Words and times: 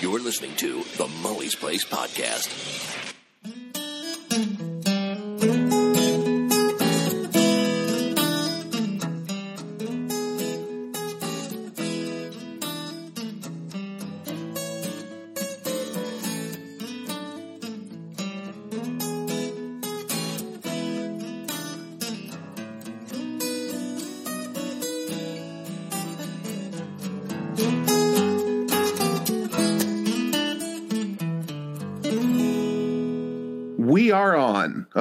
You're 0.00 0.20
listening 0.20 0.54
to 0.56 0.84
the 0.96 1.08
Molly's 1.22 1.56
Place 1.56 1.84
Podcast. 1.84 3.17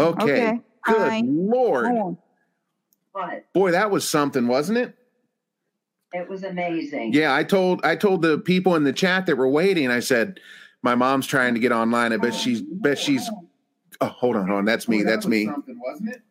Okay. 0.10 0.48
Okay. 0.48 0.60
Good 0.86 1.12
Hi. 1.12 1.22
Lord. 1.26 1.86
Oh, 1.88 2.18
What? 3.12 3.54
Boy, 3.54 3.72
that 3.72 3.92
was 3.92 4.08
something, 4.08 4.48
wasn't 4.48 4.78
it? 4.78 4.96
It 6.14 6.30
was 6.30 6.44
amazing. 6.44 7.14
Yeah, 7.14 7.36
I 7.36 7.44
told 7.44 7.84
I 7.84 7.96
told 7.96 8.22
the 8.22 8.38
people 8.38 8.76
in 8.76 8.84
the 8.84 8.94
chat 8.94 9.26
that 9.26 9.36
were 9.36 9.50
waiting, 9.50 9.92
I 9.92 10.00
said, 10.00 10.40
My 10.82 10.96
mom's 10.96 11.28
trying 11.28 11.54
to 11.54 11.60
get 11.60 11.72
online. 11.72 12.14
I 12.14 12.18
bet 12.18 12.34
she's 12.34 12.62
bet 12.62 12.98
she's 12.98 13.30
oh 14.00 14.06
hold 14.06 14.36
on, 14.36 14.48
hold 14.48 14.60
on. 14.60 14.66
That's 14.66 14.88
me. 14.88 15.04
That's 15.04 15.28
me. 15.28 15.46
Something, 15.46 15.80
wasn't 15.80 16.10
it? 16.10 16.22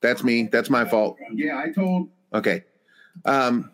That's 0.00 0.22
me. 0.22 0.44
That's 0.44 0.68
my 0.68 0.84
fault. 0.84 1.16
Yeah, 1.32 1.58
I 1.58 1.72
told. 1.72 2.10
Okay. 2.34 2.64
Um 3.24 3.70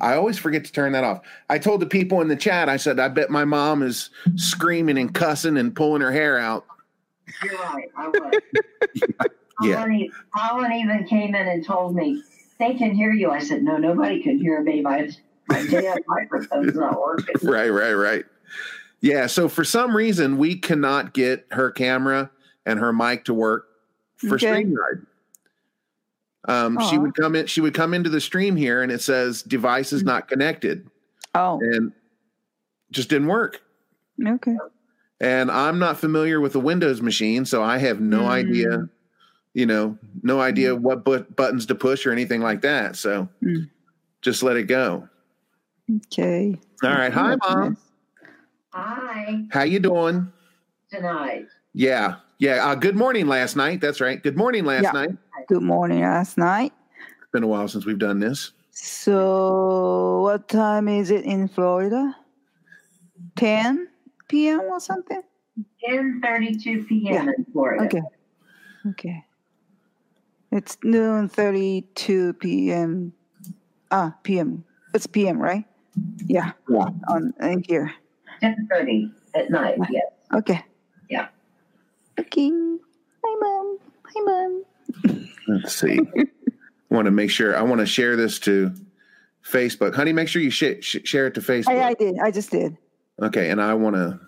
I 0.00 0.14
always 0.14 0.36
forget 0.36 0.64
to 0.64 0.72
turn 0.72 0.92
that 0.92 1.04
off. 1.04 1.20
I 1.48 1.58
told 1.58 1.80
the 1.80 1.86
people 1.86 2.20
in 2.20 2.28
the 2.28 2.36
chat, 2.36 2.68
I 2.68 2.76
said, 2.76 2.98
I 2.98 3.08
bet 3.08 3.30
my 3.30 3.44
mom 3.44 3.82
is 3.82 4.10
screaming 4.36 4.98
and 4.98 5.14
cussing 5.14 5.56
and 5.56 5.74
pulling 5.74 6.02
her 6.02 6.10
hair 6.10 6.38
out. 6.38 6.66
You're 7.44 7.58
right. 7.58 7.88
I 7.96 8.08
was. 8.08 8.34
Yeah. 9.62 9.80
Alan, 9.80 9.92
e- 9.94 10.10
Alan 10.34 10.72
even 10.72 11.04
came 11.06 11.34
in 11.34 11.46
and 11.46 11.62
told 11.62 11.94
me 11.94 12.22
they 12.58 12.72
can 12.76 12.94
hear 12.94 13.12
you. 13.12 13.30
I 13.30 13.40
said, 13.40 13.62
no, 13.62 13.76
nobody 13.76 14.22
can 14.22 14.38
hear 14.38 14.62
me. 14.62 14.80
My 14.80 15.10
my 15.50 15.66
damn 15.66 15.98
microphone's 16.08 16.74
not 16.74 16.98
working. 16.98 17.34
right, 17.42 17.68
right, 17.68 17.92
right. 17.92 18.24
Yeah. 19.02 19.26
So 19.26 19.50
for 19.50 19.62
some 19.64 19.94
reason, 19.94 20.38
we 20.38 20.56
cannot 20.56 21.12
get 21.12 21.46
her 21.50 21.70
camera 21.70 22.30
and 22.64 22.78
her 22.78 22.90
mic 22.90 23.26
to 23.26 23.34
work 23.34 23.66
for 24.16 24.36
Okay. 24.36 24.64
StreamYard. 24.64 25.04
Um, 26.48 26.78
she 26.88 26.96
would 26.96 27.14
come 27.14 27.36
in. 27.36 27.44
She 27.46 27.60
would 27.60 27.74
come 27.74 27.92
into 27.92 28.08
the 28.08 28.20
stream 28.22 28.56
here, 28.56 28.82
and 28.82 28.90
it 28.90 29.02
says 29.02 29.42
device 29.42 29.92
is 29.92 30.02
not 30.02 30.26
connected, 30.26 30.88
oh, 31.34 31.60
and 31.60 31.92
just 32.90 33.10
didn't 33.10 33.28
work. 33.28 33.60
okay. 34.26 34.56
And 35.20 35.50
I'm 35.50 35.78
not 35.78 35.98
familiar 35.98 36.40
with 36.40 36.52
the 36.54 36.60
Windows 36.60 37.02
machine, 37.02 37.44
so 37.44 37.62
I 37.62 37.78
have 37.78 38.00
no 38.00 38.20
Mm. 38.22 38.28
idea. 38.28 38.88
You 39.52 39.66
know, 39.66 39.98
no 40.22 40.40
idea 40.40 40.74
what 40.74 41.04
but- 41.04 41.34
buttons 41.36 41.66
to 41.66 41.74
push 41.74 42.06
or 42.06 42.12
anything 42.12 42.40
like 42.40 42.62
that. 42.62 42.96
So 42.96 43.28
Mm. 43.42 43.68
just 44.22 44.42
let 44.42 44.56
it 44.56 44.64
go. 44.64 45.08
Okay. 46.06 46.58
All 46.82 46.90
right. 46.90 47.12
Hi, 47.12 47.36
mom. 47.36 47.76
Hi, 48.72 49.44
How 49.50 49.62
you 49.64 49.80
doing? 49.80 50.32
tonight. 50.90 51.46
Yeah. 51.74 52.16
Yeah. 52.38 52.64
Uh, 52.66 52.74
good 52.76 52.96
morning 52.96 53.26
last 53.26 53.56
night. 53.56 53.80
That's 53.80 54.00
right. 54.00 54.22
Good 54.22 54.36
morning 54.36 54.64
last 54.64 54.84
Yeah. 54.84 54.92
night. 54.92 55.16
Good 55.48 55.62
morning 55.62 56.00
last 56.00 56.38
night. 56.38 56.72
It's 57.20 57.30
been 57.32 57.42
a 57.42 57.48
while 57.48 57.66
since 57.68 57.84
we've 57.84 57.98
done 57.98 58.20
this. 58.20 58.52
So, 58.70 60.20
what 60.22 60.48
time 60.48 60.88
is 60.88 61.10
it 61.10 61.24
in 61.24 61.48
Florida? 61.48 62.16
10 63.36 63.88
p.m. 64.30 64.60
or 64.60 64.80
something? 64.80 65.22
10:32 65.88 66.86
p.m. 66.88 67.28
in 67.28 67.44
Florida. 67.52 67.84
Okay. 67.84 68.02
Okay. 68.90 69.24
It's 70.52 70.78
noon 70.82 71.28
32 71.28 72.34
p.m. 72.34 73.12
Ah, 73.90 74.14
p.m. 74.22 74.64
It's 74.94 75.06
p.m., 75.06 75.38
right? 75.38 75.64
Yeah. 76.26 76.52
Yeah. 76.68 76.86
On 77.08 77.34
in 77.42 77.64
here. 77.66 77.92
10:30 78.42 79.12
at 79.34 79.50
night. 79.50 79.78
Yes. 79.90 80.04
Okay. 80.32 80.64
Yeah. 81.08 81.28
Okay. 82.18 82.50
Hi, 82.50 83.36
mom. 83.40 83.78
Hi, 84.04 84.20
mom. 84.24 84.64
Let's 85.48 85.74
see. 85.74 85.98
I 86.16 86.24
want 86.94 87.06
to 87.06 87.10
make 87.10 87.30
sure. 87.30 87.56
I 87.56 87.62
want 87.62 87.80
to 87.80 87.86
share 87.86 88.16
this 88.16 88.38
to 88.40 88.72
Facebook. 89.44 89.94
Honey, 89.94 90.12
make 90.12 90.28
sure 90.28 90.40
you 90.40 90.50
sh- 90.50 90.80
sh- 90.80 90.96
share 91.04 91.26
it 91.26 91.34
to 91.34 91.40
Facebook. 91.40 91.68
I, 91.76 91.88
I 91.88 91.94
did. 91.94 92.18
I 92.18 92.30
just 92.30 92.50
did. 92.50 92.76
Okay, 93.22 93.50
and 93.50 93.60
I 93.60 93.74
want 93.74 93.96
to. 93.96 94.18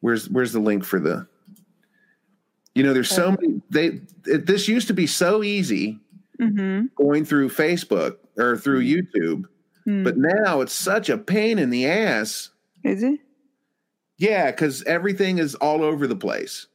Where's 0.00 0.28
Where's 0.28 0.52
the 0.52 0.60
link 0.60 0.84
for 0.84 0.98
the? 1.00 1.26
You 2.74 2.82
know, 2.82 2.92
there's 2.92 3.10
so 3.10 3.30
many. 3.30 3.60
They 3.70 4.00
it, 4.26 4.46
this 4.46 4.66
used 4.68 4.88
to 4.88 4.94
be 4.94 5.06
so 5.06 5.42
easy 5.42 6.00
Mm-hmm. 6.40 6.86
going 6.96 7.24
through 7.24 7.48
Facebook 7.50 8.16
or 8.36 8.56
through 8.56 8.82
YouTube, 8.82 9.44
but 9.86 10.16
now 10.18 10.62
it's 10.62 10.72
such 10.72 11.08
a 11.08 11.16
pain 11.16 11.60
in 11.60 11.70
the 11.70 11.86
ass. 11.86 12.50
Is 12.82 13.04
it? 13.04 13.20
Yeah, 14.18 14.50
because 14.50 14.82
everything 14.82 15.38
is 15.38 15.54
all 15.54 15.84
over 15.84 16.08
the 16.08 16.16
place. 16.16 16.66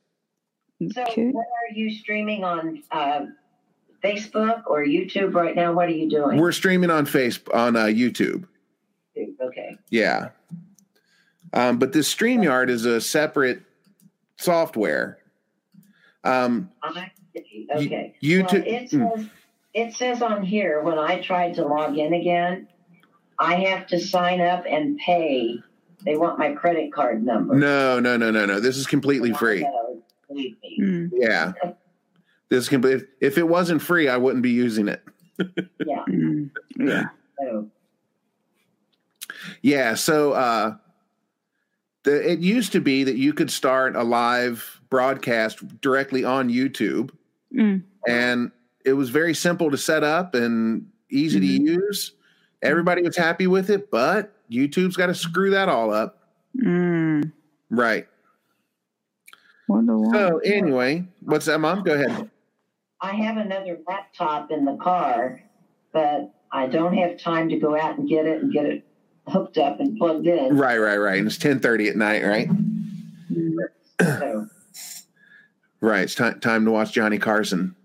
So, 0.94 1.02
Okay. 1.04 1.28
what 1.32 1.46
are 1.46 1.74
you 1.76 1.94
streaming 1.94 2.46
on 2.46 2.82
uh, 2.92 3.26
Facebook 4.02 4.62
or 4.66 4.86
YouTube 4.86 5.34
right 5.34 5.58
now? 5.58 5.74
What 5.74 5.90
are 5.90 5.94
you 5.94 6.10
doing? 6.10 6.38
We're 6.40 6.54
streaming 6.54 6.90
on 6.90 7.06
Facebook 7.06 7.54
on 7.54 7.76
uh, 7.76 7.86
YouTube. 7.88 8.46
okay. 9.42 9.76
Yeah. 9.90 10.30
Um, 11.54 11.80
but 11.80 11.94
this 11.94 12.14
StreamYard 12.14 12.70
is 12.70 12.86
a 12.86 13.02
separate 13.02 13.62
software. 14.38 15.18
Um, 16.24 16.70
Okay. 17.72 18.16
you 18.20 18.40
well, 18.40 18.50
too- 18.50 18.64
it 18.66 18.92
mm. 18.92 19.16
says 19.18 19.30
it 19.74 19.94
says 19.94 20.22
on 20.22 20.44
here 20.44 20.82
when 20.82 20.98
I 20.98 21.22
tried 21.22 21.54
to 21.56 21.66
log 21.66 21.98
in 21.98 22.14
again, 22.14 22.68
I 23.38 23.56
have 23.56 23.88
to 23.88 24.00
sign 24.00 24.42
up 24.42 24.66
and 24.68 24.98
pay. 24.98 25.56
They 26.04 26.18
want 26.18 26.40
my 26.40 26.54
credit 26.54 26.92
card 26.92 27.24
number. 27.24 27.56
no, 27.56 28.00
no, 28.00 28.18
no, 28.18 28.32
no, 28.32 28.46
no. 28.46 28.60
This 28.60 28.78
is 28.78 28.88
completely 28.88 29.34
free. 29.34 29.62
No, 29.62 30.02
believe 30.28 30.56
me. 30.64 30.78
Mm. 30.82 31.10
Yeah. 31.14 31.54
This 32.50 32.64
is 32.64 32.70
complete. 32.70 33.04
If 33.22 33.38
it 33.38 33.48
wasn't 33.48 33.82
free, 33.82 34.10
I 34.10 34.18
wouldn't 34.18 34.44
be 34.44 34.50
using 34.52 34.88
it. 34.88 35.04
Yeah. 35.86 36.04
Mm. 36.10 36.50
Yeah. 36.78 37.06
So, 37.40 37.70
Yeah. 39.62 39.94
So 39.94 40.32
uh, 40.34 40.76
the, 42.10 42.32
it 42.32 42.40
used 42.40 42.72
to 42.72 42.82
be 42.82 43.04
that 43.04 43.16
you 43.18 43.34
could 43.34 43.52
start 43.52 43.96
a 43.96 44.04
live 44.04 44.82
broadcast 44.90 45.82
directly 45.82 46.24
on 46.24 46.50
YouTube, 46.50 47.12
Mm. 47.54 47.84
and 48.08 48.52
it 48.86 48.94
was 48.94 49.10
very 49.10 49.34
simple 49.34 49.70
to 49.72 49.78
set 49.78 50.04
up 50.04 50.36
and 50.36 50.88
easy 51.10 51.40
Mhm. 51.40 51.42
to 51.42 51.72
use. 51.74 52.14
Everybody 52.62 53.02
was 53.04 53.16
happy 53.16 53.48
with 53.48 53.70
it, 53.70 53.90
but 53.92 54.34
YouTube's 54.52 54.96
got 54.96 55.08
to 55.08 55.16
screw 55.16 55.50
that 55.52 55.70
all 55.70 55.92
up. 55.94 56.28
Mm. 56.58 57.32
Right. 57.70 58.08
Wonder 59.68 59.98
why. 59.98 60.12
So 60.14 60.38
anyway, 60.40 61.06
what's 61.22 61.46
that, 61.46 61.60
Mom? 61.60 61.84
Go 61.84 61.94
ahead. 61.94 62.30
I 63.02 63.14
have 63.14 63.38
another 63.38 63.78
laptop 63.88 64.52
in 64.52 64.66
the 64.66 64.76
car, 64.78 65.42
but 65.94 66.34
I 66.52 66.68
don't 66.68 66.94
have 66.96 67.18
time 67.20 67.50
to 67.50 67.58
go 67.58 67.78
out 67.80 67.98
and 67.98 68.10
get 68.10 68.26
it 68.26 68.42
and 68.42 68.52
get 68.52 68.66
it 68.66 68.84
hooked 69.30 69.58
up 69.58 69.80
and 69.80 69.98
plugged 69.98 70.28
in. 70.28 70.56
Right, 70.58 70.78
right, 70.78 70.98
right. 70.98 71.18
And 71.20 71.28
it's 71.28 71.38
ten 71.38 71.60
thirty 71.60 71.88
at 71.90 71.96
night, 71.96 72.24
right? 72.24 72.50
So, 74.02 74.48
Right. 75.82 76.02
It's 76.04 76.16
time 76.16 76.40
time 76.40 76.66
to 76.66 76.72
watch 76.72 76.92
Johnny 76.92 77.18
Carson. 77.20 77.76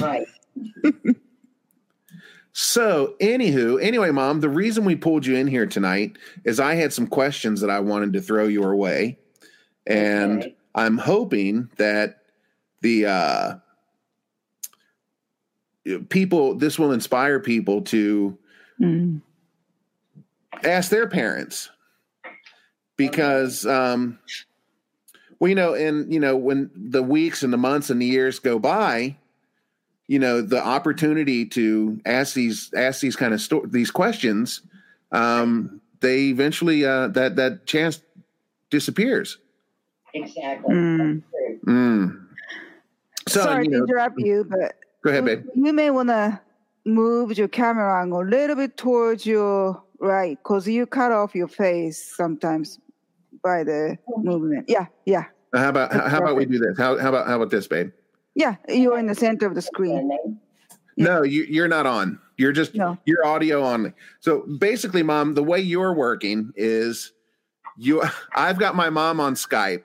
right. 0.00 0.26
So, 2.56 3.16
anywho, 3.20 3.82
anyway, 3.82 4.12
Mom, 4.12 4.40
the 4.40 4.48
reason 4.48 4.84
we 4.84 4.94
pulled 4.94 5.26
you 5.26 5.34
in 5.34 5.48
here 5.48 5.66
tonight 5.66 6.16
is 6.44 6.60
I 6.60 6.74
had 6.76 6.92
some 6.92 7.08
questions 7.08 7.60
that 7.62 7.70
I 7.70 7.80
wanted 7.80 8.12
to 8.12 8.20
throw 8.20 8.46
your 8.46 8.76
way, 8.76 9.18
and 9.88 10.38
Okay. 10.42 10.54
I'm 10.76 10.96
hoping 10.98 11.68
that 11.78 12.18
the 12.82 13.06
uh, 13.06 13.54
people 16.10 16.54
this 16.54 16.78
will 16.78 16.92
inspire 16.92 17.40
people 17.40 17.82
to 17.82 18.38
Mm. 18.80 19.20
Ask 20.62 20.90
their 20.90 21.08
parents 21.08 21.70
because 22.96 23.66
um 23.66 24.18
well 25.38 25.48
you 25.48 25.54
know 25.54 25.74
and 25.74 26.12
you 26.12 26.20
know 26.20 26.36
when 26.36 26.70
the 26.74 27.02
weeks 27.02 27.42
and 27.42 27.52
the 27.52 27.56
months 27.58 27.90
and 27.90 28.00
the 28.00 28.06
years 28.06 28.38
go 28.38 28.58
by 28.58 29.16
you 30.06 30.18
know 30.18 30.40
the 30.40 30.62
opportunity 30.64 31.44
to 31.44 32.00
ask 32.06 32.34
these 32.34 32.72
ask 32.76 33.00
these 33.00 33.16
kind 33.16 33.34
of 33.34 33.40
sto- 33.40 33.66
these 33.66 33.90
questions 33.90 34.60
um 35.12 35.80
they 36.00 36.24
eventually 36.26 36.84
uh 36.84 37.08
that 37.08 37.36
that 37.36 37.66
chance 37.66 38.00
disappears 38.70 39.38
Exactly. 40.16 40.72
Mm. 40.72 41.22
Mm. 41.66 42.26
so 43.26 43.42
Sorry 43.42 43.64
you 43.64 43.70
to 43.70 43.76
interrupt 43.78 44.18
you, 44.18 44.46
but 44.48 44.76
go 45.02 45.10
ahead 45.10 45.24
babe 45.24 45.44
you 45.54 45.72
may 45.72 45.90
want 45.90 46.08
to 46.10 46.40
move 46.84 47.36
your 47.36 47.48
camera 47.48 48.00
angle 48.00 48.20
a 48.20 48.28
little 48.28 48.56
bit 48.56 48.76
towards 48.76 49.26
your 49.26 49.82
right, 50.04 50.38
because 50.42 50.68
you 50.68 50.86
cut 50.86 51.12
off 51.12 51.34
your 51.34 51.48
face 51.48 52.14
sometimes 52.16 52.78
by 53.42 53.64
the 53.64 53.98
movement. 54.18 54.66
Yeah, 54.68 54.86
yeah, 55.04 55.24
How 55.54 55.68
about 55.70 55.92
how, 55.92 56.08
how 56.08 56.18
about 56.18 56.36
we 56.36 56.44
do 56.46 56.58
this? 56.58 56.78
How 56.78 56.98
how 56.98 57.08
about 57.08 57.26
how 57.26 57.36
about 57.36 57.50
this, 57.50 57.66
babe? 57.66 57.90
yeah. 58.34 58.56
You're 58.68 58.98
in 58.98 59.06
the 59.06 59.14
center 59.14 59.46
of 59.46 59.54
the 59.54 59.62
screen. 59.62 59.98
And 59.98 60.10
they- 60.10 61.04
No, 61.04 61.22
you 61.22 61.44
you're 61.48 61.68
not 61.68 61.86
on. 61.86 62.18
You're 62.36 62.52
just 62.52 62.74
No. 62.74 62.98
your 63.04 63.24
audio 63.26 63.64
only. 63.64 63.92
So 64.20 64.40
basically, 64.58 65.02
mom, 65.02 65.34
the 65.34 65.42
way 65.42 65.60
you're 65.60 65.94
working 65.94 66.52
is 66.56 67.12
you. 67.76 68.02
I've 68.34 68.58
got 68.58 68.74
my 68.74 68.90
mom 68.90 69.20
on 69.20 69.34
Skype, 69.34 69.84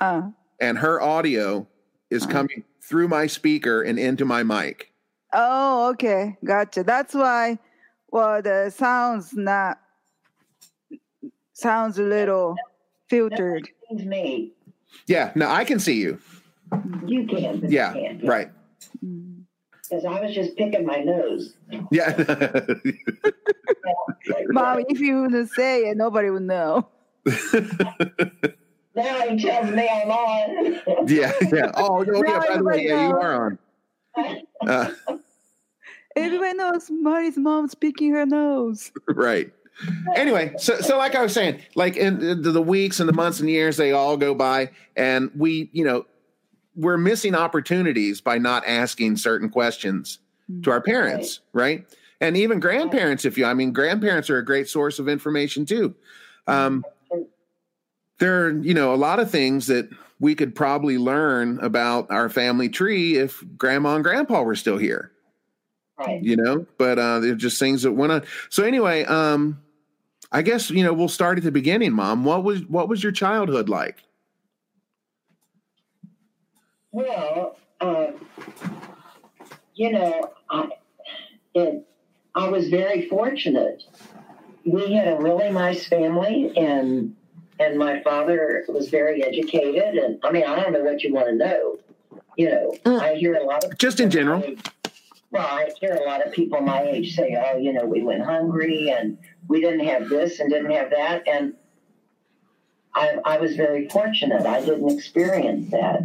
Uh, 0.00 0.30
and 0.60 0.78
her 0.78 1.00
audio 1.00 1.66
is 2.10 2.22
Uh-huh. 2.24 2.32
coming 2.32 2.64
through 2.88 3.08
my 3.08 3.26
speaker 3.26 3.82
and 3.82 3.98
into 3.98 4.24
my 4.24 4.42
mic. 4.42 4.92
oh, 5.32 5.90
okay, 5.90 6.36
gotcha. 6.44 6.82
That's 6.84 7.14
why. 7.14 7.58
Well, 8.16 8.40
the 8.40 8.72
sounds 8.74 9.34
not 9.34 9.78
sounds 11.52 11.98
a 11.98 12.02
little 12.02 12.56
filtered. 13.10 13.68
Me. 13.90 14.52
Yeah, 15.06 15.32
no, 15.34 15.50
I 15.50 15.66
can 15.66 15.78
see 15.78 16.00
you. 16.00 16.18
You 17.04 17.26
can. 17.26 17.60
but 17.60 17.70
Yeah, 17.70 17.94
you 17.94 18.00
can't. 18.00 18.24
right. 18.24 18.50
Because 19.82 20.06
I 20.06 20.18
was 20.18 20.34
just 20.34 20.56
picking 20.56 20.86
my 20.86 21.00
nose. 21.02 21.56
Yeah, 21.92 22.16
Mom, 24.48 24.82
if 24.88 24.98
you 24.98 25.28
would 25.28 25.50
say 25.50 25.90
it, 25.90 25.98
nobody 25.98 26.30
would 26.30 26.44
know. 26.44 26.88
Now 28.96 29.28
he 29.28 29.38
tells 29.38 29.70
me 29.72 29.86
I'm 29.90 30.10
on. 30.10 31.06
yeah, 31.06 31.34
yeah. 31.52 31.70
Oh, 31.74 32.02
oh 32.02 32.22
yeah. 32.26 32.38
By 32.48 32.56
the 32.56 32.64
way, 32.64 32.86
yeah, 32.86 33.08
you 33.08 33.14
are 33.14 33.44
on. 33.44 33.58
Uh, 34.66 34.90
Everybody 36.16 36.54
knows 36.54 36.90
Marty's 36.90 37.36
mom's 37.36 37.74
picking 37.74 38.12
her 38.12 38.24
nose. 38.24 38.90
right. 39.08 39.52
Anyway, 40.16 40.54
so 40.56 40.80
so 40.80 40.96
like 40.96 41.14
I 41.14 41.22
was 41.22 41.34
saying, 41.34 41.60
like 41.74 41.96
in 41.96 42.40
the, 42.42 42.50
the 42.50 42.62
weeks 42.62 42.98
and 42.98 43.08
the 43.08 43.12
months 43.12 43.40
and 43.40 43.50
years, 43.50 43.76
they 43.76 43.92
all 43.92 44.16
go 44.16 44.34
by, 44.34 44.70
and 44.96 45.30
we, 45.36 45.68
you 45.72 45.84
know, 45.84 46.06
we're 46.74 46.96
missing 46.96 47.34
opportunities 47.34 48.22
by 48.22 48.38
not 48.38 48.66
asking 48.66 49.18
certain 49.18 49.50
questions 49.50 50.18
to 50.62 50.70
our 50.70 50.80
parents, 50.80 51.40
right? 51.52 51.84
And 52.20 52.36
even 52.38 52.60
grandparents, 52.60 53.26
if 53.26 53.36
you, 53.36 53.44
I 53.44 53.52
mean, 53.52 53.72
grandparents 53.72 54.30
are 54.30 54.38
a 54.38 54.44
great 54.44 54.68
source 54.68 54.98
of 54.98 55.08
information 55.08 55.66
too. 55.66 55.94
Um, 56.46 56.82
there 58.18 58.46
are, 58.46 58.50
you 58.50 58.72
know, 58.72 58.94
a 58.94 58.96
lot 58.96 59.20
of 59.20 59.30
things 59.30 59.66
that 59.66 59.90
we 60.20 60.34
could 60.34 60.54
probably 60.54 60.96
learn 60.96 61.58
about 61.60 62.10
our 62.10 62.30
family 62.30 62.70
tree 62.70 63.16
if 63.18 63.44
grandma 63.58 63.96
and 63.96 64.04
grandpa 64.04 64.42
were 64.42 64.56
still 64.56 64.78
here 64.78 65.12
Right. 65.98 66.22
you 66.22 66.36
know 66.36 66.66
but 66.78 66.98
uh 66.98 67.20
they're 67.20 67.34
just 67.34 67.58
things 67.58 67.82
that 67.82 67.92
went 67.92 68.12
on 68.12 68.22
so 68.50 68.62
anyway 68.64 69.04
um 69.04 69.62
i 70.30 70.42
guess 70.42 70.70
you 70.70 70.84
know 70.84 70.92
we'll 70.92 71.08
start 71.08 71.38
at 71.38 71.44
the 71.44 71.50
beginning 71.50 71.92
mom 71.92 72.24
what 72.24 72.44
was 72.44 72.64
what 72.66 72.88
was 72.88 73.02
your 73.02 73.12
childhood 73.12 73.68
like 73.68 74.02
Well, 76.92 77.58
uh, 77.80 78.06
you 79.74 79.92
know, 79.92 80.30
I, 80.50 80.68
it, 81.54 81.86
I 82.34 82.48
was 82.48 82.68
very 82.68 83.06
fortunate. 83.08 83.82
We 84.64 84.94
had 84.94 85.08
a 85.08 85.16
really 85.16 85.50
nice 85.50 85.86
family, 85.86 86.56
and 86.56 87.14
and 87.60 87.78
my 87.78 88.02
father 88.02 88.64
was 88.68 88.88
very 88.88 89.22
educated. 89.22 89.96
And 89.96 90.18
I 90.24 90.32
mean, 90.32 90.44
I 90.44 90.58
don't 90.58 90.72
know 90.72 90.84
what 90.84 91.02
you 91.02 91.12
want 91.12 91.26
to 91.28 91.34
know. 91.34 91.78
You 92.38 92.50
know, 92.50 92.76
Mm. 92.84 93.00
I 93.00 93.14
hear 93.16 93.34
a 93.34 93.44
lot 93.44 93.64
of 93.64 93.76
just 93.78 94.00
in 94.00 94.10
general 94.10 94.42
Well, 95.36 95.46
I 95.46 95.70
hear 95.80 95.94
a 95.94 96.04
lot 96.04 96.26
of 96.26 96.32
people 96.32 96.60
my 96.60 96.82
age 96.82 97.14
say, 97.14 97.36
"Oh, 97.38 97.58
you 97.58 97.72
know, 97.72 97.84
we 97.84 98.02
went 98.02 98.24
hungry 98.24 98.90
and 98.90 99.18
we 99.48 99.60
didn't 99.60 99.86
have 99.86 100.08
this 100.08 100.40
and 100.40 100.50
didn't 100.50 100.70
have 100.70 100.90
that," 100.90 101.28
and 101.28 101.54
I, 102.94 103.18
I 103.24 103.38
was 103.38 103.56
very 103.56 103.88
fortunate. 103.88 104.46
I 104.46 104.60
didn't 104.64 104.90
experience 104.90 105.70
that. 105.70 106.00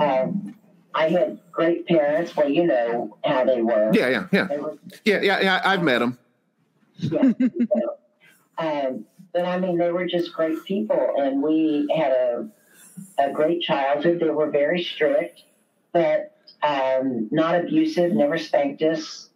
Um, 0.00 0.54
I 0.94 1.08
had 1.08 1.40
great 1.52 1.86
parents. 1.86 2.34
Well, 2.34 2.48
you 2.48 2.66
know 2.66 3.18
how 3.24 3.44
they 3.44 3.60
were. 3.62 3.90
yeah 3.92 4.08
yeah 4.08 4.26
yeah 4.32 4.56
were 4.56 4.78
yeah 5.04 5.20
yeah, 5.20 5.40
yeah 5.40 5.62
i've 5.64 5.82
met 5.82 5.98
them 5.98 6.18
yeah. 6.98 7.32
so, 7.38 7.96
um, 8.58 9.04
but 9.32 9.44
I 9.44 9.58
mean, 9.58 9.78
they 9.78 9.92
were 9.92 10.06
just 10.06 10.32
great 10.32 10.64
people, 10.64 11.14
and 11.18 11.42
we 11.42 11.86
had 11.94 12.12
a 12.12 12.48
a 13.18 13.30
great 13.32 13.62
childhood. 13.62 14.20
They 14.20 14.30
were 14.30 14.50
very 14.50 14.82
strict, 14.82 15.42
but 15.92 16.36
um, 16.62 17.28
not 17.30 17.54
abusive. 17.54 18.12
Never 18.12 18.38
spanked 18.38 18.82
us. 18.82 19.30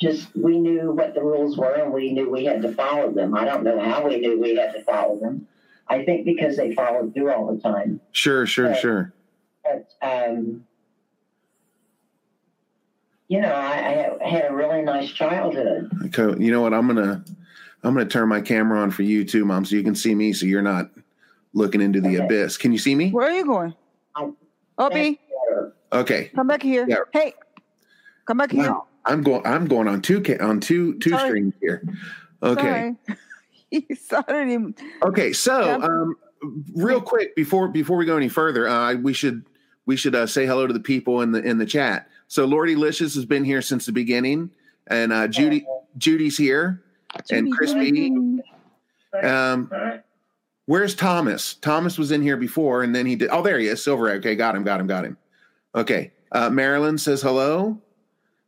Just 0.00 0.34
we 0.36 0.58
knew 0.58 0.90
what 0.92 1.14
the 1.14 1.22
rules 1.22 1.56
were, 1.56 1.72
and 1.74 1.92
we 1.92 2.12
knew 2.12 2.28
we 2.28 2.44
had 2.44 2.62
to 2.62 2.72
follow 2.72 3.12
them. 3.12 3.34
I 3.34 3.44
don't 3.44 3.62
know 3.64 3.78
how 3.78 4.06
we 4.06 4.18
knew 4.18 4.40
we 4.40 4.56
had 4.56 4.72
to 4.72 4.82
follow 4.82 5.18
them. 5.20 5.46
I 5.88 6.04
think 6.04 6.24
because 6.24 6.56
they 6.56 6.74
followed 6.74 7.14
through 7.14 7.30
all 7.32 7.54
the 7.54 7.60
time. 7.60 8.00
sure 8.12 8.44
sure 8.46 8.70
Right. 8.70 8.78
sure 8.78 9.12
But 9.62 9.88
um, 10.02 10.64
you 13.28 13.40
know, 13.40 13.52
I, 13.52 14.10
I 14.22 14.28
had 14.28 14.50
a 14.50 14.54
really 14.54 14.82
nice 14.82 15.10
childhood. 15.10 15.90
okay 16.06 16.34
you 16.42 16.50
know 16.50 16.60
what 16.60 16.74
i'm 16.74 16.86
gonna 16.86 17.24
i'm 17.82 17.94
gonna 17.94 18.04
turn 18.06 18.28
my 18.28 18.40
camera 18.40 18.80
on 18.80 18.90
for 18.90 19.02
you 19.02 19.24
too 19.24 19.44
mom 19.44 19.64
so 19.64 19.76
you 19.76 19.82
can 19.82 19.94
see 19.94 20.14
me 20.14 20.32
so 20.32 20.44
you're 20.46 20.62
not 20.62 20.90
looking 21.54 21.80
into 21.80 22.00
the 22.00 22.16
Okay. 22.16 22.24
abyss 22.24 22.56
can 22.56 22.72
you 22.72 22.78
see 22.78 22.94
me 22.94 23.10
Where 23.10 23.28
are 23.28 23.32
you 23.32 23.44
going? 23.46 23.74
Opie, 24.78 25.20
okay 25.94 26.30
come 26.34 26.46
back 26.46 26.62
here. 26.62 26.84
Yeah. 26.88 26.98
Hey, 27.12 27.34
come 28.26 28.38
back 28.38 28.50
here. 28.50 28.74
i'm 29.06 29.22
going 29.22 29.46
i'm 29.46 29.66
going 29.66 29.88
on 29.88 30.02
two 30.02 30.22
on 30.40 30.60
two 30.60 30.98
two 30.98 31.10
Sorry. 31.10 31.28
strings 31.28 31.54
here 31.60 31.82
okay 32.42 32.94
Sorry. 33.06 33.16
started 33.94 34.48
him. 34.48 34.74
Okay, 35.02 35.32
so 35.32 35.80
um, 35.82 36.16
real 36.74 37.00
quick 37.00 37.34
before 37.36 37.68
before 37.68 37.96
we 37.96 38.04
go 38.04 38.16
any 38.16 38.28
further, 38.28 38.68
uh, 38.68 38.94
we 38.94 39.12
should 39.12 39.44
we 39.86 39.96
should 39.96 40.14
uh, 40.14 40.26
say 40.26 40.46
hello 40.46 40.66
to 40.66 40.72
the 40.72 40.80
people 40.80 41.22
in 41.22 41.32
the 41.32 41.42
in 41.42 41.58
the 41.58 41.66
chat. 41.66 42.08
So 42.28 42.44
Lordy 42.44 42.76
Licious 42.76 43.14
has 43.14 43.24
been 43.24 43.44
here 43.44 43.62
since 43.62 43.86
the 43.86 43.92
beginning, 43.92 44.50
and 44.88 45.12
uh, 45.12 45.28
Judy 45.28 45.66
Judy's 45.98 46.36
here, 46.36 46.82
and 47.30 47.46
Judy, 47.46 47.52
Crispy. 47.52 48.12
Um, 49.22 49.70
where's 50.66 50.94
Thomas? 50.94 51.54
Thomas 51.54 51.98
was 51.98 52.10
in 52.10 52.22
here 52.22 52.36
before, 52.36 52.82
and 52.82 52.94
then 52.94 53.06
he 53.06 53.16
did. 53.16 53.28
Oh, 53.30 53.42
there 53.42 53.58
he 53.58 53.66
is, 53.66 53.82
Silver. 53.82 54.10
Okay, 54.12 54.34
got 54.34 54.54
him, 54.54 54.64
got 54.64 54.80
him, 54.80 54.86
got 54.86 55.04
him. 55.04 55.16
Okay, 55.74 56.12
uh, 56.32 56.50
Marilyn 56.50 56.98
says 56.98 57.22
hello, 57.22 57.78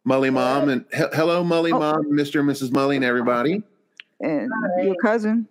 Mully 0.06 0.32
Mom, 0.32 0.68
and 0.68 0.84
he- 0.92 1.02
hello, 1.14 1.42
Mully 1.44 1.72
Oh. 1.72 1.78
Mom, 1.78 2.14
Mister 2.14 2.40
and 2.40 2.48
Mrs. 2.48 2.70
Mully, 2.70 2.96
and 2.96 3.04
everybody. 3.04 3.62
And 4.20 4.50
your 4.82 4.94
cousin. 5.02 5.46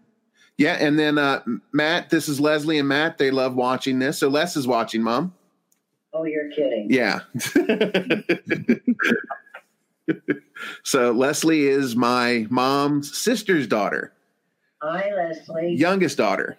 Yeah, 0.57 0.75
and 0.79 0.97
then 0.97 1.17
uh, 1.17 1.43
Matt, 1.73 2.09
this 2.09 2.29
is 2.29 2.39
Leslie 2.39 2.79
and 2.79 2.87
Matt. 2.87 3.17
They 3.17 3.29
love 3.29 3.55
watching 3.55 3.99
this. 3.99 4.19
So 4.19 4.29
Les 4.29 4.55
is 4.55 4.65
watching, 4.65 5.03
Mom. 5.03 5.33
Oh, 6.13 6.23
you're 6.23 6.49
kidding. 6.51 6.87
Yeah. 6.89 7.19
so 10.83 11.11
Leslie 11.11 11.67
is 11.67 11.97
my 11.97 12.47
mom's 12.49 13.17
sister's 13.17 13.67
daughter, 13.67 14.13
Hi, 14.81 15.11
Leslie. 15.13 15.75
youngest 15.75 16.17
daughter. 16.17 16.57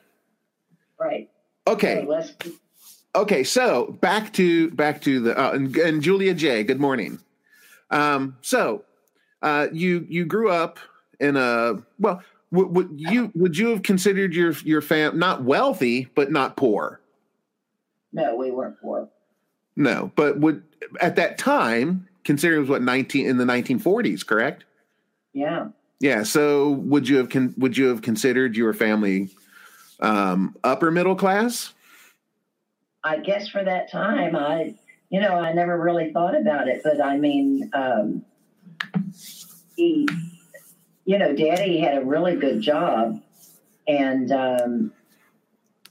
Right. 1.00 1.30
Okay. 1.66 2.02
So 2.04 2.11
Leslie, 2.11 2.52
Okay. 3.16 3.42
So 3.44 3.96
back 4.00 4.32
to 4.35 4.70
back 4.70 5.00
to 5.02 5.20
the 5.20 5.38
uh, 5.38 5.52
and, 5.52 5.75
and 5.76 6.02
Julia 6.02 6.35
J. 6.35 6.62
Good 6.62 6.80
morning. 6.80 7.18
Um, 7.90 8.37
so 8.42 8.85
uh, 9.42 9.68
you 9.73 10.06
you 10.08 10.25
grew 10.25 10.50
up 10.50 10.78
in 11.18 11.37
a 11.37 11.82
well. 11.99 12.23
Would, 12.52 12.68
would 12.68 12.90
you 12.94 13.32
would 13.35 13.58
you 13.58 13.68
have 13.68 13.82
considered 13.82 14.32
your 14.32 14.52
your 14.64 14.80
fam 14.80 15.18
not 15.18 15.42
wealthy 15.42 16.08
but 16.14 16.30
not 16.30 16.56
poor? 16.56 17.00
no, 18.12 18.35
we 18.37 18.50
weren't 18.50 18.80
poor. 18.80 19.08
No, 19.76 20.11
but 20.14 20.38
would 20.38 20.62
at 21.00 21.16
that 21.16 21.38
time 21.38 22.08
considering 22.25 22.58
it 22.58 22.61
was 22.62 22.70
what 22.70 22.82
nineteen 22.82 23.26
in 23.26 23.37
the 23.37 23.44
nineteen 23.44 23.78
forties, 23.78 24.23
correct? 24.23 24.64
Yeah. 25.32 25.68
Yeah. 26.00 26.23
So 26.23 26.70
would 26.70 27.08
you 27.08 27.16
have 27.18 27.28
con- 27.28 27.54
would 27.58 27.76
you 27.76 27.87
have 27.88 28.00
considered 28.02 28.56
your 28.56 28.73
family 28.73 29.30
um, 30.00 30.56
upper 30.64 30.90
middle 30.90 31.16
class? 31.16 31.75
I 33.06 33.18
guess 33.18 33.48
for 33.48 33.62
that 33.62 33.88
time, 33.90 34.34
I, 34.34 34.75
you 35.10 35.20
know, 35.20 35.36
I 35.36 35.52
never 35.52 35.78
really 35.80 36.12
thought 36.12 36.36
about 36.36 36.66
it, 36.66 36.80
but 36.82 37.00
I 37.00 37.16
mean, 37.16 37.70
um, 37.72 38.25
he, 39.76 40.08
you 41.04 41.16
know, 41.16 41.32
Daddy 41.32 41.78
had 41.78 41.98
a 42.02 42.04
really 42.04 42.34
good 42.34 42.60
job, 42.60 43.22
and 43.86 44.32
um, 44.32 44.92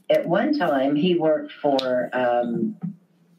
at 0.10 0.28
one 0.28 0.58
time 0.58 0.96
he 0.98 1.16
worked 1.16 1.54
for 1.54 2.10
um, 2.12 2.76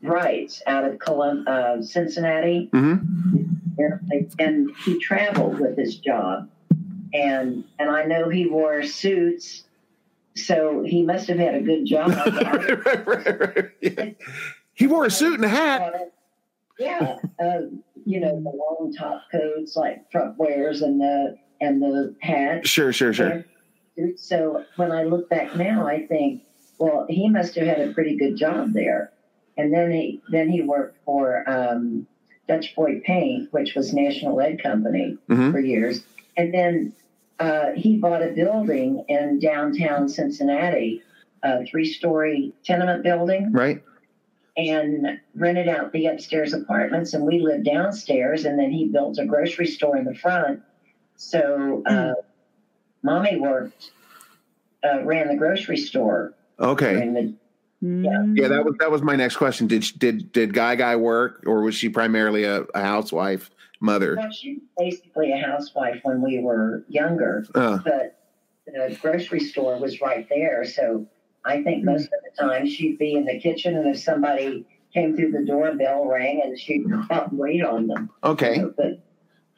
Wrights 0.02 0.62
out 0.66 0.84
of 0.84 0.98
Colum- 0.98 1.44
uh, 1.46 1.82
Cincinnati, 1.82 2.70
Mm-hmm. 2.72 4.32
and 4.38 4.70
he 4.86 4.98
traveled 5.00 5.60
with 5.60 5.76
his 5.76 5.96
job, 5.98 6.48
and 7.12 7.64
and 7.78 7.90
I 7.90 8.04
know 8.04 8.30
he 8.30 8.46
wore 8.46 8.82
suits, 8.84 9.64
so 10.36 10.82
he 10.86 11.02
must 11.02 11.28
have 11.28 11.38
had 11.38 11.54
a 11.54 11.60
good 11.62 11.84
job. 11.86 12.10
Right, 12.86 13.06
right, 13.06 13.40
right. 13.98 14.16
He 14.74 14.86
wore 14.86 15.06
a 15.06 15.10
suit 15.10 15.34
and 15.34 15.44
a 15.44 15.48
hat. 15.48 16.12
Yeah, 16.78 17.16
uh, 17.42 17.60
you 18.04 18.20
know 18.20 18.34
the 18.40 18.50
long 18.50 18.94
top 18.96 19.22
coats 19.32 19.74
like 19.76 20.10
Trump 20.10 20.36
wears, 20.38 20.82
and 20.82 21.00
the 21.00 21.36
and 21.60 21.80
the 21.82 22.14
hat. 22.20 22.66
Sure, 22.66 22.92
sure, 22.92 23.12
sure. 23.14 23.44
And 23.96 24.18
so 24.20 24.62
when 24.76 24.92
I 24.92 25.04
look 25.04 25.30
back 25.30 25.56
now, 25.56 25.86
I 25.86 26.06
think, 26.06 26.42
well, 26.78 27.06
he 27.08 27.30
must 27.30 27.54
have 27.54 27.66
had 27.66 27.80
a 27.80 27.94
pretty 27.94 28.16
good 28.18 28.36
job 28.36 28.74
there. 28.74 29.10
And 29.56 29.72
then 29.72 29.90
he 29.90 30.20
then 30.30 30.50
he 30.50 30.60
worked 30.60 30.98
for 31.06 31.48
um, 31.48 32.06
Dutch 32.46 32.74
Boy 32.76 33.00
Paint, 33.04 33.50
which 33.54 33.74
was 33.74 33.94
National 33.94 34.36
Lead 34.36 34.62
Company 34.62 35.16
Mhm. 35.30 35.52
for 35.52 35.58
years. 35.60 36.04
And 36.36 36.52
then 36.52 36.92
uh, 37.38 37.72
he 37.76 37.98
bought 37.98 38.22
a 38.22 38.28
building 38.28 39.04
in 39.08 39.38
downtown 39.38 40.08
Cincinnati, 40.08 41.02
a 41.42 41.64
three-story 41.66 42.52
tenement 42.64 43.02
building 43.02 43.52
Right. 43.52 43.82
and 44.56 45.20
rented 45.34 45.68
out 45.68 45.92
the 45.92 46.06
upstairs 46.06 46.52
apartments 46.54 47.12
and 47.14 47.24
we 47.24 47.40
lived 47.40 47.64
downstairs 47.64 48.44
and 48.46 48.58
then 48.58 48.70
he 48.70 48.86
built 48.88 49.18
a 49.18 49.26
grocery 49.26 49.66
store 49.66 49.96
in 49.98 50.04
the 50.04 50.14
front 50.14 50.62
so 51.16 51.82
uh, 51.86 52.14
mommy 53.02 53.36
worked 53.38 53.90
uh, 54.82 55.04
ran 55.04 55.28
the 55.28 55.36
grocery 55.36 55.76
store 55.76 56.32
Okay. 56.58 56.92
during 56.94 57.12
the 57.14 57.34
Mm. 57.84 58.34
Yeah, 58.38 58.48
that 58.48 58.64
was 58.64 58.74
that 58.80 58.90
was 58.90 59.02
my 59.02 59.16
next 59.16 59.36
question. 59.36 59.66
Did 59.66 59.84
did 59.98 60.32
did 60.32 60.54
Guy 60.54 60.76
Guy 60.76 60.96
work, 60.96 61.44
or 61.46 61.60
was 61.60 61.74
she 61.74 61.90
primarily 61.90 62.44
a, 62.44 62.62
a 62.62 62.80
housewife 62.80 63.50
mother? 63.86 64.16
well, 64.16 64.30
she 64.30 64.54
was 64.54 64.62
basically 64.76 65.32
a 65.32 65.38
housewife 65.38 66.00
when 66.02 66.20
we 66.20 66.40
were 66.40 66.84
younger 66.88 67.44
Uh, 67.54 67.78
but 67.84 68.18
the 68.66 68.98
grocery 69.00 69.40
store 69.40 69.78
was 69.78 70.00
right 70.00 70.28
there 70.28 70.64
so 70.64 71.06
i 71.44 71.62
think 71.62 71.84
most 71.84 72.04
of 72.04 72.20
the 72.24 72.42
time 72.42 72.66
she'd 72.66 72.98
be 72.98 73.14
in 73.14 73.24
the 73.24 73.38
kitchen 73.38 73.76
and 73.76 73.86
if 73.88 73.98
somebody 73.98 74.66
came 74.92 75.16
through 75.16 75.30
the 75.30 75.44
door 75.44 75.74
bell 75.74 76.04
rang 76.06 76.42
and 76.42 76.58
she'd 76.58 76.84
and 76.84 77.08
wait 77.32 77.64
on 77.64 77.86
them 77.86 78.10
okay. 78.24 78.62
but 78.76 79.00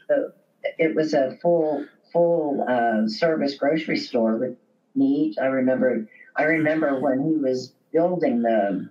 the, 0.09 0.33
it 0.79 0.95
was 0.95 1.15
a 1.15 1.37
full 1.41 1.87
full 2.13 2.65
uh, 2.69 3.09
service 3.09 3.57
grocery 3.57 3.99
store 3.99 4.37
with 4.37 4.57
meat. 4.95 5.37
I 5.41 5.47
remember 5.47 6.09
I 6.37 6.45
remember 6.45 7.01
when 7.01 7.21
he 7.21 7.37
was 7.37 7.73
building 7.93 8.43
the 8.43 8.89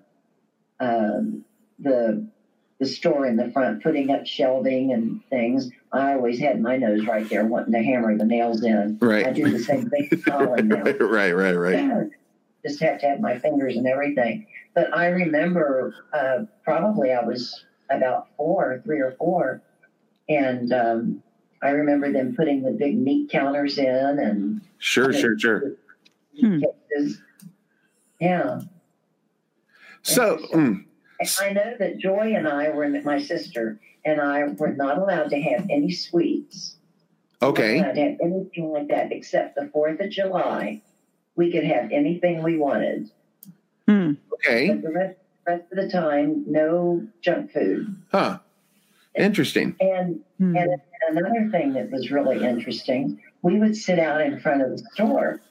um, 0.80 1.44
the 1.80 2.28
the 2.80 2.86
store 2.86 3.26
in 3.26 3.36
the 3.38 3.50
front, 3.52 3.82
putting 3.82 4.12
up 4.12 4.26
shelving 4.28 4.94
and 4.94 5.22
things. 5.30 5.70
I 5.92 6.14
always 6.14 6.40
had 6.40 6.62
my 6.62 6.78
nose 6.78 7.06
right 7.08 7.28
there, 7.30 7.46
wanting 7.46 7.74
to 7.74 7.82
hammer 7.82 8.16
the 8.18 8.26
nails 8.26 8.64
in. 8.64 8.98
Right. 9.02 9.26
I 9.26 9.32
do 9.32 9.50
the 9.50 9.60
same 9.60 9.90
thing 9.90 10.08
with 10.12 10.26
Colin 10.30 10.68
now. 10.68 10.84
right. 10.84 11.32
Right. 11.36 11.54
Right. 11.54 12.10
Just 12.66 12.80
have 12.82 13.00
to 13.02 13.08
have 13.08 13.20
my 13.20 13.40
fingers 13.40 13.78
and 13.78 13.88
everything. 13.88 14.46
But 14.76 14.96
I 14.96 15.08
remember 15.08 15.96
uh, 16.14 16.46
probably 16.64 17.12
I 17.12 17.24
was 17.24 17.66
about 17.90 18.28
four, 18.38 18.82
three 18.84 19.00
or 19.00 19.14
four, 19.18 19.62
and 20.30 20.72
um, 20.74 21.24
I 21.64 21.70
remember 21.70 22.12
them 22.12 22.36
putting 22.36 22.62
the 22.62 22.72
big 22.72 22.98
meat 22.98 23.32
counters 23.32 23.78
in 23.80 23.88
and 24.20 24.62
Sure. 24.78 25.12
Sure. 25.14 25.38
Sure. 25.40 25.74
Hmm. 26.40 26.60
Yeah, 28.20 28.62
So. 30.04 30.38
mm, 30.54 30.86
And 31.20 31.30
I 31.42 31.50
know 31.54 31.76
that 31.80 31.98
Joy 31.98 32.34
and 32.36 32.48
I 32.48 32.70
were 32.70 32.88
my 32.90 33.20
sister 33.20 33.80
and 34.06 34.22
I 34.22 34.44
were 34.48 34.74
not 34.74 34.98
allowed 34.98 35.30
to 35.32 35.40
have 35.42 35.68
any 35.70 35.92
sweets. 35.92 36.76
okay. 37.42 37.78
Not 37.80 37.86
allowed 37.88 37.94
to 37.96 38.02
have 38.02 38.18
anything 38.22 38.72
like 38.72 38.88
that 38.90 39.12
except 39.12 39.56
the 39.56 39.70
Fourth 39.74 40.00
of 40.00 40.10
July. 40.10 40.82
We 41.36 41.52
could 41.52 41.64
have 41.64 41.92
anything 41.92 42.42
we 42.44 42.58
wanted. 42.58 43.10
Hmm. 43.88 44.14
Okay. 44.34 44.70
But 44.70 44.82
the 44.82 44.92
rest, 44.92 45.18
rest 45.46 45.64
of 45.72 45.78
the 45.78 45.90
time, 45.90 46.44
no 46.48 47.06
junk 47.22 47.52
food. 47.52 47.96
Huh. 48.12 48.40
Interesting. 49.16 49.76
And 49.80 50.20
Hmm. 50.38 50.56
and 50.56 50.82
another 51.10 51.50
thing 51.52 51.74
that 51.74 51.90
was 51.90 52.12
really 52.12 52.44
interesting, 52.46 53.20
we 53.42 53.58
would 53.60 53.76
sit 53.76 53.98
out 53.98 54.22
in 54.22 54.40
front 54.40 54.62
of 54.62 54.70
the 54.72 54.78
store 54.94 55.42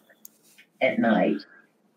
at 0.81 0.99
night, 1.01 1.39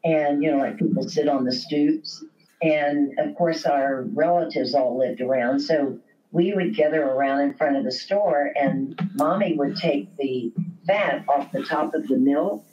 and 0.03 0.41
you 0.41 0.49
know, 0.51 0.57
like 0.57 0.77
people 0.77 1.07
sit 1.07 1.27
on 1.27 1.43
the 1.43 1.51
stoops, 1.51 2.23
and 2.61 3.17
of 3.19 3.35
course, 3.35 3.65
our 3.65 4.03
relatives 4.13 4.73
all 4.75 4.97
lived 4.97 5.21
around, 5.21 5.59
so 5.61 5.99
we 6.31 6.53
would 6.53 6.75
gather 6.75 7.01
around 7.03 7.41
in 7.41 7.53
front 7.53 7.77
of 7.77 7.83
the 7.83 7.91
store, 7.91 8.51
and 8.55 8.99
mommy 9.15 9.55
would 9.55 9.75
take 9.77 10.15
the 10.17 10.53
fat 10.85 11.25
off 11.27 11.51
the 11.51 11.63
top 11.63 11.93
of 11.93 12.07
the 12.07 12.17
milk 12.17 12.65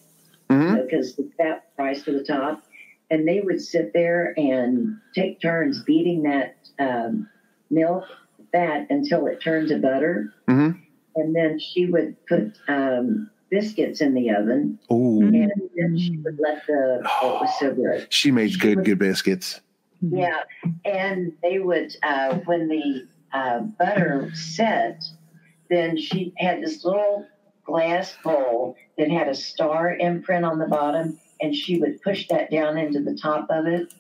hmm 0.51 0.77
because 0.77 1.17
the 1.17 1.29
fat 1.37 1.69
rise 1.79 2.03
to 2.05 2.13
the 2.13 2.25
top, 2.25 2.63
and 3.11 3.27
they 3.27 3.41
would 3.41 3.61
sit 3.61 3.93
there 3.93 4.35
and 4.37 4.99
take 5.15 5.41
turns 5.41 5.83
beating 5.83 6.23
that 6.23 6.57
um, 6.79 7.29
milk 7.71 8.05
fat 8.53 8.87
until 8.91 9.27
it 9.27 9.41
turned 9.41 9.69
to 9.69 9.79
butter, 9.79 10.33
hmm 10.49 10.71
and 11.17 11.35
then 11.35 11.59
she 11.59 11.87
would 11.87 12.15
put 12.27 12.53
um, 12.69 13.31
biscuits 13.51 14.01
in 14.01 14.15
the 14.15 14.31
oven, 14.31 14.79
Ooh. 14.93 15.23
and 15.23 15.53
then 15.75 15.97
she 15.99 16.19
would 16.19 16.39
let 16.39 16.67
the 16.67 17.03
oh, 17.23 17.37
it 17.37 17.41
was 17.41 17.59
so 17.59 17.73
good. 17.73 18.13
She 18.13 18.31
made 18.31 18.59
good 18.61 18.85
good 18.85 18.99
biscuits. 18.99 19.61
Yeah, 20.01 20.43
and 20.85 21.33
they 21.43 21.59
would 21.59 21.97
uh, 22.03 22.37
when 22.45 22.69
the 22.69 23.07
uh, 23.33 23.61
butter 23.61 24.31
set, 24.35 25.05
then 25.71 25.97
she 25.97 26.33
had 26.39 26.63
this 26.63 26.85
little 26.85 27.27
glass 27.65 28.15
bowl 28.23 28.77
that 28.99 29.11
had 29.11 29.29
a 29.29 29.35
star 29.35 29.95
imprint 29.95 30.45
on 30.45 30.59
the 30.59 30.67
bottom, 30.67 31.19
and 31.41 31.55
she 31.55 31.79
would 31.79 32.01
push 32.03 32.29
that 32.29 32.51
down 32.51 32.79
into 32.79 33.01
the 33.01 33.15
top 33.15 33.49
of 33.51 33.67
it, 33.67 33.93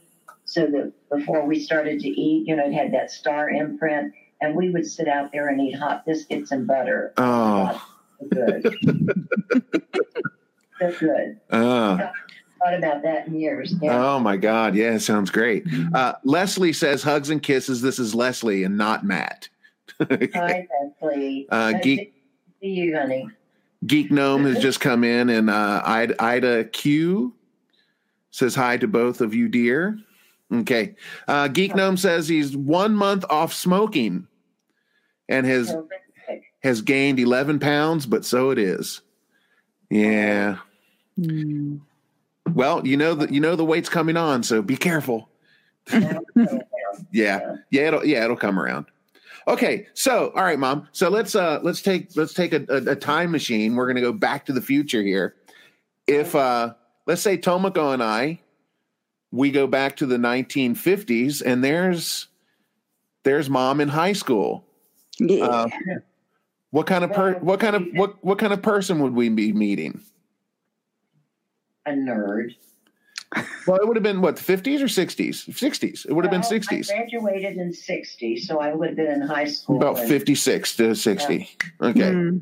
so 0.44 0.66
that 0.66 0.92
before 1.10 1.44
we 1.46 1.58
started 1.60 2.00
to 2.00 2.08
eat, 2.08 2.46
you 2.46 2.56
know, 2.56 2.66
it 2.66 2.72
had 2.72 2.92
that 2.92 3.10
star 3.10 3.50
imprint, 3.50 4.14
and 4.40 4.54
we 4.54 4.70
would 4.70 4.86
sit 4.86 5.08
out 5.08 5.32
there 5.32 5.48
and 5.48 5.60
eat 5.60 5.72
hot 5.72 6.04
biscuits 6.06 6.52
and 6.52 6.66
butter. 6.66 7.12
Oh. 7.16 7.82
So 8.20 8.26
good. 8.28 8.76
so 10.78 10.92
good. 10.98 11.40
Uh, 11.50 12.10
Thought 12.66 12.78
about 12.78 13.02
that 13.02 13.28
in 13.28 13.38
years. 13.38 13.74
Yeah. 13.80 13.96
oh 14.04 14.18
my 14.18 14.36
God. 14.36 14.74
Yeah. 14.74 14.98
Sounds 14.98 15.30
great. 15.30 15.64
Uh, 15.94 16.14
Leslie 16.24 16.72
says 16.72 17.00
hugs 17.00 17.30
and 17.30 17.40
kisses. 17.40 17.80
This 17.80 18.00
is 18.00 18.12
Leslie 18.12 18.64
and 18.64 18.76
not 18.76 19.04
Matt. 19.04 19.48
Hi, 20.00 20.66
Leslie. 21.00 21.46
Uh, 21.48 21.74
geek- 21.80 22.12
see 22.60 22.66
you, 22.68 22.96
honey. 22.96 23.28
Geek 23.86 24.10
Gnome 24.10 24.46
has 24.46 24.58
just 24.62 24.80
come 24.80 25.04
in, 25.04 25.28
and 25.28 25.48
uh, 25.48 25.80
Ida, 25.84 26.20
Ida 26.20 26.64
Q 26.64 27.34
says 28.32 28.56
hi 28.56 28.76
to 28.78 28.88
both 28.88 29.20
of 29.20 29.32
you, 29.32 29.48
dear. 29.48 29.98
Okay. 30.52 30.96
Uh, 31.28 31.46
Geek 31.46 31.76
Gnome 31.76 31.96
says 31.96 32.26
he's 32.26 32.56
one 32.56 32.96
month 32.96 33.24
off 33.30 33.52
smoking 33.52 34.26
and 35.28 35.46
has 35.46 35.68
Terrific. 35.70 36.42
has 36.64 36.82
gained 36.82 37.20
11 37.20 37.60
pounds, 37.60 38.06
but 38.06 38.24
so 38.24 38.50
it 38.50 38.58
is. 38.58 39.02
Yeah. 39.88 40.56
Hmm. 41.16 41.76
Well, 42.54 42.86
you 42.86 42.96
know 42.96 43.14
that 43.14 43.32
you 43.32 43.40
know 43.40 43.56
the 43.56 43.64
weight's 43.64 43.88
coming 43.88 44.16
on, 44.16 44.42
so 44.42 44.62
be 44.62 44.76
careful. 44.76 45.28
Now 45.92 45.98
it's 45.98 46.30
going 46.34 46.46
down. 46.46 46.60
Yeah. 47.12 47.56
Yeah, 47.70 47.88
it'll 47.88 48.04
yeah, 48.04 48.24
it'll 48.24 48.36
come 48.36 48.58
around. 48.58 48.86
Okay, 49.48 49.86
so 49.94 50.32
all 50.34 50.42
right, 50.42 50.58
mom. 50.58 50.88
So 50.92 51.08
let's 51.08 51.34
uh 51.34 51.60
let's 51.62 51.82
take 51.82 52.16
let's 52.16 52.34
take 52.34 52.52
a, 52.52 52.64
a, 52.68 52.92
a 52.92 52.96
time 52.96 53.30
machine. 53.30 53.76
We're 53.76 53.86
gonna 53.86 54.00
go 54.00 54.12
back 54.12 54.46
to 54.46 54.52
the 54.52 54.62
future 54.62 55.02
here. 55.02 55.36
If 56.06 56.34
uh 56.34 56.74
let's 57.06 57.22
say 57.22 57.38
Tomoko 57.38 57.94
and 57.94 58.02
I 58.02 58.40
we 59.30 59.50
go 59.50 59.66
back 59.66 59.96
to 59.96 60.06
the 60.06 60.16
1950s 60.16 61.42
and 61.44 61.62
there's 61.62 62.28
there's 63.24 63.50
mom 63.50 63.80
in 63.80 63.88
high 63.88 64.12
school. 64.12 64.64
Yeah. 65.18 65.44
Uh, 65.44 65.68
what 66.70 66.86
kind 66.86 67.04
of 67.04 67.12
per 67.12 67.34
what 67.38 67.60
kind 67.60 67.76
of 67.76 67.86
what 67.92 68.22
what 68.24 68.38
kind 68.38 68.52
of 68.52 68.62
person 68.62 68.98
would 69.00 69.14
we 69.14 69.28
be 69.28 69.52
meeting? 69.52 70.00
A 71.86 71.90
nerd. 71.90 72.54
Well, 73.66 73.76
it 73.78 73.86
would 73.86 73.96
have 73.96 74.02
been 74.04 74.20
what, 74.22 74.36
50s 74.36 74.80
or 74.80 74.84
60s? 74.86 75.48
60s. 75.48 76.06
It 76.06 76.12
would 76.12 76.24
have 76.24 76.30
been 76.30 76.42
60s. 76.42 76.90
I 76.90 76.96
graduated 76.96 77.56
in 77.56 77.72
60, 77.72 78.36
so 78.38 78.60
I 78.60 78.72
would 78.72 78.88
have 78.88 78.96
been 78.96 79.10
in 79.10 79.20
high 79.20 79.44
school. 79.46 79.76
About 79.76 79.98
and 79.98 80.08
56 80.08 80.76
to 80.76 80.94
60. 80.94 81.48
Okay. 81.82 82.12
Hmm. 82.12 82.38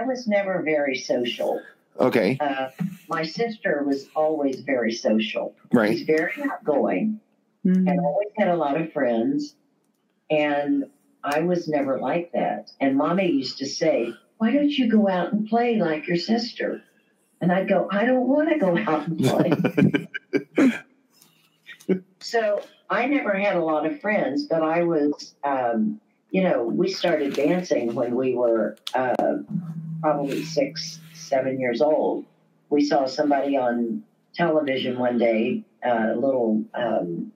I 0.00 0.04
was 0.04 0.26
never 0.26 0.62
very 0.62 0.96
social. 0.96 1.60
Okay. 2.00 2.36
Uh, 2.40 2.68
my 3.08 3.24
sister 3.24 3.82
was 3.86 4.08
always 4.14 4.60
very 4.60 4.92
social. 4.92 5.54
Right. 5.72 5.96
She's 5.98 6.06
very 6.06 6.32
outgoing 6.50 7.20
Hmm. 7.64 7.88
and 7.88 8.00
always 8.00 8.28
had 8.36 8.48
a 8.48 8.56
lot 8.56 8.80
of 8.80 8.92
friends. 8.92 9.54
And 10.30 10.84
I 11.24 11.40
was 11.40 11.68
never 11.68 11.98
like 11.98 12.32
that. 12.32 12.70
And 12.80 12.96
mommy 12.96 13.30
used 13.30 13.58
to 13.58 13.66
say, 13.66 14.12
Why 14.38 14.52
don't 14.52 14.70
you 14.70 14.88
go 14.90 15.08
out 15.08 15.32
and 15.32 15.48
play 15.48 15.76
like 15.80 16.06
your 16.06 16.16
sister? 16.18 16.82
And 17.40 17.52
I'd 17.52 17.68
go, 17.68 17.88
I 17.90 18.04
don't 18.04 18.26
want 18.26 18.48
to 18.48 18.58
go 18.58 18.76
out 18.76 19.06
and 19.06 19.18
play. 20.58 20.80
so 22.20 22.62
I 22.90 23.06
never 23.06 23.34
had 23.34 23.56
a 23.56 23.64
lot 23.64 23.86
of 23.86 24.00
friends, 24.00 24.46
but 24.46 24.62
I 24.62 24.82
was, 24.82 25.34
um, 25.44 26.00
you 26.30 26.42
know, 26.42 26.64
we 26.64 26.90
started 26.92 27.34
dancing 27.34 27.94
when 27.94 28.14
we 28.14 28.34
were 28.34 28.76
uh, 28.94 29.14
probably 30.00 30.42
six, 30.44 31.00
seven 31.14 31.60
years 31.60 31.80
old. 31.80 32.24
We 32.70 32.84
saw 32.84 33.06
somebody 33.06 33.56
on 33.56 34.02
television 34.34 34.98
one 34.98 35.18
day, 35.18 35.64
uh, 35.84 36.12
a 36.12 36.16
little 36.16 36.64
um, 36.74 37.32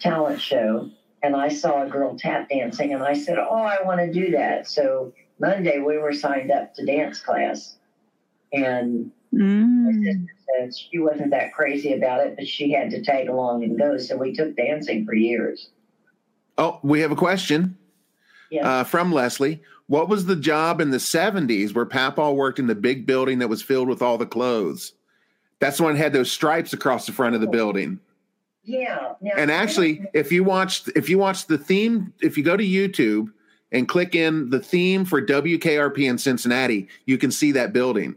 talent 0.00 0.40
show, 0.40 0.90
and 1.22 1.34
I 1.34 1.48
saw 1.48 1.82
a 1.82 1.88
girl 1.88 2.16
tap 2.18 2.48
dancing, 2.48 2.92
and 2.92 3.02
I 3.02 3.14
said, 3.14 3.38
"Oh, 3.38 3.54
I 3.62 3.82
want 3.82 4.00
to 4.00 4.12
do 4.12 4.32
that." 4.32 4.68
So 4.68 5.12
Monday 5.40 5.78
we 5.78 5.98
were 5.98 6.12
signed 6.12 6.50
up 6.50 6.74
to 6.74 6.84
dance 6.84 7.20
class, 7.20 7.76
and 8.52 9.10
Mm. 9.38 10.04
sister 10.04 10.34
said 10.58 10.74
she 10.76 10.98
wasn't 10.98 11.30
that 11.30 11.52
crazy 11.52 11.92
about 11.94 12.26
it, 12.26 12.36
but 12.36 12.46
she 12.46 12.72
had 12.72 12.90
to 12.90 13.02
tag 13.02 13.28
along 13.28 13.64
and 13.64 13.78
go. 13.78 13.98
So 13.98 14.16
we 14.16 14.34
took 14.34 14.56
dancing 14.56 15.04
for 15.04 15.14
years. 15.14 15.68
Oh, 16.58 16.78
we 16.82 17.00
have 17.00 17.10
a 17.12 17.16
question 17.16 17.76
Yeah. 18.50 18.68
uh, 18.68 18.84
from 18.84 19.12
Leslie. 19.12 19.60
What 19.86 20.08
was 20.08 20.24
the 20.26 20.36
job 20.36 20.80
in 20.80 20.90
the 20.90 20.98
70s 21.00 21.74
where 21.74 21.84
Papaw 21.84 22.32
worked 22.32 22.58
in 22.58 22.66
the 22.66 22.74
big 22.74 23.04
building 23.06 23.38
that 23.40 23.48
was 23.48 23.62
filled 23.62 23.88
with 23.88 24.00
all 24.02 24.16
the 24.16 24.26
clothes? 24.26 24.92
That's 25.60 25.76
the 25.78 25.82
one 25.82 25.94
that 25.94 25.98
had 25.98 26.12
those 26.12 26.30
stripes 26.32 26.72
across 26.72 27.06
the 27.06 27.12
front 27.12 27.34
of 27.34 27.40
the 27.40 27.46
building. 27.46 27.98
yeah. 28.64 29.12
Now, 29.20 29.32
And 29.36 29.50
actually, 29.50 30.04
if 30.14 30.30
you 30.32 30.44
watch 30.44 30.88
if 30.94 31.08
you 31.08 31.18
watch 31.18 31.46
the 31.46 31.58
theme, 31.58 32.12
if 32.22 32.38
you 32.38 32.44
go 32.44 32.56
to 32.56 32.64
YouTube 32.64 33.30
and 33.72 33.88
click 33.88 34.14
in 34.14 34.50
the 34.50 34.60
theme 34.60 35.04
for 35.04 35.20
WKRP 35.20 36.08
in 36.08 36.16
Cincinnati, 36.18 36.88
you 37.06 37.18
can 37.18 37.30
see 37.30 37.52
that 37.52 37.72
building. 37.72 38.14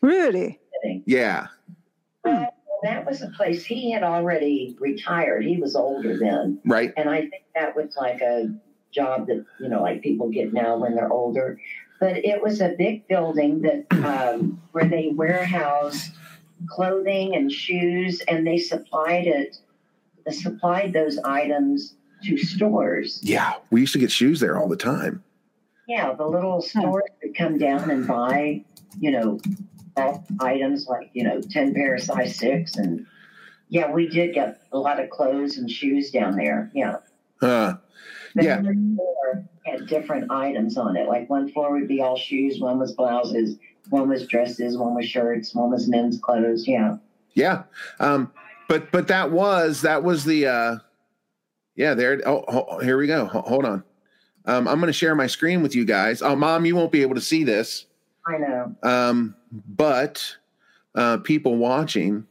Really? 0.00 0.58
Yeah. 1.06 1.48
Well, 2.24 2.54
that 2.82 3.06
was 3.06 3.22
a 3.22 3.28
place 3.28 3.64
he 3.64 3.92
had 3.92 4.02
already 4.02 4.76
retired. 4.80 5.44
He 5.44 5.58
was 5.58 5.76
older 5.76 6.18
then. 6.18 6.60
Right. 6.64 6.92
And 6.96 7.08
I 7.08 7.20
think 7.20 7.44
that 7.54 7.76
was 7.76 7.94
like 7.96 8.20
a 8.20 8.52
job 8.90 9.26
that, 9.28 9.44
you 9.60 9.68
know, 9.68 9.82
like 9.82 10.02
people 10.02 10.28
get 10.28 10.52
now 10.52 10.76
when 10.78 10.94
they're 10.94 11.12
older. 11.12 11.58
But 12.00 12.24
it 12.24 12.42
was 12.42 12.60
a 12.60 12.74
big 12.76 13.06
building 13.06 13.62
that 13.62 13.86
um, 14.04 14.60
where 14.72 14.86
they 14.86 15.12
warehouse 15.14 16.10
clothing 16.68 17.36
and 17.36 17.50
shoes 17.50 18.20
and 18.26 18.46
they 18.46 18.58
supplied 18.58 19.26
it, 19.26 19.58
they 20.26 20.32
supplied 20.32 20.92
those 20.92 21.18
items 21.18 21.94
to 22.24 22.36
stores. 22.36 23.20
Yeah. 23.22 23.54
We 23.70 23.80
used 23.80 23.92
to 23.92 23.98
get 23.98 24.10
shoes 24.10 24.40
there 24.40 24.58
all 24.58 24.68
the 24.68 24.76
time. 24.76 25.22
Yeah, 25.88 26.12
the 26.14 26.26
little 26.26 26.60
stores 26.62 27.04
would 27.22 27.36
come 27.36 27.58
down 27.58 27.90
and 27.90 28.06
buy, 28.06 28.64
you 28.98 29.10
know, 29.10 29.40
bulk 29.40 29.71
items 29.96 30.86
like, 30.86 31.10
you 31.12 31.24
know, 31.24 31.40
10 31.40 31.74
pair 31.74 31.94
of 31.94 32.02
size 32.02 32.36
six. 32.36 32.76
And 32.76 33.06
yeah, 33.68 33.90
we 33.90 34.08
did 34.08 34.34
get 34.34 34.62
a 34.72 34.78
lot 34.78 35.00
of 35.02 35.10
clothes 35.10 35.56
and 35.58 35.70
shoes 35.70 36.10
down 36.10 36.36
there. 36.36 36.70
Yeah. 36.74 36.96
Uh, 37.40 37.74
Yeah. 38.34 38.62
floor 38.62 39.44
had 39.64 39.86
different 39.86 40.30
items 40.30 40.76
on 40.76 40.96
it. 40.96 41.08
Like 41.08 41.28
one 41.28 41.50
floor 41.50 41.72
would 41.72 41.88
be 41.88 42.00
all 42.00 42.16
shoes, 42.16 42.60
one 42.60 42.78
was 42.78 42.92
blouses, 42.92 43.58
one 43.90 44.08
was 44.08 44.26
dresses, 44.26 44.76
one 44.78 44.94
was 44.94 45.06
shirts, 45.06 45.54
one 45.54 45.70
was 45.70 45.88
men's 45.88 46.18
clothes. 46.18 46.66
Yeah. 46.66 46.96
yeah. 47.34 47.64
Um, 48.00 48.32
but 48.68 48.90
but 48.90 49.08
that 49.08 49.30
was 49.30 49.82
that 49.82 50.02
was 50.02 50.24
the 50.24 50.46
uh 50.46 50.76
yeah, 51.74 51.94
there 51.94 52.20
oh, 52.26 52.44
oh 52.48 52.78
here 52.78 52.96
we 52.98 53.06
go. 53.06 53.26
Hold 53.26 53.64
on. 53.64 53.84
Um, 54.44 54.66
I'm 54.66 54.80
gonna 54.80 54.92
share 54.92 55.14
my 55.14 55.26
screen 55.26 55.62
with 55.62 55.74
you 55.74 55.84
guys. 55.84 56.22
Oh 56.22 56.36
mom, 56.36 56.64
you 56.64 56.74
won't 56.74 56.92
be 56.92 57.02
able 57.02 57.14
to 57.14 57.20
see 57.20 57.44
this. 57.44 57.86
I 58.26 58.38
know. 58.38 58.76
Um, 58.82 59.34
but 59.52 60.36
uh, 60.94 61.18
people 61.18 61.56
watching, 61.56 62.26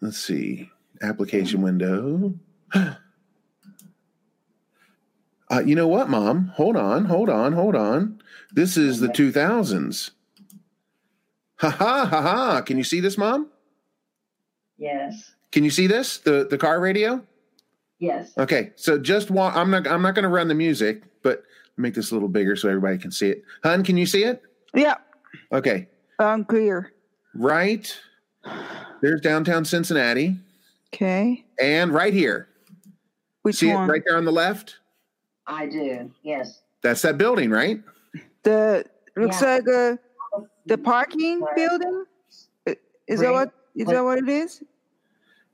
let's 0.00 0.18
see, 0.18 0.70
application 1.02 1.62
window. 1.62 2.34
Uh, 5.50 5.60
you 5.60 5.74
know 5.74 5.86
what, 5.86 6.08
Mom? 6.08 6.48
Hold 6.54 6.74
on, 6.74 7.04
hold 7.04 7.28
on, 7.28 7.52
hold 7.52 7.76
on. 7.76 8.20
This 8.52 8.78
is 8.78 9.00
the 9.00 9.08
2000s. 9.08 10.10
Ha 11.58 11.70
ha 11.70 12.06
ha 12.06 12.22
ha! 12.22 12.60
Can 12.62 12.78
you 12.78 12.82
see 12.82 12.98
this, 12.98 13.16
Mom? 13.18 13.50
Yes. 14.78 15.32
Can 15.52 15.62
you 15.62 15.70
see 15.70 15.86
this? 15.86 16.18
The 16.18 16.46
the 16.48 16.58
car 16.58 16.80
radio? 16.80 17.24
Yes. 17.98 18.32
Okay, 18.36 18.72
so 18.74 18.98
just 18.98 19.30
wa- 19.30 19.52
I'm 19.54 19.70
not 19.70 19.86
I'm 19.86 20.02
not 20.02 20.14
going 20.14 20.24
to 20.24 20.28
run 20.28 20.48
the 20.48 20.54
music, 20.54 21.02
but 21.22 21.44
make 21.76 21.94
this 21.94 22.10
a 22.10 22.14
little 22.14 22.28
bigger 22.28 22.56
so 22.56 22.68
everybody 22.68 22.98
can 22.98 23.10
see 23.10 23.28
it. 23.30 23.42
Hun, 23.62 23.82
can 23.82 23.96
you 23.96 24.06
see 24.06 24.24
it? 24.24 24.42
Yeah. 24.74 24.96
Okay, 25.52 25.88
I'm 26.18 26.44
clear. 26.44 26.92
right 27.34 27.92
there's 29.00 29.20
downtown 29.20 29.64
Cincinnati, 29.64 30.36
Okay. 30.94 31.44
and 31.60 31.92
right 31.92 32.12
here. 32.12 32.48
Which 33.42 33.56
See 33.56 33.72
one? 33.72 33.88
it 33.88 33.92
right 33.92 34.02
there 34.06 34.16
on 34.16 34.24
the 34.24 34.32
left? 34.32 34.76
I 35.46 35.66
do. 35.66 36.10
Yes. 36.22 36.62
That's 36.82 37.02
that 37.02 37.18
building, 37.18 37.50
right? 37.50 37.82
The 38.42 38.84
looks 39.16 39.40
Yeah. 39.42 39.48
like 39.54 39.68
uh, 39.68 39.96
the 40.66 40.78
parking 40.78 41.40
Right. 41.40 41.56
building. 41.56 42.04
I- 42.66 42.76
Is 43.06 43.20
that 43.20 43.26
Right. 43.26 43.32
what? 43.32 43.52
Is 43.74 43.86
that 43.88 44.02
what 44.04 44.18
it 44.18 44.28
is? 44.28 44.62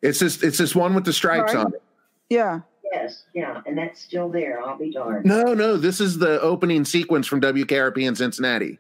It's 0.03 0.21
this 0.21 0.43
it's 0.43 0.59
this 0.59 0.75
one 0.75 0.95
with 0.95 1.05
the 1.05 1.13
stripes 1.13 1.55
Right. 1.55 1.65
on 1.67 1.75
it. 1.75 1.83
Yeah. 2.29 2.61
Yes. 2.93 3.25
Yeah. 3.35 3.61
And 3.67 3.77
that's 3.79 4.01
still 4.01 4.29
there. 4.29 4.61
I'll 4.63 4.79
be 4.79 4.91
darned. 4.91 5.27
No, 5.27 5.55
no, 5.55 5.77
this 5.77 6.01
is 6.01 6.19
the 6.19 6.41
opening 6.41 6.85
sequence 6.85 7.27
from 7.27 7.41
WKRP 7.41 8.07
in 8.07 8.15
Cincinnati. 8.15 8.79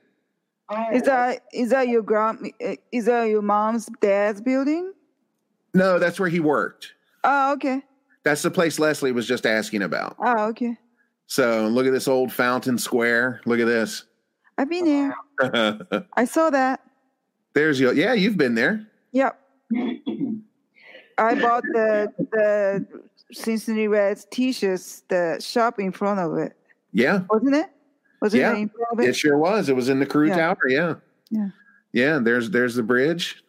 Oh, 0.72 0.86
Is 0.92 1.02
that 1.02 1.42
is 1.52 1.70
that 1.70 1.88
your 1.88 2.02
grand? 2.02 2.52
Eh, 2.60 2.76
is 2.92 3.06
that 3.06 3.24
your 3.24 3.42
mom's 3.42 3.88
dad's 4.00 4.40
building? 4.40 4.92
No, 5.74 5.98
that's 5.98 6.20
where 6.20 6.28
he 6.28 6.38
worked. 6.40 6.92
Oh, 7.24 7.52
okay. 7.54 7.82
That's 8.24 8.42
the 8.42 8.50
place 8.50 8.78
Leslie 8.78 9.12
was 9.12 9.26
just 9.26 9.46
asking 9.46 9.82
about. 9.82 10.16
Oh, 10.18 10.46
okay. 10.48 10.76
So 11.26 11.66
look 11.68 11.86
at 11.86 11.92
this 11.92 12.06
old 12.08 12.32
fountain 12.32 12.78
square. 12.78 13.40
Look 13.46 13.60
at 13.60 13.66
this. 13.66 14.04
I've 14.58 14.68
been 14.68 14.84
there. 14.84 16.06
I 16.16 16.24
saw 16.24 16.50
that. 16.50 16.80
There's 17.54 17.80
your 17.80 17.92
yeah, 17.92 18.12
you've 18.12 18.36
been 18.36 18.54
there. 18.54 18.86
Yep. 19.12 19.40
I 21.18 21.34
bought 21.34 21.62
the 21.64 22.12
the 22.32 22.99
Cincinnati 23.32 23.88
Reds 23.88 24.26
t-shirts. 24.30 25.02
The 25.08 25.38
shop 25.40 25.78
in 25.78 25.92
front 25.92 26.20
of 26.20 26.36
it, 26.38 26.56
Yeah, 26.92 27.22
wasn't 27.30 27.56
it? 27.56 27.66
Was 28.20 28.34
Yeah. 28.34 28.52
it 28.52 28.58
in 28.58 28.68
front 28.68 28.88
of 28.92 29.00
it? 29.00 29.08
it 29.10 29.16
sure 29.16 29.38
was. 29.38 29.68
It 29.68 29.76
was 29.76 29.88
in 29.88 29.98
the 30.00 30.06
Carew 30.06 30.28
Yeah. 30.28 30.36
tower. 30.36 30.58
Yeah. 30.68 30.94
Yeah. 31.30 31.48
Yeah, 31.92 32.18
there's 32.18 32.50
there's 32.50 32.74
the 32.74 32.82
bridge. 32.82 33.42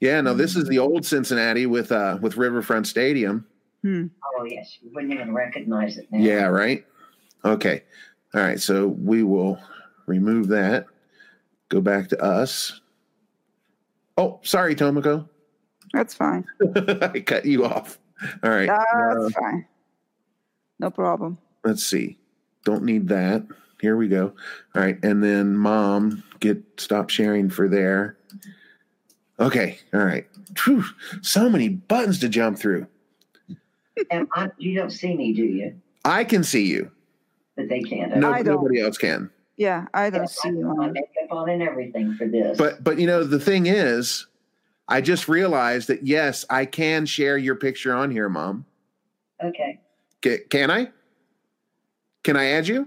Yeah, 0.00 0.20
no, 0.22 0.32
this 0.34 0.56
is 0.56 0.64
the 0.64 0.78
old 0.78 1.04
Cincinnati 1.04 1.66
with 1.66 1.92
uh 1.92 2.18
with 2.20 2.36
Riverfront 2.36 2.86
Stadium. 2.86 3.46
Hmm. 3.82 4.06
Oh, 4.38 4.44
yes. 4.44 4.78
You 4.82 4.90
wouldn't 4.94 5.12
even 5.12 5.32
recognize 5.34 5.96
it 5.96 6.06
now. 6.10 6.18
Yeah, 6.18 6.44
right. 6.46 6.84
Okay. 7.44 7.82
All 8.34 8.40
right. 8.42 8.60
So 8.60 8.88
we 8.88 9.22
will 9.22 9.58
remove 10.06 10.48
that. 10.48 10.86
Go 11.70 11.80
back 11.80 12.08
to 12.08 12.20
us. 12.22 12.80
Oh, 14.18 14.40
sorry, 14.42 14.74
Tomoko. 14.74 15.28
That's 15.94 16.12
fine. 16.14 16.44
I 16.76 17.20
cut 17.20 17.46
you 17.46 17.64
off. 17.64 17.98
All 18.42 18.50
right. 18.50 18.66
That's 18.68 18.86
Uh, 19.36 19.40
fine. 19.40 19.66
No 20.78 20.90
problem. 20.90 21.38
let's 21.64 21.84
see. 21.84 22.18
Don't 22.64 22.84
need 22.84 23.08
that. 23.08 23.46
Here 23.80 23.96
we 23.96 24.08
go. 24.08 24.34
All 24.74 24.82
right. 24.82 24.98
And 25.02 25.22
then 25.22 25.56
mom, 25.56 26.22
get 26.40 26.62
stop 26.78 27.10
sharing 27.10 27.48
for 27.50 27.68
there. 27.68 28.16
Okay. 29.38 29.78
All 29.94 30.04
right. 30.04 30.26
Phew, 30.56 30.84
so 31.22 31.48
many 31.48 31.68
buttons 31.68 32.18
to 32.20 32.28
jump 32.28 32.58
through. 32.58 32.86
And 34.10 34.26
I, 34.34 34.48
you 34.58 34.74
don't 34.76 34.90
see 34.90 35.14
me, 35.16 35.32
do 35.32 35.44
you? 35.44 35.74
I 36.04 36.24
can 36.24 36.42
see 36.44 36.66
you. 36.66 36.90
But 37.56 37.68
they 37.68 37.80
can't. 37.80 38.16
No, 38.16 38.30
I 38.32 38.42
don't. 38.42 38.56
nobody 38.56 38.80
else 38.80 38.96
can. 38.98 39.30
Yeah, 39.56 39.86
I 39.92 40.08
don't 40.08 40.22
I 40.22 40.26
see 40.26 40.48
put 40.50 40.58
you 40.58 40.64
my 40.74 40.84
on. 40.86 40.92
makeup 40.92 41.30
on 41.30 41.50
and 41.50 41.62
everything 41.62 42.14
for 42.14 42.26
this. 42.26 42.56
But 42.56 42.82
but 42.82 42.98
you 42.98 43.06
know 43.06 43.24
the 43.24 43.38
thing 43.40 43.66
is, 43.66 44.26
I 44.90 45.00
just 45.00 45.28
realized 45.28 45.88
that 45.88 46.04
yes, 46.04 46.44
I 46.50 46.66
can 46.66 47.06
share 47.06 47.38
your 47.38 47.54
picture 47.54 47.94
on 47.94 48.10
here, 48.10 48.28
mom. 48.28 48.64
okay. 49.42 49.80
Ca- 50.22 50.44
Can 50.50 50.70
I? 50.70 50.90
Can 52.24 52.36
I 52.36 52.46
add 52.50 52.68
you? 52.68 52.86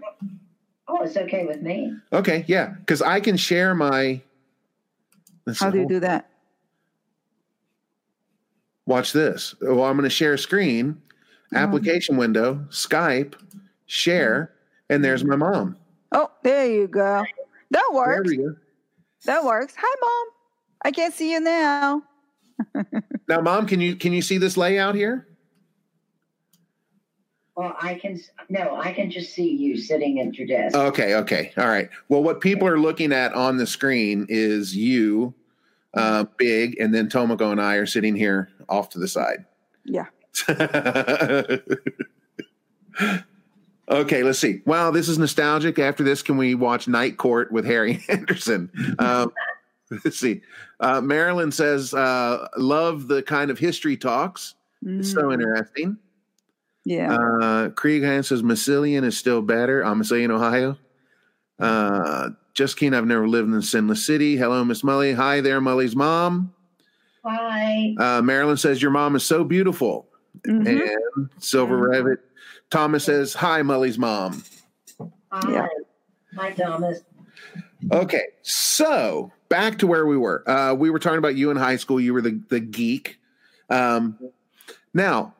Oh, 0.88 1.02
it's 1.02 1.18
okay 1.18 1.46
with 1.46 1.62
me. 1.62 1.94
Okay, 2.12 2.44
yeah, 2.48 2.68
because 2.80 3.02
I 3.02 3.20
can 3.20 3.38
share 3.38 3.74
my. 3.74 4.22
Let's 5.48 5.60
How 5.60 5.70
do 5.72 5.80
you 5.80 5.88
do 5.88 6.00
that? 6.02 6.30
Watch 8.86 9.14
this. 9.14 9.56
Well, 9.62 9.84
I'm 9.86 9.96
going 9.98 10.04
to 10.04 10.10
share 10.10 10.38
screen, 10.38 11.02
Oh. 11.54 11.58
application 11.58 12.18
window, 12.18 12.66
Skype, 12.70 13.36
share, 13.86 14.52
and 14.90 15.04
there's 15.04 15.24
my 15.24 15.36
mom. 15.36 15.78
Oh, 16.12 16.30
there 16.44 16.66
you 16.68 16.88
go. 16.88 17.24
That 17.72 17.84
There 17.92 17.96
works. 17.96 18.30
we 18.30 18.38
go. 18.38 18.56
That 19.26 19.44
works. 19.44 19.74
Hi, 19.78 19.96
mom. 20.02 20.33
I 20.84 20.92
can't 20.92 21.14
see 21.14 21.32
you 21.32 21.40
now. 21.40 22.04
Now, 23.30 23.40
mom, 23.40 23.66
can 23.68 23.80
you 23.80 23.96
can 23.96 24.12
you 24.12 24.22
see 24.22 24.38
this 24.38 24.58
layout 24.58 24.96
here? 24.96 25.28
Well, 27.56 27.76
I 27.80 27.96
can, 27.96 28.20
no, 28.50 28.76
I 28.76 28.92
can 28.94 29.12
just 29.12 29.34
see 29.34 29.50
you 29.50 29.78
sitting 29.78 30.20
at 30.20 30.36
your 30.38 30.48
desk. 30.48 30.76
Okay, 30.76 31.16
okay, 31.16 31.54
all 31.56 31.68
right. 31.68 31.88
Well, 32.10 32.24
what 32.24 32.42
people 32.42 32.68
are 32.68 32.80
looking 32.80 33.14
at 33.14 33.34
on 33.34 33.58
the 33.58 33.68
screen 33.68 34.26
is 34.28 34.76
you, 34.76 35.36
uh, 35.94 36.26
big, 36.38 36.80
and 36.80 36.94
then 36.94 37.10
Tomoko 37.10 37.52
and 37.52 37.62
I 37.62 37.76
are 37.76 37.86
sitting 37.86 38.16
here 38.16 38.50
off 38.70 38.90
to 38.90 39.00
the 39.00 39.08
side. 39.08 39.46
Yeah. 39.86 40.08
okay, 43.88 44.24
let's 44.24 44.40
see. 44.40 44.62
Wow, 44.66 44.90
this 44.90 45.08
is 45.08 45.20
nostalgic. 45.20 45.78
After 45.78 46.04
this, 46.04 46.24
can 46.24 46.38
we 46.38 46.56
watch 46.56 46.88
Night 46.88 47.18
Court 47.18 47.52
with 47.52 47.66
Harry 47.66 48.04
Anderson? 48.10 48.72
Um, 48.98 49.32
let's 50.06 50.20
see. 50.20 50.42
Uh, 50.80 51.02
Marilyn 51.02 51.52
says, 51.52 51.94
uh, 51.94 52.48
"Love 52.58 53.08
the 53.08 53.22
kind 53.24 53.50
of 53.52 53.60
history 53.60 53.98
talks. 53.98 54.56
It's 54.86 55.12
so 55.12 55.24
Mm. 55.24 55.34
interesting." 55.36 55.98
Yeah. 56.86 57.14
Uh, 57.14 57.70
Krieg 57.70 58.04
Hans 58.04 58.28
says 58.28 58.44
Massillon 58.44 59.04
is 59.06 59.18
still 59.18 59.42
better. 59.42 59.84
I'm 59.86 60.00
Massillon, 60.00 60.32
Ohio. 60.32 60.78
Uh, 61.60 62.32
just 62.54 62.78
keen. 62.78 62.94
I've 62.94 63.06
never 63.08 63.28
lived 63.28 63.48
in 63.54 63.62
Sinless 63.62 64.06
City. 64.06 64.36
Hello, 64.36 64.64
Miss 64.66 64.82
Mully. 64.82 65.16
Hi 65.16 65.40
there, 65.40 65.62
Mully's 65.62 65.96
mom. 65.96 66.54
Hi. 67.26 67.96
Uh, 67.98 68.22
Marilyn 68.22 68.58
says 68.58 68.82
your 68.82 68.92
mom 68.92 69.16
is 69.16 69.24
so 69.24 69.44
beautiful. 69.46 70.08
Mhm. 70.46 70.68
And 71.18 71.30
Silver 71.40 71.78
Mhm. 71.78 71.90
Rabbit. 71.92 72.20
Thomas 72.70 73.06
says 73.06 73.34
hi, 73.34 73.62
Mully's 73.62 73.98
mom. 73.98 74.44
Hi. 75.32 75.52
Yeah. 75.52 75.68
Hi, 76.38 76.52
Thomas. 76.52 77.00
Okay, 77.92 78.24
so 78.42 79.32
back 79.54 79.78
to 79.78 79.86
where 79.86 80.08
we 80.08 80.18
were. 80.18 80.44
Uh, 80.50 80.74
we 80.74 80.90
were 80.90 80.98
talking 80.98 81.20
about 81.20 81.36
you 81.36 81.52
in 81.52 81.58
high 81.58 81.76
school. 81.76 82.00
You 82.02 82.12
were 82.14 82.22
the 82.22 82.42
the 82.50 82.60
geek. 82.60 83.20
Um, 83.70 84.18
now, 84.96 85.36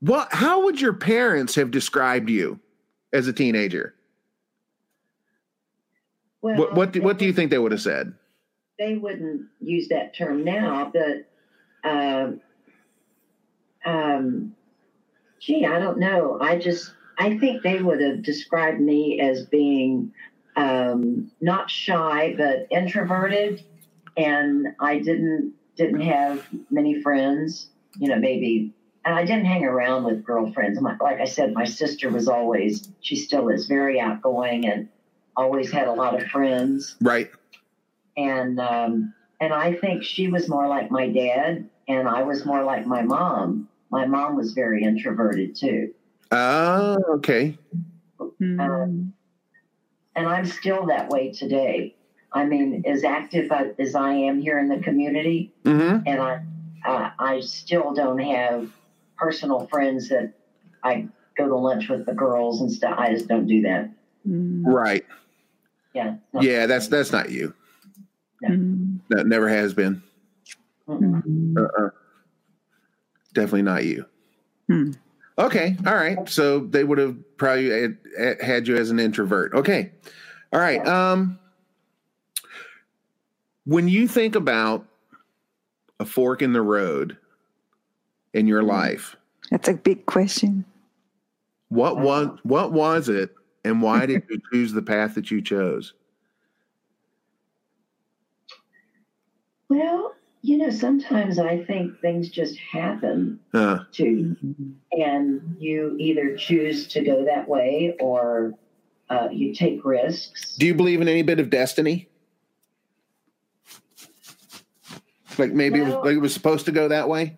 what? 0.00 0.32
How 0.32 0.64
would 0.64 0.80
your 0.80 0.94
parents 0.94 1.54
have 1.56 1.70
described 1.70 2.30
you 2.30 2.58
as 3.12 3.28
a 3.28 3.32
teenager? 3.34 3.94
Well, 6.40 6.56
What 6.56 6.74
what 6.74 6.92
do, 6.92 7.02
what 7.02 7.18
do 7.18 7.26
you 7.26 7.34
think 7.34 7.50
they 7.50 7.58
would 7.58 7.72
have 7.72 7.82
said? 7.82 8.14
they 8.78 8.94
wouldn't 8.96 9.42
use 9.60 9.88
that 9.88 10.14
term 10.14 10.44
now, 10.44 10.90
but 10.94 11.28
um, 11.82 12.40
um, 13.84 14.54
gee, 15.40 15.66
I 15.66 15.80
don't 15.80 15.98
know. 15.98 16.38
I 16.40 16.58
just 16.58 16.92
I 17.18 17.36
think 17.38 17.62
they 17.62 17.82
would 17.82 18.00
have 18.00 18.22
described 18.22 18.80
me 18.80 19.20
as 19.20 19.44
being 19.46 20.12
um, 20.58 21.30
not 21.40 21.70
shy 21.70 22.34
but 22.36 22.66
introverted, 22.70 23.64
and 24.16 24.68
I 24.80 24.98
didn't 24.98 25.54
didn't 25.76 26.00
have 26.00 26.46
many 26.70 27.00
friends. 27.02 27.68
You 27.98 28.08
know, 28.08 28.16
maybe. 28.18 28.72
And 29.04 29.14
I 29.14 29.24
didn't 29.24 29.46
hang 29.46 29.64
around 29.64 30.04
with 30.04 30.22
girlfriends. 30.24 30.78
My, 30.80 30.94
like 31.00 31.20
I 31.20 31.24
said, 31.24 31.54
my 31.54 31.64
sister 31.64 32.10
was 32.10 32.28
always, 32.28 32.90
she 33.00 33.16
still 33.16 33.48
is 33.48 33.66
very 33.66 33.98
outgoing 33.98 34.66
and 34.68 34.88
always 35.34 35.70
had 35.70 35.86
a 35.86 35.92
lot 35.92 36.20
of 36.20 36.28
friends 36.28 36.96
Right. 37.00 37.30
and 38.16 38.60
um, 38.60 39.14
and 39.40 39.54
I 39.54 39.74
think 39.74 40.02
she 40.02 40.28
was 40.28 40.48
more 40.48 40.66
like 40.66 40.90
my 40.90 41.08
dad, 41.08 41.70
and 41.86 42.08
I 42.08 42.22
was 42.24 42.44
more 42.44 42.64
like 42.64 42.86
my 42.86 43.02
mom. 43.02 43.68
My 43.90 44.04
mom 44.04 44.36
was 44.36 44.52
very 44.52 44.82
introverted 44.82 45.56
too, 45.56 45.94
Oh, 46.30 46.98
okay. 47.14 47.56
Mm. 48.42 49.12
And 50.18 50.26
I'm 50.26 50.44
still 50.46 50.86
that 50.86 51.08
way 51.08 51.30
today. 51.30 51.94
I 52.32 52.44
mean, 52.44 52.82
as 52.86 53.04
active 53.04 53.50
as 53.78 53.94
I 53.94 54.12
am 54.12 54.40
here 54.40 54.58
in 54.58 54.68
the 54.68 54.78
community, 54.80 55.52
Mm-hmm. 55.64 56.06
and 56.06 56.20
I 56.20 56.42
uh, 56.86 57.10
I 57.18 57.40
still 57.40 57.92
don't 57.94 58.18
have 58.18 58.70
personal 59.16 59.66
friends 59.68 60.08
that 60.10 60.32
I 60.82 61.08
go 61.36 61.48
to 61.48 61.56
lunch 61.56 61.88
with 61.88 62.04
the 62.06 62.14
girls 62.14 62.60
and 62.60 62.70
stuff. 62.70 62.96
I 62.98 63.12
just 63.14 63.28
don't 63.28 63.46
do 63.46 63.62
that. 63.62 63.90
Mm. 64.28 64.62
Right. 64.64 65.04
Yeah. 65.94 66.16
no. 66.32 66.40
Yeah, 66.42 66.66
that's 66.66 66.88
that's 66.88 67.12
not 67.12 67.30
you. 67.30 67.54
Mm. 68.44 69.00
That 69.10 69.26
never 69.26 69.48
has 69.48 69.72
been. 69.74 70.02
Mm-mm. 70.88 71.22
Mm. 71.24 71.56
Uh-uh. 71.58 71.90
Definitely 73.34 73.62
not 73.62 73.84
you. 73.84 74.04
Hmm. 74.68 74.92
Okay. 75.38 75.76
All 75.86 75.94
right. 75.94 76.28
So 76.28 76.60
they 76.60 76.82
would 76.84 76.98
have 76.98 77.16
probably 77.36 77.70
had, 77.70 77.96
had 78.40 78.66
you 78.68 78.76
as 78.76 78.90
an 78.90 78.98
introvert. 78.98 79.54
Okay. 79.54 79.92
All 80.52 80.58
right. 80.60 80.84
Um, 80.86 81.38
when 83.64 83.86
you 83.86 84.08
think 84.08 84.34
about 84.34 84.84
a 86.00 86.04
fork 86.04 86.42
in 86.42 86.52
the 86.52 86.62
road 86.62 87.16
in 88.34 88.46
your 88.46 88.62
life, 88.62 89.14
That's 89.50 89.68
a 89.68 89.74
big 89.74 90.06
question. 90.06 90.64
what 91.68 91.98
was 92.00 92.36
what 92.42 92.72
was 92.72 93.08
it, 93.08 93.30
and 93.64 93.80
why 93.82 94.06
did 94.06 94.22
you 94.28 94.40
choose 94.52 94.72
the 94.72 94.82
path 94.82 95.14
that 95.16 95.30
you 95.30 95.40
chose? 95.42 95.92
Well, 99.68 100.14
you 100.42 100.56
know, 100.58 100.70
sometimes 100.70 101.38
I 101.38 101.64
think 101.64 102.00
things 102.00 102.28
just 102.30 102.56
happen 102.58 103.40
Uh, 103.52 103.80
to 103.92 104.04
you. 104.04 104.36
and 104.92 105.56
you 105.58 105.96
either 105.98 106.36
choose 106.36 106.86
to 106.88 107.02
go 107.02 107.24
that 107.24 107.48
way 107.48 107.96
or 108.00 108.54
uh, 109.10 109.28
you 109.32 109.54
take 109.54 109.84
risks. 109.84 110.56
do 110.56 110.66
you 110.66 110.74
believe 110.74 111.00
in 111.00 111.08
any 111.08 111.22
bit 111.22 111.40
of 111.40 111.50
destiny? 111.50 112.08
Like 115.38 115.52
maybe 115.52 115.80
it 115.80 115.84
was, 115.84 115.94
like 115.94 116.14
it 116.16 116.20
was 116.20 116.34
supposed 116.34 116.66
to 116.66 116.72
go 116.72 116.88
that 116.88 117.08
way. 117.08 117.36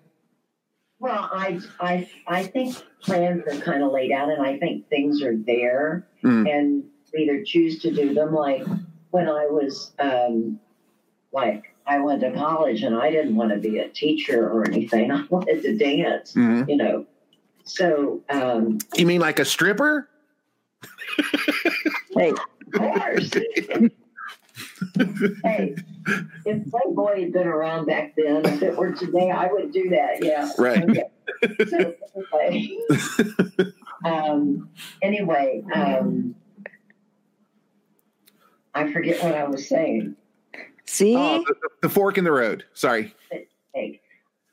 Well, 1.00 1.28
I, 1.32 1.60
I, 1.80 2.08
I 2.26 2.42
think 2.44 2.76
plans 3.02 3.42
are 3.46 3.60
kind 3.60 3.82
of 3.82 3.92
laid 3.92 4.12
out, 4.12 4.28
and 4.30 4.42
I 4.42 4.58
think 4.58 4.88
things 4.88 5.22
are 5.22 5.36
there, 5.36 6.06
Mm. 6.22 6.50
and 6.50 6.84
either 7.18 7.42
choose 7.44 7.78
to 7.80 7.90
do 7.90 8.12
them. 8.14 8.34
Like 8.34 8.62
when 9.10 9.26
I 9.28 9.46
was, 9.46 9.92
um, 9.98 10.60
like 11.32 11.69
I 11.87 11.99
went 12.01 12.21
to 12.21 12.31
college, 12.33 12.83
and 12.83 12.95
I 12.97 13.11
didn't 13.11 13.37
want 13.37 13.51
to 13.53 13.57
be 13.59 13.79
a 13.79 13.88
teacher 13.88 14.49
or 14.49 14.66
anything. 14.66 15.11
I 15.12 15.25
wanted 15.29 15.62
to 15.62 15.77
dance, 15.77 16.35
Mhm. 16.35 16.69
you 16.69 16.77
know. 16.77 17.07
So, 17.64 18.23
um, 18.31 18.79
You 18.97 19.07
mean 19.07 19.21
like 19.21 19.38
a 19.38 19.45
stripper? 19.45 20.09
Hey, 22.16 22.31
of 22.31 22.73
course. 22.73 23.31
hey, 25.45 25.75
if 26.47 26.71
Playboy 26.71 27.21
had 27.23 27.33
been 27.33 27.47
around 27.47 27.87
back 27.87 28.14
then, 28.16 28.45
if 28.47 28.62
it 28.62 28.77
were 28.77 28.93
today, 28.93 29.31
I 29.31 29.47
would 29.53 29.73
do 29.73 29.90
that. 29.90 30.23
Yeah. 30.25 30.51
Right. 30.59 30.83
Okay. 30.88 31.05
So, 31.69 31.95
anyway, 32.35 32.79
um, 34.05 34.69
anyway, 35.03 35.62
um, 35.75 36.35
I 38.75 38.93
forget 38.93 39.23
what 39.23 39.35
I 39.35 39.45
was 39.45 39.69
saying. 39.69 40.16
See? 40.90 41.16
Oh, 41.16 41.42
the, 41.46 41.55
the 41.83 41.88
fork 41.88 42.18
in 42.18 42.24
the 42.24 42.33
road. 42.33 42.64
Sorry. 42.74 43.14
Hey, 43.74 44.00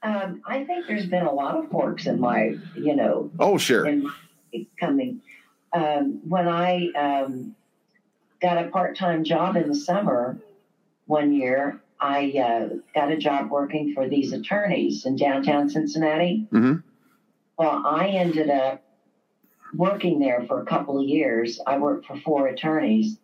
um, 0.03 0.41
I 0.45 0.63
think 0.63 0.87
there's 0.87 1.05
been 1.07 1.25
a 1.25 1.31
lot 1.31 1.55
of 1.57 1.69
forks 1.71 2.05
in 2.05 2.19
my, 2.19 2.55
you 2.75 2.95
know, 2.95 3.31
Oh, 3.39 3.57
sure. 3.57 3.85
in 3.85 4.03
my 4.03 4.13
coming. 4.79 5.21
Um, 5.73 6.21
when 6.27 6.47
I 6.47 6.87
um, 6.95 7.55
got 8.41 8.63
a 8.63 8.69
part 8.69 8.95
time 8.95 9.23
job 9.23 9.55
in 9.57 9.67
the 9.67 9.75
summer 9.75 10.37
one 11.07 11.33
year, 11.33 11.81
I 11.99 12.31
uh, 12.31 12.69
got 12.93 13.11
a 13.11 13.17
job 13.17 13.49
working 13.49 13.93
for 13.93 14.07
these 14.07 14.31
attorneys 14.33 15.05
in 15.05 15.15
downtown 15.15 15.69
Cincinnati. 15.69 16.47
Mhm. 16.51 16.83
Well, 17.57 17.81
I 17.85 18.07
ended 18.09 18.51
up 18.51 18.83
working 19.73 20.19
there 20.19 20.45
for 20.47 20.61
a 20.61 20.65
couple 20.65 20.99
of 20.99 21.07
years. 21.07 21.59
I 21.65 21.79
worked 21.79 22.05
for 22.05 22.17
four 22.17 22.47
attorneys, 22.47 23.17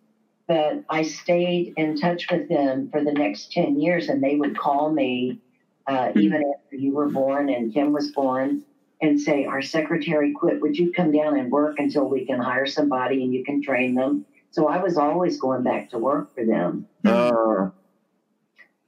but 0.48 0.84
I 0.90 1.04
stayed 1.04 1.74
in 1.78 1.98
touch 1.98 2.30
with 2.30 2.50
them 2.50 2.90
for 2.92 3.04
the 3.04 3.14
next 3.14 3.52
10 3.54 3.80
years, 3.80 4.10
and 4.10 4.22
they 4.22 4.36
would 4.36 4.58
call 4.58 4.92
me 4.92 5.40
uh, 5.88 6.12
even 6.16 6.44
after 6.56 6.76
you 6.76 6.94
were 6.94 7.10
born 7.10 7.50
and 7.50 7.74
Kim 7.74 7.92
was 7.92 8.12
born 8.12 8.64
and 9.02 9.20
say, 9.20 9.46
Our 9.46 9.62
secretary 9.62 10.34
quit. 10.34 10.62
Would 10.62 10.78
you 10.78 10.94
come 10.94 11.12
down 11.12 11.38
and 11.38 11.52
work 11.52 11.78
until 11.80 12.08
we 12.08 12.26
can 12.26 12.40
hire 12.40 12.66
somebody 12.66 13.24
and 13.24 13.34
you 13.34 13.44
can 13.44 13.62
train 13.62 13.96
them? 13.96 14.26
So 14.52 14.68
I 14.68 14.82
was 14.82 14.98
always 14.98 15.40
going 15.40 15.64
back 15.64 15.90
to 15.90 15.98
work 15.98 16.34
for 16.34 16.46
them. 16.46 16.88
Uh, 17.06 17.70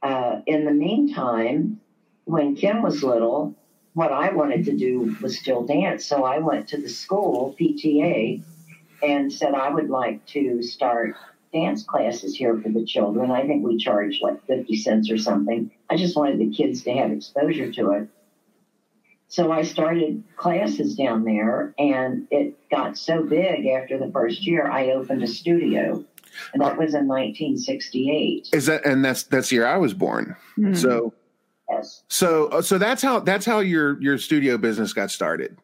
Uh, 0.01 0.41
in 0.45 0.65
the 0.65 0.71
meantime, 0.71 1.81
when 2.25 2.55
Kim 2.55 2.83
was 2.83 3.03
little, 3.03 3.55
what 3.93 4.11
I 4.11 4.31
wanted 4.31 4.65
to 4.65 4.77
do 4.77 5.15
was 5.21 5.39
still 5.39 5.63
dance. 5.65 6.05
So 6.05 6.23
I 6.23 6.37
went 6.37 6.67
to 6.69 6.77
the 6.79 6.89
school, 6.89 7.55
PTA, 7.59 8.43
and 9.01 9.33
said 9.33 9.55
I 9.55 9.69
would 9.69 9.89
like 9.89 10.23
to 10.27 10.61
start 10.61 11.15
dance 11.55 11.83
classes 11.83 12.35
here 12.35 12.59
for 12.59 12.69
the 12.69 12.85
children. 12.85 13.31
I 13.31 13.47
think 13.47 13.65
we 13.65 13.77
charged 13.77 14.21
like 14.21 14.45
50 14.45 14.75
cents 14.75 15.09
or 15.09 15.17
something. 15.17 15.71
I 15.89 15.95
just 15.95 16.15
wanted 16.15 16.39
the 16.39 16.51
kids 16.51 16.83
to 16.83 16.91
have 16.93 17.11
exposure 17.11 17.71
to 17.71 17.91
it. 17.91 18.09
So 19.27 19.51
I 19.51 19.63
started 19.63 20.23
classes 20.35 20.95
down 20.95 21.23
there, 21.23 21.73
and 21.79 22.27
it 22.29 22.69
got 22.69 22.97
so 22.97 23.23
big 23.23 23.65
after 23.65 23.97
the 23.97 24.11
first 24.11 24.45
year, 24.45 24.69
I 24.69 24.91
opened 24.91 25.23
a 25.23 25.27
studio. 25.27 26.05
And 26.53 26.61
that 26.61 26.77
was 26.77 26.93
in 26.93 27.07
1968. 27.07 28.49
is 28.53 28.65
that 28.65 28.85
and 28.85 29.03
that's 29.03 29.23
that's 29.23 29.49
the 29.49 29.55
year 29.55 29.65
I 29.65 29.77
was 29.77 29.93
born. 29.93 30.35
Mm. 30.57 30.75
So 30.75 31.13
Yes. 31.69 32.03
so 32.09 32.47
uh, 32.47 32.61
so 32.61 32.77
that's 32.77 33.01
how 33.01 33.21
that's 33.21 33.45
how 33.45 33.59
your 33.59 33.99
your 34.01 34.17
studio 34.17 34.57
business 34.57 34.91
got 34.91 35.11
started. 35.11 35.57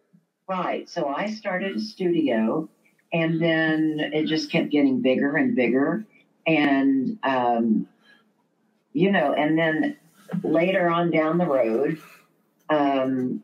Right. 0.48 0.90
So 0.90 1.10
I 1.10 1.30
started 1.30 1.76
a 1.76 1.80
studio, 1.80 2.70
and 3.14 3.42
then 3.42 3.98
it 4.14 4.26
just 4.26 4.52
kept 4.52 4.70
getting 4.70 5.02
bigger 5.02 5.36
and 5.36 5.56
bigger. 5.56 6.06
And, 6.48 7.18
um, 7.24 7.88
you 8.94 9.12
know, 9.12 9.34
and 9.34 9.58
then 9.58 9.98
later 10.44 10.90
on 10.90 11.12
down 11.12 11.38
the 11.38 11.46
road, 11.46 12.00
um, 12.70 13.44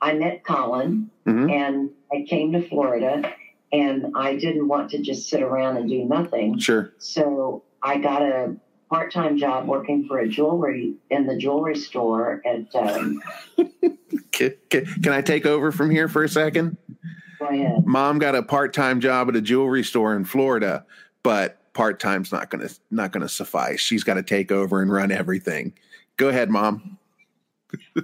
I 0.00 0.14
met 0.14 0.44
Colin, 0.44 1.10
Mhm. 1.26 1.50
and 1.50 1.90
I 2.12 2.22
came 2.28 2.52
to 2.52 2.62
Florida, 2.62 3.32
and 3.72 4.06
I 4.14 4.36
didn't 4.36 4.68
want 4.68 4.90
to 4.90 4.98
just 4.98 5.28
sit 5.28 5.42
around 5.42 5.76
and 5.76 5.88
do 5.88 6.04
nothing. 6.04 6.58
Sure. 6.58 6.92
So 6.98 7.62
I 7.82 7.98
got 7.98 8.22
a 8.22 8.56
part-time 8.90 9.38
job 9.38 9.66
working 9.66 10.06
for 10.06 10.18
a 10.18 10.28
jewelry 10.28 10.94
in 11.10 11.26
the 11.26 11.36
jewelry 11.36 11.76
store 11.76 12.42
at. 12.44 12.74
Um, 12.74 13.22
Can, 14.30 14.54
can, 14.68 14.84
can 14.84 15.12
I 15.12 15.20
take 15.22 15.46
over 15.46 15.70
from 15.70 15.90
here 15.90 16.08
for 16.08 16.24
a 16.24 16.28
second? 16.28 16.76
Mom 17.84 18.18
got 18.18 18.34
a 18.34 18.42
part-time 18.42 19.00
job 19.00 19.28
at 19.28 19.36
a 19.36 19.40
jewelry 19.40 19.82
store 19.82 20.16
in 20.16 20.24
Florida, 20.24 20.84
but 21.22 21.58
part-time's 21.72 22.32
not 22.32 22.50
going 22.50 22.66
to 22.66 22.74
not 22.90 23.12
going 23.12 23.22
to 23.22 23.28
suffice. 23.28 23.80
She's 23.80 24.04
got 24.04 24.14
to 24.14 24.22
take 24.22 24.52
over 24.52 24.80
and 24.80 24.90
run 24.90 25.10
everything. 25.12 25.72
Go 26.16 26.28
ahead, 26.28 26.50
Mom. 26.50 26.98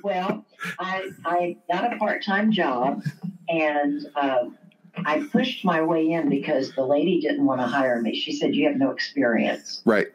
Well, 0.03 0.45
I 0.79 1.11
I 1.25 1.57
got 1.71 1.93
a 1.93 1.97
part-time 1.97 2.51
job, 2.51 3.05
and 3.49 4.07
um, 4.17 4.59
I 5.05 5.27
pushed 5.31 5.65
my 5.65 5.83
way 5.83 6.11
in 6.11 6.29
because 6.29 6.73
the 6.73 6.85
lady 6.85 7.21
didn't 7.21 7.45
want 7.45 7.61
to 7.61 7.67
hire 7.67 8.01
me. 8.01 8.15
She 8.15 8.33
said 8.33 8.55
you 8.55 8.67
have 8.67 8.77
no 8.77 8.91
experience. 8.91 9.83
Right. 9.85 10.09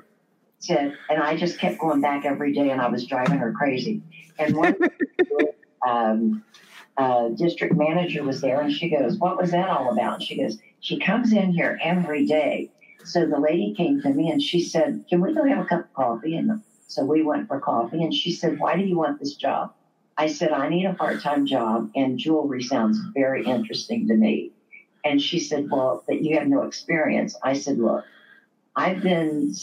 said, 0.60 0.98
and 1.10 1.22
I 1.22 1.38
just 1.38 1.60
kept 1.60 1.80
going 1.80 2.02
back 2.02 2.26
every 2.26 2.54
day, 2.54 2.70
and 2.70 2.82
I 2.82 2.88
was 2.88 3.06
driving 3.06 3.38
her 3.38 3.54
crazy. 3.54 4.02
And 4.38 4.56
one 4.56 4.76
um, 5.88 6.44
uh, 6.98 7.30
district 7.30 7.76
manager 7.76 8.24
was 8.24 8.42
there, 8.42 8.62
and 8.62 8.72
she 8.72 8.90
goes, 8.90 9.18
"What 9.18 9.38
was 9.38 9.52
that 9.52 9.70
all 9.70 9.92
about?" 9.92 10.22
She 10.22 10.38
goes, 10.38 10.58
"She 10.80 11.00
comes 11.00 11.34
in 11.34 11.52
here 11.52 11.80
every 11.84 12.26
day." 12.26 12.70
So 13.04 13.26
the 13.26 13.40
lady 13.40 13.74
came 13.76 14.02
to 14.02 14.10
me 14.10 14.32
and 14.32 14.42
she 14.42 14.62
said, 14.62 15.06
"Can 15.10 15.22
we 15.22 15.34
go 15.34 15.44
have 15.44 15.60
a 15.60 15.66
cup 15.66 15.82
of 15.82 15.94
coffee?" 15.94 16.36
And 16.36 16.62
so 16.88 17.04
we 17.06 17.22
went 17.22 17.48
for 17.48 17.60
coffee, 17.60 18.04
and 18.04 18.14
she 18.14 18.32
said, 18.32 18.60
"Why 18.60 18.78
do 18.78 18.84
you 18.84 18.98
want 18.98 19.20
this 19.20 19.36
job?" 19.36 19.74
I 20.18 20.28
said, 20.28 20.52
"I 20.52 20.70
need 20.70 20.86
a 20.86 20.94
part-time 20.94 21.46
job, 21.46 21.92
and 21.96 22.18
jewelry 22.18 22.64
sounds 22.64 23.00
very 23.14 23.44
interesting 23.46 24.08
to 24.08 24.16
me." 24.16 24.52
And 25.04 25.22
she 25.22 25.40
said, 25.40 25.70
"Well, 25.70 26.04
that 26.08 26.22
you 26.22 26.38
have 26.38 26.48
no 26.48 26.62
experience." 26.64 27.36
I 27.44 27.54
said, 27.54 27.78
"Look." 27.78 28.06
I've 28.78 29.02
been 29.02 29.54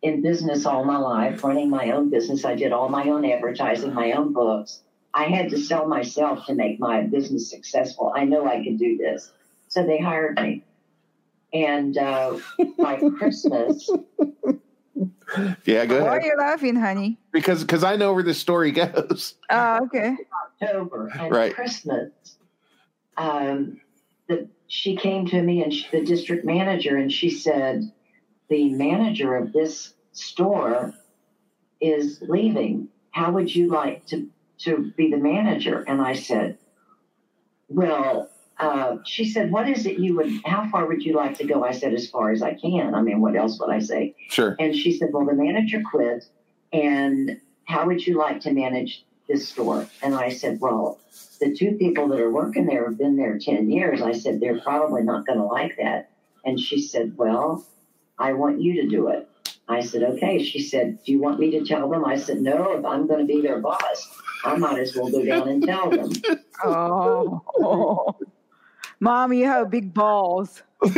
in 0.00 0.22
business 0.22 0.64
all 0.64 0.84
my 0.84 0.96
life, 0.96 1.44
running 1.44 1.68
my 1.68 1.90
own 1.90 2.08
business. 2.10 2.44
I 2.44 2.54
did 2.54 2.72
all 2.72 2.88
my 2.88 3.04
own 3.08 3.24
advertising, 3.24 3.92
my 3.92 4.12
own 4.12 4.32
books. 4.32 4.82
I 5.16 5.24
had 5.24 5.48
to 5.50 5.58
sell 5.58 5.88
myself 5.88 6.44
to 6.44 6.54
make 6.54 6.78
my 6.78 7.00
business 7.00 7.48
successful. 7.50 8.12
I 8.14 8.24
know 8.24 8.46
I 8.46 8.62
could 8.62 8.78
do 8.78 8.98
this. 8.98 9.32
So 9.68 9.82
they 9.82 9.98
hired 9.98 10.38
me. 10.38 10.62
And 11.54 11.96
uh, 11.96 12.38
by 12.76 13.00
Christmas, 13.18 13.88
Yeah, 15.64 15.86
go 15.86 15.96
ahead. 15.96 16.02
Why 16.02 16.18
are 16.18 16.22
you 16.22 16.34
laughing, 16.36 16.76
honey? 16.76 17.18
Because 17.32 17.62
because 17.62 17.82
I 17.82 17.96
know 17.96 18.12
where 18.12 18.22
this 18.22 18.38
story 18.38 18.72
goes. 18.72 19.36
Ah, 19.48 19.80
okay. 19.84 20.16
October 20.62 21.10
and 21.18 21.32
Right. 21.32 21.54
Christmas, 21.54 22.10
um, 23.16 23.80
the, 24.28 24.50
she 24.68 24.96
came 24.96 25.26
to 25.28 25.40
me 25.42 25.62
and 25.62 25.72
she, 25.72 25.86
the 25.92 26.04
district 26.04 26.44
manager, 26.44 26.98
and 26.98 27.10
she 27.10 27.30
said, 27.30 27.90
"The 28.50 28.68
manager 28.74 29.34
of 29.34 29.54
this 29.54 29.94
store 30.12 30.92
is 31.80 32.18
leaving. 32.20 32.88
How 33.12 33.32
would 33.32 33.54
you 33.54 33.68
like 33.68 34.04
to 34.06 34.28
to 34.58 34.92
be 34.96 35.10
the 35.10 35.18
manager?" 35.18 35.84
And 35.86 36.00
I 36.00 36.14
said, 36.14 36.58
"Well." 37.68 38.30
Uh, 38.58 38.96
she 39.04 39.26
said, 39.28 39.52
"What 39.52 39.68
is 39.68 39.84
it 39.84 39.98
you 39.98 40.16
would? 40.16 40.32
How 40.46 40.66
far 40.70 40.86
would 40.86 41.02
you 41.02 41.12
like 41.12 41.36
to 41.36 41.44
go?" 41.44 41.62
I 41.62 41.72
said, 41.72 41.92
"As 41.92 42.08
far 42.08 42.30
as 42.30 42.40
I 42.40 42.54
can." 42.54 42.94
I 42.94 43.02
mean, 43.02 43.20
what 43.20 43.36
else 43.36 43.60
would 43.60 43.68
I 43.68 43.80
say? 43.80 44.14
Sure. 44.30 44.56
And 44.58 44.74
she 44.74 44.92
said, 44.96 45.10
Well, 45.12 45.26
the 45.26 45.34
manager 45.34 45.82
quit, 45.90 46.24
and 46.72 47.38
how 47.66 47.86
would 47.86 48.06
you 48.06 48.16
like 48.16 48.40
to 48.42 48.52
manage 48.52 49.04
this 49.28 49.48
store? 49.48 49.86
And 50.02 50.14
I 50.14 50.30
said, 50.30 50.60
Well, 50.60 50.98
the 51.40 51.54
two 51.54 51.72
people 51.72 52.08
that 52.08 52.20
are 52.20 52.30
working 52.30 52.66
there 52.66 52.86
have 52.88 52.98
been 52.98 53.16
there 53.16 53.38
10 53.38 53.70
years. 53.70 54.00
I 54.00 54.12
said, 54.12 54.40
They're 54.40 54.60
probably 54.60 55.02
not 55.02 55.26
going 55.26 55.38
to 55.38 55.44
like 55.44 55.76
that. 55.76 56.10
And 56.44 56.58
she 56.58 56.80
said, 56.80 57.16
Well, 57.16 57.66
I 58.18 58.32
want 58.32 58.60
you 58.60 58.82
to 58.82 58.88
do 58.88 59.08
it. 59.08 59.28
I 59.68 59.80
said, 59.80 60.02
Okay. 60.02 60.42
She 60.42 60.60
said, 60.60 61.02
Do 61.04 61.12
you 61.12 61.20
want 61.20 61.40
me 61.40 61.50
to 61.52 61.64
tell 61.64 61.88
them? 61.90 62.04
I 62.04 62.16
said, 62.16 62.40
No, 62.40 62.82
I'm 62.86 63.06
going 63.06 63.20
to 63.20 63.26
be 63.26 63.42
their 63.42 63.58
boss, 63.60 64.15
I 64.46 64.56
might 64.56 64.78
as 64.78 64.94
well 64.94 65.10
go 65.10 65.24
down 65.24 65.48
and 65.48 65.62
tell 65.62 65.90
them. 65.90 66.10
Oh. 66.64 68.16
Mom, 69.00 69.32
you 69.34 69.44
have 69.44 69.70
big 69.70 69.92
balls. 69.92 70.62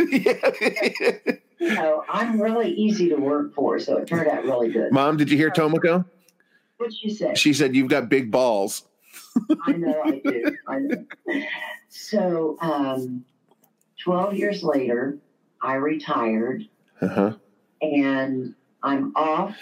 You 1.61 1.73
know, 1.75 2.05
I'm 2.07 2.39
really 2.41 2.71
easy 2.71 3.09
to 3.09 3.15
work 3.17 3.53
for, 3.53 3.79
so 3.79 3.97
it 3.97 4.07
turned 4.07 4.29
out 4.29 4.45
really 4.45 4.69
good. 4.71 4.93
Mom, 4.93 5.17
did 5.17 5.29
you 5.29 5.35
hear 5.35 5.49
Tomoko? 5.49 6.05
What'd 6.77 6.95
she 6.97 7.09
say? 7.09 7.33
She 7.35 7.53
said 7.53 7.75
you've 7.75 7.89
got 7.89 8.07
big 8.07 8.31
balls. 8.31 8.83
I 9.67 9.73
know 9.73 10.01
I 10.05 10.21
do. 10.23 10.57
I 10.69 10.77
know. 10.79 11.05
So, 11.89 12.57
um, 12.61 13.25
12 14.05 14.35
years 14.35 14.63
later, 14.63 15.17
I 15.61 15.73
retired 15.73 16.63
Uh-huh. 17.01 17.33
and 17.81 18.55
I'm 18.81 19.11
off 19.17 19.53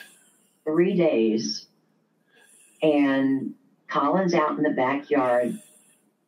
three 0.66 0.94
days. 0.96 1.66
And 2.84 3.56
Colin's 3.90 4.34
out 4.34 4.58
in 4.58 4.64
the 4.64 4.72
backyard 4.72 5.58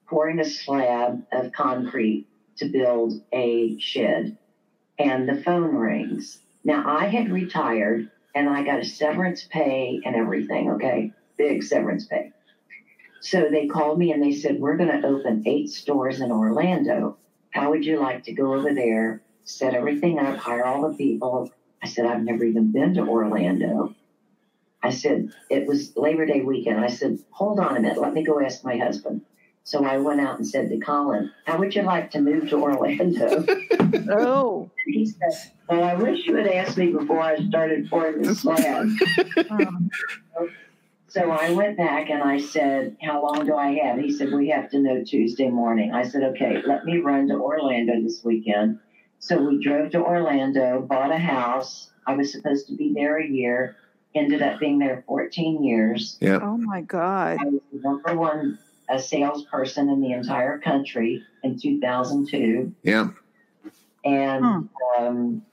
pouring 0.07 0.39
a 0.39 0.45
slab 0.45 1.23
of 1.31 1.51
concrete 1.51 2.27
to 2.57 2.69
build 2.69 3.21
a 3.31 3.77
shed. 3.79 4.37
And 4.97 5.29
the 5.29 5.41
phone 5.41 5.75
rings. 5.75 6.41
Now, 6.63 6.83
I 6.85 7.05
had 7.05 7.31
retired 7.31 8.11
and 8.35 8.49
I 8.49 8.63
got 8.63 8.79
a 8.79 8.85
severance 8.85 9.47
pay 9.49 10.01
and 10.03 10.15
everything, 10.15 10.71
okay? 10.71 11.13
Big 11.37 11.63
severance 11.63 12.05
pay. 12.05 12.31
So 13.21 13.49
they 13.49 13.67
called 13.67 13.99
me 13.99 14.11
and 14.11 14.21
they 14.21 14.33
said, 14.33 14.59
We're 14.59 14.77
going 14.77 15.01
to 15.01 15.07
open 15.07 15.43
eight 15.45 15.69
stores 15.69 16.21
in 16.21 16.31
Orlando. 16.31 17.17
How 17.51 17.69
would 17.69 17.85
you 17.85 17.99
like 17.99 18.23
to 18.25 18.33
go 18.33 18.53
over 18.53 18.73
there, 18.73 19.21
set 19.43 19.73
everything 19.73 20.19
up, 20.19 20.37
hire 20.37 20.65
all 20.65 20.89
the 20.89 20.97
people? 20.97 21.51
I 21.81 21.87
said, 21.87 22.05
I've 22.05 22.23
never 22.23 22.43
even 22.43 22.71
been 22.71 22.93
to 22.95 23.01
Orlando. 23.01 23.95
I 24.81 24.89
said, 24.91 25.29
It 25.49 25.67
was 25.67 25.95
Labor 25.95 26.25
Day 26.25 26.41
weekend. 26.41 26.79
I 26.79 26.87
said, 26.87 27.19
Hold 27.31 27.59
on 27.59 27.77
a 27.77 27.79
minute. 27.79 27.99
Let 27.99 28.13
me 28.13 28.23
go 28.23 28.39
ask 28.39 28.63
my 28.63 28.77
husband. 28.77 29.21
So 29.63 29.85
I 29.85 29.97
went 29.97 30.19
out 30.21 30.37
and 30.37 30.47
said 30.47 30.69
to 30.69 30.79
Colin, 30.79 31.31
How 31.45 31.59
would 31.59 31.75
you 31.75 31.83
like 31.83 32.11
to 32.11 32.21
move 32.21 32.49
to 32.49 32.57
Orlando? 32.57 33.45
Oh. 34.11 34.69
he 34.85 35.05
said, 35.05 35.51
Well, 35.67 35.83
I 35.83 35.95
wish 35.95 36.25
you 36.27 36.35
had 36.35 36.47
asked 36.47 36.77
me 36.77 36.91
before 36.91 37.19
I 37.19 37.37
started 37.47 37.89
pouring 37.89 38.21
the 38.21 38.35
slab. 38.35 38.87
Um, 39.49 39.89
So 41.07 41.31
I 41.31 41.49
went 41.51 41.75
back 41.75 42.11
and 42.11 42.21
I 42.21 42.37
said, 42.39 42.95
How 43.01 43.23
long 43.23 43.45
do 43.47 43.55
I 43.55 43.73
have? 43.83 43.97
He 43.99 44.11
said, 44.11 44.31
We 44.31 44.49
have 44.49 44.69
to 44.71 44.79
know 44.79 45.03
Tuesday 45.03 45.49
morning. 45.49 45.91
I 45.91 46.03
said, 46.03 46.23
Okay, 46.23 46.61
let 46.67 46.85
me 46.85 46.97
run 46.99 47.27
to 47.29 47.35
Orlando 47.35 47.93
this 48.01 48.23
weekend. 48.23 48.79
So 49.17 49.41
we 49.41 49.61
drove 49.63 49.91
to 49.91 49.99
Orlando, 50.03 50.81
bought 50.81 51.11
a 51.11 51.17
house. 51.17 51.91
I 52.05 52.15
was 52.15 52.31
supposed 52.31 52.67
to 52.67 52.75
be 52.75 52.93
there 52.93 53.17
a 53.17 53.27
year, 53.27 53.75
ended 54.15 54.41
up 54.41 54.59
being 54.59 54.79
there 54.79 55.03
14 55.07 55.63
years. 55.63 56.17
oh 56.21 56.57
my 56.57 56.81
God. 56.81 57.37
I 57.39 57.45
was 57.45 57.61
the 57.71 57.79
number 57.79 58.15
one 58.15 58.57
a 58.89 58.97
salesperson 58.99 59.87
in 59.89 60.01
the 60.01 60.11
entire 60.13 60.57
country 60.57 61.23
in 61.43 61.59
2002 61.59 62.73
Yeah. 62.81 63.09
and 64.03 64.67
um, 64.97 65.43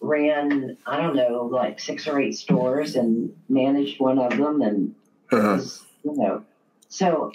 ran, 0.00 0.76
I 0.86 0.98
don't 1.00 1.16
know, 1.16 1.48
like 1.50 1.80
six 1.80 2.06
or 2.06 2.20
eight 2.20 2.36
stores 2.36 2.94
and 2.96 3.34
managed 3.48 4.00
one 4.00 4.18
of 4.18 4.36
them 4.36 4.60
and 4.60 4.94
Uh-huh. 5.32 5.54
was, 5.54 5.84
you 6.04 6.14
know 6.16 6.44
so 6.88 7.32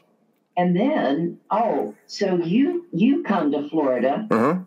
and 0.56 0.76
then 0.76 1.39
oh 1.50 1.95
so 2.06 2.36
you 2.36 2.86
you 2.93 3.23
come 3.23 3.52
to 3.54 3.67
florida 3.69 4.28
Uh-huh. 4.30 4.60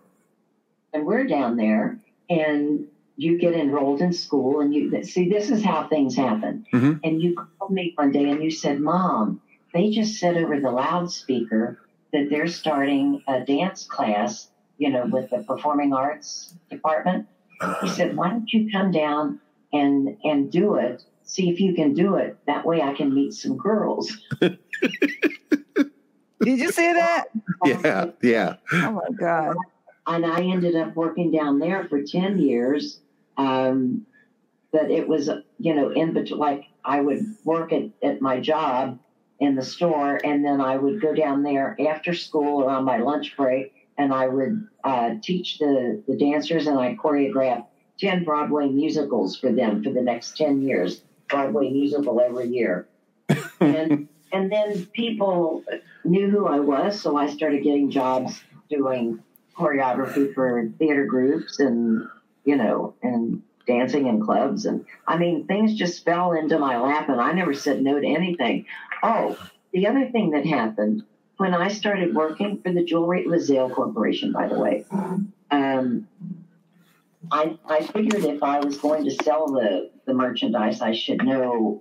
and 0.92 1.06
we're 1.06 1.26
down 1.28 1.56
there 1.56 1.98
and 2.28 2.88
you 3.20 3.38
get 3.38 3.54
enrolled 3.54 4.00
in 4.00 4.12
school 4.12 4.60
and 4.60 4.72
you 4.74 5.02
see 5.04 5.28
this 5.28 5.50
is 5.50 5.62
how 5.62 5.86
things 5.88 6.16
happen 6.16 6.64
Mhm. 6.72 7.00
and 7.04 7.20
you 7.22 7.34
called 7.34 7.70
me 7.70 7.92
one 7.96 8.10
day 8.12 8.30
and 8.30 8.42
you 8.42 8.50
said 8.50 8.80
mom 8.80 9.40
they 9.74 9.90
just 9.90 10.18
said 10.18 10.36
over 10.36 10.58
the 10.58 10.70
loudspeaker 10.70 11.78
that 12.12 12.28
they're 12.30 12.46
starting 12.48 13.22
a 13.28 13.40
dance 13.44 13.84
class 13.86 14.50
you 14.78 14.88
know 14.90 15.04
with 15.06 15.28
the 15.30 15.38
performing 15.50 15.92
arts 15.92 16.54
department 16.70 17.26
he 17.60 17.66
Uh-huh. 17.66 17.86
said 17.88 18.16
why 18.16 18.30
don't 18.30 18.50
you 18.54 18.70
come 18.72 18.90
down 18.90 19.38
and 19.72 20.16
and 20.24 20.50
do 20.50 20.74
it 20.76 21.02
see 21.24 21.50
if 21.50 21.60
you 21.60 21.74
can 21.74 21.92
do 21.94 22.14
it 22.16 22.36
that 22.46 22.64
way 22.64 22.80
i 22.80 22.92
can 22.94 23.12
meet 23.14 23.32
some 23.34 23.56
girls 23.56 24.06
Did 26.42 26.58
you 26.58 26.72
say 26.72 26.92
that? 26.94 27.24
Yeah. 27.66 28.06
Yeah. 28.22 28.56
Oh 28.72 28.92
my 28.92 29.10
God. 29.18 29.54
and 30.06 30.24
I 30.24 30.40
ended 30.40 30.74
up 30.74 30.96
working 30.96 31.30
down 31.30 31.58
there 31.58 31.84
for 31.90 32.00
10 32.02 32.38
years. 32.38 33.00
Um, 33.36 34.06
but 34.72 34.90
it 34.90 35.08
was, 35.08 35.28
you 35.58 35.74
know, 35.74 35.90
in 35.90 36.12
between, 36.12 36.38
like 36.38 36.64
I 36.84 37.00
would 37.00 37.20
work 37.44 37.72
at, 37.72 37.90
at 38.02 38.20
my 38.20 38.40
job 38.40 38.98
in 39.38 39.54
the 39.54 39.62
store, 39.62 40.20
and 40.22 40.44
then 40.44 40.60
I 40.60 40.76
would 40.76 41.00
go 41.00 41.14
down 41.14 41.42
there 41.42 41.76
after 41.88 42.14
school 42.14 42.62
or 42.62 42.70
on 42.70 42.84
my 42.84 42.98
lunch 42.98 43.36
break, 43.36 43.74
and 43.96 44.12
I 44.12 44.28
would 44.28 44.68
uh, 44.84 45.14
teach 45.22 45.58
the, 45.58 46.02
the 46.06 46.16
dancers 46.16 46.66
and 46.66 46.78
I 46.78 46.94
choreographed 46.94 47.66
10 47.98 48.24
Broadway 48.24 48.68
musicals 48.68 49.38
for 49.38 49.52
them 49.52 49.82
for 49.82 49.90
the 49.90 50.02
next 50.02 50.36
10 50.36 50.62
years, 50.62 51.02
Broadway 51.28 51.70
musical 51.70 52.20
every 52.20 52.48
year. 52.48 52.88
and, 53.60 54.08
and 54.32 54.52
then 54.52 54.86
people 54.86 55.64
knew 56.04 56.30
who 56.30 56.46
I 56.46 56.60
was, 56.60 57.00
so 57.00 57.16
I 57.16 57.28
started 57.28 57.62
getting 57.62 57.90
jobs 57.90 58.40
doing 58.70 59.20
choreography 59.56 60.32
for 60.34 60.70
theater 60.78 61.04
groups 61.04 61.58
and 61.58 62.08
you 62.44 62.56
know 62.56 62.94
and 63.02 63.42
dancing 63.66 64.06
in 64.06 64.20
clubs. 64.20 64.66
And 64.66 64.84
I 65.06 65.16
mean, 65.16 65.46
things 65.46 65.74
just 65.74 66.04
fell 66.04 66.32
into 66.32 66.58
my 66.58 66.78
lap 66.78 67.08
and 67.08 67.20
I 67.20 67.32
never 67.32 67.54
said 67.54 67.82
no 67.82 68.00
to 68.00 68.06
anything. 68.06 68.66
Oh, 69.02 69.38
the 69.72 69.86
other 69.86 70.10
thing 70.10 70.30
that 70.30 70.44
happened 70.46 71.04
when 71.40 71.54
I 71.54 71.68
started 71.68 72.14
working 72.14 72.60
for 72.62 72.70
the 72.70 72.84
jewelry, 72.84 73.26
was 73.26 73.48
Corporation, 73.48 74.30
by 74.30 74.46
the 74.46 74.58
way. 74.58 74.84
Um, 75.50 76.06
I, 77.32 77.58
I 77.66 77.86
figured 77.86 78.24
if 78.26 78.42
I 78.42 78.60
was 78.60 78.76
going 78.76 79.04
to 79.04 79.10
sell 79.10 79.46
the, 79.46 79.90
the 80.04 80.12
merchandise, 80.12 80.82
I 80.82 80.92
should 80.92 81.24
know 81.24 81.80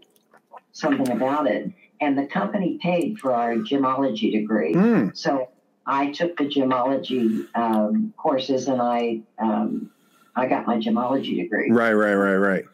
something 0.72 1.10
about 1.10 1.48
it. 1.48 1.74
And 2.00 2.18
the 2.18 2.26
company 2.26 2.80
paid 2.82 3.20
for 3.20 3.34
our 3.34 3.56
gemology 3.56 4.32
degree. 4.32 4.74
Mm. 4.74 5.18
So 5.18 5.50
I 5.86 6.12
took 6.12 6.38
the 6.38 6.46
gemology 6.46 7.46
um, 7.54 8.14
courses 8.16 8.70
and 8.70 8.82
I 8.82 9.24
um, 9.40 9.92
I 10.40 10.48
got 10.48 10.66
my 10.66 10.78
gemology 10.78 11.38
degree. 11.38 11.70
Right, 11.72 11.94
right, 11.94 12.14
right, 12.14 12.36
right. 12.36 12.66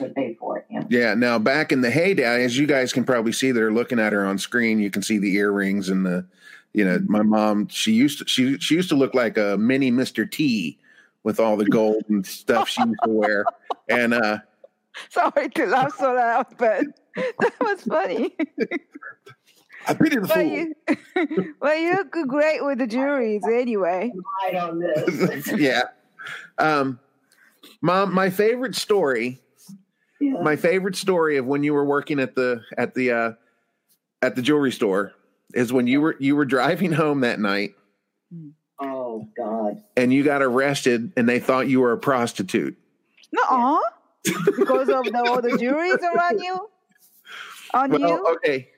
They 0.00 0.08
paid 0.10 0.38
for 0.38 0.58
it. 0.58 0.66
Yeah. 0.70 0.84
Yeah. 0.88 1.14
Now, 1.14 1.38
back 1.38 1.72
in 1.72 1.80
the 1.80 1.90
heyday, 1.90 2.44
as 2.44 2.58
you 2.58 2.66
guys 2.66 2.92
can 2.92 3.04
probably 3.04 3.32
see, 3.32 3.52
they're 3.52 3.72
looking 3.72 3.98
at 3.98 4.12
her 4.12 4.24
on 4.24 4.38
screen. 4.38 4.78
You 4.78 4.90
can 4.90 5.02
see 5.02 5.18
the 5.18 5.34
earrings 5.36 5.88
and 5.88 6.04
the, 6.04 6.26
you 6.72 6.84
know, 6.84 6.98
my 7.06 7.22
mom. 7.22 7.68
She 7.68 7.92
used 7.92 8.18
to 8.18 8.26
she 8.26 8.58
she 8.58 8.74
used 8.74 8.88
to 8.88 8.96
look 8.96 9.14
like 9.14 9.36
a 9.38 9.56
mini 9.58 9.90
Mister 9.90 10.26
T 10.26 10.78
with 11.22 11.38
all 11.38 11.56
the 11.56 11.66
gold 11.66 12.04
and 12.08 12.26
stuff 12.26 12.68
she 12.68 12.82
used 12.82 13.00
to 13.04 13.10
wear. 13.10 13.44
And 13.88 14.14
uh, 14.14 14.38
Sorry 15.10 15.48
to 15.50 15.66
laugh 15.66 15.94
so 15.96 16.12
loud, 16.14 16.46
but 16.58 16.84
that 17.16 17.54
was 17.60 17.82
funny. 17.82 18.34
I 19.86 19.94
pity 19.94 20.16
the 20.16 20.22
but 20.22 20.30
fool. 20.30 20.42
you, 20.42 21.54
well, 21.60 21.76
you 21.76 21.92
look 21.94 22.28
great 22.28 22.64
with 22.64 22.78
the 22.78 22.86
jewelries 22.86 23.42
anyway. 23.44 24.12
Right 24.42 24.56
on 24.56 24.78
this. 24.78 25.52
yeah. 25.56 25.82
Um, 26.58 26.98
mom, 27.84 28.14
my 28.14 28.30
favorite 28.30 28.74
story, 28.74 29.40
yeah. 30.20 30.40
my 30.42 30.56
favorite 30.56 30.96
story 30.96 31.36
of 31.36 31.44
when 31.46 31.62
you 31.62 31.74
were 31.74 31.84
working 31.84 32.18
at 32.18 32.34
the 32.34 32.62
at 32.78 32.94
the 32.94 33.12
uh, 33.12 33.32
at 34.22 34.34
the 34.36 34.42
jewelry 34.42 34.72
store 34.72 35.12
is 35.52 35.72
when 35.72 35.86
you 35.86 36.00
were 36.00 36.16
you 36.18 36.34
were 36.34 36.46
driving 36.46 36.92
home 36.92 37.20
that 37.20 37.38
night 37.38 37.74
Oh 38.80 39.28
God. 39.36 39.82
and 39.96 40.12
you 40.12 40.24
got 40.24 40.42
arrested 40.42 41.12
and 41.16 41.28
they 41.28 41.38
thought 41.38 41.68
you 41.68 41.80
were 41.80 41.92
a 41.92 41.98
prostitute. 41.98 42.76
No, 43.32 43.82
because 44.24 44.88
of 44.88 45.04
the, 45.04 45.24
all 45.28 45.42
the 45.42 45.50
jewelries 45.50 46.00
around 46.02 46.40
you, 46.40 46.68
on 47.74 47.90
Well, 47.90 48.00
you. 48.00 48.26
okay. 48.36 48.68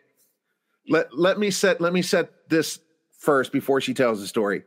Let 0.88 1.16
let 1.16 1.38
me 1.38 1.50
set 1.50 1.80
let 1.80 1.92
me 1.92 2.02
set 2.02 2.48
this 2.48 2.78
first 3.18 3.52
before 3.52 3.80
she 3.80 3.94
tells 3.94 4.20
the 4.20 4.26
story. 4.26 4.62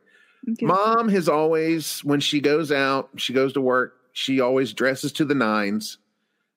Okay. 0.50 0.66
Mom 0.66 1.10
has 1.10 1.28
always, 1.30 2.00
when 2.04 2.20
she 2.22 2.40
goes 2.40 2.72
out, 2.72 3.10
she 3.18 3.34
goes 3.34 3.54
to 3.54 3.62
work, 3.62 3.96
she 4.14 4.40
always 4.40 4.74
dresses 4.74 5.12
to 5.14 5.26
the 5.26 5.36
nines, 5.36 5.98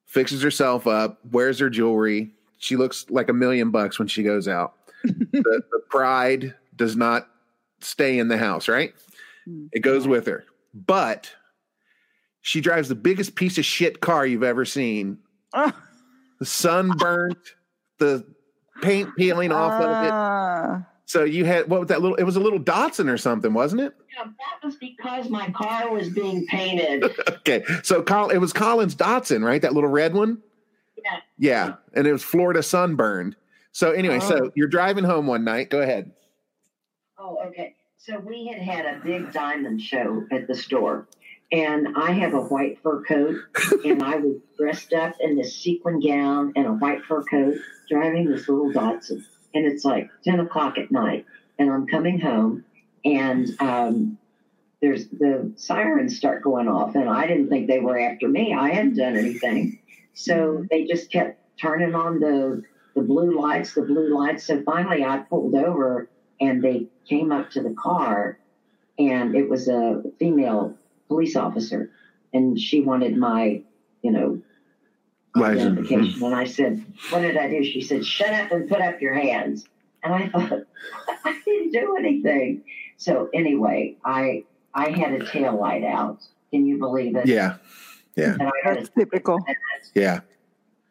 fixes 0.07 0.43
herself 0.43 0.87
up, 0.87 1.19
wears 1.31 1.59
her 1.59 1.71
jewelry. 1.71 2.31
She 2.59 2.77
looks 2.77 3.07
like 3.11 3.29
a 3.29 3.33
million 3.33 3.71
bucks 3.71 3.99
when 3.99 4.09
she 4.09 4.23
goes 4.23 4.49
out. 4.49 4.75
the, 5.05 5.63
the 5.71 5.81
pride 5.91 6.55
does 6.77 6.97
not 6.97 7.29
stay 7.81 8.19
in 8.19 8.29
the 8.29 8.39
house, 8.39 8.69
right? 8.69 8.95
Hmm. 9.45 9.67
It 9.73 9.81
goes 9.81 10.07
with 10.07 10.27
her. 10.27 10.45
But 10.75 11.31
she 12.41 12.61
drives 12.61 12.89
the 12.89 12.95
biggest 12.95 13.35
piece 13.35 13.59
of 13.59 13.65
shit 13.65 14.01
car 14.01 14.27
you've 14.27 14.43
ever 14.43 14.65
seen. 14.65 15.19
The 16.39 16.47
sunburnt, 16.47 17.39
the 18.01 18.27
paint 18.83 19.15
peeling 19.17 19.53
off 19.53 19.81
of 19.81 20.05
it. 20.05 20.85
So 21.13 21.25
you 21.25 21.45
had 21.45 21.69
what 21.69 21.81
was 21.81 21.89
that 21.91 22.01
little? 22.01 22.17
It 22.17 22.23
was 22.25 22.37
a 22.37 22.41
little 22.41 22.59
Datsun 22.59 23.13
or 23.13 23.19
something, 23.19 23.53
wasn't 23.53 23.83
it? 23.83 23.93
Yeah, 24.17 24.25
that 24.25 24.65
was 24.67 24.77
because 24.77 25.29
my 25.29 25.51
car 25.51 25.91
was 25.91 26.09
being 26.09 26.47
painted. 26.47 27.05
Okay, 27.43 27.65
so 27.83 28.03
Col- 28.03 28.31
it 28.31 28.39
was 28.39 28.55
Colin's 28.55 28.95
Datsun, 28.95 29.45
right? 29.45 29.61
That 29.61 29.75
little 29.75 29.91
red 29.91 30.15
one. 30.15 30.39
Yeah. 30.97 31.19
Yeah, 31.37 31.75
and 31.93 32.07
it 32.07 32.13
was 32.13 32.23
Florida 32.23 32.63
sunburned. 32.63 33.37
So 33.73 33.91
anyway, 33.91 34.21
so 34.21 34.47
Oh. 34.47 34.51
you're 34.55 34.69
driving 34.69 35.05
home 35.05 35.27
one 35.27 35.45
night. 35.45 35.69
Go 35.69 35.83
ahead. 35.83 36.13
Oh, 37.19 37.37
okay. 37.49 37.75
So 37.99 38.19
we 38.19 38.47
had 38.47 38.63
had 38.63 38.87
a 38.87 39.01
big 39.05 39.33
diamond 39.33 39.83
show 39.83 40.25
at 40.33 40.47
the 40.47 40.55
store, 40.55 41.09
and 41.51 41.89
I 41.95 42.13
have 42.13 42.33
a 42.33 42.41
white 42.41 42.79
fur 42.83 43.03
coat, 43.03 43.37
and 43.85 44.03
I 44.03 44.17
was 44.17 44.37
dressed 44.57 44.95
up 44.95 45.17
in 45.21 45.37
this 45.37 45.57
sequin 45.61 46.01
gown 46.01 46.53
and 46.57 46.67
a 46.67 46.73
white 46.73 47.05
fur 47.05 47.23
coat, 47.25 47.57
driving 47.91 48.31
this 48.31 48.49
little 48.49 48.71
Datsun, 48.73 49.23
and 49.55 49.67
it's 49.67 49.85
like 49.85 50.11
ten 50.25 50.41
o'clock 50.41 50.79
at 50.79 50.91
night, 50.91 51.27
and 51.59 51.71
I'm 51.71 51.87
coming 51.87 52.21
home, 52.21 52.65
and 53.05 53.49
um, 53.61 54.19
there's 54.81 55.09
the 55.09 55.53
sirens 55.57 56.17
start 56.17 56.43
going 56.43 56.69
off, 56.69 56.95
and 56.95 57.09
I 57.09 57.27
didn't 57.27 57.49
think 57.49 57.69
they 57.69 57.81
were 57.81 57.99
after 57.99 58.29
me. 58.29 58.55
I 58.55 58.71
hadn't 58.71 58.97
done 58.97 59.17
anything, 59.17 59.79
so 60.15 60.67
they 60.71 60.85
just 60.85 61.11
kept 61.11 61.39
turning 61.59 61.95
on 61.95 62.21
the 62.21 62.63
the 62.95 63.03
blue 63.03 63.41
lights, 63.41 63.75
the 63.75 63.83
blue 63.83 64.15
lights. 64.15 64.45
So 64.45 64.63
finally, 64.63 65.05
I 65.05 65.19
pulled 65.19 65.55
over 65.55 66.09
and 66.41 66.63
they 66.63 66.87
came 67.09 67.33
up 67.33 67.51
to 67.53 67.63
the 67.63 67.75
car 67.75 68.39
and 68.99 69.35
it 69.35 69.49
was 69.49 69.69
a 69.69 70.03
female 70.19 70.77
police 71.09 71.37
officer 71.37 71.91
and 72.33 72.59
she 72.59 72.81
wanted 72.81 73.17
my 73.17 73.63
you 74.03 74.11
know 74.11 74.43
License. 75.35 75.63
identification 75.63 76.25
and 76.25 76.35
i 76.35 76.45
said 76.45 76.85
what 77.11 77.21
did 77.23 77.37
i 77.39 77.49
do 77.49 77.65
she 77.65 77.81
said 77.81 78.05
shut 78.05 78.31
up 78.31 78.51
and 78.53 78.69
put 78.69 78.81
up 78.81 79.01
your 79.01 79.15
hands 79.15 79.65
and 80.05 80.15
i 80.15 80.29
thought 80.29 80.61
i 81.25 81.41
didn't 81.45 81.73
do 81.73 81.97
anything 81.99 82.63
so 82.99 83.29
anyway 83.33 83.97
i 84.05 84.45
i 84.75 84.91
had 84.91 85.13
a 85.13 85.25
tail 85.27 85.59
light 85.59 85.85
out 85.85 86.19
can 86.51 86.67
you 86.67 86.79
believe 86.79 87.17
it 87.17 87.27
Yeah, 87.27 87.57
and 88.17 88.43
i 88.43 88.51
had 88.63 88.73
a 88.77 88.81
That's 88.81 88.91
typical. 88.91 89.39
yeah. 89.95 90.21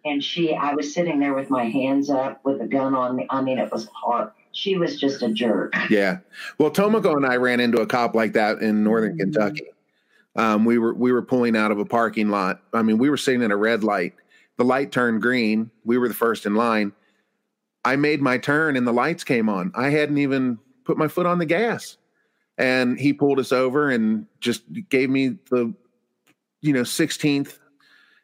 and 0.06 0.24
she 0.24 0.56
i 0.56 0.74
was 0.74 0.92
sitting 0.94 1.20
there 1.20 1.36
with 1.36 1.50
my 1.52 1.66
hands 1.66 2.10
up 2.10 2.44
with 2.44 2.62
a 2.62 2.68
gun 2.68 2.96
on 2.96 3.16
me 3.16 3.28
i 3.30 3.42
mean 3.42 3.60
it 3.60 3.72
was 3.72 3.88
hard 3.94 4.32
she 4.54 4.76
was 4.76 5.00
just 5.00 5.22
a 5.22 5.30
jerk 5.32 5.74
Yeah. 5.90 6.18
Well, 6.58 6.72
Tomoko 6.72 7.16
and 7.16 7.26
I 7.26 7.38
ran 7.38 7.60
into 7.62 7.80
a 7.80 7.86
cop 7.86 8.16
like 8.16 8.34
that 8.34 8.58
in 8.60 8.84
northern 8.84 9.18
Kentucky. 9.18 9.68
Um, 10.36 10.66
we 10.66 10.78
were 10.78 10.94
we 10.94 11.14
were 11.14 11.22
pulling 11.22 11.56
out 11.56 11.72
of 11.72 11.80
a 11.80 11.86
parking 11.86 12.28
lot. 12.30 12.62
I 12.74 12.82
mean, 12.82 12.98
we 12.98 13.10
were 13.10 13.16
sitting 13.16 13.44
in 13.44 13.52
a 13.52 13.56
red 13.56 13.82
light. 13.86 14.14
The 14.58 14.64
light 14.66 14.92
turned 14.92 15.22
green. 15.22 15.72
We 15.84 15.98
were 15.98 16.08
the 16.08 16.14
first 16.14 16.46
in 16.46 16.56
line. 16.56 16.92
I 17.84 17.96
made 17.96 18.22
my 18.22 18.38
turn 18.38 18.76
and 18.78 18.86
the 18.88 18.92
lights 18.92 19.24
came 19.24 19.50
on. 19.50 19.72
I 19.76 19.90
hadn't 19.90 20.18
even 20.20 20.60
put 20.86 20.98
my 20.98 21.08
foot 21.08 21.26
on 21.26 21.40
the 21.40 21.46
gas. 21.46 21.98
And 22.58 23.00
he 23.00 23.12
pulled 23.14 23.40
us 23.40 23.52
over 23.52 23.90
and 23.90 24.28
just 24.40 24.64
gave 24.90 25.10
me 25.10 25.38
the 25.50 25.74
you 26.62 26.74
know 26.74 26.82
16th 26.84 27.58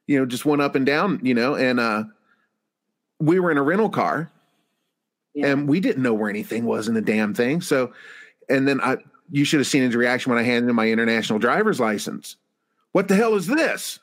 you 0.05 0.19
know 0.19 0.25
just 0.27 0.45
went 0.45 0.61
up 0.61 0.75
and 0.75 0.85
down, 0.85 1.19
you 1.23 1.33
know, 1.33 1.55
and 1.55 1.79
uh 1.79 2.03
we 3.19 3.39
were 3.39 3.49
in 3.49 3.57
a 3.57 3.63
rental 3.63 3.89
car 3.89 4.29
Yeah. 5.33 5.47
and 5.47 5.67
we 5.67 5.79
didn't 5.79 6.03
know 6.03 6.13
where 6.13 6.29
anything 6.29 6.65
was 6.65 6.87
in 6.87 6.93
the 6.93 7.01
damn 7.01 7.33
thing. 7.33 7.61
So, 7.61 7.91
and 8.47 8.67
then 8.67 8.79
I, 8.81 8.97
you 9.31 9.43
should 9.43 9.59
have 9.59 9.65
seen 9.67 9.81
his 9.81 9.95
reaction 9.95 10.31
when 10.31 10.39
I 10.39 10.43
handed 10.43 10.69
him 10.69 10.75
my 10.75 10.87
international 10.87 11.39
driver's 11.39 11.79
license. 11.79 12.35
What 12.91 13.07
the 13.07 13.15
hell 13.15 13.33
is 13.33 13.47
this? 13.47 13.97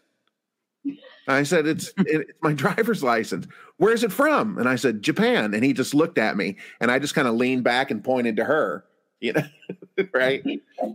I 1.26 1.42
said, 1.42 1.66
it's, 1.66 1.92
it's 1.98 2.30
my 2.42 2.52
driver's 2.52 3.02
license. 3.02 3.46
Where's 3.78 4.04
it 4.04 4.12
from? 4.12 4.58
And 4.58 4.68
I 4.68 4.76
said, 4.76 5.02
Japan. 5.02 5.54
And 5.54 5.64
he 5.64 5.72
just 5.72 5.94
looked 5.94 6.18
at 6.18 6.36
me 6.36 6.56
and 6.80 6.90
I 6.90 6.98
just 6.98 7.14
kind 7.14 7.26
of 7.28 7.34
leaned 7.34 7.64
back 7.64 7.90
and 7.90 8.02
pointed 8.04 8.36
to 8.36 8.44
her, 8.44 8.84
you 9.20 9.32
know, 9.32 9.42
right. 10.14 10.44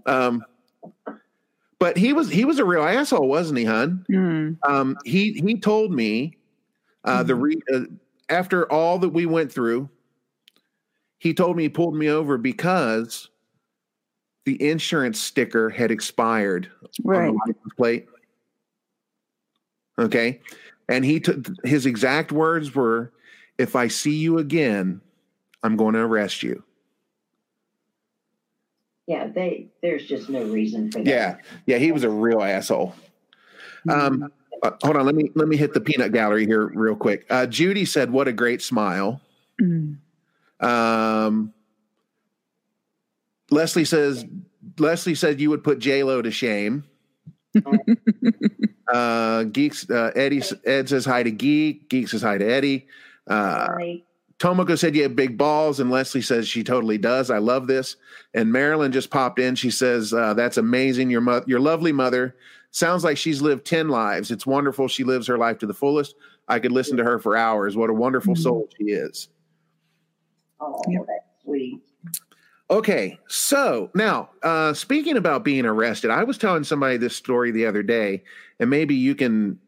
Um, 0.06 0.44
but 1.80 1.98
he 1.98 2.14
was, 2.14 2.30
he 2.30 2.46
was 2.46 2.60
a 2.60 2.66
real 2.66 2.84
asshole, 2.84 3.28
wasn't 3.28 3.60
he, 3.60 3.66
hun? 3.66 4.06
Hmm. 4.10 4.52
um, 4.72 4.98
he 5.06 5.34
he 5.34 5.58
told 5.60 5.92
me 5.92 6.38
uh, 7.06 7.24
the 7.24 7.36
re- 7.36 7.62
uh, 7.74 7.82
after 8.28 8.70
all 8.72 9.00
that 9.00 9.10
we 9.10 9.26
went 9.26 9.52
through, 9.52 9.90
he 11.20 11.34
told 11.34 11.56
me 11.56 11.64
he 11.64 11.70
pulled 11.70 11.96
me 11.96 12.10
over 12.10 12.38
because 12.38 13.30
the 14.46 14.62
insurance 14.70 15.20
sticker 15.20 15.70
had 15.70 15.90
expired 15.92 16.70
on 16.84 16.90
Right. 17.04 17.28
the 17.28 17.32
license 17.34 17.74
plate. 17.78 18.08
Okay, 20.00 20.40
and 20.88 21.04
he 21.04 21.20
took 21.20 21.48
his 21.64 21.86
exact 21.86 22.32
words 22.32 22.74
were, 22.74 23.12
"If 23.58 23.76
I 23.76 23.88
see 23.88 24.16
you 24.16 24.38
again, 24.38 25.02
I'm 25.62 25.76
going 25.76 25.94
to 25.94 26.00
arrest 26.00 26.42
you." 26.42 26.64
Yeah, 29.08 29.28
they 29.28 29.68
there's 29.82 30.06
just 30.06 30.30
no 30.30 30.44
reason 30.44 30.92
for 30.92 31.00
that. 31.00 31.08
Yeah, 31.08 31.38
yeah, 31.66 31.78
he 31.78 31.92
was 31.92 32.04
a 32.04 32.10
real 32.10 32.42
asshole. 32.42 32.96
Um, 33.90 34.32
uh, 34.62 34.72
hold 34.84 34.98
on, 34.98 35.06
let 35.06 35.16
me 35.16 35.32
let 35.36 35.48
me 35.48 35.58
hit 35.58 35.74
the 35.74 35.82
peanut 35.82 36.12
gallery 36.12 36.46
here 36.46 36.68
real 36.68 36.96
quick. 36.96 37.26
Uh, 37.30 37.46
Judy 37.46 37.86
said, 37.86 38.12
"What 38.12 38.28
a 38.28 38.34
great 38.34 38.62
smile." 38.62 39.22
Hmm. 39.60 39.94
Um, 40.60 41.54
Leslie 43.50 43.86
says, 43.86 44.26
"Leslie 44.78 45.16
said 45.16 45.40
you 45.40 45.50
would 45.50 45.64
put 45.64 45.80
J 45.80 46.04
Lo 46.04 46.22
to 46.22 46.32
shame." 46.32 46.84
Uh, 48.92 49.44
geeks. 49.44 49.90
Uh, 49.90 50.12
Eddie 50.16 50.42
Ed 50.66 50.90
says 50.90 51.06
hi 51.06 51.24
to 51.24 51.32
Geek. 51.32 51.90
Geek 51.90 52.08
says 52.08 52.22
hi 52.22 52.38
to 52.38 52.46
Eddie. 52.46 52.88
Uh, 53.28 53.66
Sorry. 53.68 54.06
Tomoko 54.40 54.78
said 54.80 54.96
you 54.96 55.04
have 55.04 55.16
big 55.18 55.38
balls, 55.38 55.82
and 55.82 55.92
Leslie 55.92 56.22
says 56.22 56.48
she 56.48 56.64
totally 56.64 56.98
does. 56.98 57.30
I 57.30 57.40
love 57.40 57.68
this. 57.68 57.98
And 58.34 58.52
Marilyn 58.52 58.92
just 58.94 59.10
popped 59.10 59.38
in. 59.40 59.56
She 59.56 59.70
says 59.70 60.14
uh, 60.14 60.34
that's 60.34 60.58
amazing. 60.58 61.10
Your 61.10 61.22
mo- 61.22 61.44
your 61.48 61.60
lovely 61.60 61.92
mother 61.92 62.36
Sounds 62.72 63.04
like 63.04 63.18
she's 63.18 63.42
lived 63.42 63.66
10 63.66 63.90
lives. 63.90 64.30
It's 64.30 64.46
wonderful. 64.46 64.88
She 64.88 65.04
lives 65.04 65.26
her 65.26 65.40
life 65.40 65.58
to 65.58 65.66
the 65.66 65.74
fullest. 65.74 66.14
I 66.48 66.60
could 66.60 66.72
listen 66.72 66.98
to 66.98 67.04
her 67.04 67.18
for 67.18 67.36
hours. 67.36 67.76
What 67.76 67.90
a 67.90 67.94
wonderful 67.96 68.36
Mhm. 68.36 68.44
soul 68.44 68.70
she 68.78 68.92
is. 68.92 69.28
Oh, 70.60 70.80
Yep. 70.88 71.02
that's 71.08 71.42
sweet. 71.44 71.82
Okay, 72.72 73.18
so 73.28 73.90
now 73.96 74.30
uh, 74.44 74.74
speaking 74.74 75.18
about 75.18 75.44
being 75.44 75.66
arrested, 75.66 76.12
I 76.12 76.24
was 76.24 76.38
telling 76.38 76.64
somebody 76.64 76.98
this 76.98 77.16
story 77.16 77.50
the 77.52 77.66
other 77.66 77.82
day, 77.82 78.24
and 78.60 78.70
maybe 78.70 78.94
you 78.94 79.16
can, 79.16 79.60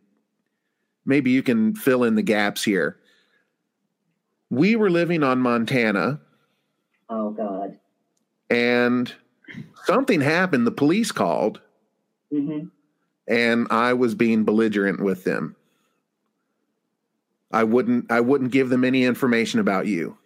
maybe 1.05 1.31
you 1.31 1.41
can 1.41 1.73
fill 1.73 2.03
in 2.03 2.13
the 2.15 2.21
gaps 2.21 2.63
here. 2.63 2.97
We 4.51 4.75
were 4.75 4.89
living 4.91 5.23
on 5.23 5.39
Montana, 5.39 6.21
Oh 7.09 7.31
God. 7.31 7.79
and 8.51 9.11
something 9.85 10.21
happened. 10.21 10.67
The 10.67 10.71
police 10.71 11.11
called, 11.11 11.59
hmm 12.31 12.65
and 13.27 13.67
I 13.69 13.93
was 13.93 14.13
being 14.13 14.43
belligerent 14.43 14.99
with 14.99 15.23
them. 15.23 15.55
I 17.51 17.63
wouldn't. 17.63 18.11
I 18.11 18.19
wouldn't 18.19 18.51
give 18.51 18.69
them 18.69 18.83
any 18.83 19.05
information 19.05 19.59
about 19.59 19.87
you. 19.87 20.17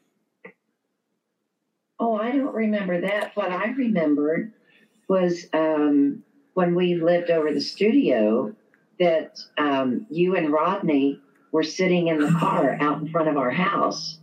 I 2.25 2.31
don't 2.31 2.55
remember 2.55 3.01
that. 3.01 3.35
What 3.35 3.51
I 3.51 3.67
remembered 3.71 4.51
was 5.07 5.45
um, 5.53 6.23
when 6.55 6.73
we 6.73 6.95
lived 6.95 7.29
over 7.29 7.53
the 7.53 7.61
studio 7.61 8.55
that 8.99 9.39
um, 9.59 10.07
you 10.09 10.35
and 10.35 10.51
Rodney 10.51 11.19
were 11.51 11.63
sitting 11.63 12.07
in 12.07 12.19
the 12.19 12.31
car 12.39 12.77
out 12.81 12.99
in 13.01 13.09
front 13.09 13.29
of 13.29 13.37
our 13.37 13.51
house, 13.51 14.17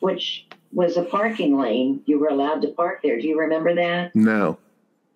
which 0.00 0.46
was 0.72 0.98
a 0.98 1.02
parking 1.02 1.58
lane. 1.58 2.02
You 2.04 2.18
were 2.18 2.28
allowed 2.28 2.60
to 2.62 2.68
park 2.68 3.00
there. 3.02 3.18
Do 3.18 3.26
you 3.26 3.38
remember 3.38 3.74
that? 3.76 4.14
No. 4.14 4.58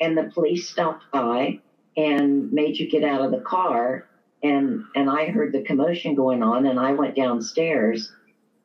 and 0.01 0.17
the 0.17 0.31
police 0.33 0.69
stopped 0.69 1.05
by 1.13 1.61
and 1.97 2.51
made 2.53 2.79
you 2.79 2.91
get 2.91 3.05
out 3.05 3.21
of 3.21 3.33
the 3.33 3.41
car 3.41 4.07
and 4.43 4.85
and 4.95 5.11
I 5.11 5.27
heard 5.27 5.53
the 5.53 5.63
commotion 5.63 6.15
going 6.15 6.43
on 6.43 6.67
and 6.67 6.81
I 6.81 6.93
went 6.93 7.15
downstairs 7.17 8.11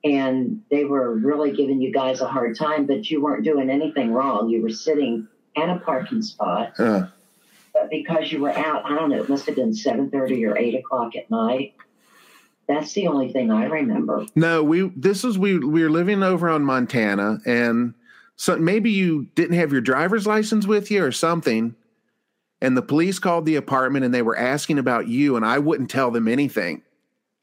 and 0.05 0.61
they 0.69 0.85
were 0.85 1.15
really 1.15 1.51
giving 1.51 1.81
you 1.81 1.91
guys 1.91 2.21
a 2.21 2.27
hard 2.27 2.55
time 2.55 2.85
but 2.85 3.09
you 3.09 3.21
weren't 3.21 3.43
doing 3.43 3.69
anything 3.69 4.13
wrong. 4.13 4.47
You 4.49 4.61
were 4.61 4.69
sitting 4.69 5.27
at 5.57 5.69
a 5.69 5.79
parking 5.79 6.21
spot. 6.21 6.73
But 6.77 7.89
because 7.89 8.31
you 8.31 8.39
were 8.39 8.51
out 8.51 8.85
I 8.85 8.89
don't 8.89 9.09
know 9.09 9.21
it 9.21 9.27
must 9.27 9.47
have 9.47 9.55
been 9.55 9.71
7:30 9.71 10.47
or 10.47 10.57
8 10.57 10.75
o'clock 10.75 11.15
at 11.15 11.29
night. 11.29 11.73
That's 12.67 12.93
the 12.93 13.07
only 13.07 13.31
thing 13.31 13.51
I 13.51 13.65
remember. 13.65 14.25
No, 14.35 14.63
we 14.63 14.89
this 14.95 15.23
was 15.23 15.37
we 15.37 15.57
we 15.57 15.83
were 15.83 15.89
living 15.89 16.23
over 16.23 16.49
on 16.49 16.63
Montana 16.63 17.39
and 17.45 17.95
so 18.37 18.57
maybe 18.57 18.91
you 18.91 19.27
didn't 19.35 19.55
have 19.55 19.71
your 19.71 19.81
driver's 19.81 20.27
license 20.27 20.67
with 20.67 20.91
you 20.91 21.03
or 21.03 21.11
something. 21.11 21.75
And 22.61 22.77
the 22.77 22.81
police 22.81 23.19
called 23.19 23.45
the 23.45 23.55
apartment 23.55 24.05
and 24.05 24.13
they 24.13 24.21
were 24.21 24.37
asking 24.37 24.77
about 24.77 25.07
you 25.07 25.35
and 25.35 25.45
I 25.45 25.59
wouldn't 25.59 25.89
tell 25.89 26.11
them 26.11 26.27
anything. 26.27 26.83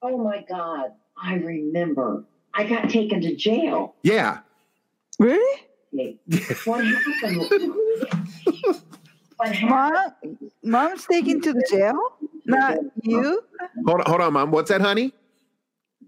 oh 0.01 0.17
my 0.17 0.45
god. 0.49 0.93
I 1.25 1.35
remember 1.35 2.25
I 2.55 2.65
got 2.65 2.91
taken 2.91 3.21
to 3.23 3.35
jail 3.37 3.95
Yeah. 4.03 4.41
Really? 5.19 5.61
what 6.65 6.85
happened 6.85 7.39
what 9.37 9.53
happened 9.53 9.69
Mom, 9.69 9.95
mom's 10.63 11.07
taken 11.07 11.41
to 11.41 11.53
the 11.53 11.67
jail? 11.71 11.99
Not 12.45 12.79
you? 13.03 13.43
Hold 13.87 14.01
on, 14.01 14.07
hold 14.07 14.21
on, 14.21 14.33
mom. 14.33 14.51
What's 14.53 14.71
that, 14.71 14.81
honey? 14.81 15.13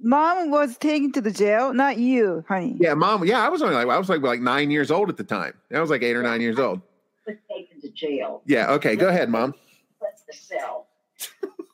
Mom 0.00 0.50
was 0.50 0.76
taken 0.78 1.10
to 1.12 1.20
the 1.20 1.30
jail, 1.30 1.72
not 1.72 1.98
you, 1.98 2.44
honey. 2.46 2.76
Yeah, 2.78 2.94
mom. 2.94 3.24
Yeah, 3.24 3.44
I 3.44 3.48
was 3.48 3.62
only 3.62 3.74
like 3.74 3.88
I 3.88 3.98
was 3.98 4.08
like 4.08 4.22
like 4.22 4.40
9 4.40 4.70
years 4.70 4.90
old 4.90 5.08
at 5.08 5.16
the 5.16 5.24
time. 5.24 5.54
I 5.74 5.80
was 5.80 5.90
like 5.90 6.02
8 6.02 6.14
or 6.16 6.22
9 6.22 6.40
years 6.40 6.58
old. 6.58 6.80
was 7.26 7.36
taken 7.50 7.80
to 7.80 7.88
jail. 7.90 8.42
Yeah, 8.46 8.70
okay. 8.72 8.96
Go 8.96 9.08
ahead, 9.08 9.28
mom. 9.30 9.54
What's 9.98 10.22
the 10.22 10.32
cell? 10.34 10.88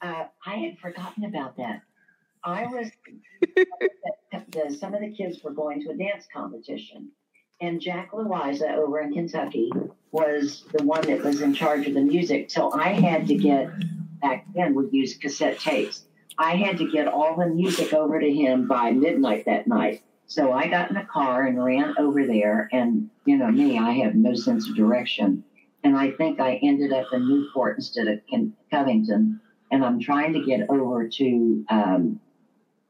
Uh, 0.02 0.24
I 0.46 0.54
had 0.54 0.78
forgotten 0.78 1.24
about 1.24 1.56
that. 1.58 1.82
I 2.45 2.66
was 2.66 2.91
the, 4.51 4.76
some 4.78 4.95
of 4.95 5.01
the 5.01 5.11
kids 5.11 5.43
were 5.43 5.53
going 5.53 5.82
to 5.82 5.91
a 5.91 5.97
dance 5.97 6.26
competition, 6.32 7.11
and 7.61 7.80
Jack 7.80 8.11
Louisa 8.12 8.72
over 8.74 9.01
in 9.01 9.12
Kentucky 9.12 9.70
was 10.12 10.64
the 10.72 10.84
one 10.84 11.07
that 11.07 11.22
was 11.22 11.41
in 11.41 11.55
charge 11.55 11.86
of 11.86 11.95
the 11.95 12.01
music. 12.01 12.51
So 12.51 12.72
I 12.72 12.88
had 12.88 13.26
to 13.28 13.34
get 13.34 13.70
back 14.20 14.47
then 14.55 14.74
we 14.74 14.88
use 14.91 15.16
cassette 15.16 15.59
tapes. 15.59 16.05
I 16.38 16.57
had 16.57 16.78
to 16.78 16.91
get 16.91 17.09
all 17.09 17.36
the 17.36 17.47
music 17.47 17.93
over 17.93 18.18
to 18.18 18.32
him 18.32 18.66
by 18.66 18.93
midnight 18.93 19.45
that 19.47 19.66
night. 19.66 20.03
So 20.26 20.53
I 20.53 20.68
got 20.68 20.91
in 20.91 20.97
the 20.97 21.03
car 21.03 21.47
and 21.47 21.62
ran 21.62 21.95
over 21.99 22.26
there, 22.26 22.68
and 22.72 23.11
you 23.24 23.36
know 23.36 23.51
me, 23.51 23.78
I 23.78 23.93
have 24.05 24.14
no 24.14 24.34
sense 24.34 24.68
of 24.68 24.76
direction 24.76 25.45
and 25.82 25.97
I 25.97 26.11
think 26.11 26.41
I 26.41 26.57
ended 26.62 26.93
up 26.93 27.07
in 27.12 27.26
Newport 27.26 27.76
instead 27.76 28.09
of 28.09 28.20
Covington. 28.70 29.41
And 29.70 29.84
I'm 29.84 30.01
trying 30.01 30.32
to 30.34 30.45
get 30.45 30.68
over 30.68 31.09
to 31.09 31.64
um, 31.70 32.20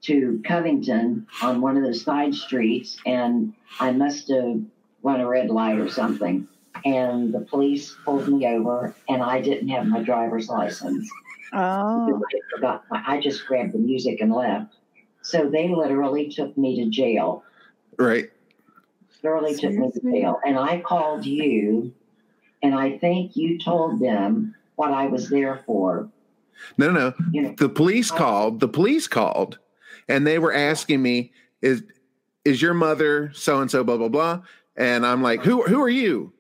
to 0.03 0.40
Covington 0.46 1.26
on 1.42 1.61
one 1.61 1.76
of 1.76 1.82
the 1.84 1.94
side 1.94 2.34
streets, 2.34 2.98
and 3.07 3.53
I 3.78 3.92
must 3.92 4.28
have 4.28 4.61
run 5.03 5.20
a 5.20 5.28
red 5.28 5.51
light 5.51 5.78
or 5.78 5.88
something. 5.90 6.48
And 6.84 7.34
the 7.34 7.40
police 7.40 7.94
pulled 8.05 8.28
me 8.28 8.46
over, 8.46 8.94
and 9.09 9.22
I 9.22 9.40
didn't 9.40 9.68
have 9.68 9.86
my 9.86 10.03
driver's 10.03 10.48
license. 10.48 11.11
Oh. 11.53 12.22
I 12.24 12.57
forgot. 12.57 12.84
I 12.90 13.20
just 13.20 13.44
grabbed 13.46 13.72
the 13.72 13.78
music 13.78 14.20
and 14.20 14.32
left. 14.32 14.74
So 15.22 15.51
they 15.51 15.68
literally 15.68 16.28
took 16.30 16.57
me 16.57 16.82
to 16.82 16.90
jail 16.90 17.44
Right. 17.98 18.30
literally 19.22 19.55
took 19.55 19.72
me 19.72 19.90
to 19.90 20.01
jail. 20.01 20.40
And 20.46 20.59
I 20.59 20.80
called 20.80 21.26
you, 21.26 21.92
and 22.62 22.74
I 22.74 22.96
think 22.98 23.36
you 23.36 23.59
told 23.59 24.01
them 24.01 24.55
what 24.76 24.92
I 24.92 25.07
was 25.09 25.28
there 25.28 25.62
for. 25.66 26.09
No, 26.78 26.90
no, 26.90 27.11
no. 27.11 27.14
You 27.32 27.42
know, 27.42 27.55
The 27.59 27.68
police 27.68 28.11
called. 28.11 28.61
The 28.61 28.68
police 28.68 29.07
called, 29.09 29.59
and 30.11 30.26
they 30.26 30.38
were 30.38 30.52
asking 30.52 31.00
me, 31.02 31.32
"Is 31.62 31.82
is 32.44 32.61
your 32.61 32.74
mother 32.74 33.30
so 33.34 33.61
and 33.61 33.70
so?" 33.70 33.84
Blah 33.84 33.96
blah 33.96 34.08
blah. 34.08 34.42
And 34.76 35.06
I'm 35.06 35.22
like, 35.22 35.42
"Who 35.44 35.62
who 35.62 35.80
are 35.82 35.88
you? 35.88 36.32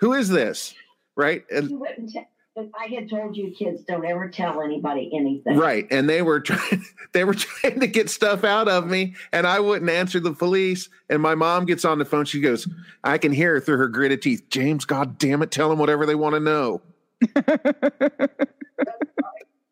Who 0.00 0.12
is 0.12 0.28
this?" 0.28 0.74
Right. 1.16 1.44
And 1.50 1.70
you 1.70 1.78
wouldn't. 1.78 2.10
T- 2.10 2.20
but 2.54 2.70
I 2.78 2.86
had 2.86 3.10
told 3.10 3.36
you 3.36 3.50
kids 3.50 3.82
don't 3.84 4.04
ever 4.06 4.30
tell 4.30 4.62
anybody 4.62 5.10
anything. 5.14 5.58
right. 5.58 5.86
And 5.90 6.08
they 6.08 6.22
were 6.22 6.40
trying. 6.40 6.84
They 7.12 7.24
were 7.24 7.34
trying 7.34 7.80
to 7.80 7.86
get 7.86 8.10
stuff 8.10 8.44
out 8.44 8.68
of 8.68 8.86
me, 8.86 9.14
and 9.32 9.46
I 9.46 9.60
wouldn't 9.60 9.90
answer 9.90 10.20
the 10.20 10.34
police. 10.34 10.90
And 11.08 11.22
my 11.22 11.34
mom 11.34 11.64
gets 11.64 11.86
on 11.86 11.98
the 11.98 12.04
phone. 12.04 12.26
She 12.26 12.42
goes, 12.42 12.68
"I 13.02 13.16
can 13.16 13.32
hear 13.32 13.54
her 13.54 13.60
through 13.60 13.78
her 13.78 13.88
gritted 13.88 14.20
teeth." 14.20 14.42
James, 14.50 14.84
God 14.84 15.16
damn 15.16 15.40
it, 15.40 15.50
tell 15.50 15.70
them 15.70 15.78
whatever 15.78 16.04
they 16.04 16.14
want 16.14 16.34
to 16.34 16.40
know. 16.40 16.82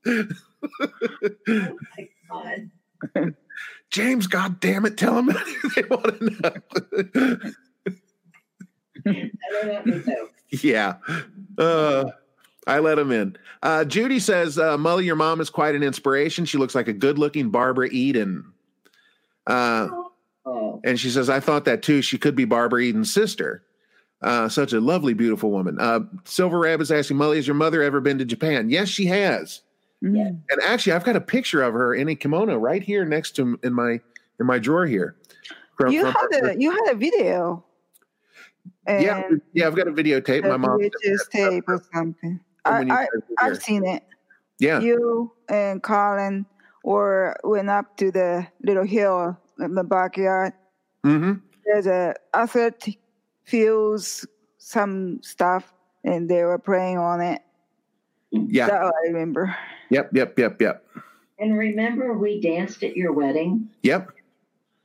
Oh 0.07 0.27
my 1.49 2.09
God. 2.31 2.71
James, 3.91 4.27
God 4.27 4.61
damn 4.61 4.87
it, 4.87 4.97
tell 4.97 5.15
them 5.15 5.27
they 5.77 5.83
want 5.83 6.19
to 6.19 6.31
know. 6.41 7.39
I 9.07 9.31
don't 9.53 9.67
let 9.67 9.87
me 9.87 10.03
know. 10.07 10.29
Yeah. 10.51 10.95
Uh, 11.59 12.05
I 12.67 12.79
let 12.79 12.99
him 12.99 13.13
in. 13.13 13.37
Uh, 13.63 13.85
Judy 13.85 14.19
says, 14.19 14.59
uh, 14.59 14.77
Mully, 14.77 15.05
your 15.05 15.17
mom 15.17 15.41
is 15.41 15.51
quite 15.51 15.75
an 15.75 15.83
inspiration. 15.83 16.45
She 16.45 16.59
looks 16.59 16.75
like 16.75 16.89
a 16.89 16.93
good 16.93 17.19
looking 17.19 17.51
Barbara 17.51 17.89
Eden. 17.91 18.53
Uh, 19.47 19.89
Oh, 20.47 20.81
and 20.85 21.01
she 21.01 21.09
says, 21.11 21.31
I 21.31 21.41
thought 21.41 21.65
that 21.65 21.83
too. 21.83 22.03
She 22.03 22.19
could 22.19 22.35
be 22.37 22.45
Barbara 22.45 22.85
Eden's 22.85 23.13
sister. 23.13 23.63
Uh, 24.21 24.49
such 24.49 24.73
a 24.73 24.81
lovely, 24.81 25.15
beautiful 25.15 25.51
woman. 25.51 25.79
Uh, 25.81 26.01
Silver 26.25 26.59
Rab 26.59 26.81
is 26.81 26.93
asking, 26.93 27.17
Mully, 27.17 27.37
has 27.37 27.47
your 27.47 27.55
mother 27.55 27.83
ever 27.83 28.01
been 28.01 28.19
to 28.19 28.25
Japan? 28.25 28.69
Yes, 28.71 28.89
she 28.89 29.07
has. 29.07 29.63
Mm. 30.05 30.41
And 30.51 30.63
actually, 30.63 30.93
I've 30.93 31.05
got 31.05 31.17
a 31.17 31.21
picture 31.21 31.63
of 31.63 31.73
her 31.73 31.95
in 31.95 32.09
a 32.09 32.15
kimono 32.15 32.57
right 32.59 32.83
here 32.83 33.05
next 33.07 33.33
to 33.37 33.59
in 33.63 33.73
my 33.73 34.01
in 34.39 34.47
my 34.47 34.59
drawer 34.59 34.85
here. 34.87 35.17
From- 35.79 35.93
You 35.93 36.03
from 36.03 36.13
had 36.13 36.41
her- 36.45 36.51
a 36.51 36.57
you 36.59 36.71
had 36.71 36.93
a 36.93 36.95
video. 36.97 37.65
yeah, 38.87 39.23
And 39.29 39.41
yeah, 39.55 39.67
I've 39.67 39.75
got 39.77 39.89
a 39.89 39.93
videotape. 39.93 40.47
My 40.47 40.57
mom 40.59 40.79
tape 41.31 41.65
or 41.69 41.83
something. 41.93 42.39
I, 42.67 42.79
I 42.81 42.85
guys 42.85 43.09
were 43.15 43.23
here. 43.29 43.37
I've 43.39 43.63
seen 43.63 43.87
it. 43.87 44.03
yeah, 44.59 44.81
You 44.81 45.33
and 45.49 45.83
Colin 45.83 46.47
or 46.83 47.37
went 47.45 47.71
up 47.71 47.97
to 47.97 48.11
the 48.11 48.47
little 48.63 48.85
hill 48.85 49.39
in 49.59 49.75
the 49.75 49.85
backyard. 49.85 50.53
hmm 51.03 51.35
There's 51.65 51.87
a 51.87 52.15
athletic 52.35 52.99
fields, 53.45 54.27
some 54.59 55.23
stuff, 55.23 55.73
and 56.05 56.29
they 56.29 56.43
were 56.45 56.59
praying 56.59 56.99
on 56.99 57.21
it. 57.23 57.41
yeah, 58.31 58.67
That 58.69 58.83
I 58.83 58.91
remember. 59.09 59.55
Yep, 59.95 60.11
yep, 60.13 60.39
yep, 60.39 60.61
yep, 60.61 60.87
and 61.39 61.57
remember 61.57 62.17
we 62.17 62.41
danced 62.41 62.83
at 62.83 62.97
your 62.97 63.13
wedding 63.13 63.69
yep. 63.83 64.09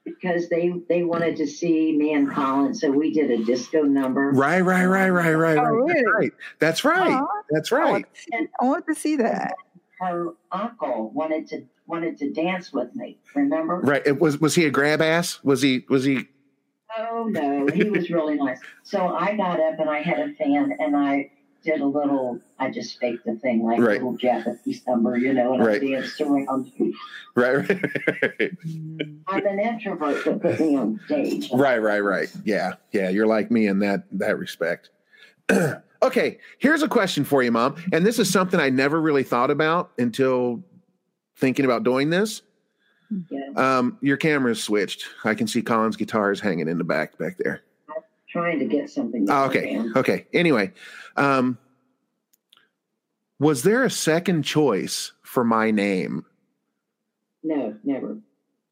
because 0.04 0.50
they 0.50 0.74
they 0.88 1.04
wanted 1.04 1.36
to 1.38 1.48
see 1.48 1.96
me 1.96 2.14
and 2.14 2.32
Colin, 2.32 2.74
so 2.74 2.92
we 2.92 3.14
did 3.14 3.32
a 3.32 3.44
disco 3.44 3.84
number. 3.84 4.32
Right, 4.32 4.62
right, 4.62 4.86
right, 4.86 5.10
right, 5.10 5.34
right, 5.34 5.58
Oh, 5.58 5.64
right. 5.64 5.96
really? 5.96 6.32
That's 6.60 6.84
right. 6.84 6.96
That's 7.00 7.12
right. 7.12 7.22
Aw. 7.22 7.42
That's 7.50 7.72
I 7.72 7.76
right. 7.78 7.92
want, 7.92 8.14
to 8.14 8.22
see, 8.22 8.48
I 8.62 8.66
want 8.66 8.88
to 8.88 8.96
see 8.96 9.16
that. 9.18 9.54
Her 10.00 10.30
uncle 10.52 11.12
wanted 11.14 11.48
to 11.50 11.66
wanted 11.88 12.18
to 12.20 12.32
dance 12.32 12.72
with 12.72 12.96
me. 12.96 13.18
Remember? 13.36 13.80
Right. 13.82 14.06
It 14.06 14.20
was 14.22 14.40
was 14.40 14.56
he 14.56 14.66
a 14.66 14.70
grab 14.70 15.02
ass? 15.02 15.44
Was 15.44 15.62
he 15.62 15.86
was 15.90 16.04
he 16.06 16.28
Oh 16.98 17.28
no, 17.30 17.68
he 17.68 17.84
was 17.84 18.10
really 18.10 18.36
nice. 18.36 18.60
So 18.84 19.08
I 19.08 19.36
got 19.36 19.60
up 19.60 19.80
and 19.80 19.90
I 19.90 20.02
had 20.02 20.20
a 20.20 20.34
fan 20.34 20.76
and 20.80 20.96
I 20.96 21.32
did 21.64 21.82
a 21.82 21.86
little. 21.86 22.40
I 22.58 22.70
just 22.72 23.00
faked 23.00 23.26
the 23.26 23.36
thing 23.36 23.64
like 23.64 23.80
Right. 23.80 23.90
a 24.02 24.06
little 24.06 24.18
Japanese 24.18 24.82
number, 24.88 25.18
you 25.18 25.34
know, 25.34 25.54
and 25.54 25.66
Right. 25.66 25.82
I 25.82 25.86
danced 25.86 26.20
around. 26.22 26.72
Right, 27.36 27.54
right, 27.70 27.78
right, 28.40 28.52
I'm 29.28 29.46
an 29.46 29.60
introvert, 29.60 30.24
but 30.26 30.42
put 30.42 30.60
me 30.60 30.76
on 30.76 31.00
stage. 31.06 31.50
right, 31.54 31.82
right, 31.82 32.00
right. 32.00 32.32
Yeah, 32.44 32.74
yeah. 32.92 33.10
You're 33.10 33.28
like 33.28 33.52
me 33.52 33.68
in 33.68 33.80
that 33.80 34.04
that 34.14 34.38
respect. 34.38 34.90
okay, 36.04 36.40
here's 36.60 36.82
a 36.84 36.88
question 36.88 37.24
for 37.24 37.44
you, 37.44 37.52
mom, 37.52 37.76
and 37.92 38.06
this 38.06 38.20
is 38.20 38.30
something 38.32 38.60
I 38.60 38.70
never 38.70 39.00
really 39.02 39.24
thought 39.24 39.52
about 39.52 39.92
until 39.98 40.64
thinking 41.38 41.66
about 41.66 41.84
doing 41.84 42.10
this. 42.10 42.42
Yeah, 43.30 43.40
Um, 43.56 43.98
your 44.02 44.18
camera's 44.18 44.62
switched. 44.62 45.06
I 45.24 45.34
can 45.34 45.48
see 45.48 45.62
Colin's 45.64 45.96
guitars 45.96 46.40
hanging 46.40 46.68
in 46.68 46.78
the 46.78 46.84
back 46.84 47.18
back 47.18 47.38
there. 47.38 47.62
Trying 48.30 48.60
to 48.60 48.66
get 48.66 48.90
something. 48.90 49.26
Oh, 49.30 49.46
okay. 49.46 49.74
down. 49.76 49.94
Okay. 49.96 50.28
Anyway, 50.34 50.72
um, 51.18 51.58
was 53.40 53.64
there 53.64 53.84
a 53.84 53.90
second 53.90 54.44
choice 54.44 55.14
for 55.24 55.44
my 55.44 55.72
name? 55.72 56.26
No, 57.44 57.76
never. 57.84 58.18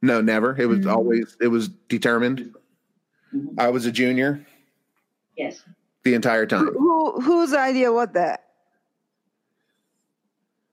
No, 0.01 0.21
never. 0.21 0.55
It 0.59 0.67
was 0.67 0.79
Mhm. 0.79 0.91
always 0.93 1.35
it 1.41 1.47
was 1.47 1.69
determined. 1.69 2.53
Mhm. 3.33 3.55
I 3.57 3.69
was 3.69 3.85
a 3.85 3.91
junior 3.91 4.45
Yes. 5.35 5.63
the 6.03 6.13
entire 6.13 6.45
time. 6.45 6.67
Who 6.73 7.19
whose 7.21 7.53
idea 7.53 7.91
was 7.91 8.09
that? 8.13 8.43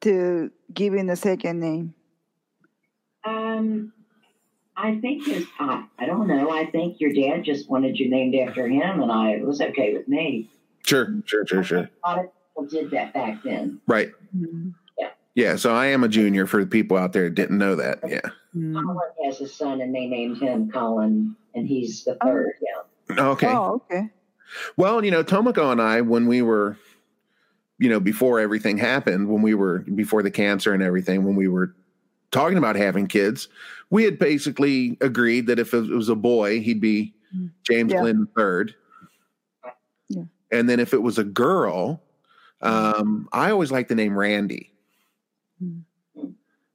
To 0.02 0.50
give 0.72 0.92
him 0.92 1.06
the 1.06 1.16
second 1.16 1.60
name. 1.60 1.94
Um, 3.24 3.93
I 4.76 4.98
think 5.00 5.26
his. 5.26 5.46
I, 5.58 5.84
I 5.98 6.06
don't 6.06 6.26
know. 6.26 6.50
I 6.50 6.66
think 6.66 7.00
your 7.00 7.12
dad 7.12 7.44
just 7.44 7.68
wanted 7.70 7.98
you 7.98 8.10
named 8.10 8.34
after 8.34 8.66
him, 8.68 9.00
and 9.02 9.10
I 9.12 9.32
it 9.32 9.46
was 9.46 9.60
okay 9.60 9.94
with 9.94 10.08
me. 10.08 10.50
Sure, 10.84 11.14
sure, 11.24 11.46
sure, 11.46 11.62
sure. 11.62 11.90
A 12.04 12.08
lot 12.08 12.18
of 12.18 12.26
people 12.48 12.66
did 12.66 12.90
that 12.90 13.14
back 13.14 13.42
then. 13.42 13.80
Right. 13.86 14.10
Mm-hmm. 14.36 14.70
Yeah. 15.36 15.56
So 15.56 15.74
I 15.74 15.86
am 15.86 16.04
a 16.04 16.08
junior 16.08 16.46
for 16.46 16.60
the 16.60 16.70
people 16.70 16.96
out 16.96 17.12
there 17.12 17.24
that 17.24 17.34
didn't 17.34 17.58
know 17.58 17.74
that. 17.74 17.98
Yeah. 18.06 18.20
Mm-hmm. 18.56 18.74
Colin 18.78 18.98
has 19.24 19.40
a 19.40 19.48
son, 19.48 19.80
and 19.80 19.92
they 19.94 20.06
named 20.06 20.38
him 20.40 20.70
Colin, 20.70 21.34
and 21.54 21.66
he's 21.66 22.04
the 22.04 22.16
Oh. 22.20 22.26
third. 22.26 22.52
Yeah. 22.62 23.20
Okay. 23.30 23.48
Oh, 23.48 23.82
okay. 23.90 24.10
Well, 24.76 25.04
you 25.04 25.10
know, 25.10 25.24
Tomoko 25.24 25.72
and 25.72 25.82
I, 25.82 26.02
when 26.02 26.26
we 26.28 26.40
were, 26.42 26.76
you 27.78 27.88
know, 27.88 27.98
before 27.98 28.38
everything 28.38 28.78
happened, 28.78 29.28
when 29.28 29.42
we 29.42 29.54
were 29.54 29.80
before 29.80 30.22
the 30.22 30.30
cancer 30.30 30.72
and 30.72 30.82
everything, 30.82 31.24
when 31.24 31.34
we 31.34 31.48
were 31.48 31.74
talking 32.34 32.58
about 32.58 32.76
having 32.76 33.06
kids, 33.06 33.48
we 33.90 34.02
had 34.04 34.18
basically 34.18 34.98
agreed 35.00 35.46
that 35.46 35.58
if 35.58 35.72
it 35.72 35.82
was 35.88 36.08
a 36.08 36.14
boy, 36.16 36.60
he'd 36.60 36.80
be 36.80 37.14
James 37.62 37.92
Yeah. 37.92 38.00
Glenn 38.00 38.28
third. 38.36 38.74
Yeah. 40.08 40.24
And 40.50 40.68
then 40.68 40.80
if 40.80 40.92
it 40.92 41.00
was 41.02 41.16
a 41.18 41.24
girl, 41.24 42.02
um, 42.60 43.28
I 43.32 43.50
always 43.50 43.70
liked 43.70 43.88
the 43.88 43.94
name 43.94 44.18
Randy. 44.18 44.72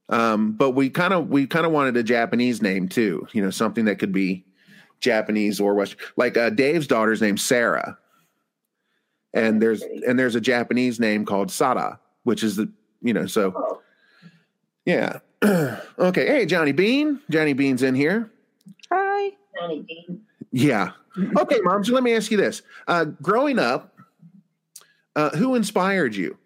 Um, 0.08 0.54
but 0.54 0.72
we 0.72 0.90
kind 0.90 1.14
of 1.14 1.30
we 1.30 1.46
kind 1.46 1.66
of 1.66 1.72
wanted 1.72 1.96
a 1.98 2.04
Japanese 2.04 2.62
name 2.62 2.88
too, 2.90 3.28
you 3.32 3.44
know, 3.44 3.52
something 3.52 3.86
that 3.86 4.00
could 4.00 4.12
be 4.12 4.44
Japanese 5.02 5.60
or 5.60 5.76
Western. 5.76 6.00
Like 6.18 6.36
uh, 6.36 6.50
Dave's 6.50 6.88
daughter's 6.88 7.22
named 7.22 7.40
Sarah, 7.40 7.98
and 9.34 9.62
there's 9.62 9.84
and 9.84 10.18
there's 10.18 10.34
a 10.36 10.42
Japanese 10.42 11.00
name 11.00 11.26
called 11.26 11.52
Sada, 11.52 12.00
which 12.24 12.44
is 12.44 12.56
the 12.56 12.72
you 13.02 13.14
know 13.14 13.28
so 13.28 13.54
Oh, 13.56 13.82
yeah. 14.86 15.20
okay, 15.46 16.28
hey 16.28 16.46
Johnny 16.46 16.72
Bean, 16.74 17.20
Johnny 17.30 17.54
Bean's 17.54 17.84
in 17.84 17.96
here. 17.96 18.30
Hi. 18.92 19.32
Johnny 19.58 19.82
Dean. 19.84 20.22
Yeah. 20.52 20.92
Okay, 21.38 21.60
mom. 21.64 21.84
So 21.84 21.94
let 21.94 22.04
me 22.04 22.16
ask 22.16 22.32
you 22.32 22.38
this: 22.38 22.62
uh, 22.88 23.06
Growing 23.06 23.60
up, 23.60 23.96
uh, 25.16 25.30
who 25.32 25.56
inspired 25.56 26.16
you? 26.16 26.38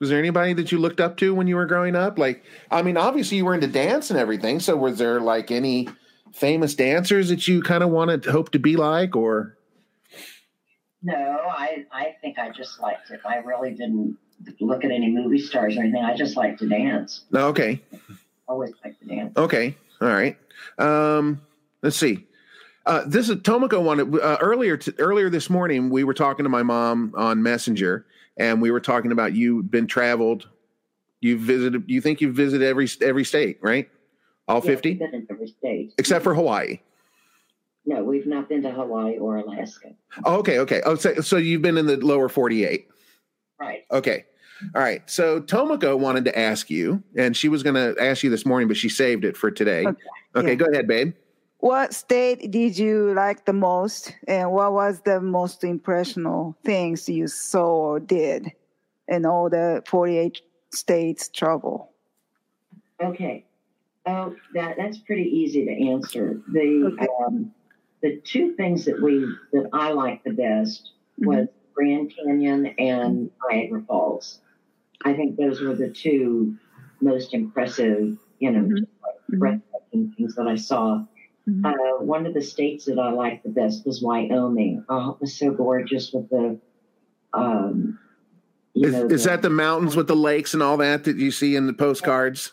Was 0.00 0.10
there 0.10 0.18
anybody 0.18 0.52
that 0.54 0.70
you 0.70 0.78
looked 0.78 1.00
up 1.00 1.16
to 1.18 1.34
when 1.34 1.46
you 1.46 1.56
were 1.56 1.64
growing 1.64 1.96
up? 1.96 2.18
Like, 2.18 2.44
I 2.70 2.82
mean, 2.82 2.98
obviously 2.98 3.38
you 3.38 3.46
were 3.46 3.54
into 3.54 3.66
dance 3.66 4.10
and 4.10 4.18
everything. 4.18 4.60
So, 4.60 4.76
was 4.76 4.98
there 4.98 5.20
like 5.20 5.50
any 5.50 5.88
famous 6.34 6.74
dancers 6.74 7.30
that 7.30 7.48
you 7.48 7.62
kind 7.62 7.82
of 7.82 7.90
wanted 7.90 8.22
to 8.24 8.32
hope 8.32 8.52
to 8.52 8.58
be 8.58 8.76
like, 8.76 9.16
or? 9.16 9.55
No, 11.02 11.14
I 11.48 11.84
I 11.92 12.14
think 12.20 12.38
I 12.38 12.50
just 12.50 12.80
liked 12.80 13.10
it. 13.10 13.20
I 13.24 13.36
really 13.36 13.70
didn't 13.72 14.16
look 14.60 14.84
at 14.84 14.90
any 14.90 15.10
movie 15.10 15.38
stars 15.38 15.76
or 15.76 15.80
anything. 15.80 16.02
I 16.04 16.14
just 16.16 16.36
liked 16.36 16.58
to 16.60 16.68
dance. 16.68 17.24
Okay, 17.34 17.80
Always 18.48 18.72
liked 18.84 19.00
to 19.02 19.06
dance. 19.08 19.32
okay, 19.36 19.76
all 20.00 20.08
right. 20.08 20.36
Um, 20.78 21.40
let's 21.82 21.96
see. 21.96 22.26
Uh, 22.86 23.02
this 23.06 23.28
is 23.28 23.36
Tomoko 23.36 23.82
wanted 23.82 24.14
uh, 24.20 24.38
earlier. 24.40 24.76
T- 24.76 24.92
earlier 24.98 25.28
this 25.28 25.50
morning, 25.50 25.90
we 25.90 26.04
were 26.04 26.14
talking 26.14 26.44
to 26.44 26.48
my 26.50 26.62
mom 26.62 27.12
on 27.16 27.42
Messenger, 27.42 28.06
and 28.36 28.62
we 28.62 28.70
were 28.70 28.80
talking 28.80 29.12
about 29.12 29.34
you've 29.34 29.70
been 29.70 29.86
traveled. 29.86 30.48
You've 31.20 31.40
visited. 31.40 31.84
You 31.88 32.00
think 32.00 32.20
you've 32.20 32.34
visited 32.36 32.64
every 32.66 32.88
every 33.02 33.24
state, 33.24 33.58
right? 33.60 33.88
All 34.48 34.60
fifty, 34.60 34.92
in 34.92 35.26
every 35.28 35.48
state. 35.48 35.94
except 35.98 36.22
for 36.24 36.34
Hawaii. 36.34 36.78
No, 37.86 38.02
we've 38.02 38.26
not 38.26 38.48
been 38.48 38.62
to 38.62 38.70
Hawaii 38.72 39.16
or 39.16 39.36
Alaska. 39.36 39.90
Oh, 40.24 40.36
okay, 40.38 40.58
okay. 40.58 40.82
Oh, 40.84 40.96
so, 40.96 41.14
so 41.20 41.36
you've 41.36 41.62
been 41.62 41.78
in 41.78 41.86
the 41.86 41.96
lower 41.96 42.28
forty-eight. 42.28 42.88
Right. 43.60 43.84
Okay. 43.92 44.24
All 44.74 44.82
right. 44.82 45.08
So 45.08 45.40
Tomoko 45.40 45.98
wanted 45.98 46.24
to 46.24 46.38
ask 46.38 46.68
you, 46.68 47.02
and 47.16 47.36
she 47.36 47.48
was 47.48 47.62
going 47.62 47.74
to 47.74 47.94
ask 48.02 48.22
you 48.22 48.30
this 48.30 48.44
morning, 48.44 48.68
but 48.68 48.76
she 48.76 48.88
saved 48.88 49.24
it 49.24 49.36
for 49.36 49.50
today. 49.50 49.86
Okay. 49.86 50.02
Okay, 50.34 50.48
Yeah. 50.48 50.54
go 50.54 50.64
ahead, 50.66 50.88
babe. 50.88 51.14
What 51.58 51.94
state 51.94 52.50
did 52.50 52.76
you 52.76 53.14
like 53.14 53.46
the 53.46 53.52
most, 53.52 54.14
and 54.28 54.50
what 54.52 54.72
was 54.72 55.00
the 55.04 55.20
most 55.20 55.62
impressional 55.64 56.56
things 56.64 57.08
you 57.08 57.28
saw 57.28 57.92
or 57.92 58.00
did 58.00 58.50
in 59.08 59.24
all 59.24 59.48
the 59.48 59.82
forty-eight 59.86 60.40
states 60.72 61.28
travel? 61.28 61.92
Okay. 63.00 63.46
Oh, 64.06 64.34
that 64.54 64.76
that's 64.76 64.98
pretty 64.98 65.24
easy 65.24 65.64
to 65.64 65.88
answer. 65.90 66.40
The 66.52 66.92
Okay. 66.94 67.06
um, 67.26 67.52
the 68.02 68.20
two 68.24 68.54
things 68.54 68.84
that 68.84 69.00
we 69.00 69.26
that 69.52 69.68
I 69.72 69.90
liked 69.92 70.24
the 70.24 70.32
best 70.32 70.92
was 71.18 71.48
Grand 71.74 72.12
Canyon 72.14 72.66
and 72.78 73.30
Niagara 73.50 73.82
Falls. 73.86 74.40
I 75.04 75.14
think 75.14 75.36
those 75.36 75.60
were 75.60 75.74
the 75.74 75.90
two 75.90 76.56
most 77.00 77.34
impressive, 77.34 78.16
you 78.38 78.50
know, 78.50 78.60
Mhm. 78.62 78.70
just 78.78 78.90
like 79.02 79.14
Mhm. 79.30 79.38
breathtaking 79.38 80.12
things 80.16 80.34
that 80.36 80.46
I 80.46 80.56
saw. 80.56 81.04
Mhm. 81.48 81.64
Uh, 81.64 82.02
one 82.04 82.26
of 82.26 82.34
the 82.34 82.42
states 82.42 82.86
that 82.86 82.98
I 82.98 83.10
liked 83.10 83.44
the 83.44 83.50
best 83.50 83.86
was 83.86 84.02
Wyoming. 84.02 84.84
Oh, 84.88 85.10
it 85.12 85.20
was 85.20 85.36
so 85.38 85.52
gorgeous 85.52 86.12
with 86.12 86.28
the, 86.30 86.58
um, 87.32 87.98
you 88.74 88.86
Is, 88.88 88.92
know, 88.94 89.06
is 89.06 89.24
the 89.24 89.30
that 89.30 89.42
the 89.42 89.50
mountains 89.50 89.96
with 89.96 90.06
the 90.08 90.16
lakes 90.16 90.54
and 90.54 90.62
all 90.62 90.76
that 90.78 91.04
that 91.04 91.16
you 91.16 91.30
see 91.30 91.56
in 91.56 91.66
the 91.66 91.72
postcards? 91.72 92.52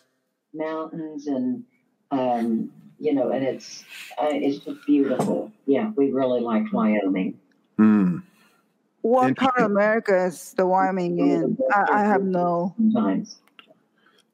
mountains 0.52 1.26
and, 1.26 1.64
um, 2.10 2.70
you 3.04 3.12
know, 3.12 3.30
and 3.30 3.44
it's 3.44 3.84
uh, 4.18 4.28
it's 4.30 4.64
just 4.64 4.84
beautiful. 4.86 5.52
Yeah, 5.66 5.90
we 5.94 6.10
really 6.10 6.40
liked 6.40 6.72
Wyoming. 6.72 7.38
Hmm. 7.76 8.18
What 9.02 9.36
part 9.36 9.58
of 9.58 9.66
America 9.66 10.24
is 10.24 10.54
the 10.54 10.66
Wyoming 10.66 11.18
in? 11.18 11.58
I, 11.70 11.84
I 11.92 12.00
have 12.04 12.22
no. 12.22 12.74
Sometimes. 12.78 13.36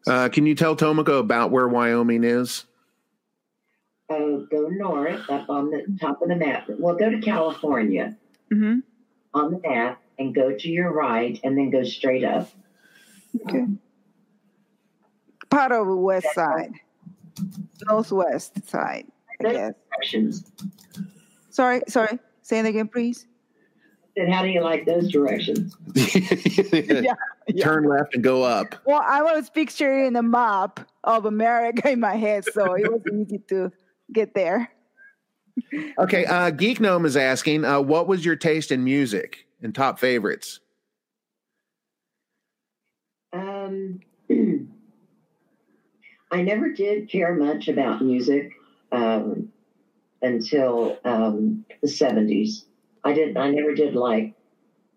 Uh, 0.07 0.29
can 0.29 0.47
you 0.47 0.55
tell 0.55 0.77
Tomoko 0.77 1.19
about 1.19 1.51
where 1.51 1.67
Wyoming 1.67 2.23
is? 2.23 2.65
Uh, 4.09 4.47
go 4.51 4.69
north 4.69 5.29
up 5.29 5.51
on 5.51 5.71
the 5.71 5.85
top 6.01 6.23
of 6.23 6.29
the 6.29 6.37
map. 6.37 6.69
Well, 6.69 6.95
go 6.95 7.11
to 7.11 7.21
California 7.21 8.17
hmm 8.51 8.79
on 9.33 9.53
the 9.53 9.61
map 9.61 10.03
and 10.19 10.35
go 10.35 10.53
to 10.53 10.69
your 10.69 10.93
right 10.93 11.39
and 11.45 11.57
then 11.57 11.71
go 11.71 11.85
straight 11.85 12.25
up. 12.25 12.51
Okay. 13.47 13.67
Part 15.49 15.71
of 15.71 15.87
the 15.87 15.97
west 15.97 16.27
side, 16.35 16.73
northwest 17.87 18.69
side. 18.69 19.07
I 19.41 19.53
guess. 19.53 19.75
directions. 19.91 20.53
Sorry, 21.51 21.83
sorry. 21.89 22.19
Say 22.43 22.61
it 22.61 22.67
again, 22.67 22.89
please. 22.89 23.27
And 24.17 24.33
how 24.33 24.43
do 24.43 24.49
you 24.49 24.61
like 24.61 24.87
those 24.87 25.11
directions? 25.11 25.77
yeah. 25.95 27.15
Turn 27.63 27.85
left 27.85 28.15
and 28.15 28.23
go 28.23 28.43
up. 28.43 28.75
Well, 28.85 29.03
I 29.07 29.23
was 29.23 29.49
picturing 29.51 30.17
a 30.17 30.23
map 30.23 30.81
of 31.05 31.27
America 31.27 31.91
in 31.91 32.01
my 32.01 32.17
head, 32.17 32.45
so 32.45 32.75
it 32.75 32.91
was 32.91 33.03
easy 33.13 33.39
to 33.49 33.73
get 34.13 34.35
there. 34.35 34.71
Okay. 35.99 36.25
Uh, 36.25 36.51
Geek 36.51 36.81
Gnome 36.81 37.07
is 37.07 37.17
asking, 37.17 37.65
uh, 37.65 37.81
what 37.81 38.07
was 38.07 38.25
your 38.25 38.37
taste 38.37 38.73
in 38.73 38.85
music 38.85 39.47
and 39.63 39.75
top 39.75 39.99
favorites? 39.99 40.61
Um, 43.33 44.01
I 46.31 46.43
never 46.43 46.71
did 46.71 47.11
care 47.11 47.35
much 47.35 47.69
about 47.69 48.03
music 48.03 48.53
um, 48.93 49.51
until 50.23 50.99
um, 51.05 51.65
the 51.83 51.89
seventies. 51.89 52.67
I 53.05 53.13
didn't. 53.13 53.37
I 53.37 53.51
never 53.51 53.75
did 53.75 53.95
like 53.95 54.35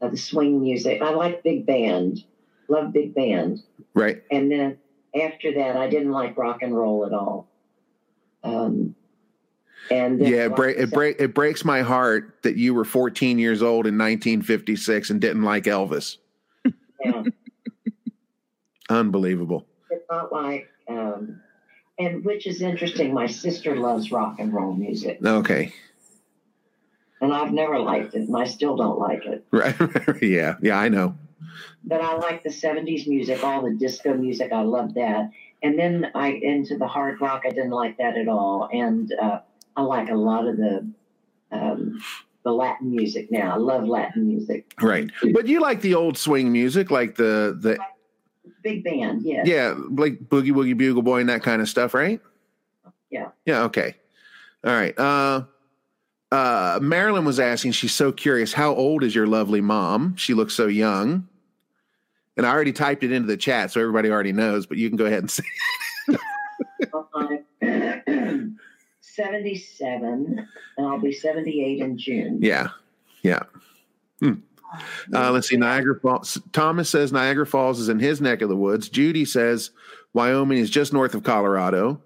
uh, 0.02 0.10
the 0.10 0.18
swing 0.18 0.62
music. 0.62 1.02
I 1.02 1.12
like 1.12 1.44
big 1.44 1.66
band. 1.66 2.24
Love 2.68 2.94
big 2.94 3.14
band. 3.14 3.64
Right. 3.94 4.22
And 4.32 4.52
then 4.52 4.78
after 5.20 5.54
that, 5.54 5.78
I 5.78 5.90
didn't 5.90 6.12
like 6.12 6.38
rock 6.38 6.62
and 6.62 6.76
roll 6.76 7.06
at 7.06 7.14
all. 7.14 7.48
Um, 8.44 8.96
And 9.92 10.20
then, 10.20 10.32
Yeah, 10.32 10.46
it, 10.46 10.56
break, 10.56 10.78
it 10.78 10.92
break 10.92 11.20
it 11.20 11.34
breaks 11.34 11.66
my 11.66 11.82
heart 11.82 12.40
that 12.44 12.56
you 12.56 12.74
were 12.74 12.86
14 12.86 13.38
years 13.38 13.62
old 13.62 13.86
in 13.86 13.98
1956 13.98 15.10
and 15.10 15.20
didn't 15.20 15.44
like 15.44 15.64
Elvis. 15.64 16.18
yeah, 17.06 17.24
Unbelievable. 18.90 19.66
It's 19.94 20.06
not 20.10 20.32
like, 20.32 20.68
um, 20.88 21.42
and 22.00 22.24
which 22.26 22.48
is 22.48 22.62
interesting. 22.62 23.14
My 23.14 23.28
sister 23.28 23.76
loves 23.76 24.12
rock 24.12 24.40
and 24.40 24.54
roll 24.54 24.74
music, 24.74 25.20
Okay. 25.24 25.74
and 27.22 27.34
I've 27.34 27.52
never 27.54 27.80
liked 27.80 28.16
it, 28.16 28.28
and 28.28 28.36
I 28.38 28.46
still 28.46 28.76
don't 28.76 29.00
like 29.00 29.26
it. 29.26 29.46
Right. 29.52 29.76
yeah. 30.22 30.56
Yeah, 30.62 30.80
I 30.80 30.90
know. 30.90 31.16
But 31.84 32.02
I 32.02 32.16
like 32.16 32.44
the 32.44 32.50
'70s 32.50 33.08
music, 33.08 33.44
all 33.44 33.62
the 33.62 33.74
disco 33.76 34.14
music. 34.14 34.52
I 34.52 34.62
love 34.62 34.94
that. 34.96 35.30
And 35.62 35.80
then 35.80 36.12
I 36.16 36.28
into 36.30 36.78
the 36.78 36.88
hard 36.88 37.22
rock. 37.22 37.44
I 37.46 37.50
didn't 37.50 37.72
like 37.72 37.98
that 37.98 38.18
at 38.18 38.28
all. 38.28 38.68
And 38.74 39.14
uh, 39.22 39.40
I 39.78 39.82
like 39.84 40.10
a 40.10 40.16
lot 40.16 40.48
of 40.48 40.58
the 40.58 40.88
um, 41.52 42.02
the 42.44 42.52
Latin 42.52 42.92
music 42.92 43.32
now. 43.32 43.54
I 43.54 43.58
love 43.58 43.86
Latin 43.86 44.28
music. 44.28 44.74
Right. 44.82 45.10
But 45.34 45.48
you 45.48 45.62
like 45.62 45.82
the 45.82 45.94
old 45.96 46.18
swing 46.18 46.52
music, 46.52 46.90
like 46.92 47.16
the 47.16 47.58
the 47.60 47.78
Big 48.64 48.84
band, 48.84 49.24
yeah. 49.24 49.44
yeah, 49.46 49.76
like 49.90 50.20
Boogie 50.20 50.52
Woogie 50.52 50.78
Bugle 50.78 51.02
Boy 51.02 51.20
and 51.20 51.30
that 51.30 51.44
kind 51.44 51.62
of 51.62 51.68
stuff, 51.70 51.94
right? 51.94 52.22
Yeah. 53.10 53.30
Yeah, 53.46 53.64
okay. 53.64 53.96
All 54.64 54.72
right. 54.72 54.98
Uh 54.98 55.44
uh 56.32 56.80
Marilyn 56.82 57.26
was 57.26 57.40
asking, 57.40 57.74
she's 57.74 57.94
so 57.94 58.12
curious, 58.12 58.54
how 58.54 58.74
old 58.74 59.04
is 59.04 59.14
your 59.14 59.28
lovely 59.28 59.62
mom? 59.62 60.16
She 60.16 60.34
looks 60.34 60.54
so 60.54 60.68
young. 60.68 61.28
And 62.36 62.48
I 62.48 62.52
already 62.52 62.72
typed 62.72 63.04
it 63.04 63.12
into 63.12 63.28
the 63.28 63.38
chat, 63.38 63.72
so 63.72 63.80
everybody 63.80 64.10
already 64.10 64.32
knows, 64.32 64.66
but 64.66 64.78
you 64.78 64.90
can 64.90 64.98
go 64.98 65.06
ahead 65.06 65.20
and 65.20 65.30
say 65.30 65.44
I'm 67.62 68.58
77, 69.02 70.48
and 70.78 70.88
I'll 70.88 71.00
be 71.00 71.12
78 71.12 71.80
in 71.80 71.98
June. 71.98 72.40
Yeah. 72.42 72.70
Yeah. 73.22 73.44
Hmm. 74.20 74.34
Uh, 75.14 75.32
let's 75.32 75.48
see. 75.48 75.58
Niagara 75.58 76.00
Falls. 76.00 76.40
Thomas 76.52 76.90
says 76.90 77.12
Niagara 77.12 77.46
Falls 77.46 77.80
is 77.80 77.90
in 77.90 78.00
his 78.00 78.22
neck 78.22 78.42
of 78.42 78.50
the 78.50 78.56
woods. 78.56 78.90
Judy 78.90 79.26
says 79.26 79.72
Wyoming 80.14 80.58
is 80.58 80.70
just 80.70 80.94
north 80.94 81.14
of 81.14 81.24
Colorado. 81.24 82.02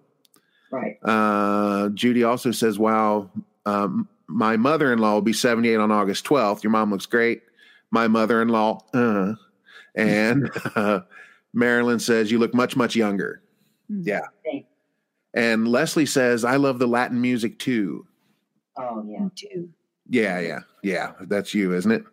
Right. 0.71 0.97
Uh, 1.03 1.89
Judy 1.89 2.23
also 2.23 2.51
says, 2.51 2.77
"Wow, 2.77 3.29
um, 3.65 4.07
my 4.27 4.57
mother-in-law 4.57 5.15
will 5.15 5.21
be 5.21 5.33
78 5.33 5.75
on 5.75 5.91
August 5.91 6.25
12th. 6.25 6.63
Your 6.63 6.71
mom 6.71 6.91
looks 6.91 7.05
great. 7.05 7.43
My 7.91 8.07
mother-in-law, 8.07 8.79
uh, 8.93 9.33
and 9.95 10.49
uh, 10.75 11.01
Marilyn 11.53 11.99
says 11.99 12.31
you 12.31 12.39
look 12.39 12.53
much 12.53 12.75
much 12.75 12.95
younger. 12.95 13.41
Yeah. 13.89 14.27
Thanks. 14.43 14.67
And 15.33 15.67
Leslie 15.67 16.05
says 16.05 16.43
I 16.43 16.57
love 16.57 16.79
the 16.79 16.87
Latin 16.87 17.21
music 17.21 17.59
too. 17.59 18.05
Oh, 18.77 19.03
yeah. 19.07 19.27
Too. 19.35 19.69
Yeah, 20.09 20.39
yeah, 20.39 20.59
yeah. 20.83 21.13
That's 21.21 21.53
you, 21.53 21.73
isn't 21.73 21.91
it? 21.91 22.03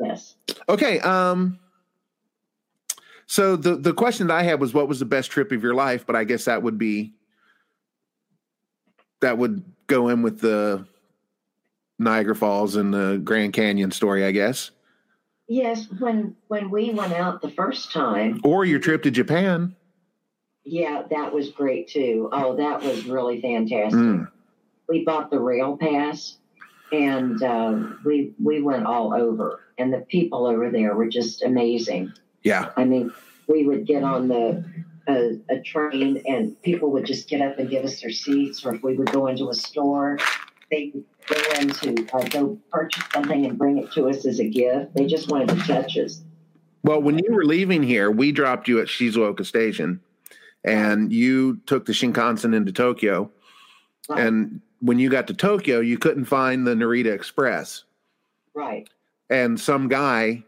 Yes. 0.00 0.36
Okay. 0.68 1.00
Um. 1.00 1.58
So 3.26 3.56
the 3.56 3.76
the 3.76 3.92
question 3.92 4.28
that 4.28 4.34
I 4.34 4.42
had 4.42 4.60
was, 4.60 4.72
what 4.72 4.88
was 4.88 4.98
the 4.98 5.04
best 5.04 5.30
trip 5.30 5.52
of 5.52 5.62
your 5.62 5.74
life? 5.74 6.06
But 6.06 6.16
I 6.16 6.24
guess 6.24 6.46
that 6.46 6.62
would 6.62 6.78
be 6.78 7.12
that 9.20 9.36
would 9.36 9.64
go 9.86 10.08
in 10.08 10.22
with 10.22 10.40
the 10.40 10.86
Niagara 11.98 12.34
Falls 12.36 12.76
and 12.76 12.94
the 12.94 13.20
Grand 13.22 13.52
Canyon 13.52 13.90
story, 13.90 14.24
I 14.24 14.30
guess, 14.30 14.70
Yes. 15.48 15.88
When 15.98 16.36
when 16.48 16.70
we 16.70 16.90
went 16.90 17.12
out 17.12 17.42
the 17.42 17.50
first 17.50 17.90
time, 17.92 18.40
or 18.44 18.64
your 18.64 18.78
trip 18.78 19.02
to 19.02 19.10
Japan. 19.10 19.74
yeah, 20.64 21.02
that 21.10 21.32
was 21.32 21.50
great 21.50 21.88
too. 21.88 22.28
Oh, 22.32 22.56
that 22.56 22.82
was 22.82 23.04
really 23.06 23.40
fantastic. 23.40 23.98
Mm. 23.98 24.30
We 24.88 25.04
bought 25.04 25.30
the 25.30 25.38
rail 25.40 25.76
pass, 25.76 26.37
and 26.92 27.42
um, 27.42 28.00
we 28.04 28.32
we 28.42 28.62
went 28.62 28.86
all 28.86 29.14
over, 29.14 29.60
and 29.78 29.92
the 29.92 30.00
people 30.00 30.46
over 30.46 30.70
there 30.70 30.94
were 30.94 31.08
just 31.08 31.42
amazing. 31.42 32.12
Yeah, 32.42 32.70
I 32.76 32.84
mean, 32.84 33.12
we 33.46 33.66
would 33.66 33.86
get 33.86 34.02
on 34.02 34.28
the 34.28 34.64
a, 35.08 35.38
a 35.48 35.60
train, 35.60 36.22
and 36.26 36.60
people 36.62 36.90
would 36.92 37.06
just 37.06 37.28
get 37.28 37.40
up 37.40 37.58
and 37.58 37.68
give 37.70 37.84
us 37.84 38.00
their 38.00 38.10
seats, 38.10 38.64
or 38.64 38.74
if 38.74 38.82
we 38.82 38.94
would 38.94 39.10
go 39.10 39.26
into 39.26 39.48
a 39.48 39.54
store, 39.54 40.18
they 40.70 40.92
would 40.94 41.04
go 41.26 41.60
in 41.60 41.70
to 41.70 42.06
uh, 42.12 42.22
go 42.28 42.58
purchase 42.70 43.04
something 43.12 43.46
and 43.46 43.58
bring 43.58 43.78
it 43.78 43.92
to 43.92 44.08
us 44.08 44.26
as 44.26 44.38
a 44.38 44.48
gift. 44.48 44.94
They 44.94 45.06
just 45.06 45.30
wanted 45.30 45.48
to 45.50 45.56
touch 45.66 45.96
us. 45.98 46.22
Well, 46.84 47.02
when 47.02 47.18
you 47.18 47.32
were 47.32 47.44
leaving 47.44 47.82
here, 47.82 48.10
we 48.10 48.32
dropped 48.32 48.68
you 48.68 48.80
at 48.80 48.86
Shizuoka 48.86 49.44
Station, 49.44 50.00
and 50.64 51.12
you 51.12 51.60
took 51.66 51.86
the 51.86 51.92
Shinkansen 51.92 52.54
into 52.54 52.72
Tokyo. 52.72 53.30
Right. 54.08 54.26
And 54.26 54.60
when 54.80 54.98
you 54.98 55.10
got 55.10 55.26
to 55.28 55.34
Tokyo, 55.34 55.80
you 55.80 55.98
couldn't 55.98 56.24
find 56.26 56.66
the 56.66 56.74
Narita 56.74 57.12
Express. 57.12 57.84
right. 58.54 58.88
and 59.30 59.58
some 59.60 59.88
guy, 59.88 60.42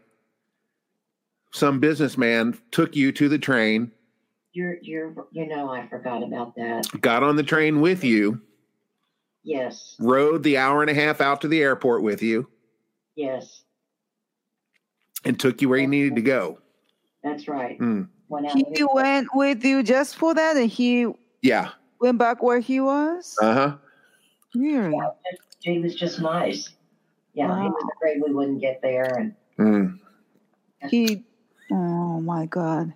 some 1.53 1.79
businessman 1.79 2.57
took 2.71 2.95
you 2.95 3.11
to 3.13 3.27
the 3.29 3.37
train, 3.39 3.91
You're 4.53 4.77
you're 4.81 5.13
you 5.31 5.47
know 5.47 5.69
I 5.69 5.87
forgot 5.87 6.23
about 6.23 6.55
that. 6.55 6.87
got 7.01 7.23
on 7.23 7.35
the 7.35 7.43
train 7.43 7.81
with 7.81 8.03
you, 8.03 8.41
Yes. 9.43 9.95
rode 9.99 10.43
the 10.43 10.57
hour 10.57 10.81
and 10.81 10.89
a 10.89 10.93
half 10.93 11.19
out 11.21 11.41
to 11.41 11.47
the 11.47 11.61
airport 11.61 12.03
with 12.03 12.21
you, 12.23 12.47
Yes. 13.15 13.63
and 15.25 15.39
took 15.39 15.61
you 15.61 15.69
where 15.69 15.79
you 15.79 15.87
needed 15.87 16.15
to 16.15 16.21
go. 16.21 16.57
That's 17.23 17.47
right. 17.47 17.79
Went 17.79 18.47
out 18.47 18.55
He 18.55 18.83
went 18.93 19.27
with 19.35 19.63
you 19.63 19.83
just 19.83 20.15
for 20.15 20.33
that, 20.33 20.55
and 20.57 20.69
he 20.69 21.05
Yeah. 21.41 21.71
went 21.99 22.17
back 22.17 22.41
where 22.41 22.59
he 22.59 22.79
was. 22.79 23.37
Uh 23.41 23.53
huh. 23.53 23.77
Really? 24.55 24.97
He 25.59 25.79
was 25.79 25.95
just 25.95 26.19
nice. 26.19 26.69
Yeah, 27.33 27.47
he 27.61 27.67
was 27.69 27.89
afraid 27.95 28.21
we 28.25 28.33
wouldn't 28.33 28.61
get 28.61 28.81
there, 28.81 29.15
and 29.17 29.35
Mm. 29.57 29.99
He. 30.89 31.23
Oh 31.71 32.19
my 32.19 32.47
God, 32.47 32.93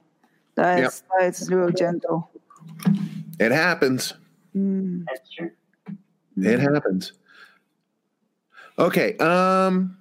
that's 0.55 1.03
that's 1.19 1.49
real 1.49 1.69
gentle. 1.69 2.29
It 3.39 3.51
happens. 3.51 4.13
Mm. 4.55 5.05
that's 5.05 5.29
true. 5.31 5.51
It 6.37 6.59
happens. 6.59 7.13
Okay. 8.79 9.15
Um. 9.17 9.97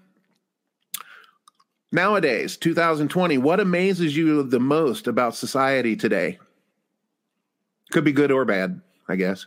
Nowadays, 1.93 2.57
2020, 2.57 3.39
what 3.39 3.61
amazes 3.61 4.17
you 4.17 4.43
the 4.43 4.59
most 4.59 5.07
about 5.07 5.37
society 5.37 5.95
today? 5.95 6.39
Could 7.93 8.03
be 8.03 8.11
good 8.11 8.33
or 8.33 8.45
bad, 8.45 8.81
I 9.07 9.15
guess. 9.15 9.47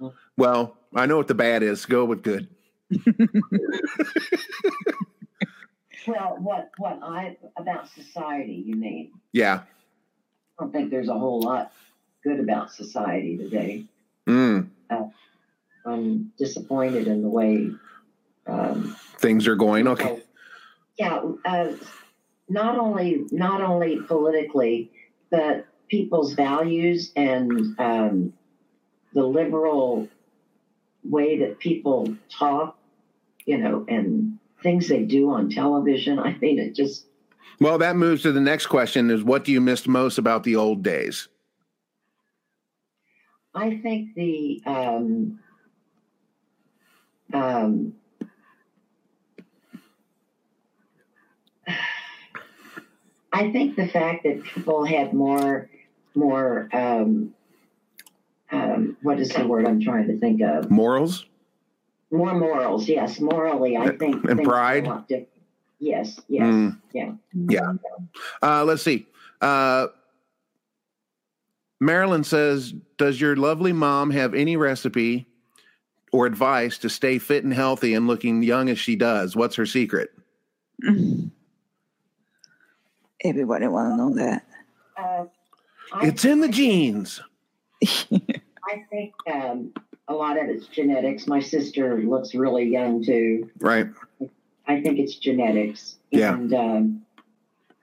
Mhm. 0.00 0.14
Well, 0.38 0.78
I 0.94 1.06
know 1.06 1.16
what 1.16 1.28
the 1.28 1.34
bad 1.34 1.62
is. 1.62 1.86
Go 1.86 2.04
with 2.04 2.22
good. 2.22 2.48
Well, 6.06 6.36
what 6.40 6.70
what 6.78 6.98
I 7.02 7.36
about 7.56 7.88
society? 7.88 8.62
You 8.66 8.76
mean? 8.76 9.12
Yeah. 9.32 9.60
I 10.58 10.62
don't 10.64 10.72
think 10.72 10.90
there's 10.90 11.08
a 11.08 11.18
whole 11.18 11.40
lot 11.40 11.72
good 12.24 12.40
about 12.40 12.72
society 12.72 13.36
today. 13.36 13.84
Mm. 14.26 14.68
I'm 15.84 16.32
disappointed 16.38 17.08
in 17.08 17.22
the 17.22 17.28
way. 17.28 17.70
Um, 18.46 18.96
Things 19.18 19.46
are 19.48 19.56
going 19.56 19.88
okay. 19.88 20.20
Yeah, 20.98 21.22
uh, 21.44 21.72
not 22.48 22.78
only 22.78 23.24
not 23.30 23.62
only 23.62 24.00
politically, 24.00 24.90
but 25.30 25.66
people's 25.88 26.34
values 26.34 27.12
and 27.16 27.78
um, 27.78 28.32
the 29.12 29.24
liberal 29.24 30.08
way 31.04 31.38
that 31.38 31.58
people 31.58 32.16
talk, 32.30 32.76
you 33.44 33.58
know, 33.58 33.84
and 33.88 34.38
things 34.62 34.88
they 34.88 35.02
do 35.02 35.30
on 35.30 35.50
television. 35.50 36.18
I 36.18 36.36
mean, 36.38 36.58
it 36.58 36.74
just 36.74 37.06
Well, 37.60 37.78
that 37.78 37.96
moves 37.96 38.22
to 38.22 38.32
the 38.32 38.40
next 38.40 38.66
question: 38.66 39.10
Is 39.10 39.22
what 39.22 39.44
do 39.44 39.52
you 39.52 39.60
miss 39.60 39.86
most 39.86 40.18
about 40.18 40.44
the 40.44 40.56
old 40.56 40.82
days? 40.82 41.28
I 43.54 43.78
think 43.82 44.14
the 44.14 44.62
um, 44.64 45.40
um, 47.32 47.94
I 53.32 53.50
think 53.50 53.76
the 53.76 53.88
fact 53.88 54.24
that 54.24 54.42
people 54.44 54.84
had 54.84 55.12
more 55.12 55.68
more 56.14 56.68
um, 56.72 57.34
um, 58.52 58.96
what 59.02 59.18
is 59.18 59.30
the 59.30 59.46
word 59.46 59.66
I'm 59.66 59.80
trying 59.80 60.06
to 60.08 60.18
think 60.18 60.40
of? 60.42 60.70
Morals? 60.70 61.26
More 62.10 62.34
morals, 62.34 62.88
yes, 62.88 63.18
morally. 63.20 63.76
I 63.76 63.96
think 63.96 64.16
And 64.26 64.38
things 64.38 64.38
are 64.38 64.42
a 64.42 64.44
pride? 64.44 64.88
Yes, 65.78 66.20
yes, 66.28 66.44
Mm. 66.46 66.78
yeah. 66.92 67.12
Yeah. 67.32 67.72
Uh, 68.42 68.64
let's 68.64 68.82
see. 68.82 69.06
Uh, 69.40 69.88
Marilyn 71.80 72.22
says, 72.22 72.72
"Does 72.98 73.20
your 73.20 73.34
lovely 73.34 73.72
mom 73.72 74.10
have 74.10 74.34
any 74.34 74.56
recipe 74.56 75.26
or 76.12 76.26
advice 76.26 76.78
to 76.78 76.88
stay 76.88 77.18
fit 77.18 77.42
and 77.42 77.52
healthy 77.52 77.94
and 77.94 78.06
looking 78.06 78.42
young 78.44 78.68
as 78.68 78.78
she 78.78 78.94
does? 78.94 79.34
What's 79.34 79.56
her 79.56 79.66
secret?" 79.66 80.10
Everybody 83.24 83.66
want 83.68 83.92
to 83.92 83.96
know 83.96 84.14
that. 84.14 84.46
Uh, 84.96 85.24
It's 86.02 86.24
in 86.24 86.40
the 86.40 86.48
genes. 86.48 87.20
I 88.72 88.84
think 88.88 89.12
um, 89.30 89.72
a 90.08 90.14
lot 90.14 90.38
of 90.38 90.48
it's 90.48 90.66
genetics. 90.66 91.26
My 91.26 91.40
sister 91.40 91.98
looks 91.98 92.34
really 92.34 92.64
young 92.64 93.04
too. 93.04 93.50
Right. 93.60 93.86
I 94.66 94.80
think 94.80 94.98
it's 94.98 95.16
genetics. 95.16 95.96
Yeah. 96.10 96.32
And 96.32 96.54
um, 96.54 97.02